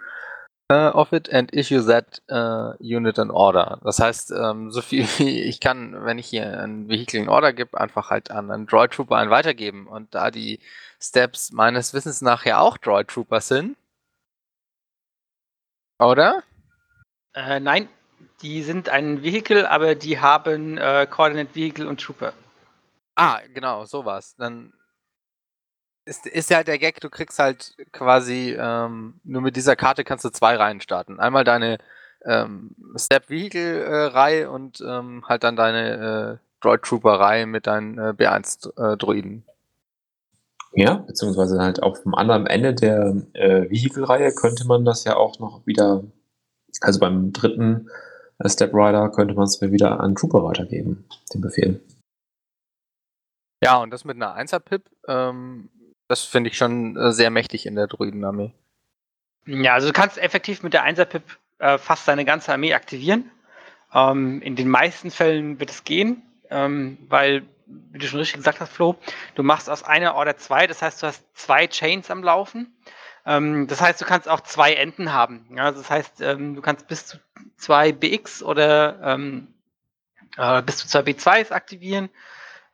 uh, 0.71 0.91
of 0.95 1.13
it 1.13 1.29
and 1.33 1.53
issue 1.55 1.83
that 1.83 2.21
uh, 2.31 2.75
unit 2.81 3.19
an 3.19 3.31
order. 3.31 3.79
Das 3.83 3.99
heißt, 3.99 4.33
ähm, 4.33 4.71
so 4.71 4.83
viel 4.83 5.05
wie 5.19 5.43
ich 5.43 5.61
kann, 5.61 6.05
wenn 6.05 6.19
ich 6.19 6.27
hier 6.27 6.61
ein 6.61 6.89
Vehikel 6.89 7.21
in 7.21 7.29
Order 7.29 7.53
gebe, 7.53 7.81
einfach 7.81 8.11
halt 8.11 8.31
an 8.31 8.51
einen 8.51 8.67
Droid 8.67 8.93
Trooper 8.93 9.17
einen 9.17 9.31
weitergeben. 9.31 9.87
Und 9.87 10.15
da 10.15 10.31
die 10.31 10.61
Steps 11.01 11.53
meines 11.53 11.95
Wissens 11.95 12.21
nach 12.23 12.45
ja 12.45 12.61
auch 12.61 12.77
Droid 12.79 13.09
Trooper 13.09 13.41
sind, 13.41 13.77
oder? 15.99 16.43
Äh, 17.35 17.61
nein, 17.61 17.89
die 18.43 18.63
sind 18.63 18.89
ein 18.89 19.23
Vehicle, 19.23 19.71
aber 19.71 19.95
die 19.95 20.21
haben 20.21 20.79
äh, 20.79 21.07
Coordinate 21.11 21.55
Vehicle 21.55 21.89
und 21.89 22.01
Trooper. 22.01 22.33
Ah, 23.17 23.41
genau, 23.53 23.85
sowas. 23.85 24.37
Dann 24.37 24.73
ist, 26.09 26.27
ist 26.27 26.51
ja 26.51 26.57
halt 26.57 26.69
der 26.69 26.79
Gag, 26.79 27.01
du 27.01 27.11
kriegst 27.11 27.39
halt 27.39 27.77
quasi, 27.93 28.57
ähm, 28.59 29.21
nur 29.25 29.43
mit 29.43 29.57
dieser 29.57 29.77
Karte 29.77 30.03
kannst 30.05 30.25
du 30.25 30.31
zwei 30.31 30.57
Reihen 30.57 30.81
starten. 30.81 31.21
Einmal 31.21 31.45
deine 31.45 31.79
ähm, 32.25 32.75
Step 32.97 33.29
Vehicle 33.29 33.85
äh, 33.85 34.47
und 34.47 34.81
ähm, 34.81 35.25
halt 35.29 35.45
dann 35.45 35.57
deine 35.57 36.41
äh, 36.41 36.45
Droid 36.61 36.83
Trooper 36.83 37.21
Reihe 37.21 37.47
mit 37.47 37.67
deinen 37.67 37.99
äh, 37.99 38.15
B1 38.17 38.73
äh. 38.77 39.43
Ja, 40.73 40.95
beziehungsweise 40.95 41.61
halt 41.61 41.83
auf 41.83 42.03
dem 42.03 42.15
anderen 42.15 42.47
Ende 42.47 42.75
der 42.75 43.23
äh, 43.35 43.71
Vehicle-Reihe 43.71 44.35
könnte 44.35 44.67
man 44.67 44.85
das 44.85 45.05
ja 45.05 45.17
auch 45.17 45.39
noch 45.39 45.67
wieder, 45.67 46.05
also 46.81 47.01
beim 47.01 47.33
dritten 47.33 47.89
äh, 48.39 48.49
Step 48.49 48.75
Rider 48.75 49.11
könnte 49.11 49.35
man 49.35 49.45
es 49.45 49.61
mir 49.61 49.73
wieder 49.73 50.01
an 50.01 50.15
Trooper 50.15 50.43
weitergeben, 50.45 51.07
den 51.33 51.41
Befehl. 51.41 51.81
Ja, 53.63 53.79
und 53.79 53.91
das 53.91 54.05
mit 54.05 54.17
einer 54.17 54.37
1er 54.37 54.61
Pip, 54.61 54.91
ähm, 55.09 55.71
das 56.09 56.25
finde 56.25 56.51
ich 56.51 56.57
schon 56.57 56.97
äh, 56.97 57.13
sehr 57.13 57.31
mächtig 57.31 57.67
in 57.67 57.77
der 57.77 57.87
Druidenarmee. 57.87 58.53
Ja, 59.47 59.75
also 59.75 59.87
du 59.87 59.93
kannst 59.93 60.19
effektiv 60.19 60.63
mit 60.63 60.75
der 60.75 60.85
1er-Pip 60.85 61.23
äh, 61.59 61.79
fast 61.79 62.09
deine 62.09 62.25
ganze 62.25 62.53
Armee 62.53 62.75
aktivieren. 62.75 63.31
Ähm, 63.95 64.43
in 64.43 64.57
den 64.57 64.69
meisten 64.69 65.11
Fällen 65.11 65.61
wird 65.61 65.71
es 65.71 65.85
gehen, 65.85 66.23
ähm, 66.51 66.99
weil, 67.09 67.47
wie 67.67 67.99
du 67.99 68.07
schon 68.07 68.19
richtig 68.19 68.37
gesagt 68.37 68.61
hast, 68.61 68.73
Flo, 68.73 68.97
du 69.35 69.43
machst 69.43 69.71
aus 69.71 69.83
einer 69.83 70.15
Order 70.15 70.37
zwei, 70.37 70.67
das 70.67 70.83
heißt, 70.83 71.03
du 71.03 71.07
hast 71.07 71.25
zwei 71.35 71.67
Chains 71.67 72.11
am 72.11 72.23
Laufen. 72.23 72.75
Ähm, 73.25 73.67
das 73.67 73.81
heißt, 73.81 74.01
du 74.01 74.05
kannst 74.05 74.29
auch 74.29 74.41
zwei 74.41 74.75
Enden 74.75 75.13
haben. 75.13 75.47
Ja, 75.55 75.65
also 75.65 75.81
das 75.81 75.91
heißt, 75.91 76.21
ähm, 76.21 76.55
du 76.55 76.63
kannst 76.63 76.89
bis 76.89 77.07
zu 77.07 77.19
zwei 77.57 77.93
BX 77.93 78.43
oder 78.43 79.01
ähm, 79.03 79.49
äh, 80.37 80.63
bis 80.63 80.79
zu 80.79 80.89
zwei 80.89 81.01
B2s 81.01 81.53
aktivieren. 81.53 82.09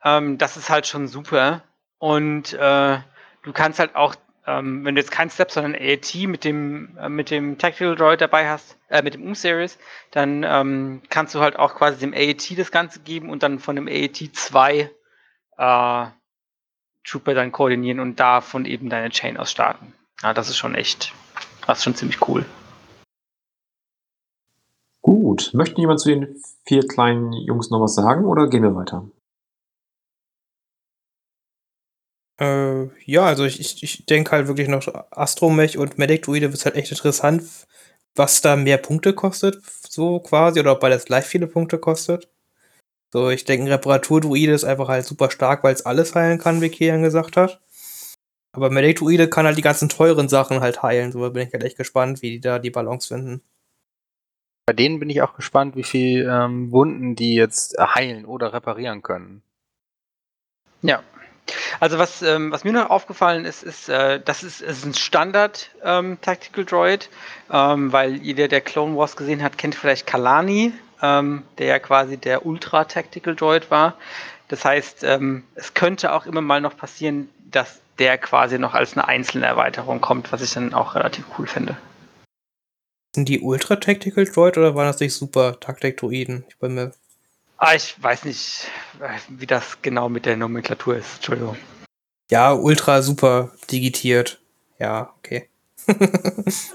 Ähm, 0.03 0.37
das 0.37 0.57
ist 0.57 0.69
halt 0.69 0.87
schon 0.87 1.07
super. 1.07 1.63
Und 1.97 2.53
äh, 2.53 2.99
du 3.45 3.53
kannst 3.53 3.79
halt 3.79 3.95
auch, 3.95 4.15
ähm, 4.45 4.83
wenn 4.83 4.95
du 4.95 5.01
jetzt 5.01 5.11
kein 5.11 5.29
Step, 5.29 5.51
sondern 5.51 5.75
AAT 5.75 6.15
mit 6.27 6.43
dem, 6.43 6.97
äh, 6.97 7.09
mit 7.09 7.31
dem 7.31 7.57
Tactical 7.57 7.95
Droid 7.95 8.21
dabei 8.21 8.49
hast, 8.49 8.77
äh, 8.89 9.01
mit 9.01 9.13
dem 9.13 9.29
U-Series, 9.29 9.77
dann 10.11 10.43
ähm, 10.43 11.01
kannst 11.09 11.33
du 11.33 11.39
halt 11.39 11.57
auch 11.57 11.75
quasi 11.75 11.99
dem 11.99 12.13
AAT 12.13 12.57
das 12.57 12.71
Ganze 12.71 12.99
geben 12.99 13.29
und 13.29 13.43
dann 13.43 13.59
von 13.59 13.75
dem 13.75 13.87
AAT 13.87 14.31
2 14.33 14.89
äh, 15.57 16.05
Trooper 17.05 17.33
dann 17.35 17.51
koordinieren 17.51 17.99
und 17.99 18.19
davon 18.19 18.65
eben 18.65 18.89
deine 18.89 19.09
Chain 19.09 19.37
aus 19.37 19.51
starten. 19.51 19.93
Ja, 20.21 20.33
das 20.33 20.49
ist 20.49 20.57
schon 20.57 20.75
echt, 20.75 21.13
das 21.67 21.77
ist 21.79 21.83
schon 21.83 21.95
ziemlich 21.95 22.27
cool. 22.27 22.45
Gut, 25.01 25.51
möchte 25.53 25.79
jemand 25.79 25.99
zu 25.99 26.09
den 26.09 26.41
vier 26.65 26.87
kleinen 26.87 27.31
Jungs 27.31 27.69
noch 27.69 27.79
was 27.79 27.93
sagen 27.93 28.25
oder 28.25 28.47
gehen 28.47 28.63
wir 28.63 28.75
weiter? 28.75 29.07
Äh, 32.39 32.87
ja, 33.05 33.23
also 33.25 33.45
ich, 33.45 33.59
ich, 33.59 33.83
ich 33.83 34.05
denke 34.05 34.31
halt 34.31 34.47
wirklich 34.47 34.67
noch 34.67 34.87
Astromech 35.11 35.77
und 35.77 35.97
Medic 35.97 36.23
Druide 36.23 36.51
wird 36.51 36.65
halt 36.65 36.75
echt 36.75 36.91
interessant, 36.91 37.43
was 38.15 38.41
da 38.41 38.55
mehr 38.55 38.77
Punkte 38.77 39.13
kostet, 39.13 39.61
so 39.89 40.19
quasi, 40.19 40.59
oder 40.59 40.73
ob 40.73 40.81
beides 40.81 41.05
gleich 41.05 41.25
viele 41.25 41.47
Punkte 41.47 41.77
kostet. 41.77 42.29
So, 43.13 43.29
ich 43.29 43.45
denke, 43.45 43.71
Reparaturdruide 43.71 44.53
ist 44.53 44.65
einfach 44.65 44.89
halt 44.89 45.05
super 45.05 45.31
stark, 45.31 45.63
weil 45.63 45.73
es 45.73 45.85
alles 45.85 46.15
heilen 46.15 46.39
kann, 46.39 46.61
wie 46.61 46.69
Kian 46.69 47.01
gesagt 47.03 47.37
hat. 47.37 47.61
Aber 48.51 48.69
Medic 48.69 48.97
Druide 48.97 49.29
kann 49.29 49.45
halt 49.45 49.57
die 49.57 49.61
ganzen 49.61 49.89
teuren 49.89 50.29
Sachen 50.29 50.59
halt 50.61 50.83
heilen, 50.83 51.11
so 51.11 51.29
bin 51.29 51.47
ich 51.47 51.53
halt 51.53 51.63
echt 51.63 51.77
gespannt, 51.77 52.21
wie 52.21 52.31
die 52.31 52.39
da 52.41 52.59
die 52.59 52.71
Balance 52.71 53.07
finden. 53.07 53.41
Bei 54.65 54.73
denen 54.73 54.99
bin 54.99 55.09
ich 55.09 55.21
auch 55.21 55.35
gespannt, 55.35 55.75
wie 55.75 55.83
viel 55.83 56.27
ähm, 56.29 56.71
Wunden 56.71 57.15
die 57.15 57.35
jetzt 57.35 57.77
heilen 57.77 58.25
oder 58.25 58.51
reparieren 58.51 59.03
können. 59.03 59.43
Ja. 60.81 61.03
Also 61.79 61.97
was, 61.97 62.21
ähm, 62.21 62.51
was 62.51 62.63
mir 62.63 62.71
noch 62.71 62.89
aufgefallen 62.89 63.45
ist, 63.45 63.63
ist, 63.63 63.89
äh, 63.89 64.19
das 64.23 64.43
ist, 64.43 64.61
ist 64.61 64.85
ein 64.85 64.93
Standard 64.93 65.69
ähm, 65.83 66.17
Tactical 66.21 66.65
Droid, 66.65 67.09
ähm, 67.51 67.91
weil 67.91 68.15
jeder, 68.15 68.47
der 68.47 68.61
Clone 68.61 68.95
Wars 68.95 69.15
gesehen 69.15 69.43
hat, 69.43 69.57
kennt 69.57 69.75
vielleicht 69.75 70.07
Kalani, 70.07 70.73
ähm, 71.01 71.43
der 71.57 71.67
ja 71.67 71.79
quasi 71.79 72.17
der 72.17 72.45
Ultra 72.45 72.85
Tactical 72.85 73.35
Droid 73.35 73.69
war. 73.69 73.95
Das 74.47 74.63
heißt, 74.63 75.03
ähm, 75.03 75.43
es 75.55 75.73
könnte 75.73 76.13
auch 76.13 76.25
immer 76.25 76.41
mal 76.41 76.61
noch 76.61 76.77
passieren, 76.77 77.29
dass 77.51 77.79
der 77.99 78.17
quasi 78.17 78.59
noch 78.59 78.73
als 78.73 78.93
eine 78.93 79.07
einzelne 79.07 79.45
Erweiterung 79.45 80.01
kommt, 80.01 80.31
was 80.31 80.41
ich 80.41 80.53
dann 80.53 80.73
auch 80.73 80.95
relativ 80.95 81.25
cool 81.37 81.47
finde. 81.47 81.77
Sind 83.15 83.29
die 83.29 83.39
Ultra 83.39 83.77
Tactical 83.77 84.25
Droid 84.25 84.57
oder 84.57 84.75
waren 84.75 84.87
das 84.87 84.99
nicht 84.99 85.13
Super 85.13 85.59
Taktik 85.59 85.97
Droiden? 85.97 86.43
Ich 86.49 86.57
bin 86.57 86.75
mir. 86.75 86.91
Ah, 87.57 87.73
ich 87.75 88.01
weiß 88.01 88.25
nicht, 88.25 88.67
äh, 88.99 89.17
wie 89.29 89.45
das 89.47 89.81
genau 89.81 90.09
mit 90.09 90.25
der 90.25 90.35
Nomenklatur 90.37 90.97
ist. 90.97 91.15
Entschuldigung. 91.15 91.57
Ja, 92.29 92.53
Ultra 92.53 93.01
Super 93.01 93.51
digitiert. 93.71 94.39
Ja, 94.79 95.13
okay. 95.19 95.49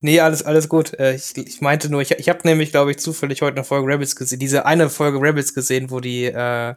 nee, 0.00 0.20
alles, 0.20 0.42
alles 0.42 0.68
gut. 0.68 0.94
Äh, 0.98 1.14
ich, 1.14 1.36
ich 1.36 1.60
meinte 1.60 1.90
nur, 1.90 2.00
ich, 2.00 2.10
ich 2.12 2.28
habe 2.28 2.40
nämlich, 2.44 2.70
glaube 2.70 2.90
ich, 2.90 2.98
zufällig 2.98 3.42
heute 3.42 3.56
eine 3.56 3.64
Folge 3.64 3.86
Rebels 3.86 4.16
gesehen, 4.16 4.38
diese 4.38 4.66
eine 4.66 4.90
Folge 4.90 5.20
Rebels 5.20 5.54
gesehen, 5.54 5.90
wo 5.90 6.00
die, 6.00 6.24
äh, 6.24 6.74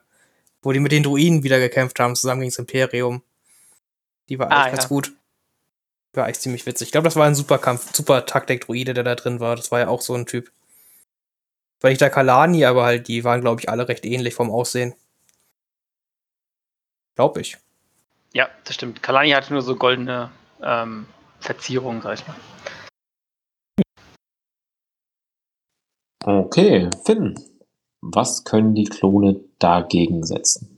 wo 0.62 0.72
die 0.72 0.80
mit 0.80 0.92
den 0.92 1.04
Druiden 1.04 1.44
wieder 1.44 1.60
gekämpft 1.60 2.00
haben, 2.00 2.16
zusammen 2.16 2.42
gegen 2.42 2.52
das 2.52 2.60
Imperium. 2.60 3.24
Die 4.30 4.38
war 4.40 4.52
Ah, 4.52 4.66
echt 4.66 4.72
ganz 4.76 4.84
ja. 4.84 4.90
gut. 4.90 5.14
War 6.14 6.28
echt 6.30 6.42
ziemlich 6.42 6.66
witzig. 6.66 6.90
Ich 6.90 6.92
glaube, 6.92 7.06
das 7.06 7.16
war 7.16 7.26
ein 7.26 7.36
super 7.36 7.58
Kampf, 7.58 7.94
super 7.96 8.26
Taktik-Druide, 8.26 8.94
der 8.94 9.04
da 9.04 9.16
drin 9.16 9.40
war. 9.40 9.56
Das 9.56 9.72
war 9.72 9.80
ja 9.80 9.88
auch 9.88 10.02
so 10.02 10.14
ein 10.14 10.28
Typ. 10.28 10.52
Nicht 11.90 12.02
der 12.02 12.10
Kalani, 12.10 12.66
aber 12.66 12.86
halt, 12.86 13.08
die 13.08 13.24
waren, 13.24 13.42
glaube 13.42 13.62
ich, 13.62 13.70
alle 13.70 13.88
recht 13.88 14.06
ähnlich 14.06 14.34
vom 14.34 14.50
Aussehen. 14.50 14.96
Glaube 17.16 17.42
ich. 17.42 17.58
Ja, 18.34 18.50
das 18.64 18.76
stimmt. 18.76 19.04
Kalani 19.04 19.32
hatte 19.32 19.54
nur 19.54 19.62
so 19.62 19.76
goldene 19.76 20.32
ähm, 20.62 21.06
Verzierungen, 21.40 22.02
sag 22.02 22.20
ich 22.20 22.28
mal. 22.28 22.36
Okay, 26.26 26.90
Finn, 27.06 27.36
was 28.00 28.46
können 28.46 28.76
die 28.76 28.86
Klone 28.86 29.42
dagegen 29.60 30.26
setzen? 30.26 30.78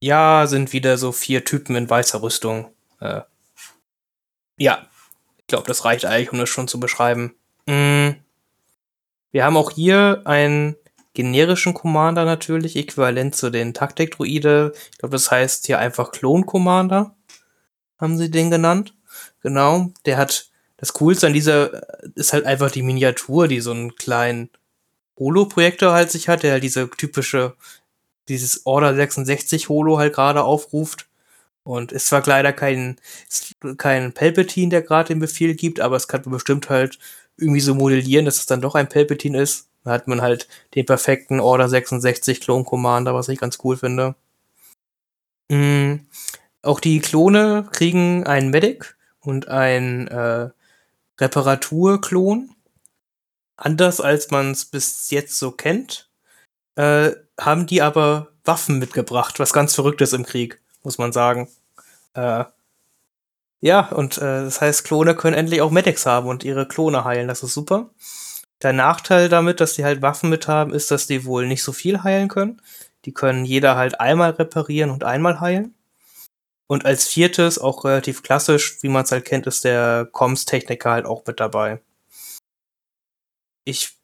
Ja, 0.00 0.46
sind 0.46 0.72
wieder 0.72 0.98
so 0.98 1.12
vier 1.12 1.44
Typen 1.44 1.76
in 1.76 1.88
weißer 1.88 2.22
Rüstung. 2.22 2.72
Äh, 3.00 3.20
ja, 4.58 4.88
ich 5.38 5.46
glaube, 5.46 5.68
das 5.68 5.84
reicht 5.84 6.06
eigentlich, 6.06 6.32
um 6.32 6.38
das 6.38 6.48
schon 6.48 6.68
zu 6.68 6.80
beschreiben. 6.80 7.34
Mm. 7.66 8.10
Wir 9.32 9.44
haben 9.44 9.56
auch 9.56 9.70
hier 9.70 10.22
einen 10.24 10.76
generischen 11.14 11.74
Commander 11.74 12.24
natürlich, 12.24 12.76
äquivalent 12.76 13.34
zu 13.34 13.50
den 13.50 13.74
Taktik-Druide. 13.74 14.72
Ich 14.92 14.98
glaube, 14.98 15.12
das 15.12 15.30
heißt 15.30 15.66
hier 15.66 15.78
einfach 15.78 16.12
Klon-Commander, 16.12 17.14
haben 17.98 18.16
sie 18.16 18.30
den 18.30 18.50
genannt. 18.50 18.94
Genau, 19.42 19.90
der 20.06 20.16
hat 20.16 20.50
das 20.80 20.94
Coolste 20.94 21.26
an 21.26 21.34
dieser 21.34 21.74
äh, 21.74 22.08
ist 22.14 22.32
halt 22.32 22.46
einfach 22.46 22.70
die 22.70 22.82
Miniatur, 22.82 23.48
die 23.48 23.60
so 23.60 23.70
einen 23.70 23.94
kleinen 23.96 24.50
Holo-Projektor 25.18 25.92
halt 25.92 26.10
sich 26.10 26.28
hat, 26.28 26.42
der 26.42 26.52
halt 26.52 26.64
diese 26.64 26.88
typische, 26.90 27.54
dieses 28.28 28.64
Order 28.64 28.94
66 28.94 29.68
Holo 29.68 29.98
halt 29.98 30.14
gerade 30.14 30.42
aufruft. 30.42 31.06
Und 31.62 31.92
ist 31.92 32.06
zwar 32.06 32.22
leider 32.24 32.54
kein, 32.54 32.96
kein 33.76 34.14
Palpatine, 34.14 34.70
der 34.70 34.82
gerade 34.82 35.08
den 35.08 35.20
Befehl 35.20 35.54
gibt, 35.54 35.80
aber 35.80 35.96
es 35.96 36.08
kann 36.08 36.22
bestimmt 36.22 36.70
halt 36.70 36.98
irgendwie 37.40 37.60
so 37.60 37.74
modellieren, 37.74 38.24
dass 38.24 38.36
es 38.36 38.46
dann 38.46 38.60
doch 38.60 38.74
ein 38.74 38.88
Palpatine 38.88 39.40
ist. 39.40 39.68
Da 39.84 39.92
hat 39.92 40.08
man 40.08 40.20
halt 40.20 40.48
den 40.74 40.86
perfekten 40.86 41.40
Order 41.40 41.68
66 41.68 42.40
Clone 42.40 42.64
Commander, 42.64 43.14
was 43.14 43.28
ich 43.28 43.38
ganz 43.38 43.58
cool 43.64 43.76
finde. 43.76 44.14
Mhm. 45.48 46.06
Auch 46.62 46.80
die 46.80 47.00
Klone 47.00 47.68
kriegen 47.72 48.26
einen 48.26 48.50
Medic 48.50 48.96
und 49.20 49.48
ein 49.48 50.08
äh, 50.08 50.50
Reparaturklon. 51.18 52.54
Anders 53.56 54.00
als 54.00 54.30
man 54.30 54.52
es 54.52 54.64
bis 54.64 55.10
jetzt 55.10 55.38
so 55.38 55.50
kennt, 55.50 56.10
äh, 56.76 57.12
haben 57.38 57.66
die 57.66 57.82
aber 57.82 58.28
Waffen 58.44 58.78
mitgebracht, 58.78 59.38
was 59.38 59.52
ganz 59.52 59.74
verrückt 59.74 60.00
ist 60.00 60.14
im 60.14 60.24
Krieg, 60.24 60.60
muss 60.82 60.98
man 60.98 61.12
sagen. 61.12 61.48
Äh, 62.14 62.44
ja, 63.60 63.88
und 63.90 64.18
äh, 64.18 64.44
das 64.44 64.60
heißt, 64.60 64.84
Klone 64.84 65.14
können 65.14 65.36
endlich 65.36 65.60
auch 65.60 65.70
Medics 65.70 66.06
haben 66.06 66.28
und 66.28 66.44
ihre 66.44 66.66
Klone 66.66 67.04
heilen. 67.04 67.28
Das 67.28 67.42
ist 67.42 67.54
super. 67.54 67.90
Der 68.62 68.72
Nachteil 68.72 69.28
damit, 69.28 69.60
dass 69.60 69.74
die 69.74 69.84
halt 69.84 70.02
Waffen 70.02 70.30
mit 70.30 70.48
haben, 70.48 70.72
ist, 70.72 70.90
dass 70.90 71.06
die 71.06 71.24
wohl 71.24 71.46
nicht 71.46 71.62
so 71.62 71.72
viel 71.72 72.02
heilen 72.02 72.28
können. 72.28 72.60
Die 73.04 73.12
können 73.12 73.44
jeder 73.44 73.76
halt 73.76 74.00
einmal 74.00 74.30
reparieren 74.30 74.90
und 74.90 75.04
einmal 75.04 75.40
heilen. 75.40 75.74
Und 76.66 76.84
als 76.86 77.08
viertes, 77.08 77.58
auch 77.58 77.84
relativ 77.84 78.22
klassisch, 78.22 78.78
wie 78.82 78.88
man 78.88 79.04
es 79.04 79.12
halt 79.12 79.24
kennt, 79.24 79.46
ist 79.46 79.64
der 79.64 80.08
Comms-Techniker 80.12 80.90
halt 80.90 81.06
auch 81.06 81.26
mit 81.26 81.40
dabei. 81.40 81.80
Ich 83.64 83.96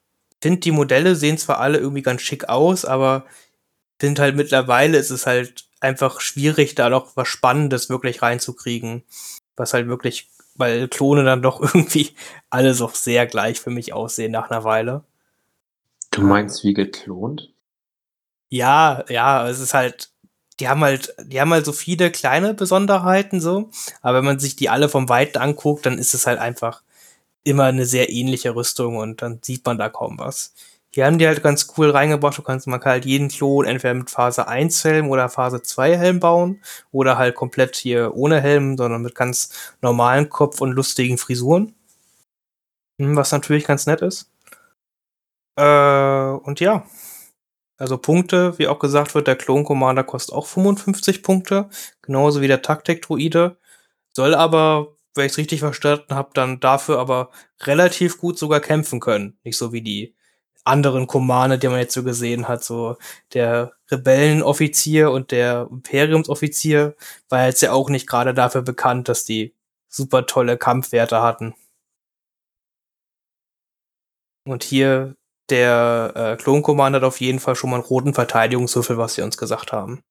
finde, 0.42 0.61
die 0.61 0.72
Modelle 0.72 1.16
sehen 1.16 1.38
zwar 1.38 1.61
alle 1.61 1.78
irgendwie 1.78 2.02
ganz 2.02 2.22
schick 2.22 2.48
aus, 2.48 2.84
aber 2.84 3.24
finde 4.00 4.22
halt 4.22 4.36
mittlerweile 4.36 4.98
ist 4.98 5.11
es 5.11 5.26
halt 5.26 5.68
einfach 5.80 6.20
schwierig, 6.20 6.74
da 6.74 6.90
noch 6.90 7.16
was 7.16 7.28
Spannendes 7.28 7.88
wirklich 7.88 8.22
reinzukriegen. 8.22 9.04
Was 9.57 9.74
halt 9.74 9.88
wirklich, 9.88 10.28
weil 10.54 10.88
Klone 10.88 11.24
dann 11.24 11.42
doch 11.42 11.61
irgendwie 11.74 12.11
alle 12.50 12.74
so 12.74 12.88
sehr 12.92 13.26
gleich 13.26 13.61
für 13.61 13.70
mich 13.70 13.92
aussehen 13.92 14.32
nach 14.32 14.50
einer 14.50 14.64
Weile. 14.64 15.04
Du 16.11 16.22
meinst 16.22 16.64
wie 16.64 16.74
geklont? 16.74 17.52
Ja, 18.48 19.04
ja, 19.09 19.48
es 19.48 19.59
ist 19.59 19.74
halt, 19.74 20.11
die 20.61 20.68
haben 20.68 20.80
halt, 20.80 21.14
die 21.24 21.40
haben 21.40 21.52
halt 21.52 21.66
so 21.66 21.72
viele 21.72 22.11
kleine 22.11 22.54
Besonderheiten 22.54 23.40
so, 23.40 23.70
aber 24.02 24.18
wenn 24.18 24.24
man 24.24 24.38
sich 24.38 24.57
die 24.57 24.68
alle 24.68 24.88
vom 24.88 25.09
Weiten 25.09 25.38
anguckt, 25.38 25.84
dann 25.84 25.98
ist 25.98 26.14
es 26.14 26.26
halt 26.26 26.38
einfach 26.38 26.82
immer 27.44 27.64
eine 27.64 27.86
sehr 27.86 28.11
ähnliche 28.11 28.54
Rüstung 28.54 28.96
und 28.96 29.22
dann 29.22 29.40
sieht 29.42 29.64
man 29.66 29.78
da 29.78 29.88
kaum 29.88 30.18
was. 30.18 30.54
Hier 30.97 31.05
haben 31.05 31.18
die 31.18 31.26
halt 31.26 31.42
ganz 31.42 31.74
cool 31.76 31.90
reingebracht, 31.90 32.38
du 32.38 32.42
kannst, 32.42 32.66
man 32.68 32.80
kann 32.80 32.92
halt 32.92 33.05
jeden 33.05 33.28
Klon 33.28 33.66
entweder 33.66 33.92
mit 33.92 34.09
Phase 34.11 34.49
1 34.49 34.82
Helm 34.82 35.11
oder 35.11 35.28
Phase 35.28 35.61
2 35.61 35.94
Helm 35.99 36.20
bauen 36.20 36.62
oder 36.90 37.18
halt 37.18 37.34
komplett 37.34 37.76
hier 37.76 38.14
ohne 38.14 38.40
Helm, 38.40 38.78
sondern 38.78 39.03
mit 39.03 39.14
ganz 39.14 39.74
normalen 39.82 40.30
Kopf 40.30 40.62
und 40.62 40.72
lustigen 40.72 41.18
Frisuren. 41.18 41.74
Hm, 42.99 43.14
was 43.16 43.30
natürlich 43.32 43.64
ganz 43.66 43.86
nett 43.86 44.01
ist. 44.01 44.30
Äh, 45.59 46.30
und 46.44 46.61
ja, 46.61 46.86
also 47.78 47.99
Punkte, 47.99 48.59
wie 48.59 48.68
auch 48.68 48.78
gesagt 48.78 49.14
wird, 49.14 49.26
der 49.26 49.36
Clone 49.36 49.64
Commander 49.64 50.05
kostet 50.05 50.34
auch 50.34 50.47
55 50.47 51.22
Punkte, 51.22 51.68
genauso 52.03 52.40
wie 52.40 52.49
der 52.49 52.62
Taktik-Druide. 52.62 53.59
Soll 54.14 54.34
aber, 54.34 54.97
wenn 55.14 55.26
ich 55.26 55.32
es 55.32 55.38
richtig 55.38 55.61
verstanden 55.61 56.14
habe, 56.14 56.30
dann 56.34 56.61
dafür 56.61 56.99
aber 56.99 57.30
relativ 57.62 58.18
gut 58.18 58.38
sogar 58.38 58.61
kämpfen 58.61 59.01
können. 59.01 59.38
Nicht 59.44 59.59
so 59.59 59.72
wie 59.74 59.82
die 59.82 60.16
anderen 60.66 61.06
Commander, 61.06 61.58
die 61.58 61.68
man 61.68 61.78
jetzt 61.78 61.94
so 61.94 62.02
gesehen 62.02 62.48
hat, 62.48 62.64
so 62.64 62.96
der 63.32 63.72
Rebellenoffizier 63.90 65.10
und 65.10 65.30
der 65.30 65.68
Imperiumsoffizier 65.70 66.96
war 67.28 67.46
jetzt 67.46 67.62
ja 67.62 67.72
auch 67.72 67.88
nicht 67.90 68.06
gerade 68.06 68.34
dafür 68.34 68.62
bekannt, 68.62 69.08
dass 69.08 69.24
die 69.24 69.54
super 69.88 70.26
tolle 70.26 70.58
Kampfwerte 70.58 71.22
hatten. 71.22 71.54
Und 74.44 74.62
hier 74.64 75.16
der 75.50 76.12
äh, 76.14 76.36
Clone 76.36 76.62
Commander 76.62 76.98
hat 76.98 77.04
auf 77.04 77.20
jeden 77.20 77.40
Fall 77.40 77.56
schon 77.56 77.70
mal 77.70 77.76
einen 77.76 77.84
roten 77.84 78.14
Verteidigungswürfel, 78.14 78.98
was 78.98 79.14
sie 79.14 79.22
uns 79.22 79.36
gesagt 79.36 79.72
haben. 79.72 80.02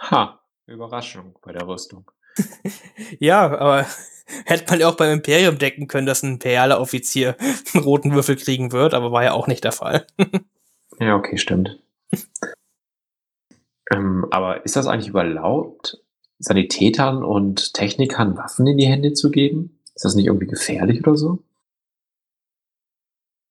Ha, 0.00 0.40
Überraschung 0.66 1.38
bei 1.42 1.52
der 1.52 1.66
Rüstung. 1.66 2.10
ja, 3.18 3.58
aber 3.58 3.86
hätte 4.44 4.70
man 4.70 4.80
ja 4.80 4.88
auch 4.88 4.96
beim 4.96 5.12
Imperium 5.12 5.58
decken 5.58 5.88
können, 5.88 6.06
dass 6.06 6.22
ein 6.22 6.34
imperialer 6.34 6.80
Offizier 6.80 7.36
einen 7.74 7.84
roten 7.84 8.12
Würfel 8.12 8.36
kriegen 8.36 8.72
wird, 8.72 8.94
aber 8.94 9.12
war 9.12 9.24
ja 9.24 9.32
auch 9.32 9.46
nicht 9.46 9.64
der 9.64 9.72
Fall. 9.72 10.06
ja, 11.00 11.16
okay, 11.16 11.38
stimmt. 11.38 11.78
ähm, 13.92 14.26
aber 14.30 14.64
ist 14.64 14.76
das 14.76 14.86
eigentlich 14.86 15.08
überlaubt, 15.08 15.98
Sanitätern 16.38 17.24
und 17.24 17.74
Technikern 17.74 18.36
Waffen 18.36 18.66
in 18.66 18.78
die 18.78 18.86
Hände 18.86 19.12
zu 19.12 19.30
geben? 19.30 19.80
Ist 19.94 20.04
das 20.04 20.14
nicht 20.14 20.26
irgendwie 20.26 20.46
gefährlich 20.46 21.00
oder 21.00 21.16
so? 21.16 21.42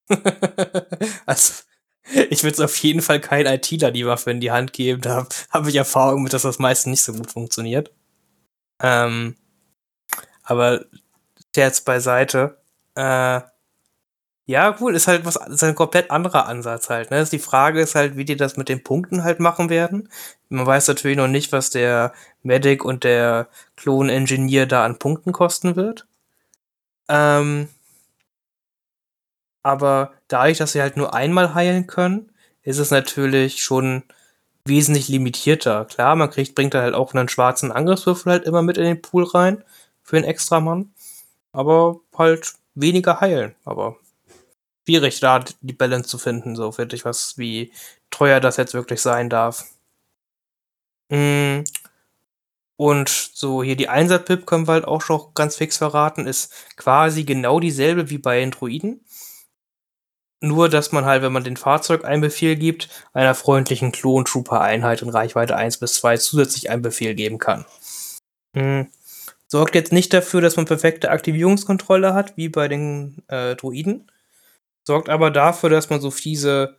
also, 1.26 1.64
ich 2.30 2.44
würde 2.44 2.54
es 2.54 2.60
auf 2.62 2.78
jeden 2.78 3.02
Fall 3.02 3.20
kein 3.20 3.46
ITler 3.46 3.92
die 3.92 4.06
Waffe 4.06 4.32
in 4.32 4.40
die 4.40 4.52
Hand 4.52 4.72
geben. 4.72 5.02
Da 5.02 5.28
habe 5.50 5.70
ich 5.70 5.76
Erfahrung 5.76 6.24
mit, 6.24 6.32
dass 6.32 6.44
das 6.44 6.60
meistens 6.60 6.92
nicht 6.92 7.04
so 7.04 7.14
gut 7.14 7.30
funktioniert. 7.30 7.92
Ähm, 8.82 9.36
aber 10.48 10.86
Scherz 11.54 11.82
beiseite. 11.82 12.58
Äh, 12.96 13.42
ja, 14.46 14.78
cool, 14.80 14.96
ist 14.96 15.08
halt 15.08 15.26
was, 15.26 15.36
ist 15.36 15.64
ein 15.64 15.76
komplett 15.76 16.10
anderer 16.10 16.48
Ansatz 16.48 16.90
halt. 16.90 17.12
Ne? 17.12 17.26
Die 17.26 17.40
Frage 17.40 17.82
ist 17.82 17.96
halt, 17.96 18.16
wie 18.16 18.26
die 18.26 18.38
das 18.38 18.56
mit 18.58 18.70
den 18.70 18.84
Punkten 18.84 19.24
halt 19.24 19.40
machen 19.42 19.70
werden. 19.70 20.10
Man 20.50 20.66
weiß 20.66 20.88
natürlich 20.88 21.18
noch 21.18 21.28
nicht, 21.28 21.52
was 21.52 21.70
der 21.70 22.14
Medic 22.44 22.86
und 22.86 23.04
der 23.04 23.50
Klon-Engineer 23.76 24.66
da 24.66 24.86
an 24.86 25.00
Punkten 25.00 25.34
kosten 25.34 25.76
wird. 25.76 26.08
Ähm, 27.10 27.68
aber 29.64 30.14
dadurch, 30.30 30.58
dass 30.60 30.72
sie 30.72 30.82
halt 30.82 30.96
nur 30.98 31.14
einmal 31.14 31.54
heilen 31.54 31.88
können, 31.88 32.32
ist 32.64 32.78
es 32.80 32.92
natürlich 32.92 33.64
schon 33.64 34.04
wesentlich 34.66 35.10
limitierter. 35.10 35.86
Klar, 35.86 36.16
man 36.16 36.30
kriegt, 36.30 36.56
bringt 36.56 36.74
da 36.74 36.82
halt 36.82 36.94
auch 36.96 37.14
einen 37.14 37.30
schwarzen 37.30 37.72
Angriffswürfel 37.72 38.32
halt 38.32 38.46
immer 38.46 38.62
mit 38.62 38.78
in 38.78 38.86
den 38.86 39.02
Pool 39.02 39.26
rein 39.26 39.64
für 40.08 40.16
einen 40.16 40.26
Extramann. 40.26 40.94
Aber 41.52 42.00
halt 42.18 42.54
weniger 42.76 43.20
heilen. 43.20 43.56
Aber 43.66 43.98
schwierig, 44.86 45.20
da 45.20 45.44
die 45.62 45.74
Balance 45.74 46.08
zu 46.08 46.18
finden, 46.18 46.56
so 46.56 46.72
finde 46.72 46.96
ich 46.96 47.06
was, 47.06 47.38
wie 47.38 47.74
teuer 48.10 48.40
das 48.40 48.58
jetzt 48.58 48.74
wirklich 48.74 49.02
sein 49.02 49.30
darf. 49.30 49.66
Mm. 51.10 51.64
Und 52.78 53.10
so 53.10 53.64
hier 53.64 53.76
die 53.76 53.90
Einser-Pip 53.90 54.46
können 54.46 54.68
wir 54.68 54.74
halt 54.74 54.86
auch 54.86 55.02
schon 55.02 55.34
ganz 55.34 55.56
fix 55.56 55.78
verraten, 55.78 56.28
ist 56.28 56.54
quasi 56.78 57.24
genau 57.24 57.60
dieselbe 57.60 58.10
wie 58.12 58.20
bei 58.20 58.40
den 58.40 58.52
Druiden. 58.52 59.04
Nur, 60.42 60.70
dass 60.70 60.92
man 60.92 61.06
halt, 61.06 61.24
wenn 61.24 61.34
man 61.34 61.44
den 61.44 61.58
Fahrzeug 61.58 62.06
einen 62.06 62.22
Befehl 62.22 62.56
gibt, 62.56 62.90
einer 63.14 63.34
freundlichen 63.34 63.92
Klon-Trooper-Einheit 63.92 65.02
in 65.02 65.10
Reichweite 65.10 65.56
1 65.56 65.80
bis 65.80 65.96
2 65.96 66.18
zusätzlich 66.18 66.70
einen 66.70 66.84
Befehl 66.84 67.16
geben 67.16 67.40
kann. 67.40 67.66
Hm. 68.56 68.88
Sorgt 69.48 69.76
jetzt 69.76 69.94
nicht 69.94 70.14
dafür, 70.14 70.42
dass 70.42 70.58
man 70.58 70.66
perfekte 70.66 71.10
Aktivierungskontrolle 71.10 72.14
hat, 72.14 72.36
wie 72.36 72.50
bei 72.50 72.68
den 72.68 73.24
äh, 73.28 73.56
Droiden. 73.56 74.12
Sorgt 74.84 75.10
aber 75.10 75.32
dafür, 75.32 75.70
dass 75.70 75.90
man 75.90 76.02
so 76.02 76.12
fiese 76.12 76.76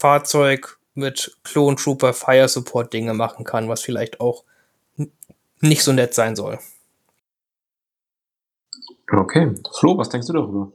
Fahrzeug 0.00 0.78
mit 0.94 1.36
Clone 1.44 1.76
Trooper 1.76 2.12
Fire 2.12 2.48
Support 2.48 2.92
Dinge 2.92 3.14
machen 3.14 3.44
kann, 3.44 3.68
was 3.68 3.82
vielleicht 3.82 4.20
auch 4.20 4.44
nicht 5.60 5.82
so 5.82 5.92
nett 5.92 6.14
sein 6.14 6.34
soll. 6.36 6.58
Okay. 9.12 9.54
Flo, 9.78 9.96
was 9.96 10.08
denkst 10.08 10.26
du 10.26 10.32
darüber? 10.32 10.72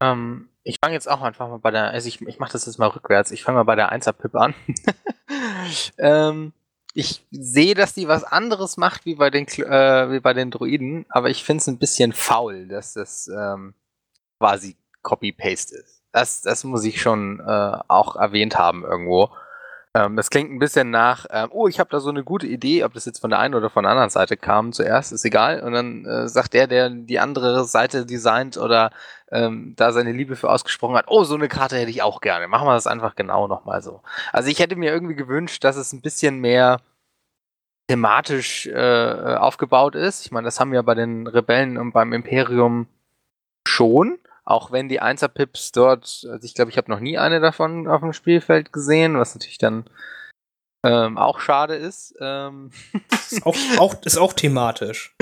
Ähm, 0.00 0.48
ich 0.64 0.78
fange 0.80 0.94
jetzt 0.94 1.08
auch 1.08 1.22
einfach 1.22 1.48
mal 1.48 1.58
bei 1.58 1.70
der, 1.70 1.90
also 1.90 2.08
ich, 2.08 2.20
ich 2.22 2.38
mache 2.38 2.52
das 2.52 2.66
jetzt 2.66 2.78
mal 2.78 2.88
rückwärts. 2.88 3.30
Ich 3.30 3.44
fange 3.44 3.58
mal 3.58 3.62
bei 3.62 3.76
der 3.76 3.92
1er 3.92 4.12
Pip 4.12 4.34
an. 4.34 4.54
ähm, 5.98 6.52
ich 6.96 7.26
sehe, 7.30 7.74
dass 7.74 7.92
die 7.92 8.08
was 8.08 8.24
anderes 8.24 8.78
macht 8.78 9.04
wie 9.04 9.16
bei 9.16 9.28
den, 9.28 9.46
äh, 9.46 10.10
wie 10.12 10.20
bei 10.20 10.32
den 10.32 10.50
Droiden, 10.50 11.04
aber 11.10 11.28
ich 11.28 11.44
finde 11.44 11.60
es 11.60 11.66
ein 11.66 11.76
bisschen 11.76 12.14
faul, 12.14 12.66
dass 12.68 12.94
das 12.94 13.28
ähm, 13.28 13.74
quasi 14.38 14.76
Copy-Paste 15.02 15.76
ist. 15.76 16.02
Das, 16.12 16.40
das 16.40 16.64
muss 16.64 16.84
ich 16.84 17.02
schon 17.02 17.40
äh, 17.40 17.78
auch 17.88 18.16
erwähnt 18.16 18.56
haben 18.58 18.82
irgendwo. 18.82 19.28
Ähm, 19.96 20.14
das 20.14 20.28
klingt 20.28 20.52
ein 20.52 20.58
bisschen 20.58 20.90
nach, 20.90 21.24
ähm, 21.30 21.48
oh, 21.52 21.68
ich 21.68 21.80
habe 21.80 21.88
da 21.88 22.00
so 22.00 22.10
eine 22.10 22.22
gute 22.22 22.46
Idee, 22.46 22.84
ob 22.84 22.92
das 22.92 23.06
jetzt 23.06 23.20
von 23.20 23.30
der 23.30 23.38
einen 23.38 23.54
oder 23.54 23.70
von 23.70 23.84
der 23.84 23.92
anderen 23.92 24.10
Seite 24.10 24.36
kam 24.36 24.72
zuerst, 24.72 25.10
ist 25.10 25.24
egal. 25.24 25.62
Und 25.62 25.72
dann 25.72 26.04
äh, 26.04 26.28
sagt 26.28 26.52
der, 26.52 26.66
der 26.66 26.90
die 26.90 27.18
andere 27.18 27.64
Seite 27.64 28.04
designt 28.04 28.58
oder 28.58 28.90
ähm, 29.32 29.72
da 29.76 29.92
seine 29.92 30.12
Liebe 30.12 30.36
für 30.36 30.50
ausgesprochen 30.50 30.96
hat, 30.96 31.06
oh, 31.08 31.24
so 31.24 31.34
eine 31.34 31.48
Karte 31.48 31.78
hätte 31.78 31.90
ich 31.90 32.02
auch 32.02 32.20
gerne. 32.20 32.46
Machen 32.46 32.68
wir 32.68 32.74
das 32.74 32.86
einfach 32.86 33.14
genau 33.14 33.48
nochmal 33.48 33.80
so. 33.80 34.02
Also 34.32 34.50
ich 34.50 34.58
hätte 34.58 34.76
mir 34.76 34.92
irgendwie 34.92 35.14
gewünscht, 35.14 35.64
dass 35.64 35.76
es 35.76 35.94
ein 35.94 36.02
bisschen 36.02 36.40
mehr 36.40 36.82
thematisch 37.88 38.66
äh, 38.66 39.36
aufgebaut 39.38 39.94
ist. 39.94 40.26
Ich 40.26 40.30
meine, 40.30 40.44
das 40.44 40.60
haben 40.60 40.72
wir 40.72 40.82
bei 40.82 40.94
den 40.94 41.26
Rebellen 41.26 41.78
und 41.78 41.92
beim 41.92 42.12
Imperium 42.12 42.86
schon. 43.66 44.18
Auch 44.46 44.70
wenn 44.70 44.88
die 44.88 45.00
Einser-Pips 45.00 45.72
dort, 45.72 46.24
also 46.30 46.44
ich 46.44 46.54
glaube, 46.54 46.70
ich 46.70 46.78
habe 46.78 46.90
noch 46.90 47.00
nie 47.00 47.18
eine 47.18 47.40
davon 47.40 47.88
auf 47.88 48.00
dem 48.00 48.12
Spielfeld 48.12 48.72
gesehen, 48.72 49.18
was 49.18 49.34
natürlich 49.34 49.58
dann 49.58 49.90
ähm, 50.84 51.18
auch 51.18 51.40
schade 51.40 51.74
ist. 51.74 52.14
Ähm. 52.20 52.70
Ist, 53.10 53.44
auch, 53.44 53.56
auch, 53.78 53.94
ist 54.04 54.18
auch 54.18 54.32
thematisch. 54.32 55.16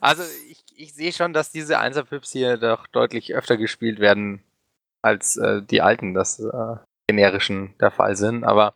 also 0.00 0.22
ich, 0.48 0.64
ich 0.76 0.94
sehe 0.94 1.12
schon, 1.12 1.32
dass 1.32 1.50
diese 1.50 1.80
Einser-Pips 1.80 2.30
hier 2.30 2.56
doch 2.58 2.86
deutlich 2.86 3.34
öfter 3.34 3.56
gespielt 3.56 3.98
werden, 3.98 4.44
als 5.02 5.36
äh, 5.36 5.62
die 5.62 5.82
alten, 5.82 6.14
das 6.14 6.38
äh, 6.38 6.76
generischen 7.08 7.76
der 7.80 7.90
Fall 7.90 8.14
sind. 8.14 8.44
Aber 8.44 8.74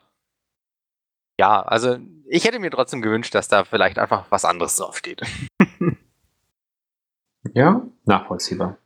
ja, 1.38 1.62
also 1.62 1.98
ich 2.26 2.44
hätte 2.44 2.59
mir 2.59 2.72
trotzdem 2.72 3.00
gewünscht, 3.00 3.34
dass 3.34 3.46
da 3.46 3.64
vielleicht 3.64 3.98
einfach 4.00 4.26
was 4.30 4.44
anderes 4.44 4.74
draufsteht. 4.74 5.22
Ja, 7.53 7.82
nachvollziehbar. 8.05 8.78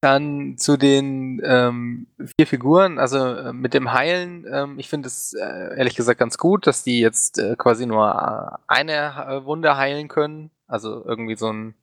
Dann 0.00 0.56
zu 0.58 0.76
den 0.76 1.40
ähm, 1.44 2.06
vier 2.38 2.46
Figuren, 2.46 2.98
also 2.98 3.18
äh, 3.18 3.52
mit 3.52 3.74
dem 3.74 3.92
Heilen, 3.92 4.46
ähm, 4.50 4.78
ich 4.78 4.88
finde 4.88 5.08
es 5.08 5.32
äh, 5.32 5.76
ehrlich 5.76 5.96
gesagt 5.96 6.20
ganz 6.20 6.38
gut, 6.38 6.66
dass 6.66 6.82
die 6.82 7.00
jetzt 7.00 7.38
äh, 7.38 7.56
quasi 7.56 7.86
nur 7.86 8.06
äh, 8.08 8.58
eine 8.68 8.92
äh, 8.92 9.44
Wunde 9.44 9.76
heilen 9.76 10.08
können. 10.08 10.50
Also 10.68 11.04
irgendwie 11.04 11.36
so 11.36 11.48
einen 11.48 11.74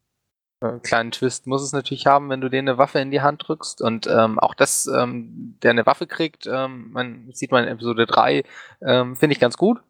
äh, 0.62 0.80
kleinen 0.80 1.12
Twist 1.12 1.48
muss 1.48 1.64
es 1.64 1.74
natürlich 1.74 2.06
haben, 2.08 2.30
wenn 2.30 2.42
du 2.42 2.50
denen 2.50 2.70
eine 2.70 2.78
Waffe 2.78 3.00
in 3.00 3.12
die 3.12 3.22
Hand 3.22 3.48
drückst. 3.48 3.82
Und 3.82 4.08
ähm, 4.08 4.40
auch 4.40 4.54
das, 4.54 4.88
ähm, 4.88 5.58
der 5.62 5.72
eine 5.72 5.86
Waffe 5.86 6.08
kriegt, 6.08 6.48
ähm, 6.48 6.92
man 6.92 7.30
sieht 7.34 7.52
man 7.52 7.66
in 7.66 7.72
Episode 7.72 8.06
3, 8.06 8.44
ähm, 8.82 9.16
finde 9.16 9.34
ich 9.34 9.40
ganz 9.40 9.58
gut. 9.58 9.82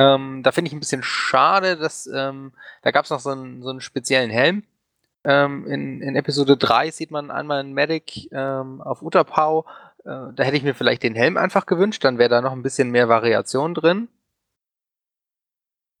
Ähm, 0.00 0.42
da 0.42 0.50
finde 0.52 0.68
ich 0.68 0.74
ein 0.74 0.80
bisschen 0.80 1.02
schade, 1.02 1.76
dass 1.76 2.06
ähm, 2.06 2.52
da 2.82 2.90
gab 2.90 3.04
es 3.04 3.10
noch 3.10 3.20
so 3.20 3.30
einen, 3.30 3.62
so 3.62 3.70
einen 3.70 3.80
speziellen 3.80 4.30
Helm. 4.30 4.64
Ähm, 5.24 5.66
in, 5.66 6.02
in 6.02 6.16
Episode 6.16 6.56
3 6.56 6.90
sieht 6.90 7.10
man 7.10 7.30
einmal 7.30 7.60
einen 7.60 7.72
Medic 7.72 8.30
ähm, 8.32 8.80
auf 8.82 9.02
Utapau. 9.02 9.64
Äh, 10.04 10.32
da 10.34 10.42
hätte 10.42 10.56
ich 10.56 10.64
mir 10.64 10.74
vielleicht 10.74 11.02
den 11.02 11.14
Helm 11.14 11.36
einfach 11.36 11.66
gewünscht, 11.66 12.04
dann 12.04 12.18
wäre 12.18 12.28
da 12.28 12.40
noch 12.40 12.52
ein 12.52 12.62
bisschen 12.62 12.90
mehr 12.90 13.08
Variation 13.08 13.74
drin. 13.74 14.08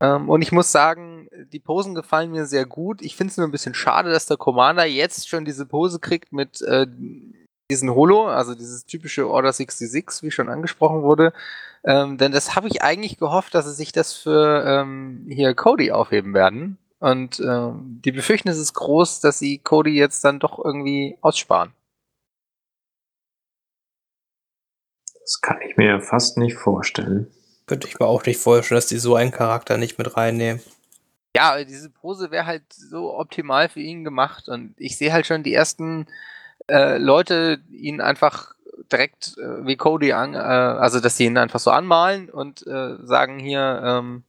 Ähm, 0.00 0.28
und 0.28 0.42
ich 0.42 0.52
muss 0.52 0.72
sagen, 0.72 1.28
die 1.52 1.60
Posen 1.60 1.94
gefallen 1.94 2.32
mir 2.32 2.46
sehr 2.46 2.66
gut. 2.66 3.00
Ich 3.00 3.16
finde 3.16 3.30
es 3.30 3.36
nur 3.38 3.46
ein 3.46 3.52
bisschen 3.52 3.74
schade, 3.74 4.10
dass 4.10 4.26
der 4.26 4.36
Commander 4.36 4.84
jetzt 4.84 5.28
schon 5.28 5.44
diese 5.44 5.66
Pose 5.66 6.00
kriegt 6.00 6.32
mit 6.32 6.60
äh, 6.62 6.86
diesen 7.74 7.94
Holo, 7.94 8.28
also 8.28 8.54
dieses 8.54 8.86
typische 8.86 9.28
Order 9.28 9.52
66, 9.52 10.22
wie 10.22 10.30
schon 10.30 10.48
angesprochen 10.48 11.02
wurde. 11.02 11.32
Ähm, 11.84 12.16
denn 12.16 12.32
das 12.32 12.54
habe 12.54 12.68
ich 12.68 12.82
eigentlich 12.82 13.18
gehofft, 13.18 13.54
dass 13.54 13.66
sie 13.66 13.74
sich 13.74 13.92
das 13.92 14.14
für 14.14 14.64
ähm, 14.66 15.26
hier 15.28 15.54
Cody 15.54 15.90
aufheben 15.90 16.32
werden. 16.32 16.78
Und 17.00 17.40
ähm, 17.40 18.00
die 18.04 18.12
Befürchtung 18.12 18.52
ist 18.52 18.72
groß, 18.72 19.20
dass 19.20 19.38
sie 19.38 19.58
Cody 19.58 19.90
jetzt 19.90 20.24
dann 20.24 20.38
doch 20.38 20.64
irgendwie 20.64 21.18
aussparen. 21.20 21.72
Das 25.20 25.40
kann 25.42 25.60
ich 25.68 25.76
mir 25.76 26.00
fast 26.00 26.38
nicht 26.38 26.56
vorstellen. 26.56 27.30
Könnte 27.66 27.88
ich 27.88 27.98
mir 27.98 28.06
auch 28.06 28.24
nicht 28.24 28.40
vorstellen, 28.40 28.76
dass 28.76 28.86
die 28.86 28.98
so 28.98 29.16
einen 29.16 29.32
Charakter 29.32 29.78
nicht 29.78 29.98
mit 29.98 30.16
reinnehmen. 30.16 30.62
Ja, 31.36 31.62
diese 31.64 31.90
Pose 31.90 32.30
wäre 32.30 32.46
halt 32.46 32.62
so 32.72 33.18
optimal 33.18 33.68
für 33.68 33.80
ihn 33.80 34.04
gemacht 34.04 34.48
und 34.48 34.74
ich 34.78 34.96
sehe 34.96 35.12
halt 35.12 35.26
schon 35.26 35.42
die 35.42 35.52
ersten 35.52 36.06
äh, 36.70 36.98
Leute 36.98 37.60
ihn 37.70 38.00
einfach 38.00 38.54
direkt 38.90 39.36
äh, 39.38 39.66
wie 39.66 39.76
Cody 39.76 40.12
an, 40.12 40.34
äh, 40.34 40.38
also 40.38 41.00
dass 41.00 41.16
sie 41.16 41.26
ihn 41.26 41.38
einfach 41.38 41.60
so 41.60 41.70
anmalen 41.70 42.30
und 42.30 42.66
äh, 42.66 42.96
sagen 43.02 43.38
hier, 43.38 43.82
ähm, 43.84 44.24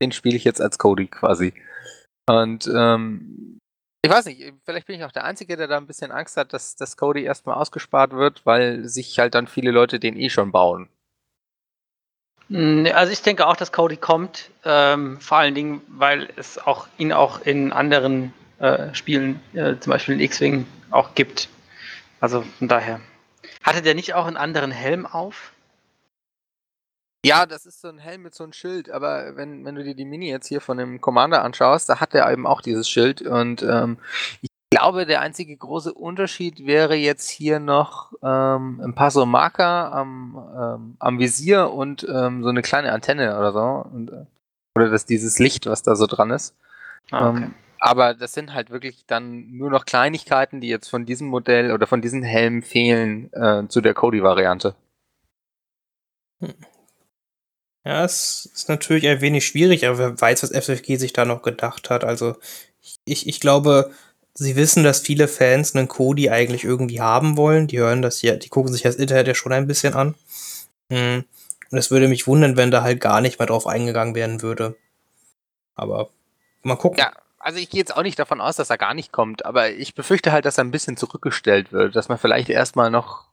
den 0.00 0.12
spiele 0.12 0.36
ich 0.36 0.44
jetzt 0.44 0.60
als 0.60 0.78
Cody 0.78 1.06
quasi. 1.06 1.54
Und 2.28 2.70
ähm, 2.74 3.58
ich 4.04 4.10
weiß 4.10 4.26
nicht, 4.26 4.52
vielleicht 4.64 4.86
bin 4.86 4.96
ich 4.96 5.04
auch 5.04 5.12
der 5.12 5.24
Einzige, 5.24 5.56
der 5.56 5.68
da 5.68 5.76
ein 5.76 5.86
bisschen 5.86 6.10
Angst 6.10 6.36
hat, 6.36 6.52
dass, 6.52 6.74
dass 6.74 6.96
Cody 6.96 7.22
erstmal 7.22 7.56
ausgespart 7.56 8.12
wird, 8.12 8.44
weil 8.44 8.88
sich 8.88 9.18
halt 9.18 9.34
dann 9.34 9.46
viele 9.46 9.70
Leute 9.70 10.00
den 10.00 10.16
eh 10.16 10.28
schon 10.28 10.50
bauen. 10.50 10.88
Hm, 12.48 12.88
also 12.94 13.12
ich 13.12 13.22
denke 13.22 13.46
auch, 13.46 13.56
dass 13.56 13.72
Cody 13.72 13.96
kommt, 13.96 14.50
ähm, 14.64 15.20
vor 15.20 15.38
allen 15.38 15.54
Dingen, 15.54 15.82
weil 15.88 16.28
es 16.36 16.58
auch 16.58 16.88
ihn 16.98 17.12
auch 17.12 17.40
in 17.42 17.72
anderen 17.72 18.32
äh, 18.62 18.94
Spielen, 18.94 19.40
äh, 19.54 19.76
zum 19.78 19.90
Beispiel 19.90 20.14
in 20.14 20.20
X-Wing, 20.20 20.66
auch 20.90 21.14
gibt. 21.14 21.48
Also 22.20 22.42
von 22.58 22.68
daher. 22.68 23.00
Hatte 23.62 23.82
der 23.82 23.94
nicht 23.94 24.14
auch 24.14 24.26
einen 24.26 24.36
anderen 24.36 24.70
Helm 24.70 25.04
auf? 25.04 25.52
Ja, 27.24 27.46
das 27.46 27.66
ist 27.66 27.80
so 27.80 27.88
ein 27.88 27.98
Helm 27.98 28.22
mit 28.22 28.34
so 28.34 28.44
einem 28.44 28.52
Schild, 28.52 28.90
aber 28.90 29.36
wenn, 29.36 29.64
wenn 29.64 29.74
du 29.74 29.84
dir 29.84 29.94
die 29.94 30.04
Mini 30.04 30.28
jetzt 30.28 30.46
hier 30.46 30.60
von 30.60 30.76
dem 30.76 31.00
Commander 31.00 31.44
anschaust, 31.44 31.88
da 31.88 32.00
hat 32.00 32.14
er 32.14 32.30
eben 32.30 32.46
auch 32.46 32.60
dieses 32.60 32.88
Schild 32.88 33.22
und 33.22 33.62
ähm, 33.62 33.98
ich 34.40 34.50
glaube, 34.70 35.06
der 35.06 35.20
einzige 35.20 35.56
große 35.56 35.92
Unterschied 35.92 36.66
wäre 36.66 36.94
jetzt 36.94 37.28
hier 37.28 37.60
noch 37.60 38.12
ähm, 38.22 38.80
ein 38.82 38.94
paar 38.94 39.10
so 39.10 39.26
Marker 39.26 39.92
am, 39.92 40.48
ähm, 40.56 40.96
am 40.98 41.18
Visier 41.18 41.70
und 41.70 42.06
ähm, 42.08 42.42
so 42.42 42.48
eine 42.48 42.62
kleine 42.62 42.92
Antenne 42.92 43.38
oder 43.38 43.52
so. 43.52 43.90
Und, 43.94 44.10
äh, 44.10 44.24
oder 44.74 44.88
das, 44.88 45.04
dieses 45.04 45.38
Licht, 45.38 45.66
was 45.66 45.82
da 45.82 45.94
so 45.94 46.06
dran 46.06 46.30
ist. 46.30 46.56
Ah, 47.10 47.28
okay. 47.28 47.50
Aber 47.84 48.14
das 48.14 48.32
sind 48.32 48.54
halt 48.54 48.70
wirklich 48.70 49.06
dann 49.08 49.56
nur 49.56 49.68
noch 49.68 49.84
Kleinigkeiten, 49.84 50.60
die 50.60 50.68
jetzt 50.68 50.86
von 50.86 51.04
diesem 51.04 51.26
Modell 51.26 51.72
oder 51.72 51.88
von 51.88 52.00
diesen 52.00 52.22
Helmen 52.22 52.62
fehlen 52.62 53.32
äh, 53.32 53.66
zu 53.66 53.80
der 53.80 53.92
Cody-Variante. 53.92 54.76
Hm. 56.38 56.54
Ja, 57.84 58.04
es 58.04 58.48
ist 58.54 58.68
natürlich 58.68 59.08
ein 59.08 59.20
wenig 59.20 59.44
schwierig, 59.44 59.84
aber 59.84 59.98
wer 59.98 60.20
weiß, 60.20 60.44
was 60.44 60.52
FFG 60.52 60.94
sich 60.94 61.12
da 61.12 61.24
noch 61.24 61.42
gedacht 61.42 61.90
hat. 61.90 62.04
Also 62.04 62.36
ich, 63.04 63.26
ich 63.26 63.40
glaube, 63.40 63.90
sie 64.32 64.54
wissen, 64.54 64.84
dass 64.84 65.00
viele 65.00 65.26
Fans 65.26 65.74
einen 65.74 65.88
Cody 65.88 66.30
eigentlich 66.30 66.62
irgendwie 66.62 67.00
haben 67.00 67.36
wollen. 67.36 67.66
Die 67.66 67.80
hören 67.80 68.00
das 68.00 68.20
hier, 68.20 68.36
die 68.36 68.48
gucken 68.48 68.72
sich 68.72 68.82
das 68.82 68.94
Internet 68.94 69.26
ja 69.26 69.34
schon 69.34 69.52
ein 69.52 69.66
bisschen 69.66 69.94
an. 69.94 70.14
Hm. 70.88 71.24
Und 71.72 71.78
es 71.78 71.90
würde 71.90 72.06
mich 72.06 72.28
wundern, 72.28 72.56
wenn 72.56 72.70
da 72.70 72.82
halt 72.82 73.00
gar 73.00 73.20
nicht 73.20 73.40
mehr 73.40 73.48
drauf 73.48 73.66
eingegangen 73.66 74.14
werden 74.14 74.40
würde. 74.40 74.76
Aber 75.74 76.10
mal 76.62 76.76
gucken. 76.76 77.00
Ja, 77.00 77.12
also 77.42 77.58
ich 77.58 77.68
gehe 77.68 77.78
jetzt 77.78 77.96
auch 77.96 78.02
nicht 78.02 78.18
davon 78.18 78.40
aus, 78.40 78.56
dass 78.56 78.70
er 78.70 78.78
gar 78.78 78.94
nicht 78.94 79.12
kommt, 79.12 79.44
aber 79.44 79.70
ich 79.70 79.94
befürchte 79.94 80.32
halt, 80.32 80.44
dass 80.44 80.58
er 80.58 80.64
ein 80.64 80.70
bisschen 80.70 80.96
zurückgestellt 80.96 81.72
wird, 81.72 81.96
dass 81.96 82.08
man 82.08 82.18
vielleicht 82.18 82.48
erstmal 82.48 82.90
noch 82.90 83.24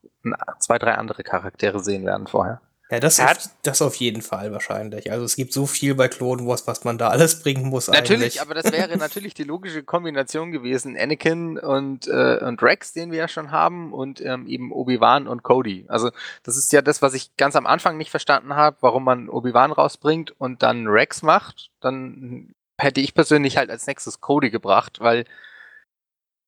zwei, 0.60 0.78
drei 0.80 0.96
andere 0.96 1.24
Charaktere 1.24 1.80
sehen 1.80 2.06
werden 2.06 2.28
vorher. 2.28 2.60
Ja, 2.92 3.00
das, 3.00 3.20
auf, 3.20 3.38
das 3.62 3.84
auf 3.84 3.94
jeden 3.96 4.24
Fall 4.24 4.52
wahrscheinlich. 4.52 5.12
Also 5.12 5.24
es 5.24 5.36
gibt 5.36 5.54
so 5.54 5.68
viel 5.68 5.94
bei 5.94 6.08
Clone 6.08 6.48
Wars, 6.48 6.66
was 6.66 6.84
man 6.84 6.98
da 6.98 7.10
alles 7.10 7.44
bringen 7.44 7.70
muss 7.70 7.88
natürlich, 7.88 8.10
eigentlich. 8.10 8.42
aber 8.42 8.56
das 8.56 8.72
wäre 8.72 8.98
natürlich 8.98 9.36
die 9.36 9.44
logische 9.44 9.84
Kombination 9.84 10.52
gewesen. 10.52 10.98
Anakin 10.98 11.60
und, 11.60 12.08
äh, 12.08 12.40
und 12.44 12.64
Rex, 12.64 12.94
den 12.94 13.12
wir 13.12 13.20
ja 13.20 13.28
schon 13.28 13.52
haben, 13.52 13.94
und 13.94 14.22
ähm, 14.26 14.48
eben 14.48 14.72
Obi-Wan 14.72 15.28
und 15.28 15.44
Cody. 15.44 15.86
Also 15.88 16.10
das 16.42 16.58
ist 16.58 16.74
ja 16.74 16.82
das, 16.82 17.04
was 17.04 17.14
ich 17.14 17.38
ganz 17.38 17.56
am 17.56 17.68
Anfang 17.68 17.96
nicht 17.96 18.10
verstanden 18.10 18.56
habe, 18.56 18.78
warum 18.82 19.04
man 19.04 19.30
Obi-Wan 19.30 19.72
rausbringt 19.72 20.34
und 20.40 20.64
dann 20.64 20.88
Rex 20.88 21.22
macht. 21.22 21.70
Dann 21.82 22.56
hätte 22.80 23.02
ich 23.02 23.14
persönlich 23.14 23.58
halt 23.58 23.70
als 23.70 23.86
nächstes 23.88 24.22
Cody 24.22 24.50
gebracht, 24.50 25.00
weil 25.00 25.26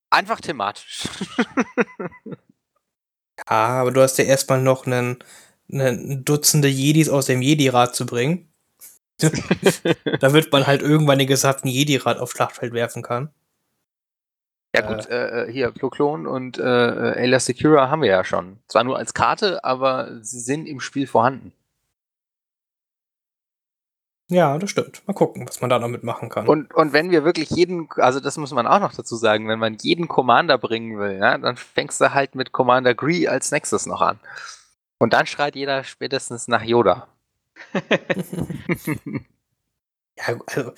einfach 0.10 0.42
thematisch. 0.42 1.08
ja, 2.26 2.36
aber 3.48 3.92
du 3.92 4.02
hast 4.02 4.18
ja 4.18 4.26
erstmal 4.26 4.62
noch 4.62 4.86
einen 4.86 5.24
eine 5.72 6.18
Dutzende 6.18 6.68
Jedis 6.68 7.10
aus 7.10 7.28
dem 7.28 7.42
Jedi-Rat 7.42 7.96
zu 7.96 8.06
bringen. 8.06 8.50
da 9.20 10.34
wird 10.34 10.52
man 10.52 10.68
halt 10.68 10.82
irgendwann 10.82 11.20
den 11.20 11.28
gesamten 11.28 11.68
Jedi-Rat 11.68 12.18
aufs 12.18 12.34
Schlachtfeld 12.34 12.74
werfen 12.74 13.04
kann. 13.04 13.30
Ja 14.76 14.82
gut, 14.82 15.10
äh, 15.10 15.44
äh 15.44 15.52
hier 15.52 15.72
Ploklon 15.72 16.28
und 16.28 16.58
äh, 16.58 16.64
Ayla 16.64 17.40
Secura 17.40 17.90
haben 17.90 18.02
wir 18.02 18.10
ja 18.10 18.24
schon. 18.24 18.58
Zwar 18.68 18.84
nur 18.84 18.98
als 18.98 19.14
Karte, 19.14 19.64
aber 19.64 20.20
sie 20.22 20.40
sind 20.40 20.66
im 20.66 20.80
Spiel 20.80 21.08
vorhanden. 21.08 21.54
Ja, 24.32 24.58
das 24.58 24.70
stimmt. 24.70 25.06
Mal 25.08 25.14
gucken, 25.14 25.46
was 25.46 25.60
man 25.60 25.70
da 25.70 25.78
noch 25.78 25.90
mitmachen 25.90 26.30
kann. 26.30 26.48
Und, 26.48 26.74
und 26.74 26.94
wenn 26.94 27.12
wir 27.12 27.26
wirklich 27.26 27.50
jeden, 27.50 27.90
also 27.98 28.22
das 28.22 28.38
muss 28.38 28.54
man 28.54 28.66
auch 28.66 28.80
noch 28.80 28.94
dazu 28.94 29.18
sagen, 29.18 29.50
wenn 29.50 29.60
man 29.60 29.76
jeden 29.82 30.08
Commander 30.08 30.58
bringen 30.58 30.98
will, 30.98 31.18
ja, 31.20 31.38
dann 31.38 31.58
fängst 31.58 32.00
du 32.00 32.14
halt 32.14 32.34
mit 32.34 32.54
Commander 32.54 32.96
Gree 32.96 33.28
als 33.28 33.52
nächstes 33.52 33.86
noch 33.86 34.00
an. 34.00 34.22
Und 35.00 35.12
dann 35.12 35.26
schreit 35.26 35.58
jeder 35.58 35.84
spätestens 35.84 36.48
nach 36.48 36.64
Yoda. 36.64 37.10
ja, 40.18 40.40
also, 40.48 40.72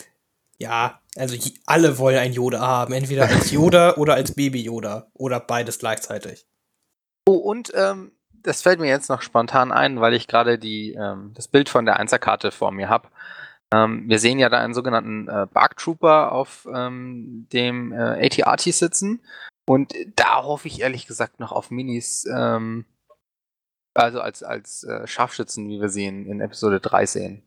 ja, 0.57 0.99
also 1.15 1.37
alle 1.67 1.99
wollen 1.99 2.17
ein 2.17 2.33
Yoda 2.33 2.59
haben. 2.59 2.93
Entweder 2.93 3.27
als 3.27 3.51
Yoda 3.51 3.93
oder 3.97 4.15
als 4.15 4.33
Baby 4.33 4.63
Yoda. 4.63 5.11
Oder 5.13 5.39
beides 5.39 5.77
gleichzeitig. 5.77 6.47
Oh, 7.27 7.33
und 7.33 7.71
ähm, 7.75 8.13
das 8.31 8.63
fällt 8.63 8.79
mir 8.79 8.87
jetzt 8.87 9.09
noch 9.09 9.21
spontan 9.21 9.71
ein, 9.71 10.01
weil 10.01 10.15
ich 10.15 10.27
gerade 10.27 10.55
ähm, 10.55 11.33
das 11.35 11.47
Bild 11.47 11.69
von 11.69 11.85
der 11.85 11.97
Einserkarte 11.97 12.51
vor 12.51 12.71
mir 12.71 12.89
habe. 12.89 13.09
Ähm, 13.73 14.07
wir 14.07 14.19
sehen 14.19 14.37
ja 14.37 14.49
da 14.49 14.59
einen 14.59 14.75
sogenannten 14.75 15.27
äh, 15.27 15.47
Bark 15.51 15.77
Trooper 15.77 16.31
auf 16.31 16.67
ähm, 16.71 17.47
dem 17.51 17.91
äh, 17.91 18.25
AT-AT 18.25 18.61
sitzen. 18.61 19.25
Und 19.65 19.95
da 20.15 20.43
hoffe 20.43 20.67
ich 20.67 20.81
ehrlich 20.81 21.07
gesagt 21.07 21.39
noch 21.39 21.51
auf 21.51 21.71
Minis 21.71 22.25
ähm, 22.25 22.85
Also 23.95 24.21
als, 24.21 24.43
als 24.43 24.83
äh, 24.83 25.07
Scharfschützen, 25.07 25.69
wie 25.69 25.81
wir 25.81 25.89
sie 25.89 26.05
in, 26.05 26.27
in 26.27 26.41
Episode 26.41 26.79
3 26.79 27.05
sehen. 27.07 27.43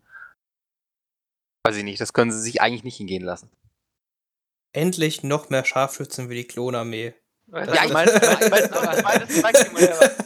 Weiß 1.65 1.77
ich 1.77 1.85
nicht, 1.85 2.01
das 2.01 2.13
können 2.13 2.33
sie 2.33 2.41
sich 2.41 2.61
eigentlich 2.61 2.85
nicht 2.85 2.97
hingehen 2.97 3.25
lassen. 3.25 3.51
Endlich 4.73 5.23
noch 5.23 5.49
mehr 5.49 5.65
Scharfschützen 5.65 6.29
wie 6.29 6.37
die 6.37 6.47
Klonarmee. 6.47 7.15
Ja, 7.53 7.85
ich 7.85 7.93
meine, 7.93 8.11
ich 8.13 8.51
meine, 8.51 8.73
aber 8.73 9.03
beides 9.03 9.39
Strike-Team 9.39 9.77
oder 9.77 10.17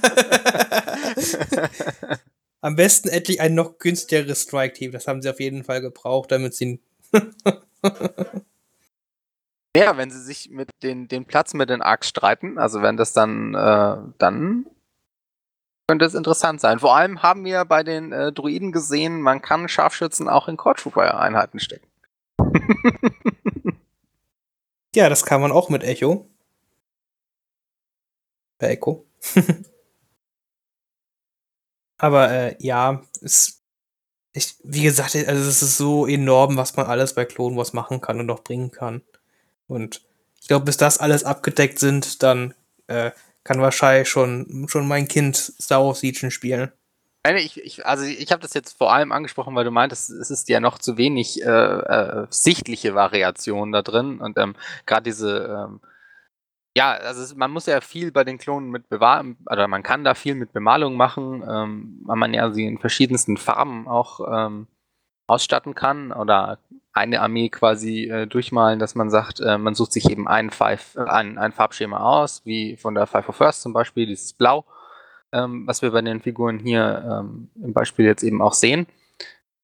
Am 2.63 2.77
besten 2.77 3.09
endlich 3.09 3.41
ein 3.41 3.55
noch 3.55 3.79
günstigeres 3.79 4.43
Strike-Team. 4.43 4.93
Das 4.93 5.07
haben 5.07 5.23
sie 5.23 5.31
auf 5.31 5.41
jeden 5.41 5.65
Fall 5.65 5.81
gebraucht, 5.81 6.31
damit 6.31 6.55
sie. 6.55 6.81
Ja, 9.77 9.97
wenn 9.97 10.11
sie 10.11 10.21
sich 10.21 10.51
mit 10.51 10.69
den, 10.83 11.07
den 11.07 11.27
Platz 11.27 11.55
mit 11.55 11.71
den 11.71 11.81
Arcs 11.81 12.09
streiten, 12.09 12.59
also 12.59 12.83
wenn 12.83 12.97
das 12.97 13.13
dann, 13.13 13.55
äh, 13.55 13.99
dann 14.19 14.67
könnte 15.87 16.05
es 16.05 16.15
interessant 16.15 16.61
sein. 16.61 16.81
Vor 16.81 16.97
allem 16.97 17.23
haben 17.23 17.45
wir 17.45 17.65
bei 17.65 17.85
den 17.85 18.11
äh, 18.11 18.33
Druiden 18.33 18.73
gesehen, 18.73 19.21
man 19.21 19.43
kann 19.43 19.69
Scharfschützen 19.69 20.29
auch 20.29 20.49
in 20.49 20.57
Core 20.57 20.75
Trooper-Einheiten 20.75 21.61
stecken. 21.61 21.87
ja, 24.97 25.09
das 25.09 25.25
kann 25.25 25.41
man 25.41 25.53
auch 25.53 25.69
mit 25.69 25.85
Echo. 25.85 26.29
Bei 28.59 28.71
Echo. 28.71 29.07
Aber 32.01 32.31
äh, 32.31 32.57
ja, 32.61 33.03
es, 33.21 33.63
ich, 34.33 34.55
wie 34.65 34.83
gesagt, 34.83 35.15
also 35.15 35.49
es 35.49 35.63
ist 35.63 35.77
so 35.77 36.07
enorm, 36.07 36.57
was 36.57 36.75
man 36.75 36.87
alles 36.87 37.15
bei 37.15 37.27
Clone 37.27 37.57
Wars 37.57 37.75
machen 37.75 38.01
kann 38.01 38.19
und 38.19 38.27
noch 38.27 38.43
bringen 38.43 38.71
kann. 38.71 39.03
Und 39.69 40.01
ich 40.41 40.49
glaube, 40.49 40.65
bis 40.65 40.79
das 40.79 40.99
alles 40.99 41.25
abgedeckt 41.25 41.79
sind, 41.79 42.23
dann 42.23 42.55
äh, 42.87 43.11
kann 43.45 43.61
wahrscheinlich 43.61 44.09
schon, 44.09 44.67
schon 44.69 44.89
mein 44.89 45.09
Kind 45.09 45.37
Star 45.37 45.85
Wars 45.85 46.03
Legion 46.03 46.31
spielen. 46.31 46.73
Ich, 47.37 47.61
ich, 47.61 47.85
also 47.85 48.05
ich 48.05 48.33
habe 48.33 48.41
das 48.41 48.55
jetzt 48.55 48.79
vor 48.79 48.95
allem 48.95 49.13
angesprochen, 49.13 49.55
weil 49.55 49.67
du 49.67 49.71
meintest, 49.71 50.09
es 50.09 50.31
ist 50.31 50.49
ja 50.49 50.59
noch 50.59 50.79
zu 50.79 50.97
wenig 50.97 51.43
äh, 51.43 51.47
äh, 51.47 52.27
sichtliche 52.31 52.95
Variation 52.95 53.73
da 53.73 53.83
drin 53.83 54.21
und 54.21 54.39
ähm, 54.39 54.57
gerade 54.87 55.03
diese, 55.03 55.69
ähm, 55.69 55.81
ja, 56.81 56.93
also 56.93 57.37
man 57.37 57.51
muss 57.51 57.67
ja 57.67 57.81
viel 57.81 58.11
bei 58.11 58.25
den 58.25 58.39
Klonen 58.39 58.71
mit 58.71 58.89
bewahren, 58.89 59.37
oder 59.51 59.69
man 59.69 59.83
kann 59.83 60.03
da 60.03 60.15
viel 60.15 60.35
mit 60.35 60.53
Bemalung 60.53 60.97
machen, 60.97 61.45
ähm, 61.47 62.01
weil 62.05 62.17
man 62.17 62.33
ja 62.33 62.51
sie 62.51 62.67
in 62.67 62.79
verschiedensten 62.79 63.37
Farben 63.37 63.87
auch 63.87 64.21
ähm, 64.33 64.67
ausstatten 65.27 65.75
kann 65.75 66.11
oder 66.11 66.59
eine 66.93 67.21
Armee 67.21 67.51
quasi 67.51 68.05
äh, 68.05 68.27
durchmalen, 68.27 68.79
dass 68.79 68.95
man 68.95 69.11
sagt, 69.11 69.41
äh, 69.41 69.59
man 69.59 69.75
sucht 69.75 69.93
sich 69.93 70.11
eben 70.11 70.27
ein, 70.27 70.51
Five, 70.51 70.97
äh, 70.97 71.03
ein, 71.03 71.39
ein 71.39 71.53
Farbschema 71.53 72.01
aus, 72.01 72.43
wie 72.45 72.77
von 72.77 72.95
der 72.95 73.07
Five 73.07 73.29
of 73.29 73.37
First 73.37 73.63
zum 73.63 73.73
Beispiel, 73.73 74.07
dieses 74.07 74.33
Blau 74.33 74.65
ähm, 75.33 75.67
was 75.67 75.83
wir 75.83 75.91
bei 75.91 76.03
den 76.03 76.21
Figuren 76.21 76.59
hier 76.59 77.05
ähm, 77.23 77.51
im 77.63 77.73
Beispiel 77.73 78.05
jetzt 78.05 78.23
eben 78.23 78.43
auch 78.43 78.55
sehen. 78.55 78.87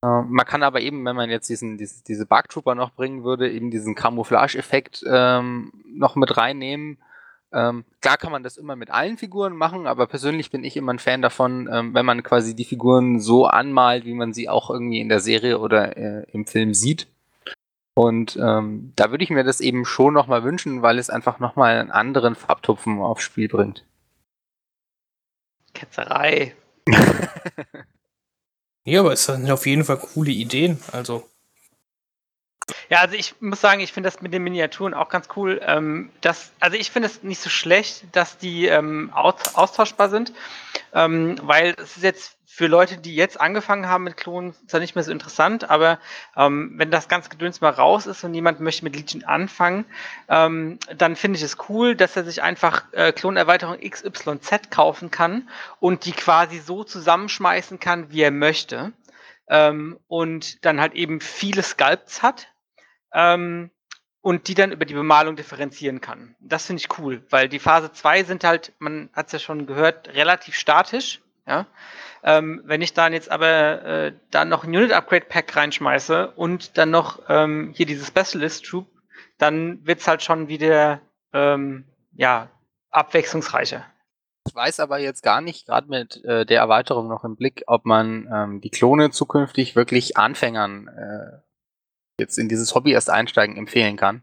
Äh, 0.03 0.23
man 0.23 0.47
kann 0.47 0.63
aber 0.63 0.81
eben, 0.81 1.05
wenn 1.05 1.17
man 1.17 1.31
jetzt 1.31 1.49
diesen, 1.49 1.79
diese, 1.79 2.05
diese 2.05 2.27
Trooper 2.29 2.75
noch 2.75 2.93
bringen 2.93 3.25
würde, 3.25 3.51
eben 3.51 3.71
diesen 3.71 3.95
Camouflage-Effekt 3.95 5.05
ähm, 5.09 5.73
noch 5.87 6.17
mit 6.17 6.37
reinnehmen. 6.37 6.99
Ähm, 7.57 7.85
klar 8.03 8.19
kann 8.19 8.33
man 8.33 8.43
das 8.43 8.59
immer 8.59 8.77
mit 8.77 8.91
allen 8.91 9.17
Figuren 9.17 9.57
machen, 9.57 9.87
aber 9.87 10.07
persönlich 10.07 10.51
bin 10.51 10.63
ich 10.63 10.77
immer 10.77 10.93
ein 10.93 10.99
Fan 10.99 11.23
davon, 11.23 11.69
ähm, 11.73 11.95
wenn 11.95 12.05
man 12.05 12.23
quasi 12.23 12.55
die 12.55 12.67
Figuren 12.67 13.19
so 13.19 13.47
anmalt, 13.47 14.05
wie 14.05 14.13
man 14.13 14.35
sie 14.35 14.51
auch 14.51 14.69
irgendwie 14.69 15.01
in 15.01 15.09
der 15.09 15.21
Serie 15.21 15.59
oder 15.59 15.97
äh, 15.97 16.27
im 16.33 16.47
Film 16.47 16.75
sieht. 16.75 17.09
Und 17.95 18.37
ähm, 18.37 18.93
da 18.95 19.11
würde 19.11 19.25
ich 19.25 19.31
mir 19.31 19.43
das 19.43 19.63
eben 19.63 19.87
schon 19.87 20.13
nochmal 20.13 20.45
wünschen, 20.45 20.83
weil 20.83 20.99
es 20.99 21.09
einfach 21.09 21.39
nochmal 21.39 21.79
einen 21.79 21.91
anderen 21.91 22.35
Farbtupfen 22.35 23.01
aufs 23.01 23.23
Spiel 23.23 23.49
bringt. 23.49 23.87
Ketzerei. 25.73 26.55
Ja, 28.89 29.01
aber 29.01 29.13
es 29.13 29.25
sind 29.27 29.51
auf 29.51 29.67
jeden 29.67 29.83
Fall 29.83 29.99
coole 29.99 30.31
Ideen. 30.31 30.79
Also, 30.93 31.29
Ja, 32.89 32.99
also 32.99 33.15
ich 33.15 33.35
muss 33.41 33.61
sagen, 33.61 33.81
ich 33.81 33.93
finde 33.93 34.09
das 34.09 34.23
mit 34.23 34.33
den 34.33 34.43
Miniaturen 34.43 34.95
auch 34.95 35.09
ganz 35.09 35.29
cool. 35.37 35.61
Ähm, 35.65 36.11
das, 36.21 36.53
also 36.61 36.77
ich 36.77 36.91
finde 36.91 37.09
es 37.09 37.23
nicht 37.23 37.41
so 37.41 37.51
schlecht, 37.51 38.05
dass 38.13 38.39
die 38.39 38.67
ähm, 38.67 39.11
aus, 39.13 39.55
austauschbar 39.55 40.09
sind, 40.09 40.33
ähm, 40.93 41.37
weil 41.43 41.75
es 41.79 41.97
ist 41.97 42.03
jetzt 42.03 42.37
für 42.57 42.69
Leute, 42.69 42.97
die 42.97 43.15
jetzt 43.15 43.39
angefangen 43.39 43.87
haben 43.87 44.05
mit 44.05 44.17
Klonen, 44.17 44.55
ja 44.71 44.79
nicht 44.79 44.95
mehr 44.95 45.05
so 45.05 45.13
interessant, 45.13 45.69
aber 45.69 45.99
ähm, 46.37 46.73
wenn 46.77 46.91
das 46.91 47.07
ganze 47.07 47.29
Gedöns 47.29 47.61
mal 47.61 47.71
raus 47.71 48.07
ist 48.07 48.25
und 48.25 48.33
jemand 48.33 48.61
möchte 48.61 48.83
mit 48.83 48.97
Legion 48.97 49.25
anfangen, 49.25 49.85
ähm, 50.29 50.79
dann 50.97 51.17
finde 51.17 51.37
ich 51.37 51.43
es 51.43 51.59
cool, 51.69 51.95
dass 51.95 52.17
er 52.17 52.25
sich 52.25 52.43
einfach 52.43 52.85
äh, 52.93 53.13
Klonerweiterung 53.13 53.79
XYZ 53.79 54.71
kaufen 54.71 55.11
kann 55.11 55.51
und 55.81 56.07
die 56.07 56.13
quasi 56.13 56.59
so 56.59 56.83
zusammenschmeißen 56.83 57.79
kann, 57.79 58.11
wie 58.11 58.23
er 58.23 58.31
möchte. 58.31 58.93
Ähm, 59.49 59.99
und 60.09 60.65
dann 60.65 60.81
halt 60.81 60.95
eben 60.95 61.21
viele 61.21 61.63
Sculpts 61.63 62.23
hat, 62.23 62.49
ähm, 63.13 63.71
und 64.21 64.49
die 64.49 64.55
dann 64.55 64.73
über 64.73 64.85
die 64.85 64.95
Bemalung 64.95 65.37
differenzieren 65.37 66.01
kann. 66.01 66.35
Das 66.41 66.67
finde 66.67 66.81
ich 66.81 66.99
cool, 66.99 67.25
weil 67.31 67.49
die 67.49 67.61
Phase 67.61 67.93
2 67.93 68.25
sind 68.25 68.45
halt, 68.45 68.73
man 68.79 69.09
hat 69.13 69.27
es 69.27 69.33
ja 69.33 69.39
schon 69.39 69.67
gehört, 69.67 70.09
relativ 70.09 70.57
statisch. 70.57 71.21
Ja? 71.47 71.67
Ähm, 72.25 72.61
wenn 72.65 72.83
ich 72.83 72.93
dann 72.93 73.13
jetzt 73.13 73.31
aber 73.31 73.85
äh, 73.85 74.13
dann 74.33 74.49
noch 74.49 74.65
ein 74.65 74.71
Unit 74.71 74.93
Upgrade 74.93 75.27
Pack 75.27 75.55
reinschmeiße 75.55 76.33
und 76.33 76.77
dann 76.77 76.91
noch 76.91 77.23
ähm, 77.29 77.73
hier 77.77 77.87
diese 77.87 78.05
Specialist 78.05 78.65
Troop, 78.65 78.89
dann 79.39 79.87
wird 79.87 80.01
es 80.01 80.09
halt 80.09 80.23
schon 80.23 80.49
wieder 80.49 81.01
ähm, 81.33 81.85
ja, 82.17 82.49
abwechslungsreicher. 82.91 83.85
Ich 84.49 84.55
weiß 84.55 84.81
aber 84.81 84.99
jetzt 84.99 85.23
gar 85.23 85.41
nicht, 85.41 85.67
gerade 85.67 85.89
mit 85.89 86.25
äh, 86.25 86.47
der 86.47 86.61
Erweiterung 86.61 87.09
noch 87.09 87.25
im 87.25 87.37
Blick, 87.37 87.63
ob 87.67 87.85
man 87.85 88.29
ähm, 88.33 88.61
die 88.61 88.71
Klone 88.71 89.11
zukünftig 89.11 89.77
wirklich 89.77 90.17
Anfängern 90.17 90.89
äh, 90.89 91.39
jetzt 92.19 92.39
in 92.39 92.49
dieses 92.49 92.75
Hobby 92.75 92.93
erst 92.93 93.11
einsteigen 93.11 93.57
empfehlen 93.57 93.97
kann. 93.97 94.23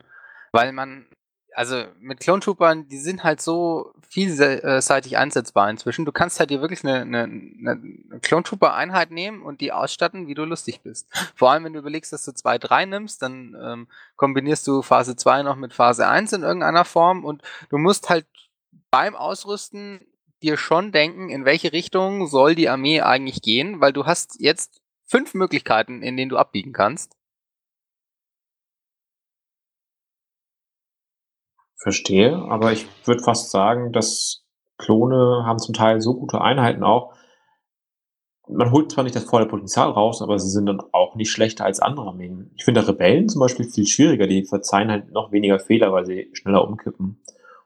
Weil 0.52 0.72
man, 0.72 1.06
also 1.54 1.84
mit 2.00 2.20
Clone 2.20 2.41
Troopern, 2.41 2.88
die 2.88 2.98
sind 2.98 3.24
halt 3.24 3.41
so 3.41 3.94
vielseitig 4.10 5.18
einsetzbar 5.18 5.70
inzwischen. 5.70 6.06
Du 6.06 6.12
kannst 6.12 6.39
halt 6.39 6.50
dir 6.50 6.62
wirklich 6.62 6.84
eine, 6.84 7.02
eine, 7.02 7.24
eine 7.24 8.20
Clone 8.22 8.44
Trooper 8.44 8.74
Einheit 8.74 9.12
nehmen 9.12 9.41
und 9.41 9.62
die 9.62 9.72
ausstatten, 9.72 10.28
wie 10.28 10.36
du 10.36 10.46
lustig 10.46 10.82
bist. 10.82 11.08
Vor 11.36 11.52
allem, 11.52 11.64
wenn 11.64 11.74
du 11.74 11.80
überlegst, 11.80 12.14
dass 12.14 12.26
du 12.26 12.32
2, 12.32 12.58
3 12.58 12.86
nimmst, 12.86 13.22
dann 13.22 13.56
ähm, 13.60 13.88
kombinierst 14.16 14.68
du 14.68 14.82
Phase 14.82 15.16
2 15.16 15.44
noch 15.44 15.56
mit 15.56 15.74
Phase 15.74 16.08
1 16.08 16.34
in 16.34 16.44
irgendeiner 16.44 16.86
Form 16.86 17.26
und 17.26 17.41
du 17.70 17.78
musst 17.78 18.10
halt 18.10 18.28
beim 18.91 19.16
Ausrüsten 19.16 20.02
dir 20.44 20.58
schon 20.58 20.91
denken, 20.91 21.30
in 21.30 21.46
welche 21.46 21.74
Richtung 21.74 22.28
soll 22.28 22.54
die 22.54 22.70
Armee 22.70 23.02
eigentlich 23.02 23.41
gehen, 23.41 23.82
weil 23.82 23.94
du 23.94 24.06
hast 24.06 24.39
jetzt 24.39 24.82
fünf 25.06 25.34
Möglichkeiten, 25.34 26.04
in 26.04 26.18
denen 26.18 26.30
du 26.30 26.38
abbiegen 26.38 26.74
kannst. 26.74 27.16
Verstehe, 31.84 32.38
aber 32.38 32.71
ich 32.71 32.88
würde 33.03 33.21
fast 33.21 33.51
sagen, 33.51 33.91
dass 33.91 34.45
Klone 34.77 35.43
haben 35.45 35.59
zum 35.59 35.73
Teil 35.73 35.99
so 35.99 36.13
gute 36.13 36.39
Einheiten 36.39 36.81
auch. 36.81 37.13
Man 38.47 38.71
holt 38.71 38.89
zwar 38.89 39.03
nicht 39.03 39.17
das 39.17 39.25
volle 39.25 39.47
Potenzial 39.47 39.89
raus, 39.89 40.21
aber 40.21 40.39
sie 40.39 40.49
sind 40.49 40.65
dann 40.65 40.81
auch 40.93 41.15
nicht 41.15 41.29
schlechter 41.29 41.65
als 41.65 41.81
andere 41.81 42.07
Armeen. 42.07 42.51
Ich 42.55 42.63
finde 42.63 42.88
Rebellen 42.88 43.27
zum 43.27 43.41
Beispiel 43.41 43.69
viel 43.69 43.86
schwieriger, 43.86 44.27
die 44.27 44.45
verzeihen 44.45 44.91
halt 44.91 45.11
noch 45.11 45.34
weniger 45.34 45.59
Fehler, 45.59 45.91
weil 45.91 46.05
sie 46.05 46.29
schneller 46.31 46.65
umkippen. 46.65 47.21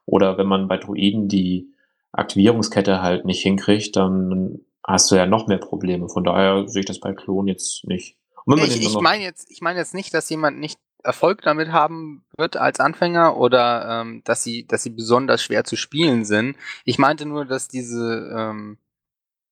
Oder 0.06 0.40
wenn 0.40 0.48
man 0.48 0.68
bei 0.68 0.78
Druiden 0.78 1.28
die 1.28 1.72
Aktivierungskette 2.12 3.04
halt 3.04 3.26
nicht 3.26 3.44
hinkriegt, 3.44 3.96
dann 3.96 4.62
hast 4.84 5.12
du 5.12 5.16
ja 5.16 5.28
noch 5.28 5.46
mehr 5.46 5.60
Probleme. 5.60 6.10
Von 6.10 6.24
daher 6.24 6.68
sehe 6.68 6.80
ich 6.80 6.88
das 6.88 7.00
bei 7.00 7.14
Klonen 7.14 7.50
jetzt 7.50 7.86
nicht. 7.86 8.18
Ich, 8.56 8.82
ich 8.82 9.00
meine 9.00 9.24
jetzt, 9.24 9.52
ich 9.52 9.62
meine 9.62 9.78
jetzt 9.78 9.94
nicht, 9.94 10.12
dass 10.14 10.28
jemand 10.30 10.58
nicht 10.58 10.80
Erfolg 11.08 11.42
damit 11.42 11.72
haben 11.72 12.24
wird 12.38 12.58
als 12.58 12.80
Anfänger 12.80 13.38
oder 13.38 14.02
ähm, 14.02 14.22
dass 14.26 14.44
sie, 14.44 14.68
dass 14.68 14.84
sie 14.84 14.92
besonders 14.92 15.42
schwer 15.42 15.64
zu 15.64 15.76
spielen 15.76 16.26
sind. 16.26 16.58
Ich 16.84 17.00
meinte 17.00 17.26
nur, 17.26 17.46
dass 17.46 17.68
diese 17.68 18.32
ähm, 18.38 18.78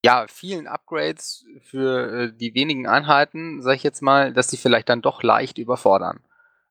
ja 0.03 0.25
vielen 0.27 0.67
Upgrades 0.67 1.45
für 1.63 2.11
äh, 2.11 2.33
die 2.33 2.53
wenigen 2.53 2.87
Einheiten, 2.87 3.61
sag 3.61 3.75
ich 3.75 3.83
jetzt 3.83 4.01
mal, 4.01 4.33
dass 4.33 4.47
die 4.47 4.57
vielleicht 4.57 4.89
dann 4.89 5.01
doch 5.01 5.23
leicht 5.23 5.57
überfordern. 5.57 6.19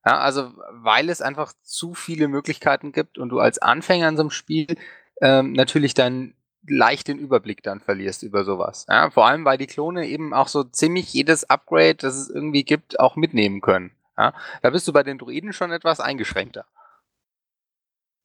Ja, 0.06 0.18
also 0.18 0.52
weil 0.70 1.08
es 1.08 1.22
einfach 1.22 1.54
zu 1.62 1.94
viele 1.94 2.28
Möglichkeiten 2.28 2.92
gibt 2.92 3.18
und 3.18 3.30
du 3.30 3.40
als 3.40 3.58
Anfänger 3.58 4.08
in 4.08 4.16
so 4.16 4.22
einem 4.22 4.30
Spiel 4.30 4.76
ähm, 5.22 5.52
natürlich 5.52 5.94
dann 5.94 6.34
leicht 6.66 7.08
den 7.08 7.18
Überblick 7.18 7.62
dann 7.62 7.80
verlierst 7.80 8.22
über 8.22 8.44
sowas. 8.44 8.86
Ja, 8.88 9.10
vor 9.10 9.26
allem, 9.26 9.44
weil 9.44 9.58
die 9.58 9.66
Klone 9.66 10.06
eben 10.06 10.34
auch 10.34 10.48
so 10.48 10.62
ziemlich 10.64 11.12
jedes 11.12 11.48
Upgrade, 11.48 11.96
das 11.96 12.16
es 12.16 12.30
irgendwie 12.30 12.64
gibt, 12.64 13.00
auch 13.00 13.16
mitnehmen 13.16 13.60
können. 13.60 13.90
Ja? 14.16 14.34
Da 14.62 14.70
bist 14.70 14.86
du 14.88 14.92
bei 14.92 15.02
den 15.02 15.18
Druiden 15.18 15.52
schon 15.52 15.72
etwas 15.72 16.00
eingeschränkter. 16.00 16.66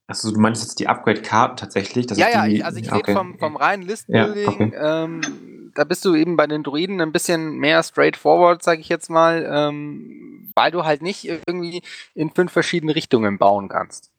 Also 0.07 0.31
du 0.31 0.39
meinst 0.39 0.63
jetzt 0.63 0.79
die 0.79 0.87
Upgrade-Karten 0.87 1.57
tatsächlich? 1.57 2.07
Das 2.07 2.17
ja, 2.17 2.29
ja, 2.29 2.47
die, 2.47 2.63
also 2.63 2.79
ich 2.79 2.91
okay. 2.91 2.97
rede 2.97 3.13
vom, 3.13 3.37
vom 3.37 3.55
reinen 3.55 3.83
Listenbuilding. 3.83 4.43
Ja, 4.43 4.49
okay. 4.49 4.71
ähm, 4.75 5.71
da 5.75 5.83
bist 5.83 6.03
du 6.03 6.15
eben 6.15 6.35
bei 6.35 6.47
den 6.47 6.63
Druiden 6.63 6.99
ein 6.99 7.11
bisschen 7.11 7.57
mehr 7.57 7.83
straightforward, 7.83 8.63
sage 8.63 8.81
ich 8.81 8.89
jetzt 8.89 9.09
mal, 9.09 9.47
ähm, 9.47 10.51
weil 10.55 10.71
du 10.71 10.83
halt 10.83 11.03
nicht 11.03 11.25
irgendwie 11.25 11.83
in 12.15 12.31
fünf 12.31 12.51
verschiedene 12.51 12.95
Richtungen 12.95 13.37
bauen 13.37 13.69
kannst. 13.69 14.11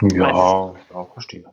Ja, 0.00 0.74
ich 0.74 0.94
auch 0.94 1.12
verstehe. 1.12 1.44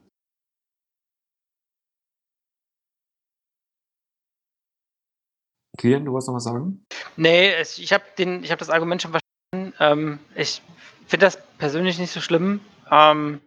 Kilian, 5.77 6.03
du 6.03 6.11
wolltest 6.11 6.29
noch 6.29 6.35
was 6.35 6.43
sagen? 6.43 6.85
Nee, 7.19 7.51
es, 7.53 7.77
ich 7.79 7.91
habe 7.91 8.05
hab 8.17 8.59
das 8.59 8.69
Argument 8.69 9.01
schon 9.01 9.11
verstanden. 9.11 9.75
Ähm, 9.81 10.19
ich 10.35 10.61
finde 11.05 11.25
das 11.25 11.37
persönlich 11.57 11.99
nicht 11.99 12.13
so 12.13 12.21
schlimm, 12.21 12.61
ähm, 12.89 13.41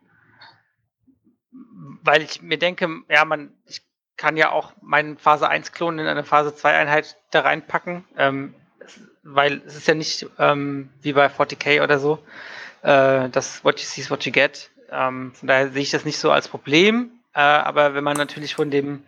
weil 2.02 2.20
ich 2.20 2.42
mir 2.42 2.58
denke, 2.58 2.86
ja, 3.08 3.24
man, 3.24 3.50
ich 3.64 3.80
kann 4.18 4.36
ja 4.36 4.50
auch 4.50 4.74
meinen 4.82 5.16
Phase 5.16 5.48
1 5.48 5.72
Klon 5.72 5.98
in 5.98 6.06
eine 6.06 6.22
Phase 6.22 6.54
2 6.54 6.76
Einheit 6.76 7.16
da 7.30 7.40
reinpacken, 7.40 8.04
ähm, 8.18 8.54
weil 9.22 9.62
es 9.64 9.74
ist 9.74 9.88
ja 9.88 9.94
nicht 9.94 10.26
ähm, 10.38 10.90
wie 11.00 11.14
bei 11.14 11.28
40k 11.28 11.82
oder 11.82 11.98
so, 11.98 12.22
äh, 12.82 13.30
das 13.30 13.64
What 13.64 13.80
you 13.80 13.86
see 13.86 14.02
is 14.02 14.10
what 14.10 14.26
you 14.26 14.32
get. 14.32 14.70
Ähm, 14.90 15.32
von 15.32 15.48
daher 15.48 15.70
sehe 15.70 15.80
ich 15.80 15.90
das 15.90 16.04
nicht 16.04 16.18
so 16.18 16.30
als 16.30 16.46
Problem, 16.46 17.10
äh, 17.32 17.40
aber 17.40 17.94
wenn 17.94 18.04
man 18.04 18.18
natürlich 18.18 18.54
von 18.54 18.70
dem 18.70 19.04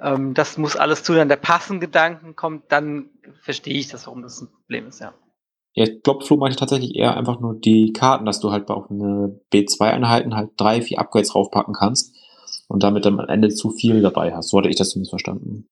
ähm, 0.00 0.34
das 0.34 0.58
muss 0.58 0.76
alles 0.76 1.02
zu 1.02 1.14
dann 1.14 1.28
der 1.28 1.36
passen 1.36 1.80
Gedanken 1.80 2.36
kommt, 2.36 2.70
dann 2.70 3.10
verstehe 3.40 3.74
ich 3.74 3.88
das, 3.88 4.06
warum 4.06 4.22
das 4.22 4.40
ein 4.40 4.48
Problem 4.48 4.86
ist, 4.88 5.00
ja. 5.00 5.14
Ja, 5.74 5.84
ich 5.84 6.02
glaube, 6.02 6.24
Flo 6.24 6.38
meinte 6.38 6.56
tatsächlich 6.56 6.94
eher 6.96 7.16
einfach 7.16 7.38
nur 7.38 7.54
die 7.54 7.92
Karten, 7.92 8.24
dass 8.24 8.40
du 8.40 8.50
halt 8.50 8.70
auf 8.70 8.90
eine 8.90 9.38
B2-Einheiten 9.52 10.34
halt 10.34 10.52
drei, 10.56 10.80
vier 10.80 10.98
Upgrades 10.98 11.34
raufpacken 11.34 11.74
kannst 11.74 12.16
und 12.68 12.82
damit 12.82 13.04
dann 13.04 13.20
am 13.20 13.28
Ende 13.28 13.50
zu 13.50 13.70
viel 13.70 14.00
dabei 14.00 14.34
hast. 14.34 14.48
So 14.48 14.58
hatte 14.58 14.70
ich 14.70 14.76
das 14.76 14.90
zumindest 14.90 15.10
verstanden. 15.10 15.68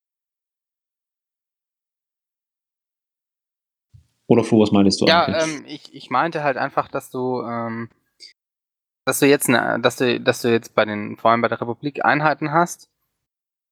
Oder 4.26 4.44
Flo, 4.44 4.60
was 4.60 4.72
meinst 4.72 5.00
du 5.00 5.06
ja, 5.06 5.24
eigentlich? 5.24 5.56
Ähm, 5.56 5.64
ich, 5.66 5.94
ich 5.94 6.10
meinte 6.10 6.42
halt 6.42 6.56
einfach, 6.56 6.88
dass 6.88 7.10
du, 7.10 7.42
ähm, 7.42 7.88
dass 9.06 9.20
du 9.20 9.26
jetzt, 9.26 9.48
ne, 9.48 9.78
dass 9.82 9.96
du, 9.96 10.20
dass 10.20 10.42
du 10.42 10.50
jetzt 10.50 10.74
bei 10.74 10.84
den, 10.84 11.16
vor 11.16 11.30
allem 11.30 11.42
bei 11.42 11.48
der 11.48 11.60
Republik 11.60 12.04
Einheiten 12.04 12.52
hast, 12.52 12.90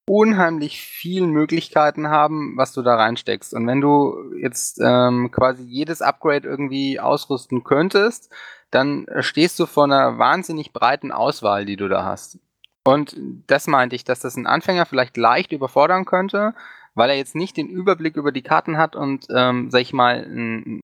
unheimlich 0.08 0.80
viele 0.80 1.26
Möglichkeiten 1.26 2.08
haben, 2.08 2.56
was 2.56 2.72
du 2.72 2.82
da 2.82 2.96
reinsteckst. 2.96 3.54
Und 3.54 3.66
wenn 3.66 3.80
du 3.80 4.32
jetzt 4.40 4.80
ähm, 4.82 5.30
quasi 5.30 5.62
jedes 5.64 6.02
Upgrade 6.02 6.48
irgendwie 6.48 6.98
ausrüsten 6.98 7.62
könntest, 7.64 8.32
dann 8.70 9.06
stehst 9.20 9.58
du 9.60 9.66
vor 9.66 9.84
einer 9.84 10.18
wahnsinnig 10.18 10.72
breiten 10.72 11.12
Auswahl, 11.12 11.64
die 11.66 11.76
du 11.76 11.88
da 11.88 12.04
hast. 12.04 12.38
Und 12.84 13.16
das 13.46 13.66
meinte 13.68 13.94
ich, 13.94 14.04
dass 14.04 14.20
das 14.20 14.36
ein 14.36 14.46
Anfänger 14.46 14.86
vielleicht 14.86 15.16
leicht 15.16 15.52
überfordern 15.52 16.04
könnte, 16.04 16.54
weil 16.94 17.10
er 17.10 17.16
jetzt 17.16 17.36
nicht 17.36 17.56
den 17.56 17.68
Überblick 17.68 18.16
über 18.16 18.32
die 18.32 18.42
Karten 18.42 18.76
hat 18.76 18.96
und, 18.96 19.26
ähm, 19.34 19.70
sag 19.70 19.82
ich 19.82 19.92
mal, 19.92 20.24
n, 20.24 20.80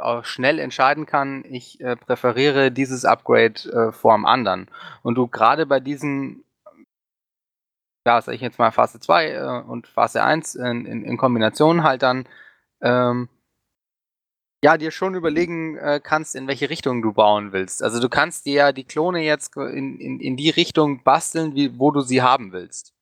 auch 0.00 0.24
schnell 0.24 0.58
entscheiden 0.58 1.06
kann, 1.06 1.44
ich 1.48 1.80
äh, 1.80 1.96
präferiere 1.96 2.70
dieses 2.72 3.04
Upgrade 3.04 3.60
äh, 3.70 3.92
vor 3.92 4.14
dem 4.14 4.26
anderen. 4.26 4.68
Und 5.02 5.14
du 5.16 5.28
gerade 5.28 5.66
bei 5.66 5.80
diesen 5.80 6.44
ja, 8.06 8.20
sag 8.20 8.34
ich 8.34 8.40
jetzt 8.40 8.58
mal 8.58 8.70
Phase 8.70 9.00
2 9.00 9.30
äh, 9.30 9.62
und 9.66 9.86
Phase 9.86 10.22
1 10.22 10.54
in, 10.56 10.86
in, 10.86 11.04
in, 11.04 11.16
Kombination 11.16 11.82
halt 11.82 12.02
dann, 12.02 12.28
ähm, 12.82 13.28
ja, 14.62 14.78
dir 14.78 14.90
schon 14.90 15.14
überlegen 15.14 15.76
äh, 15.76 16.00
kannst, 16.02 16.34
in 16.34 16.46
welche 16.46 16.70
Richtung 16.70 17.02
du 17.02 17.12
bauen 17.12 17.52
willst. 17.52 17.82
Also 17.82 18.00
du 18.00 18.08
kannst 18.08 18.46
dir 18.46 18.54
ja 18.54 18.72
die 18.72 18.84
Klone 18.84 19.22
jetzt 19.22 19.56
in, 19.56 19.98
in, 19.98 20.20
in 20.20 20.36
die 20.36 20.50
Richtung 20.50 21.02
basteln, 21.02 21.54
wie, 21.54 21.78
wo 21.78 21.90
du 21.90 22.00
sie 22.00 22.22
haben 22.22 22.52
willst. 22.52 22.94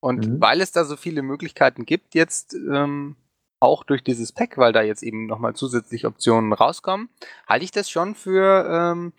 Und 0.00 0.26
mhm. 0.26 0.40
weil 0.40 0.60
es 0.60 0.72
da 0.72 0.84
so 0.84 0.96
viele 0.96 1.22
Möglichkeiten 1.22 1.84
gibt, 1.86 2.14
jetzt 2.14 2.54
ähm, 2.54 3.16
auch 3.60 3.84
durch 3.84 4.02
dieses 4.02 4.32
Pack, 4.32 4.56
weil 4.56 4.72
da 4.72 4.82
jetzt 4.82 5.02
eben 5.02 5.26
nochmal 5.26 5.54
zusätzliche 5.54 6.06
Optionen 6.06 6.52
rauskommen, 6.52 7.10
halte 7.46 7.64
ich 7.64 7.70
das 7.70 7.90
schon 7.90 8.14
für, 8.14 8.66
ähm, 8.70 9.12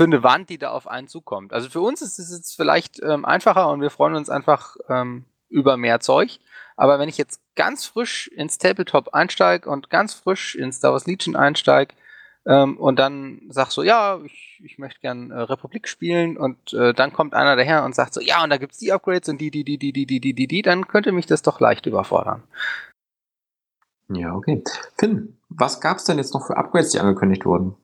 für 0.00 0.04
eine 0.04 0.22
Wand, 0.22 0.48
die 0.48 0.56
da 0.56 0.70
auf 0.70 0.86
einen 0.86 1.08
zukommt. 1.08 1.52
Also 1.52 1.68
für 1.68 1.82
uns 1.82 2.00
ist 2.00 2.18
es 2.18 2.30
jetzt 2.30 2.56
vielleicht 2.56 3.02
ähm, 3.02 3.26
einfacher 3.26 3.68
und 3.68 3.82
wir 3.82 3.90
freuen 3.90 4.14
uns 4.14 4.30
einfach 4.30 4.76
ähm, 4.88 5.26
über 5.50 5.76
mehr 5.76 6.00
Zeug. 6.00 6.38
Aber 6.74 6.98
wenn 6.98 7.10
ich 7.10 7.18
jetzt 7.18 7.42
ganz 7.54 7.84
frisch 7.84 8.28
ins 8.28 8.56
Tabletop 8.56 9.12
einsteige 9.12 9.68
und 9.68 9.90
ganz 9.90 10.14
frisch 10.14 10.54
in 10.54 10.72
Star 10.72 10.92
Wars 10.92 11.06
Legion 11.06 11.36
einsteige 11.36 11.94
ähm, 12.46 12.78
und 12.78 12.98
dann 12.98 13.42
sag 13.50 13.72
so, 13.72 13.82
ja, 13.82 14.18
ich, 14.24 14.62
ich 14.64 14.78
möchte 14.78 15.00
gern 15.00 15.32
äh, 15.32 15.38
Republik 15.38 15.86
spielen 15.86 16.38
und 16.38 16.72
äh, 16.72 16.94
dann 16.94 17.12
kommt 17.12 17.34
einer 17.34 17.54
daher 17.54 17.84
und 17.84 17.94
sagt 17.94 18.14
so, 18.14 18.22
ja, 18.22 18.42
und 18.42 18.48
da 18.48 18.56
gibt 18.56 18.72
es 18.72 18.78
die 18.78 18.92
Upgrades 18.92 19.28
und 19.28 19.38
die, 19.38 19.50
die, 19.50 19.64
die, 19.64 19.76
die, 19.76 19.92
die, 19.92 20.06
die, 20.06 20.20
die, 20.20 20.32
die, 20.32 20.46
die, 20.46 20.62
dann 20.62 20.88
könnte 20.88 21.12
mich 21.12 21.26
das 21.26 21.42
doch 21.42 21.60
leicht 21.60 21.84
überfordern. 21.84 22.42
Ja, 24.08 24.34
okay. 24.34 24.64
Finn, 24.96 25.36
was 25.50 25.82
gab 25.82 25.98
es 25.98 26.04
denn 26.04 26.16
jetzt 26.16 26.32
noch 26.32 26.46
für 26.46 26.56
Upgrades, 26.56 26.92
die 26.92 27.00
angekündigt 27.00 27.44
wurden? 27.44 27.76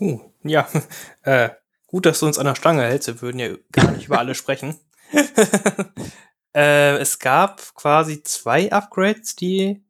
Uh, 0.00 0.20
ja, 0.42 0.66
äh, 1.22 1.50
gut, 1.86 2.06
dass 2.06 2.20
du 2.20 2.26
uns 2.26 2.38
an 2.38 2.46
der 2.46 2.54
Stange 2.54 2.82
hältst. 2.82 3.08
Wir 3.08 3.20
würden 3.20 3.38
ja 3.38 3.50
gar 3.70 3.90
nicht 3.92 4.06
über 4.06 4.18
alle 4.18 4.34
sprechen. 4.34 4.76
äh, 6.54 6.96
es 6.96 7.18
gab 7.18 7.74
quasi 7.74 8.22
zwei 8.22 8.72
Upgrades, 8.72 9.36
die 9.36 9.84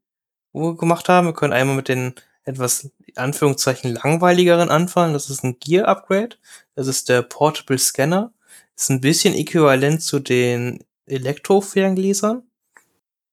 wir 0.52 0.76
gemacht 0.76 1.08
haben. 1.08 1.28
Wir 1.28 1.34
können 1.34 1.52
einmal 1.52 1.76
mit 1.76 1.88
den 1.88 2.14
etwas, 2.44 2.90
Anführungszeichen, 3.14 3.94
langweiligeren 3.94 4.68
anfangen. 4.68 5.12
Das 5.12 5.30
ist 5.30 5.44
ein 5.44 5.58
Gear-Upgrade. 5.61 6.36
Das 6.74 6.88
ist 6.88 7.08
der 7.08 7.22
Portable 7.22 7.78
Scanner. 7.78 8.32
Ist 8.76 8.90
ein 8.90 9.00
bisschen 9.00 9.34
äquivalent 9.34 10.02
zu 10.02 10.18
den 10.18 10.84
Elektro-Ferngläsern. 11.06 12.42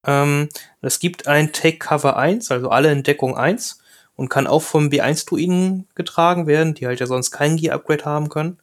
Ähm, 0.05 0.49
es 0.81 0.99
gibt 0.99 1.27
ein 1.27 1.53
Take 1.53 1.79
Cover 1.79 2.17
1, 2.17 2.51
also 2.51 2.69
alle 2.69 2.91
in 2.91 3.03
Deckung 3.03 3.35
1 3.35 3.79
und 4.17 4.29
kann 4.29 4.47
auch 4.47 4.63
vom 4.63 4.89
B1-Druiden 4.89 5.87
getragen 5.95 6.47
werden, 6.47 6.73
die 6.73 6.87
halt 6.87 6.99
ja 6.99 7.05
sonst 7.05 7.31
kein 7.31 7.55
Gear-Upgrade 7.55 8.03
haben 8.03 8.27
können. 8.27 8.57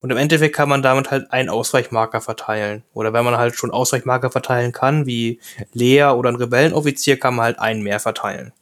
Und 0.00 0.10
im 0.10 0.16
Endeffekt 0.16 0.56
kann 0.56 0.68
man 0.68 0.82
damit 0.82 1.10
halt 1.10 1.30
einen 1.32 1.48
Ausweichmarker 1.48 2.20
verteilen. 2.20 2.82
Oder 2.94 3.12
wenn 3.12 3.24
man 3.24 3.36
halt 3.36 3.54
schon 3.54 3.70
Ausweichmarker 3.70 4.30
verteilen 4.30 4.72
kann, 4.72 5.04
wie 5.06 5.40
Lea 5.72 6.04
oder 6.04 6.30
ein 6.30 6.36
Rebellenoffizier, 6.36 7.18
kann 7.18 7.34
man 7.34 7.44
halt 7.44 7.58
einen 7.58 7.82
mehr 7.82 8.00
verteilen. 8.00 8.52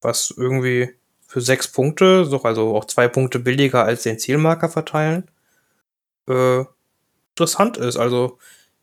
Was 0.00 0.32
irgendwie 0.36 0.90
für 1.26 1.40
sechs 1.40 1.68
Punkte, 1.68 2.24
so 2.24 2.42
also 2.42 2.76
auch 2.76 2.84
zwei 2.84 3.08
Punkte 3.08 3.40
billiger 3.40 3.84
als 3.84 4.04
den 4.04 4.18
Zielmarker 4.18 4.68
verteilen, 4.68 5.28
äh, 6.28 6.64
interessant 7.32 7.76
ist. 7.76 7.96
Also 7.96 8.38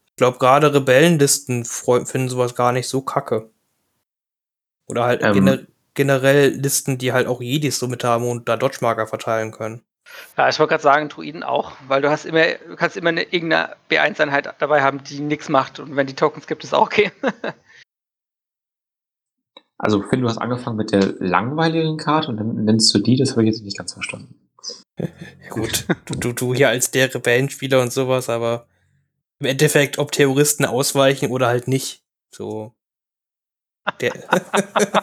ich 0.08 0.16
glaube 0.18 0.40
gerade 0.40 0.74
Rebellenlisten 0.74 1.64
finden 1.64 2.30
sowas 2.30 2.56
gar 2.56 2.74
nicht 2.74 2.90
so 2.90 3.02
kacke. 3.02 3.50
Oder 4.88 5.06
halt 5.06 5.24
ähm, 5.24 5.68
generell 5.94 6.50
Listen, 6.50 6.98
die 6.98 7.14
halt 7.14 7.28
auch 7.28 7.42
Jedis 7.42 7.80
so 7.80 7.88
mit 7.88 8.04
haben 8.04 8.28
und 8.28 8.48
da 8.48 8.58
Dodge-Marker 8.58 9.08
verteilen 9.08 9.52
können. 9.52 9.84
Ja, 10.38 10.50
ich 10.50 10.60
wollte 10.60 10.72
gerade 10.72 10.84
sagen, 10.84 11.10
Druiden 11.10 11.44
auch, 11.44 11.74
weil 11.88 12.02
du 12.02 12.10
hast 12.10 12.26
immer, 12.26 12.46
du 12.68 12.76
kannst 12.76 12.98
immer 12.98 13.10
eine 13.10 13.24
irgendeine 13.24 13.76
B1-Einheit 13.90 14.54
dabei 14.60 14.82
haben, 14.82 15.04
die 15.04 15.20
nichts 15.20 15.50
macht 15.50 15.80
und 15.80 15.96
wenn 15.96 16.08
die 16.08 16.16
Tokens 16.16 16.48
gibt, 16.48 16.64
ist 16.64 16.74
auch 16.74 16.88
okay. 16.88 17.12
also 19.78 20.02
Finn, 20.04 20.22
du 20.22 20.28
hast 20.28 20.38
angefangen 20.38 20.78
mit 20.78 20.92
der 20.92 21.14
langweiligen 21.20 21.98
Karte 21.98 22.30
und 22.30 22.38
dann 22.38 22.66
nennst 22.66 22.94
du 22.94 23.00
die, 23.00 23.16
das 23.16 23.32
habe 23.32 23.44
ich 23.44 23.48
jetzt 23.48 23.64
nicht 23.64 23.78
ganz 23.78 23.94
verstanden. 23.94 24.36
Gut, 25.50 25.86
du, 26.06 26.16
du, 26.16 26.34
du 26.34 26.54
hier 26.54 26.70
als 26.70 26.92
der 26.92 27.14
Rebellenspieler 27.14 27.82
und 27.82 27.92
sowas, 27.94 28.30
aber 28.30 28.68
im 29.40 29.48
Endeffekt, 29.48 29.98
ob 29.98 30.12
Terroristen 30.12 30.66
ausweichen 30.66 31.32
oder 31.32 31.48
halt 31.48 31.68
nicht, 31.68 32.04
so. 32.30 32.74
Der 34.00 34.14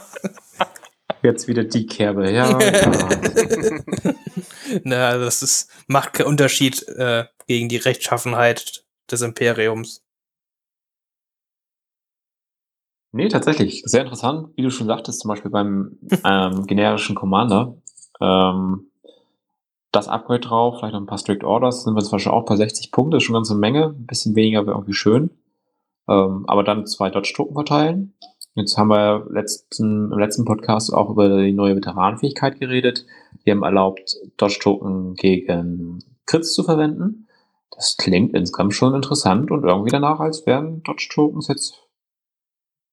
Jetzt 1.23 1.49
wieder 1.49 1.65
die 1.65 1.87
Kerbe, 1.87 2.31
ja. 2.31 2.59
Na, 4.85 5.17
das 5.17 5.43
ist, 5.43 5.71
macht 5.87 6.13
keinen 6.15 6.27
Unterschied 6.27 6.87
äh, 6.89 7.25
gegen 7.47 7.69
die 7.69 7.77
Rechtschaffenheit 7.77 8.85
des 9.11 9.23
Imperiums. 9.23 10.05
Nee, 13.13 13.29
tatsächlich. 13.29 13.83
Sehr 13.85 14.03
interessant, 14.03 14.51
wie 14.57 14.63
du 14.63 14.71
schon 14.71 14.87
sagtest, 14.87 15.21
zum 15.21 15.31
Beispiel 15.31 15.51
beim 15.51 15.99
ähm, 16.25 16.67
generischen 16.67 17.17
Commander. 17.17 17.75
Ähm, 18.21 18.91
das 19.91 20.09
Upgrade 20.09 20.41
drauf, 20.41 20.79
vielleicht 20.79 20.93
noch 20.93 21.01
ein 21.01 21.07
paar 21.07 21.19
Strict 21.19 21.45
Orders, 21.45 21.85
sind 21.85 21.95
wir 21.95 22.03
zum 22.03 22.13
Beispiel 22.13 22.33
auch 22.33 22.45
bei 22.45 22.57
60 22.57 22.93
Punkte, 22.93 23.17
ist 23.17 23.23
schon 23.25 23.35
ganz 23.35 23.51
eine 23.51 23.59
Menge. 23.59 23.87
Ein 23.87 24.07
bisschen 24.07 24.37
weniger 24.37 24.67
wäre 24.67 24.77
irgendwie 24.77 24.93
schön. 24.93 25.31
Ähm, 26.09 26.45
aber 26.47 26.63
dann 26.63 26.87
zwei 26.87 27.11
Dodge-Truppen 27.11 27.55
verteilen. 27.55 28.15
Jetzt 28.59 28.77
haben 28.77 28.89
wir 28.89 29.25
letzten, 29.31 30.11
im 30.11 30.19
letzten 30.19 30.45
Podcast 30.45 30.93
auch 30.93 31.11
über 31.11 31.43
die 31.43 31.53
neue 31.53 31.77
Veteranenfähigkeit 31.77 32.59
geredet. 32.59 33.07
Die 33.47 33.53
haben 33.53 33.63
erlaubt, 33.63 34.17
Dodge-Token 34.37 35.15
gegen 35.15 36.03
Crits 36.27 36.55
zu 36.55 36.65
verwenden. 36.65 37.29
Das 37.71 37.97
klingt 37.97 38.35
insgesamt 38.35 38.75
schon 38.75 38.97
interessant 38.97 39.53
und 39.53 39.63
irgendwie 39.63 39.93
danach, 39.93 40.19
als 40.19 40.45
wären 40.45 40.83
Dodge-Tokens 40.83 41.47
jetzt 41.47 41.87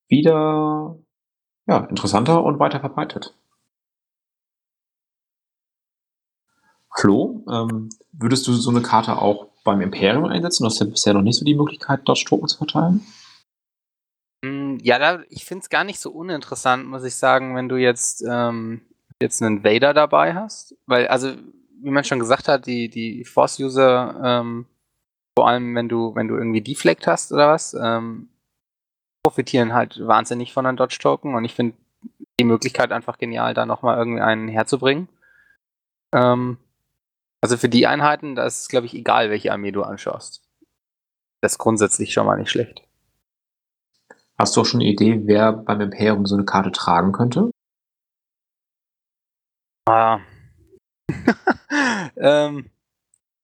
wieder 0.07 0.99
ja, 1.68 1.78
interessanter 1.86 2.43
und 2.43 2.59
weiter 2.59 2.80
verbreitet. 2.80 3.34
Flo, 6.95 7.43
ähm, 7.51 7.89
würdest 8.11 8.45
du 8.45 8.53
so 8.53 8.70
eine 8.70 8.84
Karte 8.84 9.20
auch 9.20 9.47
beim 9.63 9.82
Imperium 9.82 10.26
einsetzen? 10.26 10.61
Du 10.61 10.70
hast 10.70 10.80
ja 10.80 10.86
bisher 10.86 11.16
noch 11.16 11.24
nicht 11.24 11.39
so 11.39 11.43
die 11.43 11.55
Möglichkeit, 11.55 12.01
Dodge-Token 12.07 12.49
zu 12.49 12.57
verteilen. 12.59 13.03
Hm, 14.46 14.78
ja, 14.84 15.00
da, 15.00 15.24
ich 15.30 15.43
finde 15.43 15.64
es 15.64 15.70
gar 15.70 15.84
nicht 15.84 16.00
so 16.00 16.12
uninteressant, 16.12 16.86
muss 16.86 17.04
ich 17.04 17.16
sagen, 17.16 17.56
wenn 17.56 17.68
du 17.68 17.78
jetzt, 17.78 18.24
ähm, 18.30 18.82
jetzt 19.20 19.41
einen 19.41 19.64
Vader 19.64 19.93
dabei 19.93 20.36
hast. 20.36 20.76
Weil, 20.86 21.08
also, 21.08 21.34
wie 21.82 21.89
man 21.89 22.04
schon 22.04 22.20
gesagt 22.20 22.48
hat, 22.48 22.68
die, 22.68 22.89
die 22.89 23.26
Force-User, 23.26 24.22
ähm, 24.24 24.68
vor 25.38 25.48
allem 25.48 25.74
wenn 25.76 25.89
du, 25.89 26.14
wenn 26.16 26.28
du 26.28 26.36
irgendwie 26.36 26.62
Deflect 26.62 27.08
hast 27.08 27.32
oder 27.32 27.50
was, 27.50 27.74
ähm, 27.74 28.30
profitieren 29.24 29.74
halt 29.74 30.00
wahnsinnig 30.06 30.54
von 30.54 30.68
einem 30.68 30.78
Dodge-Token 30.78 31.34
und 31.34 31.43
ich 31.43 31.56
finde 31.56 31.76
die 32.39 32.46
Möglichkeit 32.46 32.91
einfach 32.91 33.18
genial, 33.18 33.56
da 33.56 33.66
nochmal 33.66 33.98
irgendwie 33.98 34.22
einen 34.22 34.48
herzubringen. 34.48 35.10
Ähm, 36.14 36.58
also 37.41 37.58
für 37.58 37.70
die 37.70 37.88
Einheiten, 37.88 38.36
da 38.36 38.46
ist 38.46 38.62
es, 38.62 38.68
glaube 38.70 38.86
ich, 38.86 38.93
egal, 38.93 39.32
welche 39.32 39.52
Armee 39.52 39.72
du 39.72 39.82
anschaust. 39.82 40.43
Das 41.41 41.54
ist 41.54 41.58
grundsätzlich 41.58 42.14
schon 42.14 42.28
mal 42.28 42.38
nicht 42.38 42.52
schlecht. 42.52 42.85
Hast 44.38 44.56
du 44.56 44.62
auch 44.62 44.66
schon 44.66 44.82
eine 44.82 44.90
Idee, 44.90 45.22
wer 45.26 45.54
beim 45.54 45.80
Imperium 45.82 46.26
so 46.26 46.36
eine 46.36 46.46
Karte 46.46 46.72
tragen 46.72 47.12
könnte? 47.14 47.52
Ah. 49.88 50.20
ähm, 52.18 52.70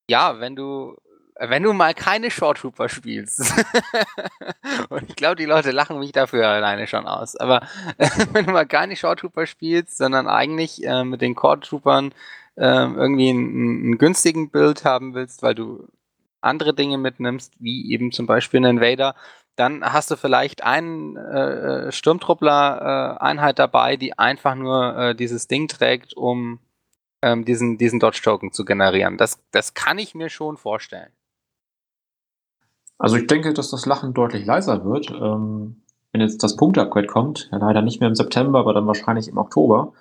ja, 0.09 0.39
wenn 0.39 0.55
du 0.55 0.97
wenn 1.39 1.63
du 1.63 1.73
mal 1.73 1.93
keine 1.95 2.29
Short 2.29 2.59
Trooper 2.59 2.87
spielst. 2.87 3.39
und 4.89 5.09
ich 5.09 5.15
glaube, 5.15 5.37
die 5.37 5.45
Leute 5.45 5.71
lachen 5.71 5.97
mich 5.97 6.11
dafür 6.11 6.47
alleine 6.47 6.85
schon 6.85 7.07
aus. 7.07 7.35
Aber 7.35 7.67
wenn 8.33 8.45
du 8.45 8.51
mal 8.51 8.67
keine 8.67 8.95
Short 8.95 9.19
Trooper 9.19 9.47
spielst, 9.47 9.97
sondern 9.97 10.27
eigentlich 10.27 10.85
äh, 10.85 11.03
mit 11.03 11.21
den 11.21 11.33
Core 11.33 11.61
Troopern 11.61 12.13
äh, 12.55 12.65
irgendwie 12.65 13.31
einen, 13.31 13.83
einen 13.83 13.97
günstigen 13.97 14.51
Bild 14.51 14.85
haben 14.85 15.15
willst, 15.15 15.41
weil 15.41 15.55
du 15.55 15.87
andere 16.41 16.73
Dinge 16.73 16.97
mitnimmst, 16.97 17.53
wie 17.59 17.91
eben 17.91 18.11
zum 18.11 18.27
Beispiel 18.27 18.63
einen 18.63 18.81
Vader, 18.81 19.15
dann 19.61 19.83
hast 19.83 20.09
du 20.09 20.15
vielleicht 20.15 20.63
einen 20.63 21.15
äh, 21.17 21.91
Sturmtruppler-Einheit 21.91 23.59
dabei, 23.59 23.95
die 23.95 24.17
einfach 24.17 24.55
nur 24.55 24.97
äh, 24.97 25.15
dieses 25.15 25.47
Ding 25.47 25.67
trägt, 25.67 26.17
um 26.17 26.57
ähm, 27.21 27.45
diesen, 27.45 27.77
diesen 27.77 27.99
Dodge-Token 27.99 28.51
zu 28.51 28.65
generieren. 28.65 29.17
Das, 29.17 29.39
das 29.51 29.75
kann 29.75 29.99
ich 29.99 30.15
mir 30.15 30.29
schon 30.29 30.57
vorstellen. 30.57 31.11
Also 32.97 33.17
ich 33.17 33.27
denke, 33.27 33.53
dass 33.53 33.69
das 33.69 33.85
Lachen 33.85 34.15
deutlich 34.15 34.47
leiser 34.47 34.83
wird. 34.83 35.11
Ähm, 35.11 35.83
wenn 36.11 36.21
jetzt 36.21 36.41
das 36.41 36.55
Punkte-Upgrade 36.55 37.07
kommt, 37.07 37.47
ja 37.51 37.59
leider 37.59 37.83
nicht 37.83 37.99
mehr 37.99 38.09
im 38.09 38.15
September, 38.15 38.59
aber 38.59 38.73
dann 38.73 38.87
wahrscheinlich 38.87 39.27
im 39.27 39.37
Oktober, 39.37 39.93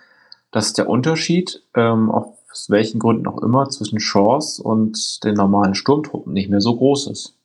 dass 0.53 0.73
der 0.73 0.89
Unterschied, 0.89 1.63
ähm, 1.75 2.11
aus 2.11 2.71
welchen 2.71 2.99
Gründen 2.99 3.27
auch 3.27 3.43
immer, 3.43 3.69
zwischen 3.69 4.01
Shores 4.01 4.59
und 4.59 5.23
den 5.23 5.35
normalen 5.35 5.75
Sturmtruppen 5.75 6.33
nicht 6.33 6.49
mehr 6.49 6.63
so 6.63 6.75
groß 6.77 7.09
ist. 7.09 7.40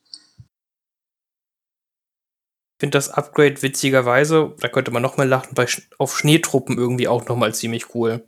Finde 2.79 2.97
das 2.97 3.09
Upgrade 3.09 3.61
witzigerweise, 3.61 4.53
da 4.59 4.67
könnte 4.67 4.91
man 4.91 5.01
noch 5.01 5.17
mal 5.17 5.27
lachen, 5.27 5.55
bei, 5.55 5.65
auf 5.97 6.17
Schneetruppen 6.17 6.77
irgendwie 6.77 7.07
auch 7.07 7.25
noch 7.25 7.37
mal 7.37 7.53
ziemlich 7.55 7.95
cool. 7.95 8.23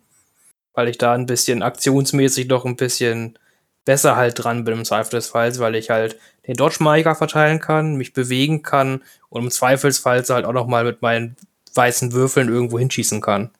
Weil 0.73 0.87
ich 0.87 0.97
da 0.97 1.13
ein 1.13 1.25
bisschen 1.25 1.63
aktionsmäßig 1.63 2.47
noch 2.47 2.63
ein 2.65 2.77
bisschen 2.77 3.37
besser 3.83 4.15
halt 4.15 4.43
dran 4.43 4.63
bin 4.63 4.75
im 4.75 4.85
Zweifelsfall, 4.85 5.57
weil 5.59 5.75
ich 5.75 5.89
halt 5.89 6.19
den 6.45 6.55
Dodge 6.55 6.83
Marker 6.83 7.15
verteilen 7.15 7.59
kann, 7.59 7.95
mich 7.95 8.13
bewegen 8.13 8.61
kann 8.61 9.03
und 9.29 9.43
im 9.43 9.51
Zweifelsfall 9.51 10.23
halt 10.27 10.45
auch 10.45 10.53
noch 10.53 10.67
mal 10.67 10.83
mit 10.83 11.01
meinen 11.01 11.35
weißen 11.73 12.11
Würfeln 12.13 12.49
irgendwo 12.49 12.79
hinschießen 12.79 13.21
kann. 13.21 13.51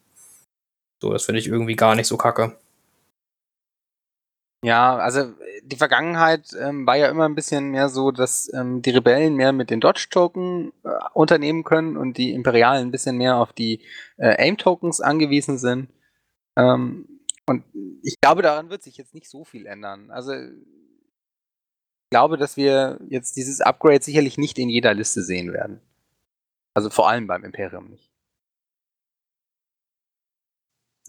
So, 1.01 1.13
das 1.13 1.25
finde 1.25 1.39
ich 1.39 1.47
irgendwie 1.47 1.75
gar 1.75 1.95
nicht 1.95 2.07
so 2.07 2.17
kacke. 2.17 2.57
Ja, 4.65 4.97
also 4.97 5.33
die 5.63 5.75
Vergangenheit 5.75 6.55
ähm, 6.59 6.85
war 6.85 6.95
ja 6.95 7.09
immer 7.09 7.25
ein 7.25 7.35
bisschen 7.35 7.71
mehr 7.71 7.89
so, 7.89 8.11
dass 8.11 8.51
ähm, 8.53 8.81
die 8.81 8.91
Rebellen 8.91 9.35
mehr 9.35 9.51
mit 9.51 9.69
den 9.69 9.79
Dodge-Token 9.79 10.71
äh, 10.83 10.89
unternehmen 11.13 11.63
können 11.63 11.97
und 11.97 12.17
die 12.17 12.33
Imperialen 12.33 12.87
ein 12.87 12.91
bisschen 12.91 13.17
mehr 13.17 13.37
auf 13.37 13.53
die 13.53 13.81
äh, 14.17 14.35
AIM-Tokens 14.43 15.01
angewiesen 15.01 15.57
sind. 15.57 15.89
Ähm, 16.57 17.21
und 17.45 17.63
ich 18.03 18.15
glaube, 18.21 18.41
daran 18.41 18.69
wird 18.69 18.83
sich 18.83 18.97
jetzt 18.97 19.13
nicht 19.13 19.29
so 19.29 19.45
viel 19.45 19.65
ändern. 19.65 20.11
Also 20.11 20.33
ich 20.33 22.09
glaube, 22.09 22.37
dass 22.37 22.57
wir 22.57 22.99
jetzt 23.09 23.37
dieses 23.37 23.61
Upgrade 23.61 24.03
sicherlich 24.03 24.37
nicht 24.37 24.59
in 24.59 24.69
jeder 24.69 24.93
Liste 24.93 25.21
sehen 25.23 25.53
werden. 25.53 25.81
Also 26.73 26.89
vor 26.89 27.09
allem 27.09 27.27
beim 27.27 27.43
Imperium 27.43 27.89
nicht. 27.89 28.11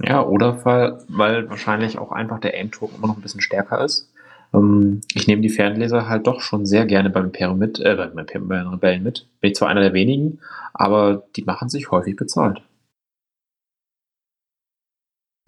Ja, 0.00 0.22
oder 0.24 0.64
weil, 0.64 1.04
weil 1.08 1.50
wahrscheinlich 1.50 1.98
auch 1.98 2.12
einfach 2.12 2.38
der 2.38 2.54
Aim-Token 2.54 2.96
immer 2.96 3.08
noch 3.08 3.16
ein 3.16 3.22
bisschen 3.22 3.40
stärker 3.40 3.84
ist. 3.84 4.12
Ähm, 4.54 5.00
ich 5.14 5.26
nehme 5.26 5.42
die 5.42 5.48
Fernleser 5.48 6.08
halt 6.08 6.26
doch 6.26 6.40
schon 6.40 6.66
sehr 6.66 6.86
gerne 6.86 7.10
beim 7.10 7.26
Imperium 7.26 7.58
mit, 7.58 7.80
äh, 7.80 7.94
beim 7.96 8.18
Imperium, 8.18 8.48
bei 8.48 8.58
den 8.58 8.68
Rebellen 8.68 9.02
mit. 9.02 9.26
Bin 9.40 9.50
ich 9.50 9.56
zwar 9.56 9.68
einer 9.68 9.80
der 9.80 9.92
wenigen, 9.92 10.40
aber 10.74 11.24
die 11.36 11.44
machen 11.44 11.68
sich 11.68 11.90
häufig 11.90 12.16
bezahlt. 12.16 12.62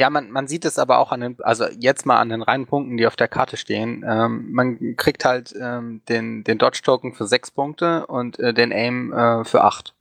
Ja, 0.00 0.08
man, 0.08 0.30
man 0.30 0.48
sieht 0.48 0.64
es 0.64 0.78
aber 0.78 0.98
auch 0.98 1.12
an 1.12 1.20
den, 1.20 1.36
also 1.42 1.66
jetzt 1.78 2.06
mal 2.06 2.18
an 2.20 2.30
den 2.30 2.40
reinen 2.40 2.66
Punkten, 2.66 2.96
die 2.96 3.06
auf 3.06 3.16
der 3.16 3.28
Karte 3.28 3.58
stehen. 3.58 4.02
Ähm, 4.08 4.50
man 4.50 4.96
kriegt 4.96 5.26
halt 5.26 5.54
ähm, 5.60 6.00
den, 6.08 6.42
den 6.42 6.56
Dodge-Token 6.56 7.12
für 7.12 7.26
sechs 7.26 7.50
Punkte 7.50 8.06
und 8.06 8.38
äh, 8.38 8.54
den 8.54 8.72
Aim 8.72 9.12
äh, 9.12 9.44
für 9.44 9.62
acht. 9.62 9.94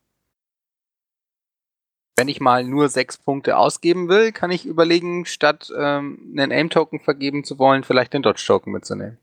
Wenn 2.20 2.28
ich 2.28 2.42
mal 2.42 2.66
nur 2.66 2.90
sechs 2.90 3.18
Punkte 3.18 3.56
ausgeben 3.56 4.10
will, 4.10 4.34
kann 4.34 4.52
ich 4.52 4.66
überlegen, 4.66 5.26
statt 5.26 5.72
ähm, 5.74 6.20
einen 6.38 6.52
Aim-Token 6.52 7.00
vergeben 7.00 7.46
zu 7.46 7.58
wollen, 7.60 7.86
vielleicht 7.86 8.14
den 8.14 8.24
Dodge-Token 8.24 8.74
mitzunehmen. 8.74 9.18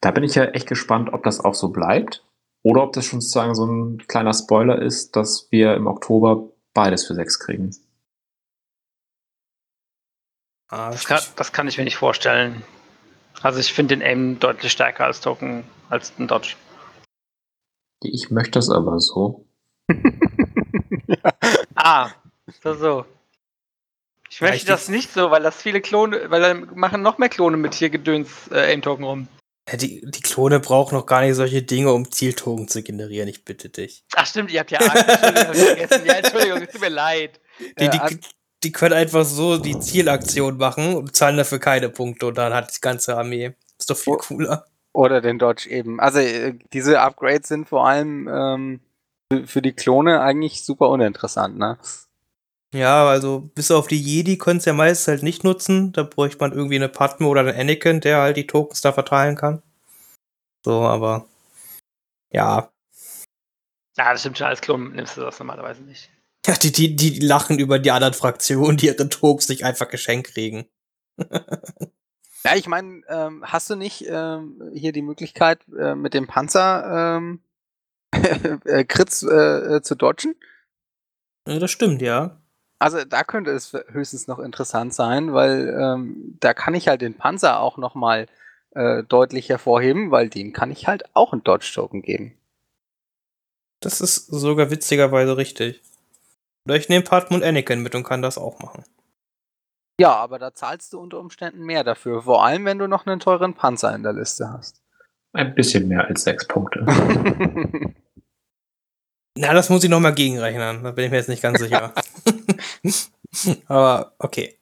Da 0.00 0.12
bin 0.12 0.24
ich 0.24 0.34
ja 0.34 0.44
echt 0.44 0.66
gespannt, 0.66 1.12
ob 1.12 1.22
das 1.22 1.38
auch 1.40 1.52
so 1.52 1.68
bleibt 1.68 2.24
oder 2.62 2.82
ob 2.84 2.94
das 2.94 3.04
schon 3.04 3.20
sozusagen 3.20 3.54
so 3.54 3.66
ein 3.66 3.98
kleiner 4.08 4.32
Spoiler 4.32 4.80
ist, 4.80 5.14
dass 5.14 5.48
wir 5.50 5.74
im 5.74 5.88
Oktober 5.88 6.48
beides 6.72 7.06
für 7.06 7.14
sechs 7.14 7.38
kriegen. 7.38 7.76
Ah, 10.68 10.90
das, 10.90 11.04
kann, 11.04 11.20
das 11.36 11.52
kann 11.52 11.68
ich 11.68 11.76
mir 11.76 11.84
nicht 11.84 11.96
vorstellen. 11.96 12.62
Also 13.42 13.60
ich 13.60 13.74
finde 13.74 13.94
den 13.94 14.02
Aim 14.02 14.40
deutlich 14.40 14.72
stärker 14.72 15.04
als 15.04 15.20
Token, 15.20 15.64
als 15.90 16.16
den 16.16 16.28
Dodge. 16.28 16.54
Ich 18.00 18.30
möchte 18.30 18.58
es 18.58 18.70
aber 18.70 18.98
so. 19.00 19.44
ah, 21.74 22.10
so, 22.62 22.74
so. 22.74 23.04
Ich 24.30 24.40
möchte 24.40 24.66
das 24.66 24.88
nicht 24.88 25.12
so, 25.12 25.30
weil 25.30 25.42
das 25.42 25.60
viele 25.60 25.80
Klone, 25.80 26.30
weil 26.30 26.40
dann 26.40 26.70
machen 26.74 27.02
noch 27.02 27.18
mehr 27.18 27.28
Klone 27.28 27.56
mit 27.56 27.74
hier 27.74 27.90
Gedöns 27.90 28.28
äh, 28.52 28.72
Aim-Token 28.72 29.04
rum. 29.04 29.28
Die, 29.72 30.02
die 30.04 30.20
Klone 30.20 30.60
brauchen 30.60 30.96
noch 30.96 31.06
gar 31.06 31.20
nicht 31.20 31.34
solche 31.34 31.62
Dinge, 31.62 31.92
um 31.92 32.10
Zieltoken 32.10 32.66
zu 32.66 32.82
generieren, 32.82 33.28
ich 33.28 33.44
bitte 33.44 33.68
dich. 33.68 34.04
Ach 34.14 34.26
stimmt, 34.26 34.50
ihr 34.50 34.60
habt 34.60 34.70
ja 34.70 34.78
Angst, 34.78 35.08
Entschuldigung, 35.08 35.54
vergessen. 35.54 36.06
Ja, 36.06 36.14
Entschuldigung, 36.14 36.62
es 36.62 36.72
tut 36.72 36.80
mir 36.80 36.88
leid. 36.88 37.40
Die, 37.78 37.88
die, 37.88 38.20
die 38.64 38.72
können 38.72 38.94
einfach 38.94 39.24
so 39.24 39.58
die 39.58 39.78
Zielaktion 39.78 40.56
machen 40.56 40.94
und 40.94 41.14
zahlen 41.14 41.36
dafür 41.36 41.58
keine 41.58 41.88
Punkte 41.88 42.26
und 42.26 42.38
dann 42.38 42.52
hat 42.52 42.74
die 42.74 42.80
ganze 42.80 43.16
Armee. 43.16 43.52
Ist 43.78 43.90
doch 43.90 43.96
viel 43.96 44.16
cooler. 44.16 44.66
Oder 44.92 45.20
den 45.20 45.38
Dodge 45.38 45.70
eben. 45.70 46.00
Also 46.00 46.18
äh, 46.18 46.54
diese 46.72 47.00
Upgrades 47.00 47.48
sind 47.48 47.68
vor 47.68 47.86
allem 47.86 48.28
ähm, 48.32 48.80
für 49.44 49.62
die 49.62 49.72
Klone 49.72 50.20
eigentlich 50.20 50.64
super 50.64 50.88
uninteressant, 50.88 51.56
ne? 51.58 51.78
Ja, 52.72 53.08
also 53.08 53.50
bis 53.54 53.70
auf 53.70 53.88
die 53.88 54.00
Jedi 54.00 54.38
können 54.38 54.58
es 54.58 54.64
ja 54.64 54.72
meist 54.72 55.08
halt 55.08 55.22
nicht 55.24 55.42
nutzen. 55.42 55.92
Da 55.92 56.04
bräuchte 56.04 56.38
man 56.38 56.52
irgendwie 56.52 56.76
eine 56.76 56.88
Padme 56.88 57.26
oder 57.26 57.40
einen 57.40 57.58
Anakin, 57.58 58.00
der 58.00 58.20
halt 58.20 58.36
die 58.36 58.46
Tokens 58.46 58.80
da 58.80 58.92
verteilen 58.92 59.34
kann. 59.34 59.62
So, 60.64 60.82
aber 60.82 61.26
ja. 62.30 62.70
Ja, 63.96 64.12
das 64.12 64.20
stimmt 64.20 64.38
schon, 64.38 64.46
als 64.46 64.60
Klon 64.60 64.92
nimmst 64.92 65.16
du 65.16 65.22
das 65.22 65.38
normalerweise 65.38 65.82
nicht. 65.82 66.10
Ja, 66.46 66.54
die, 66.54 66.70
die, 66.70 66.94
die 66.94 67.18
lachen 67.18 67.58
über 67.58 67.78
die 67.78 67.90
anderen 67.90 68.14
Fraktionen, 68.14 68.76
die 68.76 68.86
ihre 68.86 69.08
Tokens 69.08 69.48
nicht 69.48 69.64
einfach 69.64 69.88
geschenkt 69.88 70.32
kriegen. 70.32 70.66
ja, 71.18 72.54
ich 72.54 72.66
meine, 72.66 73.02
ähm, 73.08 73.44
hast 73.44 73.68
du 73.68 73.74
nicht 73.74 74.06
ähm, 74.08 74.70
hier 74.72 74.92
die 74.92 75.02
Möglichkeit, 75.02 75.66
äh, 75.76 75.96
mit 75.96 76.14
dem 76.14 76.28
Panzer 76.28 77.16
ähm, 77.16 77.42
äh, 78.12 78.84
Kritz 78.84 79.22
äh, 79.22 79.76
äh, 79.76 79.82
zu 79.82 79.94
dodgen? 79.94 80.34
Ja, 81.46 81.58
das 81.58 81.70
stimmt, 81.70 82.02
ja. 82.02 82.40
Also 82.78 83.04
da 83.04 83.24
könnte 83.24 83.50
es 83.50 83.72
höchstens 83.88 84.26
noch 84.26 84.38
interessant 84.38 84.94
sein, 84.94 85.34
weil 85.34 85.76
ähm, 85.78 86.36
da 86.40 86.54
kann 86.54 86.74
ich 86.74 86.88
halt 86.88 87.02
den 87.02 87.14
Panzer 87.14 87.60
auch 87.60 87.76
noch 87.76 87.94
mal 87.94 88.26
äh, 88.70 89.02
deutlich 89.02 89.48
hervorheben, 89.48 90.10
weil 90.10 90.30
dem 90.30 90.52
kann 90.52 90.70
ich 90.70 90.86
halt 90.86 91.04
auch 91.14 91.32
einen 91.32 91.44
Dodge-Token 91.44 92.02
geben. 92.02 92.38
Das 93.80 94.00
ist 94.00 94.26
sogar 94.26 94.70
witzigerweise 94.70 95.36
richtig. 95.36 95.82
Oder 96.66 96.76
ich 96.76 96.88
nehme 96.88 97.04
Padmund 97.04 97.42
Anakin 97.42 97.80
mit 97.80 97.94
und 97.94 98.04
kann 98.04 98.22
das 98.22 98.38
auch 98.38 98.60
machen. 98.60 98.84
Ja, 100.00 100.14
aber 100.16 100.38
da 100.38 100.54
zahlst 100.54 100.92
du 100.92 101.00
unter 101.00 101.18
Umständen 101.18 101.62
mehr 101.62 101.84
dafür. 101.84 102.22
Vor 102.22 102.44
allem, 102.44 102.64
wenn 102.64 102.78
du 102.78 102.86
noch 102.86 103.06
einen 103.06 103.20
teuren 103.20 103.54
Panzer 103.54 103.94
in 103.94 104.02
der 104.02 104.14
Liste 104.14 104.50
hast. 104.50 104.79
Ein 105.32 105.54
bisschen 105.54 105.88
mehr 105.88 106.06
als 106.06 106.22
sechs 106.24 106.46
Punkte. 106.46 106.84
Na, 109.38 109.54
das 109.54 109.70
muss 109.70 109.84
ich 109.84 109.90
nochmal 109.90 110.14
gegenrechnen. 110.14 110.82
Da 110.82 110.90
bin 110.90 111.04
ich 111.04 111.10
mir 111.10 111.18
jetzt 111.18 111.28
nicht 111.28 111.42
ganz 111.42 111.60
sicher. 111.60 111.94
aber 113.66 114.12
okay. 114.18 114.56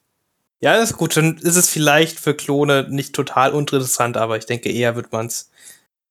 Ja, 0.60 0.76
das 0.76 0.90
ist 0.90 0.96
gut. 0.96 1.16
Dann 1.16 1.38
ist 1.38 1.56
es 1.56 1.70
vielleicht 1.70 2.20
für 2.20 2.34
Klone 2.34 2.86
nicht 2.88 3.14
total 3.14 3.52
uninteressant, 3.52 4.16
aber 4.16 4.36
ich 4.36 4.46
denke, 4.46 4.70
eher 4.70 4.94
wird 4.94 5.10
man 5.12 5.26
es 5.26 5.50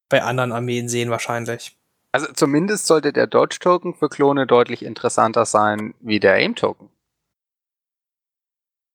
bei 0.09 0.23
anderen 0.23 0.51
Armeen 0.51 0.89
sehen 0.89 1.09
wahrscheinlich. 1.09 1.77
Also 2.11 2.31
zumindest 2.33 2.87
sollte 2.87 3.13
der 3.13 3.27
Dodge-Token 3.27 3.93
für 3.93 4.09
Klone 4.09 4.47
deutlich 4.47 4.83
interessanter 4.83 5.45
sein 5.45 5.93
wie 5.99 6.19
der 6.19 6.33
AIM-Token. 6.33 6.89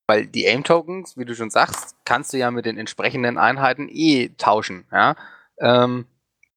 Weil 0.08 0.26
die 0.26 0.46
AIM-Tokens, 0.48 1.16
wie 1.16 1.24
du 1.24 1.34
schon 1.34 1.50
sagst, 1.50 1.94
kannst 2.04 2.32
du 2.32 2.38
ja 2.38 2.50
mit 2.50 2.66
den 2.66 2.78
entsprechenden 2.78 3.38
Einheiten 3.38 3.88
eh 3.90 4.30
tauschen. 4.38 4.86
Ja? 4.90 5.16
Ähm, 5.62 6.06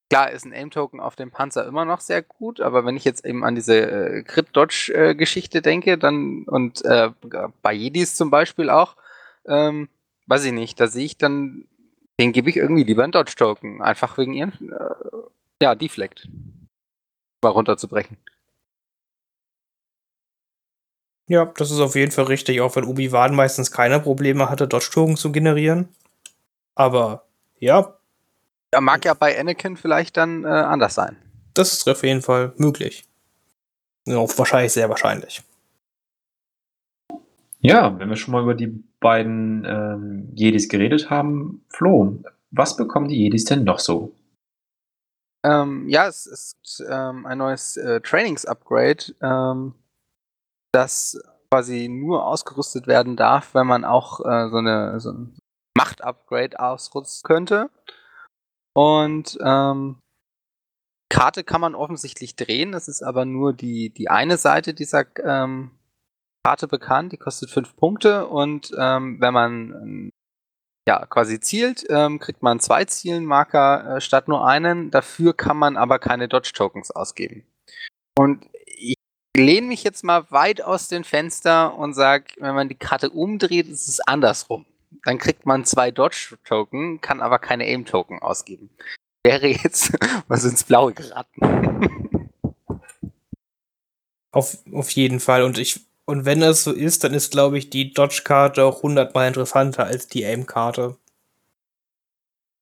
klar 0.10 0.32
ist 0.32 0.46
ein 0.46 0.54
Aim-Token 0.54 1.00
auf 1.00 1.16
dem 1.16 1.32
Panzer 1.32 1.66
immer 1.66 1.86
noch 1.86 2.02
sehr 2.02 2.22
gut, 2.22 2.60
aber 2.60 2.86
wenn 2.86 2.98
ich 2.98 3.06
jetzt 3.06 3.24
eben 3.26 3.46
an 3.46 3.56
diese 3.56 3.80
äh, 3.80 4.24
Crit-Dodge-Geschichte 4.24 5.62
denke, 5.62 5.98
dann 5.98 6.44
und 6.44 6.84
äh, 6.84 7.12
bei 7.62 7.74
Jedis 7.74 8.16
zum 8.16 8.32
Beispiel 8.32 8.70
auch, 8.70 8.96
ähm, 9.48 9.88
weiß 10.28 10.46
ich 10.46 10.52
nicht, 10.52 10.80
da 10.80 10.88
sehe 10.88 11.06
ich 11.06 11.18
dann, 11.18 11.66
den 12.20 12.32
gebe 12.32 12.50
ich 12.50 12.58
irgendwie 12.58 12.84
lieber 12.84 13.04
einen 13.04 13.12
Dodge-Token, 13.12 13.82
einfach 13.82 14.18
wegen 14.18 14.34
ihren, 14.34 14.74
äh, 14.74 15.64
ja, 15.64 15.76
Deflect 15.76 16.28
mal 17.42 17.50
runterzubrechen. 17.50 18.18
Ja, 21.28 21.46
das 21.46 21.72
ist 21.72 21.80
auf 21.80 21.96
jeden 21.96 22.12
Fall 22.12 22.26
richtig, 22.26 22.62
auch 22.62 22.76
wenn 22.76 22.86
Obi-Wan 22.86 23.36
meistens 23.36 23.72
keine 23.72 24.00
Probleme 24.00 24.50
hatte, 24.50 24.68
Dodge-Token 24.68 25.18
zu 25.18 25.32
generieren. 25.32 25.90
Aber 26.76 27.26
ja, 27.60 27.96
Ja, 28.76 28.82
mag 28.82 29.06
ja 29.06 29.14
bei 29.14 29.40
Anakin 29.40 29.78
vielleicht 29.78 30.18
dann 30.18 30.44
äh, 30.44 30.48
anders 30.48 30.96
sein. 30.96 31.16
das 31.54 31.72
ist 31.72 31.88
auf 31.88 32.04
jeden 32.04 32.22
Fall 32.22 32.52
möglich. 32.58 33.06
Ja, 34.06 34.18
auch 34.18 34.38
wahrscheinlich 34.38 34.74
sehr 34.74 34.90
wahrscheinlich. 34.90 35.42
Ja, 37.62 37.98
wenn 37.98 38.10
wir 38.10 38.18
schon 38.18 38.34
mal 38.34 38.44
über 38.44 38.54
die 38.54 38.84
beiden 39.00 39.64
ähm, 39.64 40.30
Jedis 40.36 40.68
geredet 40.68 41.10
haben, 41.10 41.64
Flo, 41.70 42.22
was 42.52 42.76
bekommen 42.76 43.08
die 43.08 43.16
Jedis 43.16 43.46
denn 43.46 43.64
noch 43.64 43.80
so? 43.80 44.14
Ähm, 45.46 45.88
ja, 45.88 46.08
es 46.08 46.26
ist 46.26 46.84
ähm, 46.90 47.26
ein 47.26 47.38
neues 47.38 47.78
äh, 47.78 48.02
Trainings-Upgrade, 48.02 49.16
ähm, 49.22 49.74
das 50.74 51.18
quasi 51.50 51.88
nur 51.88 52.26
ausgerüstet 52.26 52.88
werden 52.88 53.16
darf, 53.16 53.54
wenn 53.54 53.68
man 53.68 53.86
auch 53.86 54.20
äh, 54.20 54.50
so, 54.50 54.58
eine, 54.58 55.00
so 55.00 55.12
ein 55.14 55.38
Macht-Upgrade 55.78 56.60
ausrüsten 56.60 57.26
könnte. 57.26 57.70
Und 58.76 59.38
ähm, 59.42 59.98
Karte 61.10 61.44
kann 61.44 61.62
man 61.62 61.76
offensichtlich 61.76 62.36
drehen, 62.36 62.74
es 62.74 62.88
ist 62.88 63.04
aber 63.04 63.26
nur 63.26 63.54
die, 63.54 63.92
die 63.92 64.10
eine 64.10 64.38
Seite 64.38 64.74
dieser 64.74 65.06
ähm, 65.24 65.72
Karte 66.44 66.68
bekannt, 66.68 67.14
die 67.14 67.18
kostet 67.18 67.50
fünf 67.50 67.76
Punkte 67.76 68.28
und 68.28 68.72
ähm, 68.78 69.22
wenn 69.22 69.34
man 69.34 70.12
ja, 70.88 71.06
quasi 71.08 71.40
zielt, 71.40 71.86
ähm, 71.90 72.20
kriegt 72.20 72.44
man 72.44 72.60
zwei 72.60 72.86
Zielenmarker 72.86 73.96
äh, 73.96 74.02
statt 74.02 74.28
nur 74.28 74.46
einen. 74.48 74.92
Dafür 74.92 75.34
kann 75.34 75.58
man 75.58 75.78
aber 75.78 75.98
keine 76.00 76.28
Dodge-Tokens 76.28 76.92
ausgeben. 76.92 77.44
Und 78.18 78.48
ich 78.66 78.96
lehne 79.36 79.68
mich 79.68 79.84
jetzt 79.84 80.04
mal 80.04 80.30
weit 80.32 80.62
aus 80.62 80.88
dem 80.88 81.04
Fenster 81.04 81.76
und 81.76 81.94
sage, 81.94 82.26
wenn 82.38 82.56
man 82.56 82.70
die 82.70 82.76
Karte 82.76 83.10
umdreht, 83.10 83.68
ist 83.68 83.88
es 83.88 84.00
andersrum. 84.00 84.66
Dann 85.04 85.18
kriegt 85.18 85.46
man 85.46 85.66
zwei 85.66 85.92
Dodge-Token, 85.92 87.02
kann 87.02 87.22
aber 87.22 87.40
keine 87.40 87.66
Aim-Token 87.66 88.20
ausgeben. 88.20 88.70
Wäre 89.24 89.48
jetzt 89.48 89.94
was 90.28 90.44
ins 90.46 90.64
Blaue 90.64 90.94
geraten. 90.94 92.30
Auf, 94.32 94.58
auf 94.74 94.90
jeden 94.92 95.20
Fall. 95.20 95.44
Und 95.44 95.58
ich, 95.58 95.82
und 96.06 96.26
wenn 96.26 96.42
das 96.42 96.64
so 96.64 96.72
ist, 96.72 97.04
dann 97.04 97.14
ist, 97.14 97.32
glaube 97.32 97.58
ich, 97.58 97.70
die 97.70 97.94
Dodge-Karte 97.94 98.64
auch 98.64 98.84
hundertmal 98.84 99.28
interessanter 99.28 99.86
als 99.86 100.08
die 100.08 100.26
Aim-Karte. 100.26 100.98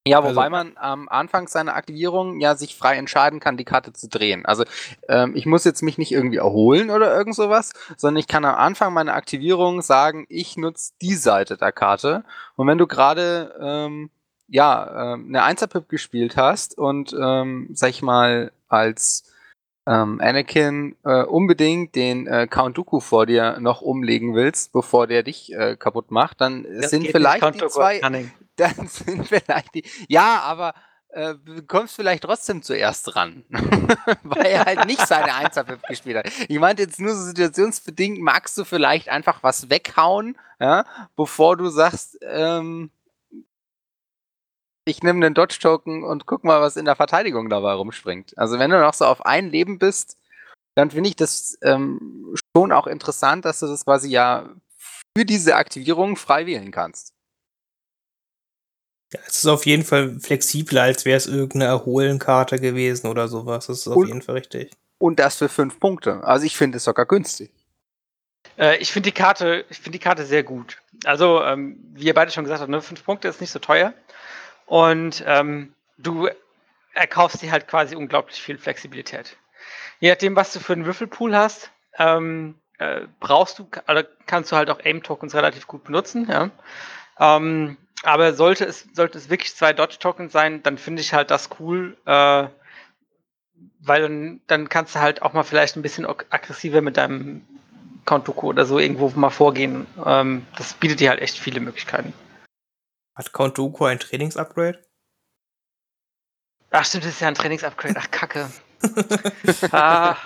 Ja, 0.05 0.19
Also- 0.19 0.35
wobei 0.35 0.49
man 0.49 0.73
am 0.75 1.07
Anfang 1.07 1.47
seiner 1.47 1.75
Aktivierung 1.75 2.39
ja 2.41 2.55
sich 2.55 2.75
frei 2.75 2.95
entscheiden 2.97 3.39
kann, 3.39 3.55
die 3.55 3.63
Karte 3.63 3.93
zu 3.93 4.09
drehen. 4.09 4.45
Also 4.45 4.65
ähm, 5.07 5.33
ich 5.35 5.45
muss 5.45 5.63
jetzt 5.63 5.81
mich 5.81 5.97
nicht 5.97 6.11
irgendwie 6.11 6.37
erholen 6.37 6.89
oder 6.91 7.15
irgend 7.15 7.35
sowas, 7.35 7.71
sondern 7.95 8.19
ich 8.19 8.27
kann 8.27 8.43
am 8.43 8.55
Anfang 8.55 8.93
meiner 8.93 9.13
Aktivierung 9.13 9.81
sagen, 9.81 10.25
ich 10.27 10.57
nutze 10.57 10.91
die 11.01 11.15
Seite 11.15 11.55
der 11.55 11.71
Karte. 11.71 12.25
Und 12.57 12.67
wenn 12.67 12.77
du 12.77 12.85
gerade 12.85 13.55
ähm, 13.61 14.09
ja 14.49 15.13
ähm, 15.13 15.27
eine 15.29 15.43
Einser-Pip 15.43 15.87
gespielt 15.87 16.35
hast 16.35 16.77
und 16.77 17.15
ähm, 17.17 17.69
sag 17.73 17.89
ich 17.91 18.01
mal 18.01 18.51
als 18.67 19.23
ähm, 19.85 20.19
Anakin 20.21 20.95
äh, 21.03 21.23
unbedingt 21.23 21.95
den 21.95 22.27
äh, 22.27 22.47
Count 22.47 22.77
Dooku 22.77 22.99
vor 22.99 23.25
dir 23.25 23.59
noch 23.59 23.81
umlegen 23.81 24.35
willst, 24.35 24.71
bevor 24.71 25.07
der 25.07 25.23
dich 25.23 25.53
äh, 25.53 25.75
kaputt 25.75 26.11
macht, 26.11 26.41
dann 26.41 26.63
Das 26.63 26.91
sind 26.91 27.07
vielleicht 27.07 27.55
die 27.55 27.67
zwei 27.67 27.99
dann 28.55 28.87
sind 28.87 29.27
vielleicht 29.27 29.73
die. 29.75 29.83
Ja, 30.07 30.41
aber 30.41 30.73
äh, 31.09 31.35
du 31.43 31.61
kommst 31.63 31.95
vielleicht 31.95 32.23
trotzdem 32.23 32.61
zuerst 32.61 33.15
ran. 33.15 33.43
Weil 34.23 34.45
er 34.45 34.65
halt 34.65 34.85
nicht 34.85 35.05
seine 35.05 35.33
1 35.35 35.55
gespielt 35.87 36.17
hat. 36.17 36.31
Ich 36.47 36.59
meinte 36.59 36.83
jetzt 36.83 36.99
nur 36.99 37.13
so 37.13 37.23
situationsbedingt, 37.23 38.19
magst 38.19 38.57
du 38.57 38.65
vielleicht 38.65 39.09
einfach 39.09 39.43
was 39.43 39.69
weghauen, 39.69 40.37
ja, 40.59 40.85
bevor 41.15 41.57
du 41.57 41.67
sagst, 41.67 42.17
ähm, 42.21 42.89
ich 44.85 45.01
nehme 45.03 45.21
den 45.21 45.33
Dodge-Token 45.33 46.03
und 46.03 46.25
guck 46.25 46.43
mal, 46.43 46.61
was 46.61 46.75
in 46.77 46.85
der 46.85 46.95
Verteidigung 46.95 47.49
dabei 47.49 47.73
rumspringt. 47.73 48.37
Also 48.37 48.59
wenn 48.59 48.71
du 48.71 48.79
noch 48.79 48.93
so 48.93 49.05
auf 49.05 49.25
ein 49.25 49.49
Leben 49.49 49.79
bist, 49.79 50.17
dann 50.75 50.91
finde 50.91 51.09
ich 51.09 51.15
das 51.15 51.57
ähm, 51.61 52.35
schon 52.55 52.71
auch 52.71 52.87
interessant, 52.87 53.45
dass 53.45 53.59
du 53.59 53.67
das 53.67 53.85
quasi 53.85 54.09
ja 54.09 54.49
für 55.17 55.25
diese 55.25 55.55
Aktivierung 55.55 56.15
frei 56.15 56.45
wählen 56.45 56.71
kannst. 56.71 57.13
Ja, 59.13 59.19
es 59.27 59.35
ist 59.37 59.45
auf 59.45 59.65
jeden 59.65 59.83
Fall 59.83 60.19
flexibler, 60.19 60.81
als 60.83 61.05
wäre 61.05 61.17
es 61.17 61.27
irgendeine 61.27 61.65
Erholenkarte 61.65 62.59
gewesen 62.59 63.07
oder 63.07 63.27
sowas. 63.27 63.67
Das 63.67 63.79
ist 63.79 63.87
auf 63.87 63.95
Und- 63.97 64.07
jeden 64.07 64.21
Fall 64.21 64.35
richtig. 64.35 64.71
Und 64.97 65.19
das 65.19 65.35
für 65.35 65.49
fünf 65.49 65.79
Punkte. 65.79 66.23
Also 66.23 66.45
ich 66.45 66.55
finde 66.57 66.77
es 66.77 66.85
sogar 66.85 67.05
günstig. 67.05 67.51
Äh, 68.57 68.77
ich 68.77 68.91
finde 68.91 69.09
die 69.09 69.13
Karte, 69.13 69.65
ich 69.69 69.77
finde 69.77 69.97
die 69.97 70.03
Karte 70.03 70.25
sehr 70.25 70.43
gut. 70.43 70.81
Also, 71.03 71.43
ähm, 71.43 71.77
wie 71.93 72.05
ihr 72.05 72.13
beide 72.13 72.31
schon 72.31 72.45
gesagt 72.45 72.61
habt, 72.61 72.69
ne, 72.71 72.81
fünf 72.81 73.03
Punkte 73.03 73.27
ist 73.27 73.41
nicht 73.41 73.51
so 73.51 73.59
teuer. 73.59 73.93
Und 74.65 75.23
ähm, 75.27 75.73
du 75.97 76.29
erkaufst 76.93 77.41
dir 77.41 77.51
halt 77.51 77.67
quasi 77.67 77.95
unglaublich 77.95 78.41
viel 78.41 78.57
Flexibilität. 78.57 79.35
Je 79.99 80.09
nachdem, 80.09 80.35
was 80.35 80.53
du 80.53 80.59
für 80.59 80.73
einen 80.73 80.85
Würfelpool 80.85 81.35
hast, 81.35 81.71
ähm, 81.97 82.55
äh, 82.79 83.01
brauchst 83.19 83.59
du, 83.59 83.67
oder 83.87 84.03
kannst 84.25 84.51
du 84.51 84.55
halt 84.55 84.69
auch 84.69 84.79
Aim-Tokens 84.83 85.35
relativ 85.35 85.67
gut 85.67 85.83
benutzen, 85.83 86.27
ja. 86.29 86.49
Ähm, 87.19 87.77
aber 88.03 88.33
sollte 88.33 88.65
es, 88.65 88.87
sollte 88.93 89.17
es 89.17 89.29
wirklich 89.29 89.55
zwei 89.55 89.71
Dodge-Tokens 89.71 90.33
sein, 90.33 90.61
dann 90.63 90.77
finde 90.77 91.01
ich 91.01 91.13
halt 91.13 91.31
das 91.31 91.49
cool, 91.59 91.95
äh, 92.05 92.47
weil 93.79 94.01
dann, 94.01 94.41
dann 94.47 94.69
kannst 94.69 94.95
du 94.95 94.99
halt 94.99 95.21
auch 95.21 95.33
mal 95.33 95.43
vielleicht 95.43 95.75
ein 95.75 95.81
bisschen 95.81 96.05
ag- 96.05 96.25
aggressiver 96.29 96.81
mit 96.81 96.97
deinem 96.97 97.45
Dooku 98.05 98.47
oder 98.49 98.65
so 98.65 98.79
irgendwo 98.79 99.09
mal 99.15 99.29
vorgehen. 99.29 99.87
Ähm, 100.05 100.45
das 100.57 100.73
bietet 100.73 100.99
dir 100.99 101.09
halt 101.09 101.21
echt 101.21 101.37
viele 101.39 101.59
Möglichkeiten. 101.59 102.13
Hat 103.15 103.31
Count 103.31 103.57
Dooku 103.57 103.85
ein 103.85 103.99
Trainingsupgrade? 103.99 104.81
Ach 106.71 106.85
stimmt, 106.85 107.05
das 107.05 107.13
ist 107.13 107.21
ja 107.21 107.27
ein 107.27 107.35
Trainingsupgrade. 107.35 107.95
Ach, 107.97 108.09
Kacke. 108.09 108.49
ah, 109.71 110.17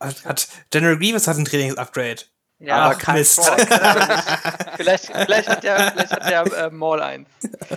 Hat, 0.00 0.24
hat 0.24 0.48
General 0.70 0.96
Grievous 0.98 1.26
hat 1.26 1.38
ein 1.38 1.44
Trainingsupgrade. 1.46 2.22
ja, 2.58 2.76
Aber 2.76 2.94
Ach, 2.94 2.98
kein 2.98 3.14
Mist. 3.16 3.40
Vielleicht, 4.76 5.06
vielleicht 5.06 5.48
hat 5.48 5.64
der, 5.64 5.90
vielleicht 5.92 6.12
hat 6.12 6.30
der 6.30 6.66
äh, 6.66 6.70
Maul 6.70 7.00
eins. 7.00 7.28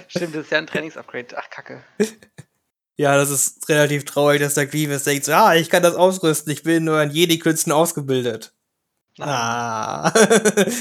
Stimmt, 0.08 0.36
das 0.36 0.44
ist 0.44 0.52
ja 0.52 0.60
ein 0.60 0.68
Trainingsupgrade. 0.68 1.36
Ach, 1.38 1.50
Kacke. 1.50 1.82
Ja, 2.98 3.16
das 3.16 3.32
ist 3.32 3.68
relativ 3.70 4.06
traurig, 4.06 4.42
dass 4.42 4.54
der 4.54 4.68
Grievous 4.68 5.06
denkt, 5.06 5.26
so, 5.26 5.32
ah, 5.32 5.56
ich 5.56 5.70
kann 5.70 5.82
das 5.82 5.96
ausrüsten, 5.96 6.52
ich 6.54 6.62
bin 6.62 6.84
nur 6.84 7.00
an 7.00 7.10
Jedi-Künsten 7.10 7.72
ausgebildet. 7.72 8.54
Ah. 9.20 10.12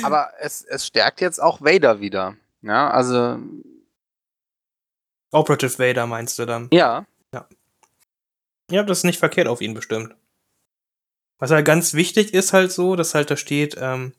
Aber 0.02 0.30
es, 0.40 0.62
es 0.62 0.86
stärkt 0.86 1.20
jetzt 1.20 1.40
auch 1.40 1.60
Vader 1.62 2.00
wieder. 2.00 2.36
Ja, 2.62 2.90
also, 2.90 3.38
Operative 5.32 5.78
Vader 5.78 6.06
meinst 6.06 6.38
du 6.38 6.46
dann? 6.46 6.68
ja. 7.32 7.46
Ja, 8.70 8.82
das 8.84 8.98
ist 8.98 9.04
nicht 9.04 9.18
verkehrt 9.18 9.48
auf 9.48 9.60
ihn 9.60 9.74
bestimmt. 9.74 10.14
Was 11.38 11.50
halt 11.50 11.64
ganz 11.64 11.94
wichtig 11.94 12.34
ist 12.34 12.52
halt 12.52 12.70
so, 12.70 12.96
dass 12.96 13.14
halt 13.14 13.30
da 13.30 13.36
steht, 13.36 13.76
ähm, 13.80 14.12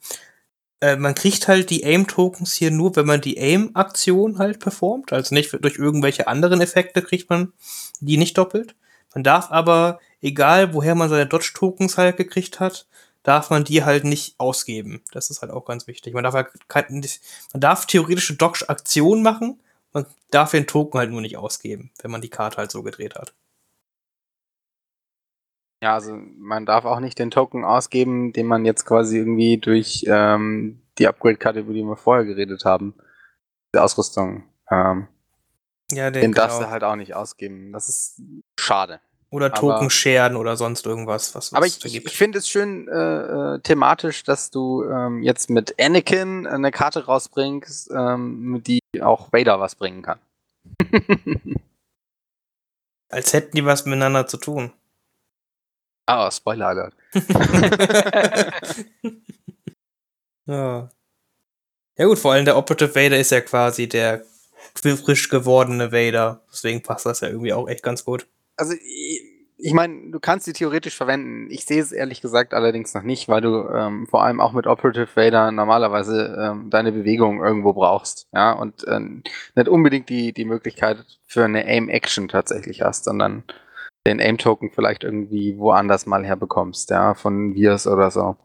äh, 0.82 0.96
man 0.96 1.16
kriegt 1.16 1.48
halt 1.48 1.70
die 1.70 1.86
Aim-Tokens 1.86 2.54
hier 2.54 2.72
nur, 2.72 2.96
wenn 2.96 3.06
man 3.06 3.22
die 3.22 3.38
Aim-Aktion 3.38 4.40
halt 4.40 4.60
performt. 4.60 5.14
Also 5.14 5.34
nicht 5.36 5.54
durch 5.64 5.78
irgendwelche 5.78 6.28
anderen 6.28 6.60
Effekte 6.62 7.02
kriegt 7.02 7.30
man 7.30 7.54
die 8.00 8.18
nicht 8.18 8.38
doppelt. 8.38 8.76
Man 9.14 9.24
darf 9.24 9.52
aber, 9.52 10.00
egal 10.22 10.74
woher 10.74 10.96
man 10.96 11.10
seine 11.10 11.28
Dodge-Tokens 11.28 11.98
halt 11.98 12.18
gekriegt 12.18 12.60
hat, 12.60 12.88
darf 13.24 13.50
man 13.50 13.64
die 13.64 13.84
halt 13.84 14.04
nicht 14.04 14.40
ausgeben. 14.40 15.02
Das 15.12 15.30
ist 15.30 15.42
halt 15.42 15.52
auch 15.52 15.66
ganz 15.66 15.88
wichtig. 15.88 16.14
Man 16.14 16.24
darf 16.24 16.34
halt 16.34 16.50
kein, 16.68 17.06
man 17.54 17.62
darf 17.62 17.86
theoretische 17.86 18.36
Dodge-Aktionen 18.36 19.24
machen, 19.24 19.60
man 19.94 20.06
darf 20.32 20.52
den 20.52 20.68
Token 20.68 21.00
halt 21.00 21.12
nur 21.12 21.22
nicht 21.22 21.38
ausgeben, 21.38 21.92
wenn 22.02 22.12
man 22.12 22.22
die 22.22 22.30
Karte 22.30 22.58
halt 22.58 22.72
so 22.72 22.84
gedreht 22.84 23.16
hat. 23.16 23.34
Ja, 25.84 25.96
also 25.96 26.16
man 26.16 26.66
darf 26.66 26.86
auch 26.86 27.00
nicht 27.00 27.18
den 27.18 27.32
Token 27.32 27.66
ausgeben, 27.66 28.34
den 28.34 28.46
man 28.46 28.66
jetzt 28.66 28.86
quasi 28.86 29.18
irgendwie 29.18 29.58
durch 29.58 30.06
ähm, 30.08 30.80
die 31.00 31.08
Upgrade-Karte, 31.08 31.62
über 31.62 31.74
die 31.74 31.84
wir 31.84 31.98
vorher 31.98 32.24
geredet 32.24 32.66
haben, 32.66 32.94
die 33.74 33.80
Ausrüstung, 33.80 34.44
ähm, 34.70 35.08
Ja, 35.92 36.12
den 36.12 36.34
darfst 36.34 36.62
du 36.62 36.70
halt 36.70 36.84
auch 36.84 36.96
nicht 36.96 37.16
ausgeben. 37.16 37.74
Das 37.74 37.90
ist 37.90 38.22
schade. 38.60 39.02
Oder 39.32 39.52
Token 39.54 39.90
sharen 39.90 40.36
oder 40.36 40.58
sonst 40.58 40.86
irgendwas, 40.86 41.34
was 41.34 41.54
Aber 41.54 41.66
ich, 41.66 41.84
ich, 41.86 42.18
finde 42.18 42.40
es 42.40 42.50
schön 42.50 42.90
äh, 42.90 43.56
äh, 43.56 43.60
thematisch, 43.60 44.24
dass 44.24 44.52
du 44.52 44.84
ähm, 44.84 45.24
jetzt 45.24 45.50
mit 45.50 45.74
Anakin 45.80 46.46
eine 46.46 46.70
Karte 46.70 47.06
rausbringst, 47.06 47.92
ähm, 47.92 48.62
die 48.68 48.82
auch 49.02 49.32
Vader 49.32 49.62
was 49.62 49.76
bringen 49.76 50.02
kann. 50.02 50.20
Als 53.10 53.32
hätten 53.32 53.56
die 53.56 53.66
was 53.66 53.86
miteinander 53.86 54.28
zu 54.28 54.36
tun. 54.36 54.74
Ah, 56.08 56.30
Spoiler 56.30 56.68
Alert. 56.68 56.94
ja. 60.46 60.90
Ja 61.98 62.06
gut, 62.06 62.20
vor 62.20 62.34
allem 62.34 62.46
der 62.46 62.58
Operative 62.58 62.96
Vader 62.96 63.18
ist 63.18 63.32
ja 63.32 63.40
quasi 63.40 63.88
der 63.88 64.26
frisch 64.76 65.30
gewordene 65.30 65.94
Vader. 65.94 66.42
Deswegen 66.52 66.84
passt 66.84 67.06
das 67.06 67.22
ja 67.22 67.30
irgendwie 67.30 67.54
auch 67.54 67.70
echt 67.70 67.84
ganz 67.84 68.04
gut. 68.04 68.28
Also 68.58 68.74
ich, 68.74 69.22
ich 69.64 69.74
meine, 69.74 70.10
du 70.10 70.20
kannst 70.20 70.46
sie 70.46 70.54
theoretisch 70.54 70.96
verwenden. 70.96 71.50
Ich 71.52 71.66
sehe 71.66 71.82
es 71.82 71.92
ehrlich 71.92 72.22
gesagt 72.22 72.54
allerdings 72.54 72.94
noch 72.94 73.04
nicht, 73.04 73.30
weil 73.30 73.42
du 73.42 73.70
ähm, 73.70 74.08
vor 74.08 74.24
allem 74.24 74.42
auch 74.42 74.54
mit 74.54 74.66
Operative 74.66 75.08
Vader 75.16 75.52
normalerweise 75.52 76.36
ähm, 76.40 76.70
deine 76.70 76.92
Bewegung 76.92 77.44
irgendwo 77.44 77.74
brauchst. 77.74 78.28
Ja, 78.34 78.54
und 78.54 78.86
ähm, 78.88 79.24
nicht 79.56 79.68
unbedingt 79.68 80.10
die, 80.10 80.34
die 80.34 80.46
Möglichkeit 80.46 81.06
für 81.28 81.46
eine 81.46 81.66
Aim-Action 81.66 82.28
tatsächlich 82.28 82.82
hast, 82.82 83.04
sondern 83.04 83.44
den 84.08 84.20
Aim-Token 84.20 84.72
vielleicht 84.72 85.04
irgendwie 85.04 85.58
woanders 85.60 86.08
mal 86.08 86.26
herbekommst, 86.26 86.90
ja, 86.90 87.14
von 87.14 87.54
Virs 87.54 87.86
oder 87.86 88.10
so. 88.10 88.36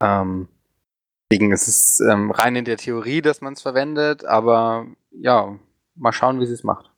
Ähm, 0.00 0.48
deswegen 1.30 1.52
ist 1.52 1.66
es 1.66 2.00
ähm, 2.00 2.30
rein 2.30 2.54
in 2.54 2.64
der 2.64 2.76
Theorie, 2.76 3.20
dass 3.20 3.40
man 3.40 3.54
es 3.54 3.62
verwendet, 3.62 4.24
aber 4.24 4.86
ja, 5.10 5.58
mal 5.96 6.12
schauen, 6.12 6.40
wie 6.40 6.46
sie 6.46 6.54
es 6.54 6.62
macht. 6.62 6.89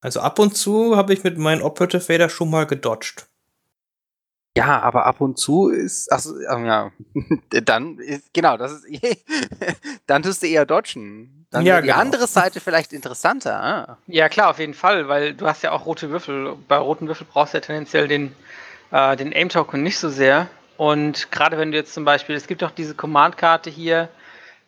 Also 0.00 0.20
ab 0.20 0.38
und 0.38 0.56
zu 0.56 0.96
habe 0.96 1.12
ich 1.12 1.24
mit 1.24 1.38
meinen 1.38 1.62
Operative 1.62 2.08
Vader 2.08 2.28
schon 2.28 2.50
mal 2.50 2.66
gedodged. 2.66 3.26
Ja, 4.56 4.80
aber 4.80 5.04
ab 5.04 5.20
und 5.20 5.38
zu 5.38 5.68
ist, 5.68 6.10
also, 6.10 6.40
ja, 6.40 6.90
dann 7.50 7.98
ist, 7.98 8.32
genau, 8.32 8.56
das 8.56 8.72
ist, 8.72 8.86
dann 10.06 10.22
tust 10.22 10.42
du 10.42 10.46
eher 10.46 10.64
dodgen. 10.64 11.46
Dann 11.50 11.64
Ja, 11.66 11.80
die 11.80 11.88
genau. 11.88 12.00
andere 12.00 12.26
Seite 12.26 12.60
vielleicht 12.60 12.92
interessanter. 12.94 13.62
Ah. 13.62 13.98
Ja, 14.06 14.28
klar, 14.30 14.50
auf 14.50 14.58
jeden 14.58 14.72
Fall, 14.74 15.08
weil 15.08 15.34
du 15.34 15.46
hast 15.46 15.62
ja 15.62 15.72
auch 15.72 15.84
rote 15.84 16.10
Würfel. 16.10 16.56
Bei 16.68 16.78
roten 16.78 17.06
Würfel 17.06 17.26
brauchst 17.30 17.52
du 17.52 17.58
ja 17.58 17.60
tendenziell 17.60 18.08
den, 18.08 18.34
äh, 18.92 19.14
den 19.16 19.32
Aim-Token 19.34 19.82
nicht 19.82 19.98
so 19.98 20.08
sehr. 20.08 20.48
Und 20.78 21.30
gerade 21.30 21.58
wenn 21.58 21.70
du 21.70 21.76
jetzt 21.76 21.92
zum 21.94 22.04
Beispiel, 22.04 22.34
es 22.34 22.46
gibt 22.46 22.64
auch 22.64 22.70
diese 22.70 22.94
Command-Karte 22.94 23.68
hier, 23.70 24.08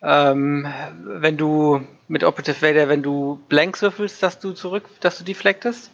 ähm, 0.02 0.66
wenn 1.02 1.36
du 1.36 1.86
mit 2.08 2.24
Operative 2.24 2.62
Vader, 2.62 2.88
wenn 2.88 3.02
du 3.02 3.40
Blanks 3.48 3.82
würfelst, 3.82 4.22
dass 4.22 4.38
du 4.38 4.52
zurück, 4.52 4.84
dass 5.00 5.18
du 5.18 5.24
deflectest. 5.24 5.90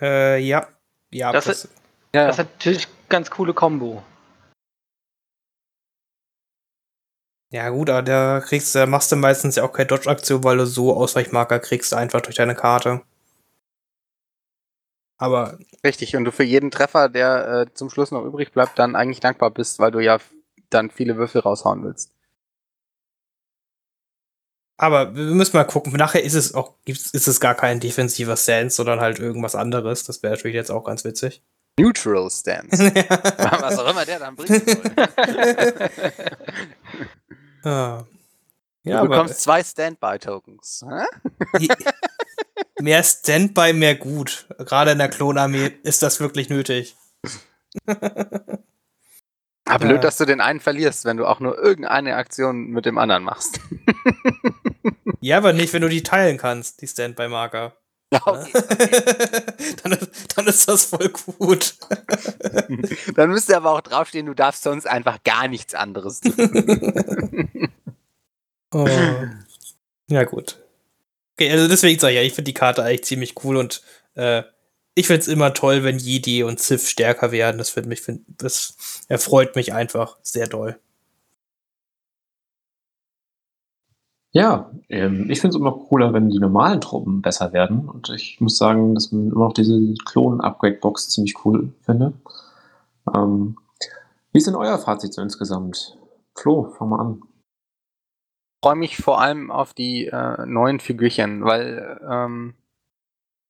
Äh, 0.00 0.38
ja. 0.38 0.68
Ja, 1.12 1.32
Das 1.32 1.44
das, 1.44 1.68
Ja, 2.14 2.26
Das 2.26 2.38
ist 2.38 2.44
natürlich 2.44 2.88
ganz 3.08 3.30
coole 3.30 3.54
Combo. 3.54 4.02
ja 7.52 7.68
gut, 7.68 7.90
aber 7.90 8.02
da 8.02 8.40
kriegst 8.40 8.74
da 8.74 8.86
machst 8.86 9.12
du 9.12 9.16
meistens 9.16 9.56
ja 9.56 9.64
auch 9.64 9.72
keine 9.72 9.88
Dodge-Aktion, 9.88 10.42
weil 10.42 10.56
du 10.56 10.66
so 10.66 10.96
Ausweichmarker 10.96 11.60
kriegst, 11.60 11.92
einfach 11.92 12.22
durch 12.22 12.36
deine 12.36 12.54
Karte. 12.54 13.02
Aber 15.18 15.58
richtig. 15.84 16.16
Und 16.16 16.24
du 16.24 16.32
für 16.32 16.42
jeden 16.42 16.70
Treffer, 16.70 17.08
der 17.08 17.66
äh, 17.68 17.74
zum 17.74 17.90
Schluss 17.90 18.10
noch 18.10 18.24
übrig 18.24 18.52
bleibt, 18.52 18.78
dann 18.78 18.96
eigentlich 18.96 19.20
dankbar 19.20 19.50
bist, 19.50 19.78
weil 19.78 19.90
du 19.90 20.00
ja 20.00 20.18
dann 20.74 20.90
viele 20.90 21.16
Würfel 21.16 21.40
raushauen 21.40 21.84
willst. 21.84 22.12
Aber 24.82 25.14
wir 25.14 25.22
müssen 25.22 25.56
mal 25.56 25.64
gucken. 25.64 25.92
Nachher 25.92 26.24
ist 26.24 26.34
es 26.34 26.54
auch, 26.54 26.74
ist 26.84 27.14
es 27.14 27.38
gar 27.38 27.54
kein 27.54 27.78
defensiver 27.78 28.36
Stance, 28.36 28.74
sondern 28.74 29.00
halt 29.00 29.20
irgendwas 29.20 29.54
anderes. 29.54 30.02
Das 30.04 30.22
wäre 30.22 30.34
natürlich 30.34 30.56
jetzt 30.56 30.70
auch 30.70 30.82
ganz 30.84 31.04
witzig. 31.04 31.40
Neutral 31.78 32.28
Stance. 32.30 32.78
Was 32.94 33.78
auch 33.78 33.90
immer 33.90 34.04
der 34.04 34.18
dann 34.18 34.34
bringen 34.34 34.60
soll. 34.66 34.82
ja, 38.82 39.02
du 39.02 39.08
bekommst 39.08 39.40
zwei 39.40 39.62
Standby-Tokens. 39.62 40.84
mehr 42.80 43.02
Standby, 43.04 43.72
mehr 43.72 43.94
gut. 43.94 44.48
Gerade 44.58 44.90
in 44.90 44.98
der 44.98 45.08
Klonarmee 45.08 45.72
ist 45.84 46.02
das 46.02 46.18
wirklich 46.18 46.50
nötig. 46.50 46.96
Ah, 49.64 49.78
blöd, 49.78 49.92
Ja. 49.92 49.98
dass 49.98 50.16
du 50.16 50.24
den 50.24 50.40
einen 50.40 50.60
verlierst, 50.60 51.04
wenn 51.04 51.16
du 51.16 51.26
auch 51.26 51.38
nur 51.40 51.56
irgendeine 51.56 52.16
Aktion 52.16 52.66
mit 52.70 52.84
dem 52.86 52.98
anderen 52.98 53.22
machst. 53.24 53.60
Ja, 55.24 55.36
aber 55.36 55.52
nicht, 55.52 55.72
wenn 55.72 55.82
du 55.82 55.88
die 55.88 56.02
teilen 56.02 56.36
kannst, 56.36 56.82
die 56.82 56.88
Standby-Marker. 56.88 57.76
Ja, 58.12 58.20
okay. 58.26 58.50
dann, 59.84 59.92
ist- 59.92 60.36
dann 60.36 60.46
ist 60.48 60.68
das 60.68 60.86
voll 60.86 61.10
gut. 61.10 61.76
Dann 63.14 63.30
müsste 63.30 63.56
aber 63.56 63.70
auch 63.70 63.82
draufstehen, 63.82 64.26
du 64.26 64.34
darfst 64.34 64.64
sonst 64.64 64.86
einfach 64.86 65.22
gar 65.22 65.46
nichts 65.46 65.74
anderes 65.74 66.20
tun. 66.22 67.48
Oh. 68.74 68.88
Ja, 70.08 70.24
gut. 70.24 70.58
Okay, 71.36 71.50
also 71.52 71.68
deswegen 71.68 72.00
sage 72.00 72.14
ich 72.14 72.16
ja, 72.20 72.26
ich 72.26 72.32
finde 72.34 72.48
die 72.50 72.54
Karte 72.54 72.82
eigentlich 72.82 73.04
ziemlich 73.04 73.34
cool 73.44 73.56
und 73.56 73.82
äh, 74.14 74.42
ich 74.94 75.06
finde 75.06 75.20
es 75.20 75.28
immer 75.28 75.54
toll, 75.54 75.84
wenn 75.84 75.98
Jedi 75.98 76.42
und 76.42 76.60
Sith 76.60 76.88
stärker 76.88 77.32
werden. 77.32 77.58
Das, 77.58 77.70
find 77.70 77.86
mich, 77.86 78.02
find, 78.02 78.22
das 78.28 79.04
erfreut 79.08 79.56
mich 79.56 79.72
einfach 79.72 80.18
sehr 80.22 80.46
doll. 80.46 80.78
Ja, 84.34 84.70
ähm, 84.88 85.30
ich 85.30 85.40
finde 85.40 85.56
es 85.56 85.60
immer 85.60 85.72
cooler, 85.72 86.14
wenn 86.14 86.30
die 86.30 86.38
normalen 86.38 86.80
Truppen 86.80 87.20
besser 87.20 87.52
werden. 87.52 87.88
Und 87.88 88.08
ich 88.08 88.40
muss 88.40 88.56
sagen, 88.56 88.94
dass 88.94 89.12
man 89.12 89.30
immer 89.30 89.46
noch 89.46 89.52
diese 89.52 89.78
Klon-Upgrade-Box 90.06 91.10
ziemlich 91.10 91.44
cool 91.44 91.72
finde. 91.82 92.14
Ähm, 93.14 93.56
wie 94.32 94.38
ist 94.38 94.46
denn 94.46 94.54
euer 94.54 94.78
Fazit 94.78 95.12
so 95.12 95.20
insgesamt? 95.20 95.98
Flo, 96.34 96.72
fang 96.78 96.88
mal 96.88 97.00
an. 97.00 97.22
freue 98.64 98.76
mich 98.76 98.96
vor 98.96 99.20
allem 99.20 99.50
auf 99.50 99.74
die 99.74 100.06
äh, 100.06 100.46
neuen 100.46 100.80
Figürchen, 100.80 101.44
weil 101.44 102.00
ähm, 102.10 102.54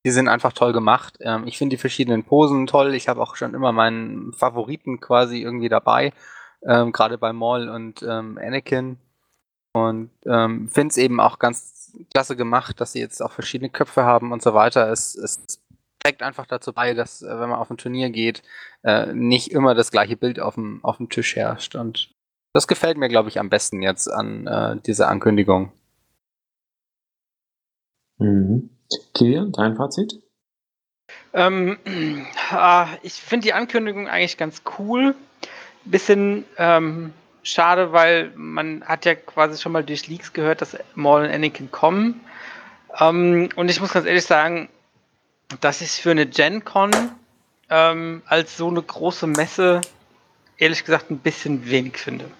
die 0.04 0.10
sind 0.10 0.28
einfach 0.28 0.52
toll 0.52 0.72
gemacht. 0.72 1.18
Ähm, 1.20 1.46
ich 1.46 1.58
finde 1.58 1.76
die 1.76 1.80
verschiedenen 1.80 2.24
Posen 2.24 2.66
toll. 2.66 2.94
Ich 2.94 3.08
habe 3.08 3.20
auch 3.20 3.36
schon 3.36 3.54
immer 3.54 3.72
meinen 3.72 4.32
Favoriten 4.32 5.00
quasi 5.00 5.40
irgendwie 5.40 5.68
dabei, 5.68 6.12
ähm, 6.66 6.92
gerade 6.92 7.18
bei 7.18 7.32
Maul 7.32 7.68
und 7.68 8.02
ähm, 8.02 8.38
Anakin. 8.38 8.98
Und 9.74 10.10
ähm, 10.26 10.68
finde 10.68 10.92
es 10.92 10.98
eben 10.98 11.18
auch 11.18 11.38
ganz 11.38 11.96
klasse 12.12 12.36
gemacht, 12.36 12.80
dass 12.80 12.92
sie 12.92 13.00
jetzt 13.00 13.22
auch 13.22 13.32
verschiedene 13.32 13.70
Köpfe 13.70 14.04
haben 14.04 14.32
und 14.32 14.42
so 14.42 14.52
weiter. 14.52 14.90
Es, 14.90 15.14
es 15.14 15.62
trägt 16.02 16.22
einfach 16.22 16.46
dazu 16.46 16.72
bei, 16.72 16.94
dass, 16.94 17.22
äh, 17.22 17.28
wenn 17.28 17.48
man 17.48 17.58
auf 17.58 17.70
ein 17.70 17.78
Turnier 17.78 18.10
geht, 18.10 18.42
äh, 18.82 19.12
nicht 19.14 19.52
immer 19.52 19.74
das 19.74 19.90
gleiche 19.90 20.16
Bild 20.16 20.40
auf 20.40 20.54
dem, 20.54 20.84
auf 20.84 20.98
dem 20.98 21.08
Tisch 21.08 21.36
herrscht. 21.36 21.74
Und 21.74 22.14
das 22.52 22.66
gefällt 22.68 22.98
mir, 22.98 23.08
glaube 23.08 23.28
ich, 23.28 23.38
am 23.38 23.48
besten 23.48 23.82
jetzt 23.82 24.08
an 24.08 24.46
äh, 24.46 24.76
dieser 24.80 25.08
Ankündigung. 25.08 25.72
Mhm. 28.18 28.70
Kilian, 29.14 29.52
dein 29.52 29.76
Fazit? 29.76 30.20
Ähm, 31.32 31.78
ah, 32.50 32.88
ich 33.02 33.14
finde 33.14 33.44
die 33.44 33.52
Ankündigung 33.52 34.08
eigentlich 34.08 34.36
ganz 34.36 34.62
cool. 34.78 35.14
Bisschen 35.84 36.44
ähm, 36.58 37.12
schade, 37.42 37.92
weil 37.92 38.32
man 38.36 38.84
hat 38.84 39.04
ja 39.04 39.14
quasi 39.14 39.60
schon 39.60 39.72
mal 39.72 39.84
durch 39.84 40.08
Leaks 40.08 40.32
gehört, 40.32 40.60
dass 40.60 40.76
Maul 40.94 41.22
und 41.22 41.30
Anakin 41.30 41.70
kommen. 41.70 42.20
Ähm, 42.98 43.48
und 43.56 43.70
ich 43.70 43.80
muss 43.80 43.92
ganz 43.92 44.06
ehrlich 44.06 44.24
sagen, 44.24 44.68
dass 45.60 45.80
ich 45.80 45.88
es 45.88 45.98
für 45.98 46.10
eine 46.10 46.26
Gen 46.26 46.64
Con 46.64 46.90
ähm, 47.68 48.22
als 48.26 48.56
so 48.56 48.68
eine 48.68 48.82
große 48.82 49.26
Messe 49.26 49.80
ehrlich 50.56 50.84
gesagt 50.84 51.10
ein 51.10 51.18
bisschen 51.18 51.68
wenig 51.68 51.96
finde. 51.96 52.30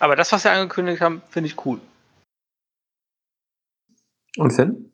Aber 0.00 0.14
das, 0.14 0.30
was 0.32 0.42
sie 0.42 0.50
angekündigt 0.50 1.00
haben, 1.00 1.22
finde 1.30 1.48
ich 1.48 1.64
cool. 1.64 1.80
Und 4.36 4.52
Finn? 4.52 4.92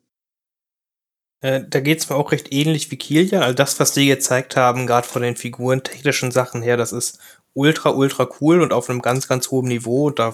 Äh, 1.45 1.63
da 1.69 1.79
geht 1.79 1.99
es 1.99 2.09
mir 2.09 2.15
auch 2.15 2.31
recht 2.31 2.51
ähnlich 2.51 2.89
wie 2.89 2.97
Kilian. 2.97 3.43
Also 3.43 3.53
das, 3.53 3.79
was 3.79 3.93
die 3.93 4.07
gezeigt 4.07 4.55
haben, 4.55 4.87
gerade 4.87 5.07
von 5.07 5.21
den 5.21 5.35
Figuren, 5.35 5.83
technischen 5.83 6.31
Sachen 6.31 6.63
her, 6.63 6.75
das 6.75 6.91
ist 6.91 7.19
ultra, 7.53 7.91
ultra 7.91 8.27
cool 8.41 8.61
und 8.61 8.73
auf 8.73 8.89
einem 8.89 9.01
ganz, 9.01 9.27
ganz 9.27 9.51
hohen 9.51 9.67
Niveau. 9.67 10.09
Da 10.09 10.33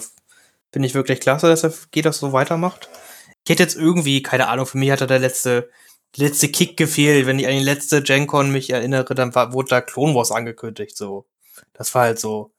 finde 0.72 0.88
ich 0.88 0.94
wirklich 0.94 1.20
klasse, 1.20 1.48
dass 1.48 1.64
er 1.64 1.74
geht 1.90 2.06
das 2.06 2.18
so 2.18 2.32
weitermacht. 2.32 2.88
Ich 3.44 3.50
hätte 3.50 3.62
jetzt 3.62 3.76
irgendwie, 3.76 4.22
keine 4.22 4.48
Ahnung, 4.48 4.64
für 4.64 4.78
mich 4.78 4.90
hat 4.90 5.02
da 5.02 5.06
der 5.06 5.18
letzte, 5.18 5.70
letzte 6.16 6.48
Kick 6.48 6.78
gefehlt. 6.78 7.26
Wenn 7.26 7.38
ich 7.38 7.46
an 7.46 7.52
die 7.52 7.60
letzte 7.60 8.02
Gen 8.02 8.26
Con 8.26 8.50
mich 8.50 8.70
erinnere, 8.70 9.14
dann 9.14 9.34
war, 9.34 9.52
wurde 9.52 9.68
da 9.68 9.80
Clone 9.82 10.14
Wars 10.14 10.32
angekündigt. 10.32 10.96
So, 10.96 11.26
das 11.74 11.94
war 11.94 12.04
halt 12.04 12.20
so 12.20 12.52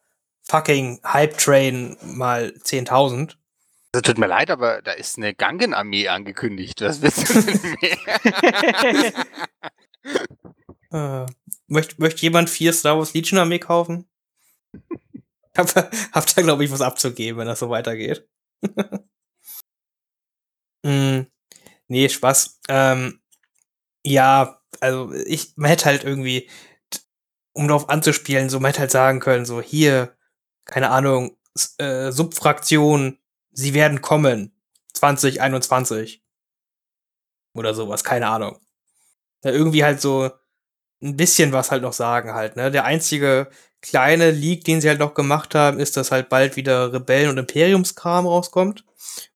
fucking 0.43 0.99
Hype 1.03 1.37
Train 1.39 1.97
mal 2.03 2.53
10.000. 2.63 3.35
Das 3.93 4.01
tut 4.01 4.17
mir 4.17 4.25
leid, 4.25 4.49
aber 4.49 4.81
da 4.81 4.91
ist 4.93 5.19
eine 5.19 5.35
Gangen-Armee 5.35 6.07
angekündigt. 6.07 6.81
Was 6.81 7.03
willst 7.03 7.29
du 7.29 7.41
denn 7.41 7.77
mehr? 10.91 11.25
Äh, 11.25 11.25
möchte, 11.67 11.95
möchte 11.99 12.21
jemand 12.23 12.49
vier 12.49 12.73
Star 12.73 12.97
Wars 12.97 13.13
Legion 13.13 13.39
Armee 13.39 13.59
kaufen? 13.59 14.09
Hab, 15.55 15.75
hab 15.75 16.35
da, 16.35 16.41
glaube 16.41 16.65
ich, 16.65 16.71
was 16.71 16.81
abzugeben, 16.81 17.37
wenn 17.37 17.45
das 17.45 17.59
so 17.59 17.69
weitergeht. 17.69 18.27
mm, 20.83 21.21
nee, 21.87 22.09
Spaß. 22.09 22.59
Ähm, 22.69 23.21
ja, 24.03 24.59
also 24.79 25.13
ich, 25.13 25.53
man 25.55 25.69
hätte 25.69 25.85
halt 25.85 26.03
irgendwie, 26.03 26.49
um 27.53 27.67
darauf 27.67 27.87
anzuspielen, 27.87 28.49
so 28.49 28.59
man 28.59 28.69
hätte 28.71 28.79
halt 28.79 28.89
sagen 28.91 29.19
können, 29.19 29.45
so 29.45 29.61
hier, 29.61 30.17
keine 30.65 30.89
Ahnung, 30.89 31.37
äh, 31.77 32.11
Subfraktion, 32.11 33.19
sie 33.53 33.73
werden 33.73 34.01
kommen, 34.01 34.51
2021. 34.93 36.23
Oder 37.55 37.73
sowas, 37.73 38.03
keine 38.03 38.27
Ahnung. 38.27 38.59
Ja, 39.43 39.51
irgendwie 39.51 39.83
halt 39.83 40.01
so 40.01 40.31
ein 41.01 41.17
bisschen 41.17 41.51
was 41.51 41.71
halt 41.71 41.83
noch 41.83 41.93
sagen 41.93 42.33
halt, 42.33 42.55
ne? 42.55 42.71
Der 42.71 42.85
einzige 42.85 43.49
kleine 43.81 44.31
Leak, 44.31 44.63
den 44.63 44.81
sie 44.81 44.89
halt 44.89 44.99
noch 44.99 45.13
gemacht 45.13 45.55
haben, 45.55 45.79
ist, 45.79 45.97
dass 45.97 46.11
halt 46.11 46.29
bald 46.29 46.55
wieder 46.55 46.93
Rebellen- 46.93 47.29
und 47.29 47.37
Imperiumskram 47.37 48.25
rauskommt. 48.25 48.85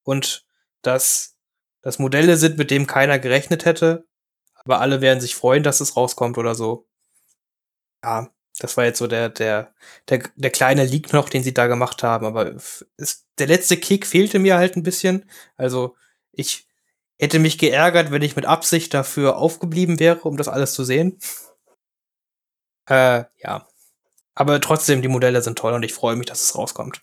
Und 0.04 0.46
dass 0.82 1.36
das 1.82 2.00
Modelle 2.00 2.38
sind, 2.38 2.58
mit 2.58 2.72
dem 2.72 2.88
keiner 2.88 3.20
gerechnet 3.20 3.66
hätte. 3.66 4.08
Aber 4.56 4.80
alle 4.82 5.02
werden 5.02 5.22
sich 5.22 5.36
freuen, 5.36 5.64
dass 5.64 5.82
es 5.82 5.96
rauskommt 5.98 6.38
oder 6.38 6.56
so. 6.56 6.88
Ja, 8.04 8.30
das 8.60 8.76
war 8.76 8.86
jetzt 8.86 9.00
so 9.00 9.08
der, 9.08 9.30
der, 9.30 9.74
der, 10.10 10.24
der 10.36 10.50
kleine 10.50 10.86
Leak 10.86 11.14
noch, 11.14 11.30
den 11.30 11.44
sie 11.44 11.54
da 11.54 11.68
gemacht 11.68 12.02
haben. 12.04 12.26
Aber 12.26 12.56
ist, 12.98 13.28
der 13.38 13.48
letzte 13.48 13.78
Kick 13.78 14.06
fehlte 14.06 14.40
mir 14.40 14.58
halt 14.58 14.76
ein 14.76 14.84
bisschen. 14.84 15.30
Also 15.58 15.96
ich 16.32 16.68
hätte 17.20 17.40
mich 17.40 17.58
geärgert, 17.58 18.12
wenn 18.12 18.22
ich 18.22 18.36
mit 18.36 18.46
Absicht 18.46 18.94
dafür 18.94 19.38
aufgeblieben 19.38 20.00
wäre, 20.00 20.22
um 20.22 20.38
das 20.38 20.48
alles 20.48 20.74
zu 20.74 20.84
sehen. 20.84 21.20
Äh, 22.90 23.26
ja. 23.38 23.68
Aber 24.34 24.62
trotzdem, 24.62 25.02
die 25.02 25.08
Modelle 25.08 25.42
sind 25.42 25.58
toll 25.58 25.74
und 25.74 25.84
ich 25.84 25.94
freue 25.94 26.16
mich, 26.16 26.28
dass 26.28 26.44
es 26.44 26.56
rauskommt. 26.56 27.02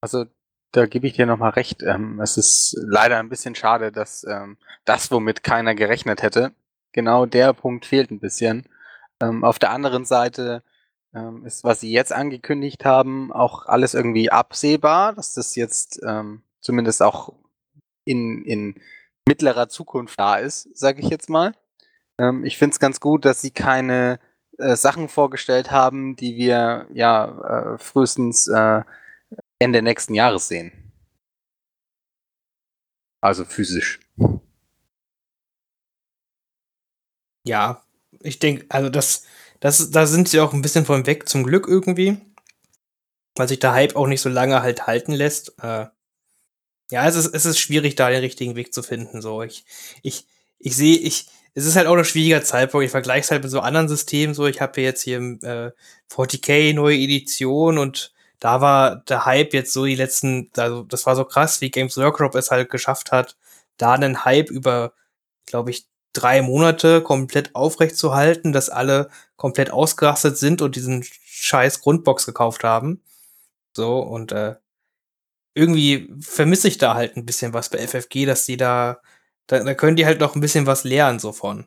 Also, 0.00 0.24
da 0.72 0.86
gebe 0.86 1.06
ich 1.06 1.12
dir 1.14 1.26
nochmal 1.26 1.50
recht. 1.50 1.82
Ähm, 1.82 2.20
es 2.20 2.36
ist 2.36 2.74
leider 2.78 3.18
ein 3.18 3.28
bisschen 3.28 3.54
schade, 3.54 3.92
dass 3.92 4.24
ähm, 4.24 4.58
das, 4.84 5.10
womit 5.10 5.42
keiner 5.42 5.74
gerechnet 5.74 6.22
hätte, 6.22 6.54
genau 6.92 7.26
der 7.26 7.52
Punkt 7.52 7.86
fehlt 7.86 8.10
ein 8.10 8.18
bisschen. 8.20 8.66
Ähm, 9.22 9.44
auf 9.44 9.58
der 9.60 9.70
anderen 9.70 10.04
Seite 10.04 10.64
ähm, 11.14 11.46
ist, 11.46 11.62
was 11.62 11.80
sie 11.80 11.92
jetzt 11.92 12.12
angekündigt 12.12 12.84
haben, 12.84 13.32
auch 13.32 13.66
alles 13.66 13.94
irgendwie 13.94 14.30
absehbar, 14.30 15.14
dass 15.14 15.32
das 15.34 15.54
jetzt 15.54 16.00
ähm, 16.04 16.42
zumindest 16.60 17.02
auch 17.02 17.32
in, 18.04 18.44
in 18.44 18.80
mittlerer 19.28 19.68
Zukunft 19.68 20.18
da 20.18 20.36
ist, 20.36 20.76
sage 20.76 21.00
ich 21.00 21.08
jetzt 21.08 21.30
mal. 21.30 21.52
Ähm, 22.18 22.44
ich 22.44 22.58
finde 22.58 22.72
es 22.74 22.80
ganz 22.80 22.98
gut, 22.98 23.24
dass 23.24 23.40
sie 23.40 23.52
keine 23.52 24.18
äh, 24.58 24.74
Sachen 24.74 25.08
vorgestellt 25.08 25.70
haben, 25.70 26.16
die 26.16 26.36
wir 26.36 26.88
ja 26.92 27.74
äh, 27.74 27.78
frühestens 27.78 28.48
äh, 28.48 28.82
Ende 29.60 29.82
nächsten 29.82 30.14
Jahres 30.14 30.48
sehen. 30.48 30.72
Also 33.20 33.44
physisch. 33.44 34.00
Ja, 37.44 37.82
ich 38.24 38.38
denke, 38.38 38.66
also 38.68 38.88
das, 38.88 39.24
das, 39.60 39.90
da 39.90 40.06
sind 40.06 40.28
sie 40.28 40.40
auch 40.40 40.52
ein 40.52 40.62
bisschen 40.62 40.84
von 40.84 41.06
weg, 41.06 41.28
zum 41.28 41.44
Glück 41.44 41.66
irgendwie. 41.68 42.18
Weil 43.36 43.48
sich 43.48 43.60
der 43.60 43.72
Hype 43.72 43.96
auch 43.96 44.06
nicht 44.06 44.20
so 44.20 44.28
lange 44.28 44.62
halt 44.62 44.86
halten 44.86 45.12
lässt. 45.12 45.54
Äh, 45.62 45.86
ja, 46.90 47.08
es 47.08 47.16
ist, 47.16 47.34
es 47.34 47.46
ist 47.46 47.58
schwierig, 47.58 47.94
da 47.94 48.10
den 48.10 48.20
richtigen 48.20 48.56
Weg 48.56 48.74
zu 48.74 48.82
finden. 48.82 49.22
So, 49.22 49.42
ich, 49.42 49.64
ich, 50.02 50.26
ich 50.58 50.76
sehe, 50.76 50.98
ich, 50.98 51.26
es 51.54 51.64
ist 51.64 51.76
halt 51.76 51.86
auch 51.86 51.96
ein 51.96 52.04
schwieriger 52.04 52.42
Zeitpunkt. 52.42 52.84
Ich 52.84 52.90
vergleiche 52.90 53.24
es 53.24 53.30
halt 53.30 53.42
mit 53.42 53.50
so 53.50 53.60
anderen 53.60 53.88
Systemen. 53.88 54.34
So, 54.34 54.46
ich 54.46 54.60
habe 54.60 54.80
jetzt 54.82 55.02
hier 55.02 55.18
äh, 55.18 55.70
40k 56.10 56.74
neue 56.74 56.98
Edition 56.98 57.78
und 57.78 58.12
da 58.40 58.60
war 58.60 58.96
der 58.96 59.24
Hype 59.24 59.54
jetzt 59.54 59.72
so 59.72 59.86
die 59.86 59.94
letzten, 59.94 60.50
also 60.56 60.82
das 60.82 61.06
war 61.06 61.14
so 61.16 61.24
krass, 61.24 61.60
wie 61.60 61.70
Games 61.70 61.96
Workshop 61.96 62.34
es 62.34 62.50
halt 62.50 62.70
geschafft 62.70 63.12
hat, 63.12 63.36
da 63.76 63.92
einen 63.92 64.24
Hype 64.24 64.50
über, 64.50 64.94
glaube 65.46 65.70
ich, 65.70 65.86
drei 66.12 66.42
Monate 66.42 67.02
komplett 67.02 67.54
aufrecht 67.54 67.96
zu 67.96 68.14
halten, 68.14 68.52
dass 68.52 68.68
alle 68.70 69.10
komplett 69.36 69.70
ausgerastet 69.70 70.38
sind 70.38 70.62
und 70.62 70.76
diesen 70.76 71.04
scheiß 71.04 71.80
Grundbox 71.80 72.26
gekauft 72.26 72.64
haben. 72.64 73.02
So, 73.76 74.00
und 74.00 74.32
äh, 74.32 74.56
irgendwie 75.54 76.10
vermisse 76.20 76.68
ich 76.68 76.78
da 76.78 76.94
halt 76.94 77.16
ein 77.16 77.26
bisschen 77.26 77.54
was 77.54 77.70
bei 77.70 77.78
FFG, 77.78 78.26
dass 78.26 78.46
die 78.46 78.56
da 78.56 79.00
da, 79.46 79.62
da 79.62 79.74
können 79.74 79.96
die 79.96 80.06
halt 80.06 80.20
noch 80.20 80.34
ein 80.34 80.40
bisschen 80.40 80.66
was 80.66 80.84
lernen 80.84 81.18
so 81.18 81.32
von. 81.32 81.66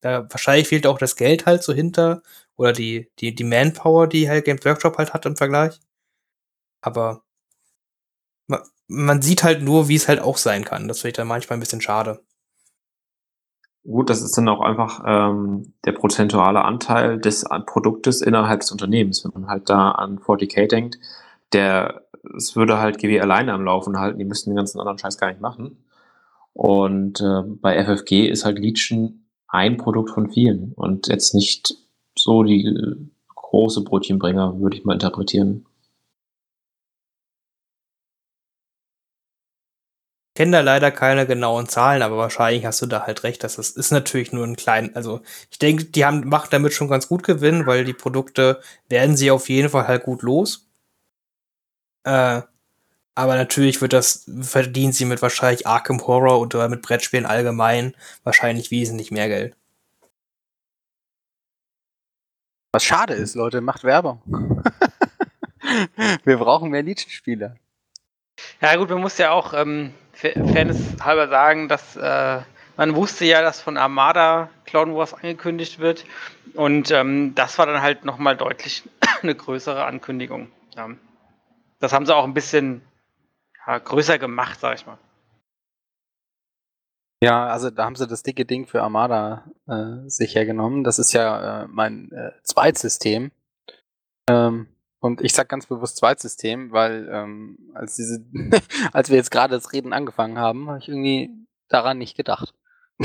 Da 0.00 0.28
wahrscheinlich 0.30 0.68
fehlt 0.68 0.86
auch 0.86 0.98
das 0.98 1.16
Geld 1.16 1.46
halt 1.46 1.62
so 1.62 1.72
hinter 1.72 2.22
oder 2.56 2.72
die, 2.72 3.10
die, 3.20 3.34
die 3.34 3.44
Manpower, 3.44 4.06
die 4.08 4.28
halt 4.28 4.44
Games 4.44 4.64
Workshop 4.64 4.98
halt 4.98 5.14
hat 5.14 5.26
im 5.26 5.36
Vergleich. 5.36 5.80
Aber 6.82 7.24
man, 8.46 8.62
man 8.88 9.22
sieht 9.22 9.42
halt 9.42 9.62
nur, 9.62 9.88
wie 9.88 9.96
es 9.96 10.08
halt 10.08 10.20
auch 10.20 10.38
sein 10.38 10.64
kann. 10.64 10.88
Das 10.88 11.00
finde 11.00 11.08
ich 11.10 11.16
dann 11.16 11.28
manchmal 11.28 11.58
ein 11.58 11.60
bisschen 11.60 11.80
schade. 11.80 12.22
Gut, 13.86 14.08
das 14.08 14.22
ist 14.22 14.36
dann 14.38 14.48
auch 14.48 14.60
einfach 14.60 15.02
ähm, 15.06 15.74
der 15.84 15.92
prozentuale 15.92 16.64
Anteil 16.64 17.18
des 17.18 17.44
Produktes 17.66 18.22
innerhalb 18.22 18.60
des 18.60 18.72
Unternehmens. 18.72 19.24
Wenn 19.24 19.42
man 19.42 19.50
halt 19.50 19.68
da 19.68 19.90
an 19.90 20.18
40k 20.18 20.68
denkt, 20.68 20.98
der, 21.52 22.02
es 22.34 22.56
würde 22.56 22.78
halt 22.78 22.98
GW 22.98 23.20
alleine 23.20 23.52
am 23.52 23.62
Laufen 23.62 23.98
halten, 23.98 24.18
die 24.18 24.24
müssten 24.24 24.50
den 24.50 24.56
ganzen 24.56 24.80
anderen 24.80 24.98
Scheiß 24.98 25.18
gar 25.18 25.28
nicht 25.28 25.42
machen. 25.42 25.84
Und 26.54 27.20
äh, 27.20 27.42
bei 27.44 27.84
FFG 27.84 28.26
ist 28.28 28.46
halt 28.46 28.58
Legion 28.58 29.26
ein 29.48 29.76
Produkt 29.76 30.10
von 30.10 30.30
vielen 30.30 30.72
und 30.72 31.08
jetzt 31.08 31.34
nicht 31.34 31.74
so 32.16 32.42
die 32.42 32.64
äh, 32.64 32.96
große 33.34 33.84
Brötchenbringer, 33.84 34.60
würde 34.60 34.76
ich 34.76 34.84
mal 34.84 34.94
interpretieren. 34.94 35.66
Kenne 40.34 40.52
da 40.52 40.60
leider 40.60 40.90
keine 40.90 41.26
genauen 41.26 41.68
Zahlen, 41.68 42.02
aber 42.02 42.16
wahrscheinlich 42.16 42.66
hast 42.66 42.82
du 42.82 42.86
da 42.86 43.06
halt 43.06 43.22
recht, 43.22 43.44
dass 43.44 43.58
es 43.58 43.70
ist 43.70 43.92
natürlich 43.92 44.32
nur 44.32 44.44
ein 44.44 44.56
klein, 44.56 44.94
also 44.96 45.20
ich 45.50 45.58
denke, 45.58 45.84
die 45.84 46.04
haben 46.04 46.28
macht 46.28 46.52
damit 46.52 46.72
schon 46.72 46.88
ganz 46.88 47.08
gut 47.08 47.22
Gewinn, 47.22 47.66
weil 47.66 47.84
die 47.84 47.92
Produkte 47.92 48.60
werden 48.88 49.16
sie 49.16 49.30
auf 49.30 49.48
jeden 49.48 49.70
Fall 49.70 49.86
halt 49.86 50.02
gut 50.04 50.22
los. 50.22 50.68
Äh, 52.04 52.42
aber 53.16 53.36
natürlich 53.36 53.80
wird 53.80 53.92
das, 53.92 54.28
verdienen 54.40 54.92
sie 54.92 55.04
mit 55.04 55.22
wahrscheinlich 55.22 55.66
Arkham 55.66 56.04
Horror 56.06 56.40
oder 56.40 56.68
mit 56.68 56.82
Brettspielen 56.82 57.26
allgemein 57.26 57.94
wahrscheinlich 58.24 58.70
wesentlich 58.72 59.12
mehr 59.12 59.28
Geld. 59.28 59.56
Was 62.72 62.82
schade 62.84 63.14
ist, 63.14 63.36
Leute, 63.36 63.60
macht 63.60 63.84
Werbung. 63.84 64.20
Wir 66.24 66.38
brauchen 66.38 66.70
mehr 66.70 66.82
Legion-Spieler. 66.82 67.56
Ja 68.60 68.74
gut, 68.74 68.90
man 68.90 69.00
muss 69.00 69.16
ja 69.18 69.30
auch 69.30 69.54
ähm, 69.54 69.94
Fairness 70.32 70.78
halber 71.00 71.28
sagen, 71.28 71.68
dass 71.68 71.96
äh, 71.96 72.40
man 72.76 72.94
wusste 72.94 73.24
ja, 73.24 73.42
dass 73.42 73.60
von 73.60 73.76
Armada 73.76 74.50
Clone 74.64 74.94
Wars 74.94 75.14
angekündigt 75.14 75.78
wird 75.78 76.04
und 76.54 76.90
ähm, 76.90 77.34
das 77.34 77.58
war 77.58 77.66
dann 77.66 77.82
halt 77.82 78.04
nochmal 78.04 78.36
deutlich 78.36 78.88
eine 79.22 79.34
größere 79.34 79.84
Ankündigung. 79.84 80.48
Ja. 80.76 80.90
Das 81.80 81.92
haben 81.92 82.06
sie 82.06 82.14
auch 82.14 82.24
ein 82.24 82.34
bisschen 82.34 82.82
ja, 83.66 83.78
größer 83.78 84.18
gemacht, 84.18 84.60
sag 84.60 84.76
ich 84.76 84.86
mal. 84.86 84.98
Ja, 87.22 87.46
also 87.46 87.70
da 87.70 87.84
haben 87.84 87.96
sie 87.96 88.06
das 88.06 88.22
dicke 88.22 88.44
Ding 88.44 88.66
für 88.66 88.82
Armada 88.82 89.44
äh, 89.66 90.08
sich 90.08 90.34
hergenommen. 90.34 90.84
Das 90.84 90.98
ist 90.98 91.12
ja 91.12 91.62
äh, 91.62 91.66
mein 91.68 92.12
äh, 92.12 92.32
Zweitsystem. 92.42 93.30
Ähm, 94.28 94.68
und 95.04 95.20
ich 95.20 95.34
sag 95.34 95.50
ganz 95.50 95.66
bewusst 95.66 95.98
Zweitsystem, 95.98 96.72
weil 96.72 97.10
ähm, 97.12 97.58
als 97.74 97.94
diese, 97.96 98.24
als 98.94 99.10
wir 99.10 99.18
jetzt 99.18 99.30
gerade 99.30 99.54
das 99.54 99.74
Reden 99.74 99.92
angefangen 99.92 100.38
haben, 100.38 100.70
habe 100.70 100.78
ich 100.78 100.88
irgendwie 100.88 101.28
daran 101.68 101.98
nicht 101.98 102.16
gedacht. 102.16 102.54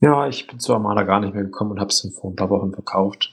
ja, 0.00 0.26
ich 0.26 0.48
bin 0.48 0.58
zu 0.58 0.74
Armada 0.74 1.04
gar 1.04 1.20
nicht 1.20 1.32
mehr 1.34 1.44
gekommen 1.44 1.70
und 1.70 1.78
habe 1.78 1.90
es 1.90 2.12
vor 2.20 2.32
ein 2.32 2.36
paar 2.36 2.50
Wochen 2.50 2.72
verkauft. 2.72 3.32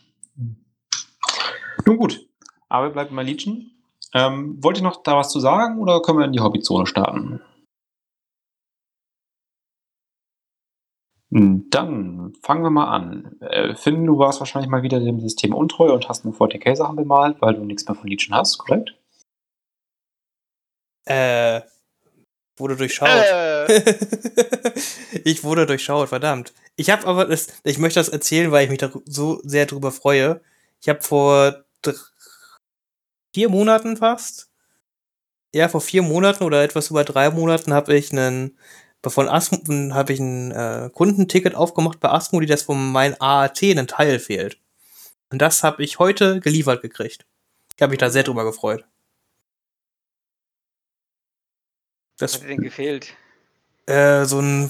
Nun 1.87 1.97
gut, 1.97 2.23
aber 2.69 2.89
wir 2.89 2.93
bleiben 2.93 3.15
mal 3.15 3.25
Legion. 3.25 3.71
Ähm, 4.13 4.63
wollt 4.63 4.77
ihr 4.77 4.83
noch 4.83 5.01
da 5.01 5.17
was 5.17 5.31
zu 5.31 5.39
sagen 5.39 5.79
oder 5.79 6.03
können 6.03 6.19
wir 6.19 6.25
in 6.25 6.33
die 6.33 6.41
Hobbyzone 6.41 6.85
starten? 6.85 7.41
Dann 11.31 12.33
fangen 12.43 12.63
wir 12.63 12.69
mal 12.69 12.93
an. 12.93 13.39
Äh, 13.39 13.73
Finn, 13.75 14.05
du 14.05 14.17
warst 14.17 14.41
wahrscheinlich 14.41 14.69
mal 14.69 14.83
wieder 14.83 14.99
dem 14.99 15.21
System 15.21 15.53
untreu 15.53 15.93
und 15.93 16.09
hast 16.09 16.25
nur 16.25 16.33
40k-Sachen 16.33 16.97
bemalt, 16.97 17.37
weil 17.39 17.53
du 17.53 17.63
nichts 17.63 17.87
mehr 17.87 17.95
von 17.95 18.09
Legion 18.09 18.35
hast, 18.35 18.57
korrekt? 18.57 18.93
Äh, 21.05 21.61
wurde 22.57 22.75
durchschaut. 22.75 23.07
Äh. 23.07 23.95
ich 25.23 25.43
wurde 25.45 25.65
durchschaut, 25.65 26.09
verdammt. 26.09 26.53
Ich 26.75 26.89
habe 26.89 27.07
aber, 27.07 27.25
das, 27.25 27.47
ich 27.63 27.77
möchte 27.77 28.01
das 28.01 28.09
erzählen, 28.09 28.51
weil 28.51 28.65
ich 28.65 28.69
mich 28.69 28.79
da 28.79 28.91
so 29.05 29.39
sehr 29.43 29.65
drüber 29.65 29.93
freue. 29.93 30.41
Ich 30.81 30.89
habe 30.89 31.01
vor 31.01 31.63
vier 33.33 33.47
Monaten 33.47 33.95
fast. 33.95 34.49
Ja, 35.53 35.69
vor 35.69 35.81
vier 35.81 36.01
Monaten 36.01 36.43
oder 36.43 36.61
etwas 36.63 36.89
über 36.89 37.05
drei 37.05 37.29
Monaten 37.29 37.73
habe 37.73 37.95
ich 37.95 38.11
einen 38.11 38.57
von 39.09 39.27
Asmo 39.27 39.57
habe 39.93 40.13
ich 40.13 40.19
ein 40.19 40.51
äh, 40.51 40.89
Kundenticket 40.93 41.55
aufgemacht 41.55 41.99
bei 41.99 42.09
Asmo, 42.09 42.39
die 42.39 42.45
das 42.45 42.63
von 42.63 42.91
meinem 42.91 43.15
AAT 43.19 43.63
einen 43.63 43.87
Teil 43.87 44.19
fehlt. 44.19 44.59
Und 45.31 45.41
das 45.41 45.63
habe 45.63 45.83
ich 45.83 45.97
heute 45.97 46.39
geliefert 46.39 46.81
gekriegt. 46.81 47.25
Ich 47.75 47.81
habe 47.81 47.91
mich 47.91 47.99
da 47.99 48.09
sehr 48.09 48.23
drüber 48.23 48.43
gefreut. 48.43 48.85
Das 52.17 52.33
Was 52.33 52.41
hat 52.41 52.43
dir 52.43 52.49
denn 52.49 52.61
gefehlt? 52.61 53.15
Äh, 53.87 54.25
so 54.25 54.39
ein 54.39 54.69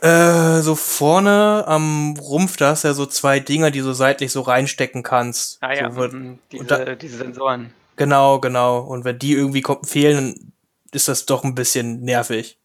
äh, 0.00 0.60
so 0.60 0.76
vorne 0.76 1.64
am 1.66 2.14
Rumpf, 2.16 2.56
da 2.56 2.70
hast 2.70 2.84
du 2.84 2.88
ja 2.88 2.94
so 2.94 3.04
zwei 3.04 3.40
Dinger, 3.40 3.72
die 3.72 3.80
so 3.80 3.92
seitlich 3.92 4.30
so 4.30 4.42
reinstecken 4.42 5.02
kannst. 5.02 5.58
Ah 5.60 5.74
ja, 5.74 5.90
so 5.90 5.96
wird, 5.96 6.12
mhm, 6.12 6.38
diese, 6.52 6.64
da, 6.64 6.94
diese 6.94 7.18
Sensoren. 7.18 7.74
Genau, 7.96 8.38
genau. 8.38 8.78
Und 8.78 9.04
wenn 9.04 9.18
die 9.18 9.32
irgendwie 9.32 9.64
fehlen, 9.84 10.52
ist 10.92 11.08
das 11.08 11.26
doch 11.26 11.42
ein 11.42 11.56
bisschen 11.56 12.00
nervig. 12.02 12.58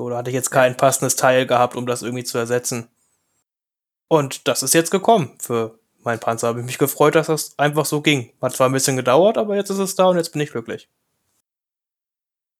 So, 0.00 0.08
da 0.08 0.16
hatte 0.16 0.30
ich 0.30 0.34
jetzt 0.34 0.50
kein 0.50 0.78
passendes 0.78 1.14
Teil 1.14 1.46
gehabt, 1.46 1.76
um 1.76 1.84
das 1.84 2.00
irgendwie 2.00 2.24
zu 2.24 2.38
ersetzen. 2.38 2.88
Und 4.08 4.48
das 4.48 4.62
ist 4.62 4.72
jetzt 4.72 4.90
gekommen 4.90 5.32
für 5.38 5.78
meinen 6.02 6.20
Panzer. 6.20 6.48
Habe 6.48 6.60
ich 6.60 6.64
mich 6.64 6.78
gefreut, 6.78 7.14
dass 7.16 7.26
das 7.26 7.58
einfach 7.58 7.84
so 7.84 8.00
ging. 8.00 8.32
Hat 8.40 8.54
zwar 8.54 8.70
ein 8.70 8.72
bisschen 8.72 8.96
gedauert, 8.96 9.36
aber 9.36 9.56
jetzt 9.56 9.68
ist 9.68 9.76
es 9.76 9.96
da 9.96 10.06
und 10.06 10.16
jetzt 10.16 10.32
bin 10.32 10.40
ich 10.40 10.52
glücklich. 10.52 10.88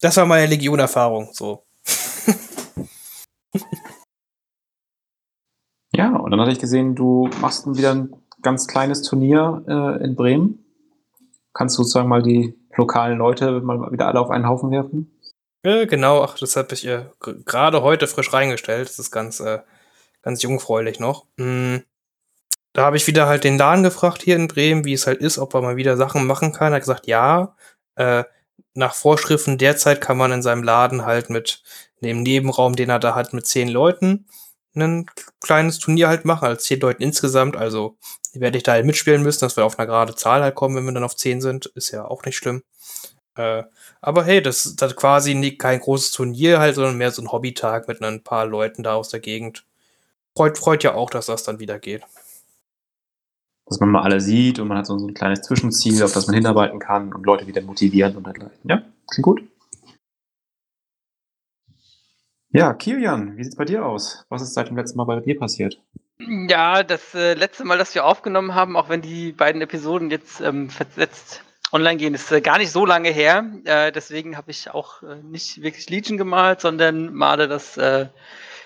Das 0.03 0.19
war 0.19 0.27
meine 0.27 0.49
Legion-Erfahrung, 0.49 1.31
so. 1.33 1.65
ja, 5.95 6.15
und 6.15 6.31
dann 6.31 6.43
hatte 6.43 6.53
ich 6.53 6.59
gesehen, 6.59 6.95
du 6.95 7.31
machst 7.41 7.67
wieder 7.75 7.93
ein 7.93 8.15
ganz 8.43 8.67
kleines 8.67 9.01
Turnier 9.01 9.65
äh, 9.67 10.05
in 10.05 10.15
Bremen. 10.15 10.63
Kannst 11.55 11.79
du 11.79 11.85
sozusagen 11.85 12.11
mal 12.11 12.21
die 12.21 12.55
lokalen 12.77 13.17
Leute 13.17 13.63
mal 13.63 13.91
wieder 13.93 14.09
alle 14.09 14.21
auf 14.21 14.29
einen 14.29 14.47
Haufen 14.47 14.71
werfen? 14.71 15.11
Ja, 15.65 15.85
genau, 15.85 16.23
ach, 16.23 16.39
das 16.39 16.57
habe 16.57 16.73
ich 16.75 16.87
äh, 16.87 17.05
gerade 17.21 17.83
heute 17.83 18.07
frisch 18.07 18.33
reingestellt. 18.33 18.89
Das 18.89 18.99
ist 18.99 19.11
ganz, 19.11 19.41
äh, 19.41 19.61
ganz 20.23 20.43
jungfräulich 20.43 21.01
noch. 21.01 21.27
Mm, 21.37 21.79
da 22.73 22.83
habe 22.85 22.97
ich 22.97 23.07
wieder 23.07 23.27
halt 23.27 23.45
den 23.45 23.59
Laden 23.59 23.85
gefragt 23.85 24.23
hier 24.23 24.37
in 24.37 24.49
Bremen, 24.49 24.85
wie 24.85 24.95
es 24.95 25.07
halt 25.07 25.21
ist, 25.21 25.39
ob 25.39 25.55
er 25.55 25.63
mal 25.63 25.77
wieder 25.77 25.97
Sachen 25.97 26.27
machen 26.27 26.53
kann. 26.53 26.73
Er 26.73 26.77
hat 26.77 26.83
gesagt, 26.83 27.07
ja, 27.07 27.57
äh, 27.97 28.25
nach 28.75 28.95
Vorschriften 28.95 29.59
derzeit 29.59 30.01
kann 30.01 30.17
man 30.17 30.33
in 30.33 30.43
seinem 30.43 30.63
Laden 30.63 31.05
halt 31.07 31.31
mit 31.31 31.63
dem 32.03 32.23
Nebenraum, 32.23 32.77
den 32.77 32.91
er 32.91 32.99
da 33.01 33.15
hat, 33.15 33.33
mit 33.35 33.47
zehn 33.47 33.69
Leuten 33.69 34.27
ein 34.75 35.07
kleines 35.41 35.79
Turnier 35.79 36.09
halt 36.09 36.25
machen, 36.25 36.47
als 36.47 36.65
zehn 36.65 36.81
Leuten 36.81 37.03
insgesamt. 37.03 37.57
Also 37.57 37.99
werde 38.35 38.57
ich 38.59 38.65
da 38.65 38.73
halt 38.73 38.87
mitspielen 38.87 39.23
müssen, 39.23 39.41
dass 39.41 39.57
wir 39.57 39.65
auf 39.65 39.79
eine 39.79 39.89
gerade 39.89 40.15
Zahl 40.15 40.43
halt 40.43 40.55
kommen, 40.55 40.77
wenn 40.77 40.85
wir 40.85 40.93
dann 40.93 41.05
auf 41.05 41.17
zehn 41.17 41.41
sind. 41.41 41.67
Ist 41.67 41.91
ja 41.91 42.05
auch 42.05 42.25
nicht 42.25 42.37
schlimm. 42.37 42.63
Äh, 43.41 43.65
aber 44.01 44.25
hey, 44.25 44.43
das 44.43 44.67
ist 44.67 44.97
quasi 44.97 45.35
nicht, 45.35 45.59
kein 45.59 45.81
großes 45.81 46.13
Turnier 46.13 46.59
halt, 46.61 46.75
sondern 46.75 46.99
mehr 46.99 47.11
so 47.11 47.23
ein 47.23 47.33
Hobbytag 47.33 47.89
mit 47.89 48.03
ein 48.03 48.23
paar 48.23 48.47
Leuten 48.47 48.83
da 48.83 48.95
aus 48.95 49.09
der 49.09 49.21
Gegend. 49.21 49.65
Freut, 50.37 50.59
freut 50.59 50.85
ja 50.85 50.95
auch, 50.95 51.11
dass 51.11 51.27
das 51.27 51.43
dann 51.45 51.59
wieder 51.61 51.79
geht 51.79 52.05
dass 53.71 53.79
man 53.79 53.91
mal 53.91 54.03
alle 54.03 54.21
sieht 54.21 54.59
und 54.59 54.67
man 54.67 54.79
hat 54.79 54.87
so, 54.87 54.99
so 54.99 55.07
ein 55.07 55.15
kleines 55.15 55.43
Zwischenziel, 55.43 56.03
auf 56.03 56.13
das 56.13 56.27
man 56.27 56.35
hinarbeiten 56.35 56.81
kann 56.81 57.13
und 57.13 57.25
Leute 57.25 57.47
wieder 57.47 57.63
motivieren 57.63 58.17
und 58.17 58.27
dergleichen. 58.27 58.59
Ja, 58.65 58.83
klingt 59.09 59.25
gut. 59.25 59.43
Ja, 62.53 62.75
Kilian, 62.75 63.37
wie 63.37 63.45
sieht's 63.45 63.55
bei 63.55 63.65
dir 63.65 63.87
aus? 63.87 64.27
Was 64.29 64.43
ist 64.43 64.55
seit 64.55 64.69
dem 64.69 64.77
letzten 64.77 64.99
Mal 64.99 65.05
bei 65.05 65.21
dir 65.21 65.39
passiert? 65.39 65.81
Ja, 66.19 66.83
das 66.83 67.15
äh, 67.15 67.35
letzte 67.35 67.65
Mal, 67.65 67.79
das 67.79 67.95
wir 67.95 68.05
aufgenommen 68.05 68.57
haben, 68.57 68.77
auch 68.77 68.89
wenn 68.89 69.03
die 69.03 69.31
beiden 69.31 69.63
Episoden 69.63 70.11
jetzt 70.11 70.41
ähm, 70.41 70.69
versetzt 70.69 71.45
online 71.73 71.97
gehen, 71.97 72.15
ist 72.15 72.31
äh, 72.33 72.41
gar 72.41 72.59
nicht 72.59 72.71
so 72.71 72.85
lange 72.87 73.11
her. 73.11 73.45
Äh, 73.65 73.93
deswegen 73.93 74.37
habe 74.37 74.51
ich 74.51 74.71
auch 74.71 75.03
äh, 75.03 75.17
nicht 75.23 75.63
wirklich 75.63 75.89
Legion 75.91 76.19
gemalt, 76.19 76.61
sondern 76.61 77.15
male 77.15 77.49
das 77.49 77.77
äh, 77.77 78.09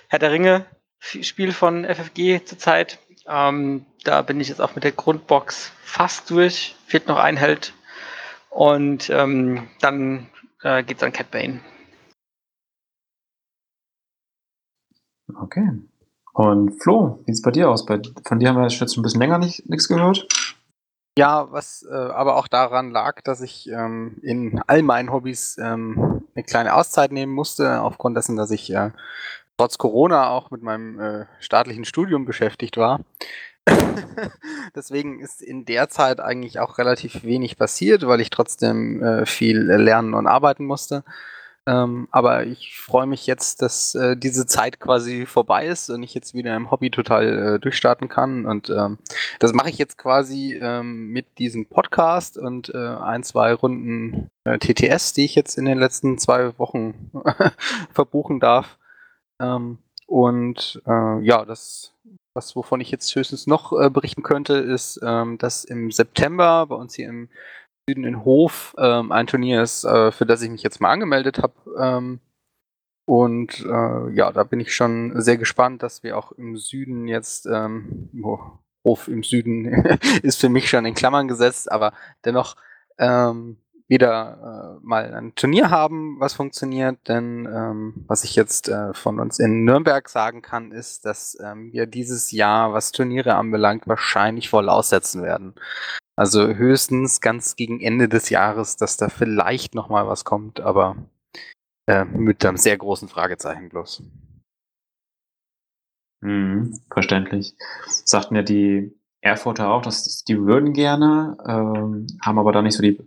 Herr 0.08 0.18
der 0.18 0.32
Ringe 0.32 0.66
Spiel 0.98 1.52
von 1.52 1.84
FFG 1.84 2.44
zurzeit. 2.44 2.98
Ähm, 3.26 3.84
da 4.04 4.22
bin 4.22 4.40
ich 4.40 4.48
jetzt 4.48 4.60
auch 4.60 4.74
mit 4.74 4.84
der 4.84 4.92
Grundbox 4.92 5.70
fast 5.82 6.30
durch. 6.30 6.76
Fehlt 6.86 7.08
noch 7.08 7.18
ein 7.18 7.36
Held. 7.36 7.74
Und 8.50 9.10
ähm, 9.10 9.68
dann 9.80 10.28
äh, 10.62 10.82
geht's 10.82 11.02
an 11.02 11.12
Cat 11.12 11.30
Bane. 11.30 11.60
Okay. 15.36 15.68
Und 16.32 16.82
Flo, 16.82 17.22
wie 17.24 17.32
sieht's 17.32 17.42
bei 17.42 17.50
dir 17.50 17.70
aus? 17.70 17.86
Bei, 17.86 18.00
von 18.26 18.38
dir 18.38 18.48
haben 18.48 18.56
wir 18.56 18.62
jetzt 18.62 18.76
schon 18.76 18.88
ein 18.88 19.02
bisschen 19.02 19.20
länger 19.20 19.38
nichts 19.38 19.88
gehört. 19.88 20.26
Ja, 21.16 21.52
was 21.52 21.86
äh, 21.88 21.94
aber 21.94 22.36
auch 22.36 22.48
daran 22.48 22.90
lag, 22.90 23.20
dass 23.22 23.40
ich 23.40 23.68
ähm, 23.70 24.16
in 24.22 24.60
all 24.66 24.82
meinen 24.82 25.12
Hobbys 25.12 25.56
ähm, 25.58 26.24
eine 26.34 26.44
kleine 26.44 26.74
Auszeit 26.74 27.12
nehmen 27.12 27.32
musste, 27.32 27.82
aufgrund 27.82 28.16
dessen, 28.16 28.36
dass 28.36 28.50
ich 28.50 28.72
äh, 28.74 28.90
trotz 29.56 29.78
Corona 29.78 30.30
auch 30.30 30.50
mit 30.50 30.62
meinem 30.62 30.98
äh, 30.98 31.26
staatlichen 31.38 31.84
Studium 31.84 32.24
beschäftigt 32.24 32.76
war. 32.76 33.00
Deswegen 34.74 35.20
ist 35.20 35.40
in 35.40 35.64
der 35.64 35.88
Zeit 35.88 36.18
eigentlich 36.18 36.58
auch 36.58 36.78
relativ 36.78 37.22
wenig 37.22 37.56
passiert, 37.56 38.06
weil 38.06 38.20
ich 38.20 38.30
trotzdem 38.30 39.02
äh, 39.02 39.24
viel 39.24 39.58
lernen 39.60 40.14
und 40.14 40.26
arbeiten 40.26 40.64
musste. 40.64 41.04
Ähm, 41.66 42.08
aber 42.10 42.44
ich 42.44 42.78
freue 42.78 43.06
mich 43.06 43.26
jetzt, 43.26 43.62
dass 43.62 43.94
äh, 43.94 44.16
diese 44.16 44.46
Zeit 44.46 44.80
quasi 44.80 45.24
vorbei 45.24 45.66
ist 45.66 45.88
und 45.88 46.02
ich 46.02 46.12
jetzt 46.12 46.34
wieder 46.34 46.54
im 46.54 46.70
Hobby 46.70 46.90
total 46.90 47.54
äh, 47.54 47.58
durchstarten 47.58 48.08
kann. 48.08 48.44
Und 48.44 48.68
ähm, 48.68 48.98
das 49.38 49.54
mache 49.54 49.70
ich 49.70 49.78
jetzt 49.78 49.96
quasi 49.96 50.58
ähm, 50.60 51.08
mit 51.08 51.38
diesem 51.38 51.66
Podcast 51.66 52.36
und 52.36 52.68
äh, 52.74 52.76
ein, 52.76 53.22
zwei 53.22 53.54
Runden 53.54 54.28
äh, 54.44 54.58
TTS, 54.58 55.14
die 55.14 55.24
ich 55.24 55.34
jetzt 55.34 55.56
in 55.56 55.64
den 55.64 55.78
letzten 55.78 56.18
zwei 56.18 56.58
Wochen 56.58 57.10
verbuchen 57.92 58.40
darf. 58.40 58.78
Ähm, 59.40 59.78
und 60.06 60.82
äh, 60.86 61.20
ja, 61.20 61.46
das, 61.46 61.94
was 62.34 62.54
wovon 62.56 62.82
ich 62.82 62.90
jetzt 62.90 63.14
höchstens 63.14 63.46
noch 63.46 63.72
äh, 63.72 63.88
berichten 63.88 64.22
könnte, 64.22 64.54
ist, 64.54 65.00
ähm, 65.02 65.38
dass 65.38 65.64
im 65.64 65.90
September 65.90 66.66
bei 66.66 66.76
uns 66.76 66.94
hier 66.94 67.08
im 67.08 67.30
Süden 67.88 68.04
in 68.04 68.24
Hof 68.24 68.74
ähm, 68.78 69.12
ein 69.12 69.26
Turnier 69.26 69.62
ist, 69.62 69.84
äh, 69.84 70.10
für 70.10 70.26
das 70.26 70.42
ich 70.42 70.50
mich 70.50 70.62
jetzt 70.62 70.80
mal 70.80 70.90
angemeldet 70.90 71.38
habe. 71.38 71.54
Ähm, 71.78 72.20
und 73.06 73.60
äh, 73.60 74.10
ja, 74.14 74.32
da 74.32 74.44
bin 74.44 74.60
ich 74.60 74.74
schon 74.74 75.20
sehr 75.20 75.36
gespannt, 75.36 75.82
dass 75.82 76.02
wir 76.02 76.16
auch 76.16 76.32
im 76.32 76.56
Süden 76.56 77.06
jetzt, 77.06 77.46
ähm, 77.46 78.08
oh, 78.22 78.38
Hof 78.84 79.08
im 79.08 79.22
Süden 79.22 79.66
ist 80.22 80.40
für 80.40 80.48
mich 80.48 80.68
schon 80.68 80.86
in 80.86 80.94
Klammern 80.94 81.28
gesetzt, 81.28 81.70
aber 81.70 81.92
dennoch 82.24 82.56
ähm, 82.98 83.58
wieder 83.88 84.78
äh, 84.80 84.86
mal 84.86 85.14
ein 85.14 85.34
Turnier 85.34 85.70
haben, 85.70 86.18
was 86.18 86.34
funktioniert. 86.34 87.08
Denn 87.08 87.46
ähm, 87.46 88.04
was 88.06 88.24
ich 88.24 88.34
jetzt 88.34 88.68
äh, 88.68 88.94
von 88.94 89.20
uns 89.20 89.38
in 89.38 89.64
Nürnberg 89.64 90.08
sagen 90.08 90.42
kann, 90.42 90.72
ist, 90.72 91.04
dass 91.04 91.38
ähm, 91.42 91.72
wir 91.72 91.86
dieses 91.86 92.30
Jahr, 92.30 92.72
was 92.72 92.92
Turniere 92.92 93.34
anbelangt, 93.34 93.86
wahrscheinlich 93.86 94.48
voll 94.48 94.68
aussetzen 94.68 95.22
werden. 95.22 95.54
Also 96.16 96.46
höchstens 96.46 97.20
ganz 97.20 97.56
gegen 97.56 97.80
Ende 97.80 98.08
des 98.08 98.30
Jahres, 98.30 98.76
dass 98.76 98.96
da 98.96 99.08
vielleicht 99.08 99.74
noch 99.74 99.88
mal 99.88 100.06
was 100.06 100.24
kommt, 100.24 100.60
aber 100.60 100.96
äh, 101.86 102.04
mit 102.04 102.44
einem 102.44 102.56
sehr 102.56 102.78
großen 102.78 103.08
Fragezeichen 103.08 103.68
bloß. 103.68 104.02
Mhm, 106.20 106.80
verständlich. 106.90 107.54
Sagten 107.86 108.36
ja 108.36 108.42
die 108.42 108.98
Erfurter 109.20 109.70
auch, 109.70 109.82
dass 109.82 110.24
die 110.24 110.40
würden 110.40 110.72
gerne, 110.72 111.36
ähm, 111.46 112.06
haben 112.22 112.38
aber 112.38 112.52
da 112.52 112.62
nicht 112.62 112.76
so 112.76 112.82
die 112.82 112.98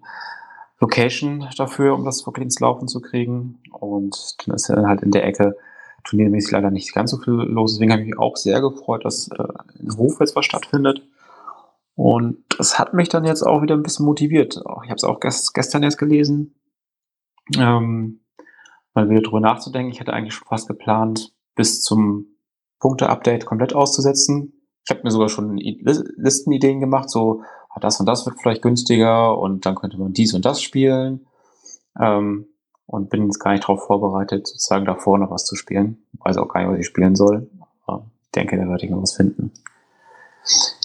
Location 0.79 1.47
dafür, 1.57 1.95
um 1.95 2.05
das 2.05 2.25
wirklich 2.25 2.43
ins 2.43 2.59
Laufen 2.59 2.87
zu 2.87 3.01
kriegen. 3.01 3.59
Und 3.71 4.35
dann 4.45 4.55
ist 4.55 4.69
ja 4.69 4.75
halt 4.85 5.01
in 5.01 5.11
der 5.11 5.25
Ecke 5.25 5.55
turniermäßig 6.03 6.51
leider 6.51 6.71
nicht 6.71 6.93
ganz 6.93 7.11
so 7.11 7.17
viel 7.17 7.33
los. 7.33 7.73
Deswegen 7.73 7.91
habe 7.91 8.01
ich 8.01 8.09
mich 8.09 8.19
auch 8.19 8.37
sehr 8.37 8.61
gefreut, 8.61 9.03
dass 9.05 9.27
äh, 9.29 9.47
in 9.79 9.95
Hof 9.97 10.19
jetzt 10.19 10.35
was 10.35 10.45
stattfindet. 10.45 11.01
Und 11.95 12.43
das 12.57 12.77
hat 12.77 12.93
mich 12.93 13.09
dann 13.09 13.25
jetzt 13.25 13.41
auch 13.41 13.61
wieder 13.63 13.75
ein 13.75 13.81
bisschen 13.81 14.05
motiviert. 14.05 14.57
Ich 14.57 14.89
habe 14.89 14.95
es 14.95 15.03
auch 15.03 15.19
gest 15.19 15.53
gestern 15.55 15.81
erst 15.81 15.97
gelesen, 15.97 16.53
ähm, 17.57 18.21
mal 18.93 19.09
wieder 19.09 19.21
drüber 19.21 19.39
nachzudenken. 19.39 19.91
Ich 19.91 19.99
hatte 19.99 20.13
eigentlich 20.13 20.35
schon 20.35 20.47
fast 20.47 20.67
geplant, 20.67 21.33
bis 21.55 21.81
zum 21.81 22.27
Punkte-Update 22.79 23.47
komplett 23.47 23.73
auszusetzen. 23.73 24.53
Ich 24.85 24.91
habe 24.91 25.01
mir 25.03 25.11
sogar 25.11 25.27
schon 25.27 25.57
Listenideen 25.57 26.79
gemacht, 26.79 27.09
so 27.09 27.41
das 27.79 27.99
und 27.99 28.05
das 28.05 28.25
wird 28.25 28.39
vielleicht 28.39 28.61
günstiger 28.61 29.37
und 29.37 29.65
dann 29.65 29.75
könnte 29.75 29.97
man 29.97 30.13
dies 30.13 30.33
und 30.33 30.45
das 30.45 30.61
spielen. 30.61 31.27
Ähm, 31.99 32.47
und 32.87 33.09
bin 33.09 33.25
jetzt 33.25 33.39
gar 33.39 33.51
nicht 33.51 33.63
darauf 33.63 33.85
vorbereitet, 33.85 34.47
sozusagen 34.47 34.85
davor 34.85 35.19
noch 35.19 35.29
was 35.29 35.45
zu 35.45 35.55
spielen. 35.55 35.97
Weiß 36.19 36.37
auch 36.37 36.47
gar 36.47 36.61
nicht, 36.61 36.71
was 36.71 36.79
ich 36.79 36.85
spielen 36.85 37.15
soll. 37.15 37.49
Aber 37.85 38.05
ich 38.23 38.31
denke, 38.31 38.57
da 38.57 38.67
werde 38.67 38.85
ich 38.85 38.91
noch 38.91 39.01
was 39.01 39.15
finden. 39.15 39.51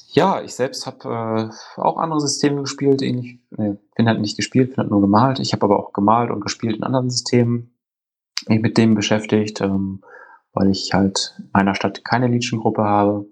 Ja, 0.08 0.42
ich 0.42 0.54
selbst 0.54 0.86
habe 0.86 1.50
äh, 1.78 1.80
auch 1.80 1.96
andere 1.96 2.20
Systeme 2.20 2.62
gespielt. 2.62 3.00
Ähnlich, 3.02 3.38
nee, 3.50 3.76
bin 3.94 4.08
halt 4.08 4.20
nicht 4.20 4.36
gespielt, 4.36 4.70
bin 4.70 4.78
halt 4.78 4.90
nur 4.90 5.00
gemalt. 5.00 5.38
Ich 5.38 5.52
habe 5.52 5.64
aber 5.64 5.78
auch 5.78 5.92
gemalt 5.92 6.30
und 6.30 6.40
gespielt 6.40 6.76
in 6.76 6.82
anderen 6.82 7.08
Systemen. 7.08 7.72
Mich 8.48 8.60
mit 8.60 8.76
dem 8.76 8.94
beschäftigt, 8.94 9.60
ähm, 9.60 10.02
weil 10.52 10.70
ich 10.70 10.92
halt 10.92 11.36
in 11.38 11.50
meiner 11.52 11.76
Stadt 11.76 12.04
keine 12.04 12.26
Legion-Gruppe 12.26 12.82
habe 12.82 13.26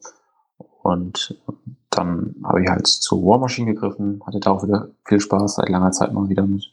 und 0.83 1.37
dann 1.91 2.37
habe 2.45 2.63
ich 2.63 2.69
halt 2.69 2.87
zu 2.87 3.27
War 3.27 3.39
Machine 3.39 3.75
gegriffen, 3.75 4.23
hatte 4.25 4.41
da 4.41 4.53
auch 4.53 4.63
wieder 4.63 4.89
viel 5.05 5.21
Spaß, 5.21 5.57
seit 5.57 5.69
langer 5.69 5.91
Zeit 5.91 6.13
mal 6.13 6.29
wieder 6.29 6.47
mit. 6.47 6.73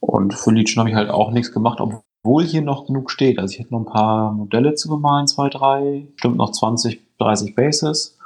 Und 0.00 0.34
für 0.34 0.52
Legion 0.52 0.80
habe 0.80 0.90
ich 0.90 0.96
halt 0.96 1.10
auch 1.10 1.32
nichts 1.32 1.52
gemacht, 1.52 1.80
obwohl 1.80 2.44
hier 2.44 2.62
noch 2.62 2.86
genug 2.86 3.10
steht. 3.10 3.38
Also 3.38 3.52
ich 3.52 3.58
hätte 3.58 3.72
noch 3.72 3.80
ein 3.80 3.86
paar 3.86 4.32
Modelle 4.32 4.74
zu 4.74 4.88
bemalen, 4.88 5.26
zwei, 5.26 5.48
drei, 5.48 6.06
bestimmt 6.12 6.36
noch 6.36 6.52
20, 6.52 7.00
30 7.18 7.56
Bases. 7.56 8.16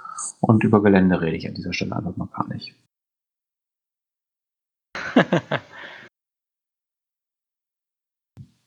Und 0.40 0.62
über 0.62 0.82
Gelände 0.82 1.20
rede 1.20 1.36
ich 1.36 1.48
an 1.48 1.54
dieser 1.54 1.72
Stelle 1.72 1.96
einfach 1.96 2.16
mal 2.16 2.28
gar 2.28 2.46
nicht. 2.48 2.74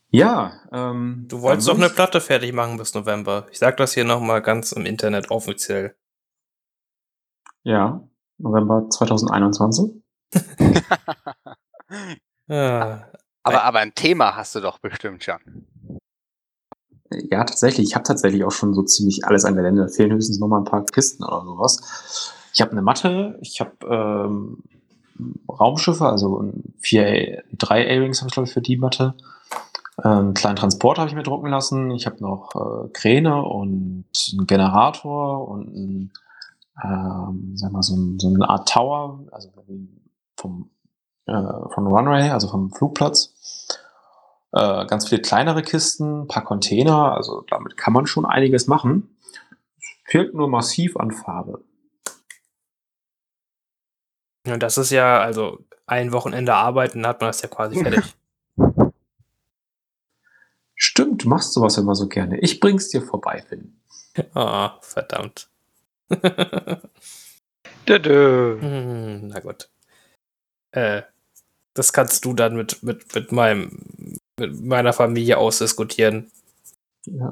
ja, 0.09 0.53
ähm, 0.71 1.25
du 1.27 1.41
wolltest 1.41 1.67
doch 1.67 1.77
eine 1.77 1.89
Platte 1.89 2.19
fertig 2.19 2.53
machen 2.53 2.77
bis 2.77 2.95
November. 2.95 3.45
Ich 3.51 3.59
sag 3.59 3.77
das 3.77 3.93
hier 3.93 4.05
nochmal 4.05 4.41
ganz 4.41 4.71
im 4.71 4.87
Internet 4.87 5.29
offiziell. 5.29 5.95
Ja, 7.65 8.07
November 8.37 8.89
2021. 8.89 9.91
Ja. 12.47 13.09
Aber, 13.47 13.63
aber 13.63 13.77
ein 13.77 13.93
Thema 13.93 14.35
hast 14.35 14.55
du 14.55 14.59
doch 14.59 14.79
bestimmt 14.79 15.23
schon. 15.23 15.37
Ja, 17.11 17.43
tatsächlich. 17.43 17.89
Ich 17.89 17.93
habe 17.93 18.01
tatsächlich 18.01 18.43
auch 18.43 18.51
schon 18.51 18.73
so 18.73 18.81
ziemlich 18.81 19.23
alles 19.23 19.45
an 19.45 19.53
der 19.53 19.61
Lände. 19.61 19.83
Da 19.83 19.87
fehlen 19.87 20.11
höchstens 20.11 20.39
noch 20.39 20.47
mal 20.47 20.57
ein 20.57 20.63
paar 20.63 20.83
Kisten 20.83 21.23
oder 21.23 21.43
sowas. 21.43 22.33
Ich 22.55 22.61
habe 22.61 22.71
eine 22.71 22.81
Matte, 22.81 23.37
ich 23.41 23.61
habe 23.61 23.71
ähm, 23.85 24.63
Raumschiffe, 25.47 26.07
also 26.07 26.51
vier, 26.79 27.43
drei 27.51 27.85
A-Rings 27.85 28.21
habe 28.21 28.29
ich 28.29 28.33
glaube 28.33 28.47
ich 28.47 28.53
für 28.53 28.61
die 28.61 28.77
Matte. 28.77 29.13
Einen 29.97 30.33
kleinen 30.33 30.55
Transport 30.55 30.97
habe 30.97 31.07
ich 31.07 31.15
mir 31.15 31.21
drucken 31.21 31.51
lassen. 31.51 31.91
Ich 31.91 32.07
habe 32.07 32.17
noch 32.21 32.55
äh, 32.55 32.89
Kräne 32.93 33.43
und 33.43 34.05
einen 34.33 34.47
Generator 34.47 35.47
und 35.47 35.67
ein, 35.67 36.11
ähm, 36.83 37.53
sag 37.55 37.71
mal, 37.71 37.83
so, 37.83 37.95
ein, 37.95 38.19
so 38.19 38.27
eine 38.27 38.49
Art 38.49 38.67
Tower, 38.69 39.25
also 39.31 39.49
vom, 40.37 40.69
äh, 41.25 41.33
vom 41.73 41.87
Runway, 41.87 42.29
also 42.29 42.49
vom 42.49 42.71
Flugplatz. 42.71 43.33
Äh, 44.51 44.85
ganz 44.85 45.09
viele 45.09 45.21
kleinere 45.21 45.63
Kisten, 45.63 46.21
ein 46.21 46.27
paar 46.27 46.43
Container, 46.43 47.13
also 47.13 47.43
damit 47.49 47.77
kann 47.77 47.93
man 47.93 48.07
schon 48.07 48.25
einiges 48.25 48.67
machen. 48.67 49.17
Es 49.77 49.87
fehlt 50.05 50.33
nur 50.33 50.49
massiv 50.49 50.97
an 50.97 51.11
Farbe. 51.11 51.63
Und 54.45 54.61
das 54.61 54.77
ist 54.77 54.91
ja, 54.91 55.19
also 55.19 55.59
ein 55.87 56.11
Wochenende 56.11 56.53
arbeiten, 56.53 57.01
dann 57.01 57.09
hat 57.09 57.21
man 57.21 57.29
das 57.29 57.41
ja 57.41 57.47
quasi 57.47 57.81
fertig. 57.81 58.15
Stimmt, 60.75 61.23
du 61.23 61.29
machst 61.29 61.53
sowas 61.53 61.77
immer 61.77 61.95
so 61.95 62.07
gerne. 62.07 62.39
Ich 62.39 62.59
bring's 62.59 62.89
dir 62.89 63.01
vorbei, 63.01 63.43
Finn. 63.47 63.81
Ah, 64.33 64.77
verdammt. 64.81 65.49
Dö, 67.87 67.99
dö. 67.99 68.57
Hm, 68.59 69.27
Na 69.27 69.39
gut. 69.39 69.69
Äh, 70.71 71.03
das 71.73 71.93
kannst 71.93 72.25
du 72.25 72.33
dann 72.33 72.55
mit, 72.55 72.81
mit, 72.83 73.13
mit 73.13 73.31
meinem 73.31 74.17
mit 74.39 74.61
meiner 74.63 74.91
Familie 74.93 75.37
ausdiskutieren. 75.37 76.31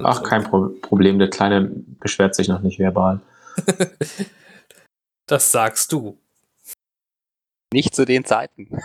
Ach, 0.04 0.24
kein 0.24 0.44
Pro 0.44 0.70
Problem. 0.82 1.18
Der 1.20 1.30
Kleine 1.30 1.72
beschwert 2.00 2.36
sich 2.36 2.48
noch 2.48 2.62
nicht 2.62 2.80
verbal. 2.80 3.22
Das 5.26 5.52
sagst 5.54 5.94
du. 5.94 6.18
Nicht 7.74 7.96
zu 7.96 8.04
den 8.06 8.26
Zeiten. 8.26 8.68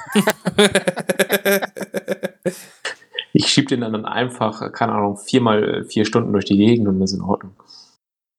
Ich 3.35 3.49
schieb 3.49 3.69
den 3.69 3.83
dann 3.83 4.07
einfach, 4.07 4.73
keine 4.73 4.93
Ahnung, 4.93 5.19
viermal 5.19 5.85
vier 5.85 6.05
Stunden 6.07 6.33
durch 6.33 6.47
die 6.47 6.57
Gegend 6.57 6.89
und 6.89 6.99
das 6.99 7.13
ist 7.13 7.19
in 7.19 7.25
Ordnung. 7.25 7.53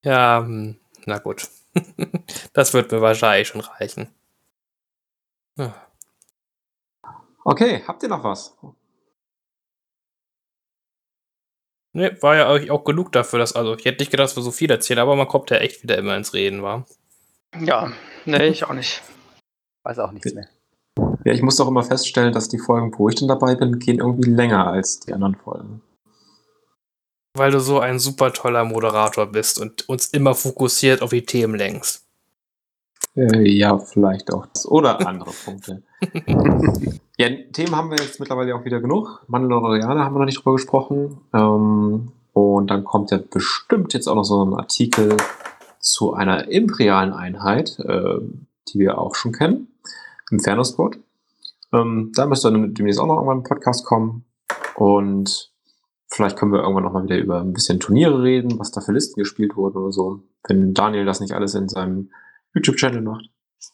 ja, 0.04 0.40
hm, 0.44 0.76
na 1.10 1.18
gut. 1.18 1.48
Das 2.52 2.74
wird 2.74 2.90
mir 2.90 3.00
wahrscheinlich 3.00 3.48
schon 3.48 3.60
reichen. 3.60 4.08
Ja. 5.56 5.74
Okay, 7.44 7.82
habt 7.86 8.02
ihr 8.02 8.08
noch 8.08 8.24
was? 8.24 8.56
Ne, 11.92 12.16
war 12.20 12.36
ja 12.36 12.48
eigentlich 12.48 12.70
auch 12.70 12.84
genug 12.84 13.12
dafür, 13.12 13.38
dass, 13.38 13.54
also 13.54 13.74
ich 13.74 13.84
hätte 13.84 14.02
nicht 14.02 14.10
gedacht, 14.10 14.28
dass 14.28 14.36
wir 14.36 14.42
so 14.42 14.52
viel 14.52 14.70
erzählen, 14.70 15.00
aber 15.00 15.16
man 15.16 15.28
kommt 15.28 15.50
ja 15.50 15.58
echt 15.58 15.82
wieder 15.82 15.98
immer 15.98 16.16
ins 16.16 16.34
Reden, 16.34 16.62
war. 16.62 16.86
Ja, 17.58 17.92
nee, 18.24 18.46
ich 18.46 18.64
auch 18.64 18.72
nicht. 18.72 19.02
Weiß 19.82 19.98
auch 19.98 20.12
nichts 20.12 20.32
mehr. 20.32 20.48
Ja, 21.24 21.32
ich 21.32 21.42
muss 21.42 21.56
doch 21.56 21.68
immer 21.68 21.82
feststellen, 21.82 22.32
dass 22.32 22.48
die 22.48 22.58
Folgen, 22.58 22.96
wo 22.96 23.08
ich 23.08 23.16
dann 23.16 23.28
dabei 23.28 23.54
bin, 23.54 23.78
gehen 23.78 23.98
irgendwie 23.98 24.30
länger 24.30 24.68
als 24.68 25.00
die 25.00 25.12
anderen 25.12 25.34
Folgen. 25.34 25.82
Weil 27.34 27.52
du 27.52 27.60
so 27.60 27.78
ein 27.80 27.98
super 27.98 28.32
toller 28.32 28.64
Moderator 28.64 29.26
bist 29.26 29.60
und 29.60 29.88
uns 29.88 30.08
immer 30.08 30.34
fokussiert 30.34 31.02
auf 31.02 31.10
die 31.10 31.24
Themen 31.24 31.54
lenkst. 31.54 32.06
Äh, 33.16 33.48
ja, 33.48 33.78
vielleicht 33.78 34.32
auch 34.32 34.46
das 34.46 34.66
oder 34.66 35.06
andere 35.06 35.30
Punkte. 35.44 35.82
Ja, 37.16 37.28
Themen 37.52 37.76
haben 37.76 37.90
wir 37.90 37.98
jetzt 37.98 38.20
mittlerweile 38.20 38.54
auch 38.54 38.64
wieder 38.64 38.80
genug. 38.80 39.24
Mandalorianer 39.28 40.04
haben 40.04 40.14
wir 40.14 40.20
noch 40.20 40.26
nicht 40.26 40.38
drüber 40.38 40.54
gesprochen. 40.54 41.18
Ähm, 41.34 42.12
und 42.32 42.70
dann 42.70 42.84
kommt 42.84 43.10
ja 43.10 43.18
bestimmt 43.18 43.92
jetzt 43.92 44.08
auch 44.08 44.14
noch 44.14 44.24
so 44.24 44.44
ein 44.44 44.54
Artikel 44.54 45.16
zu 45.80 46.14
einer 46.14 46.48
imperialen 46.48 47.12
Einheit, 47.12 47.78
äh, 47.80 48.18
die 48.68 48.78
wir 48.78 48.98
auch 48.98 49.14
schon 49.14 49.32
kennen, 49.32 49.68
im 50.30 50.40
Fernosport. 50.40 50.98
Ähm, 51.72 52.12
da 52.14 52.26
müsste 52.26 52.50
dann 52.50 52.74
demnächst 52.74 53.00
auch 53.00 53.06
noch 53.06 53.16
irgendwann 53.16 53.38
ein 53.38 53.44
Podcast 53.44 53.84
kommen. 53.84 54.24
Und 54.76 55.50
vielleicht 56.10 56.36
können 56.36 56.52
wir 56.52 56.60
irgendwann 56.60 56.84
noch 56.84 56.92
mal 56.92 57.04
wieder 57.04 57.18
über 57.18 57.40
ein 57.40 57.52
bisschen 57.52 57.80
Turniere 57.80 58.22
reden, 58.22 58.58
was 58.58 58.70
da 58.70 58.80
für 58.80 58.92
Listen 58.92 59.18
gespielt 59.18 59.56
wurden 59.56 59.78
oder 59.78 59.92
so. 59.92 60.22
Wenn 60.46 60.74
Daniel 60.74 61.04
das 61.04 61.20
nicht 61.20 61.32
alles 61.32 61.54
in 61.54 61.68
seinem 61.68 62.10
YouTube-Channel 62.54 63.02
macht. 63.02 63.30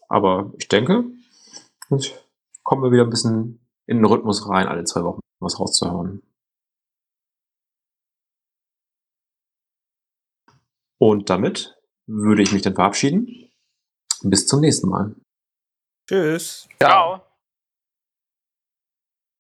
Aber 0.09 0.53
ich 0.59 0.69
denke, 0.69 1.05
und 1.89 2.15
kommen 2.63 2.83
wir 2.83 2.93
wieder 2.93 3.05
ein 3.05 3.11
bisschen 3.11 3.61
in 3.87 3.99
den 3.99 4.05
Rhythmus 4.05 4.49
rein, 4.49 4.67
alle 4.67 4.85
zwei 4.85 5.03
Wochen 5.05 5.21
was 5.41 5.59
rauszuhauen. 5.59 6.23
Und 10.99 11.31
damit 11.31 11.79
würde 12.07 12.43
ich 12.43 12.53
mich 12.53 12.63
dann 12.63 12.75
verabschieden. 12.75 13.51
Bis 14.23 14.47
zum 14.47 14.61
nächsten 14.61 14.89
Mal. 14.89 15.15
Tschüss. 16.09 16.69
Ciao. 16.81 17.26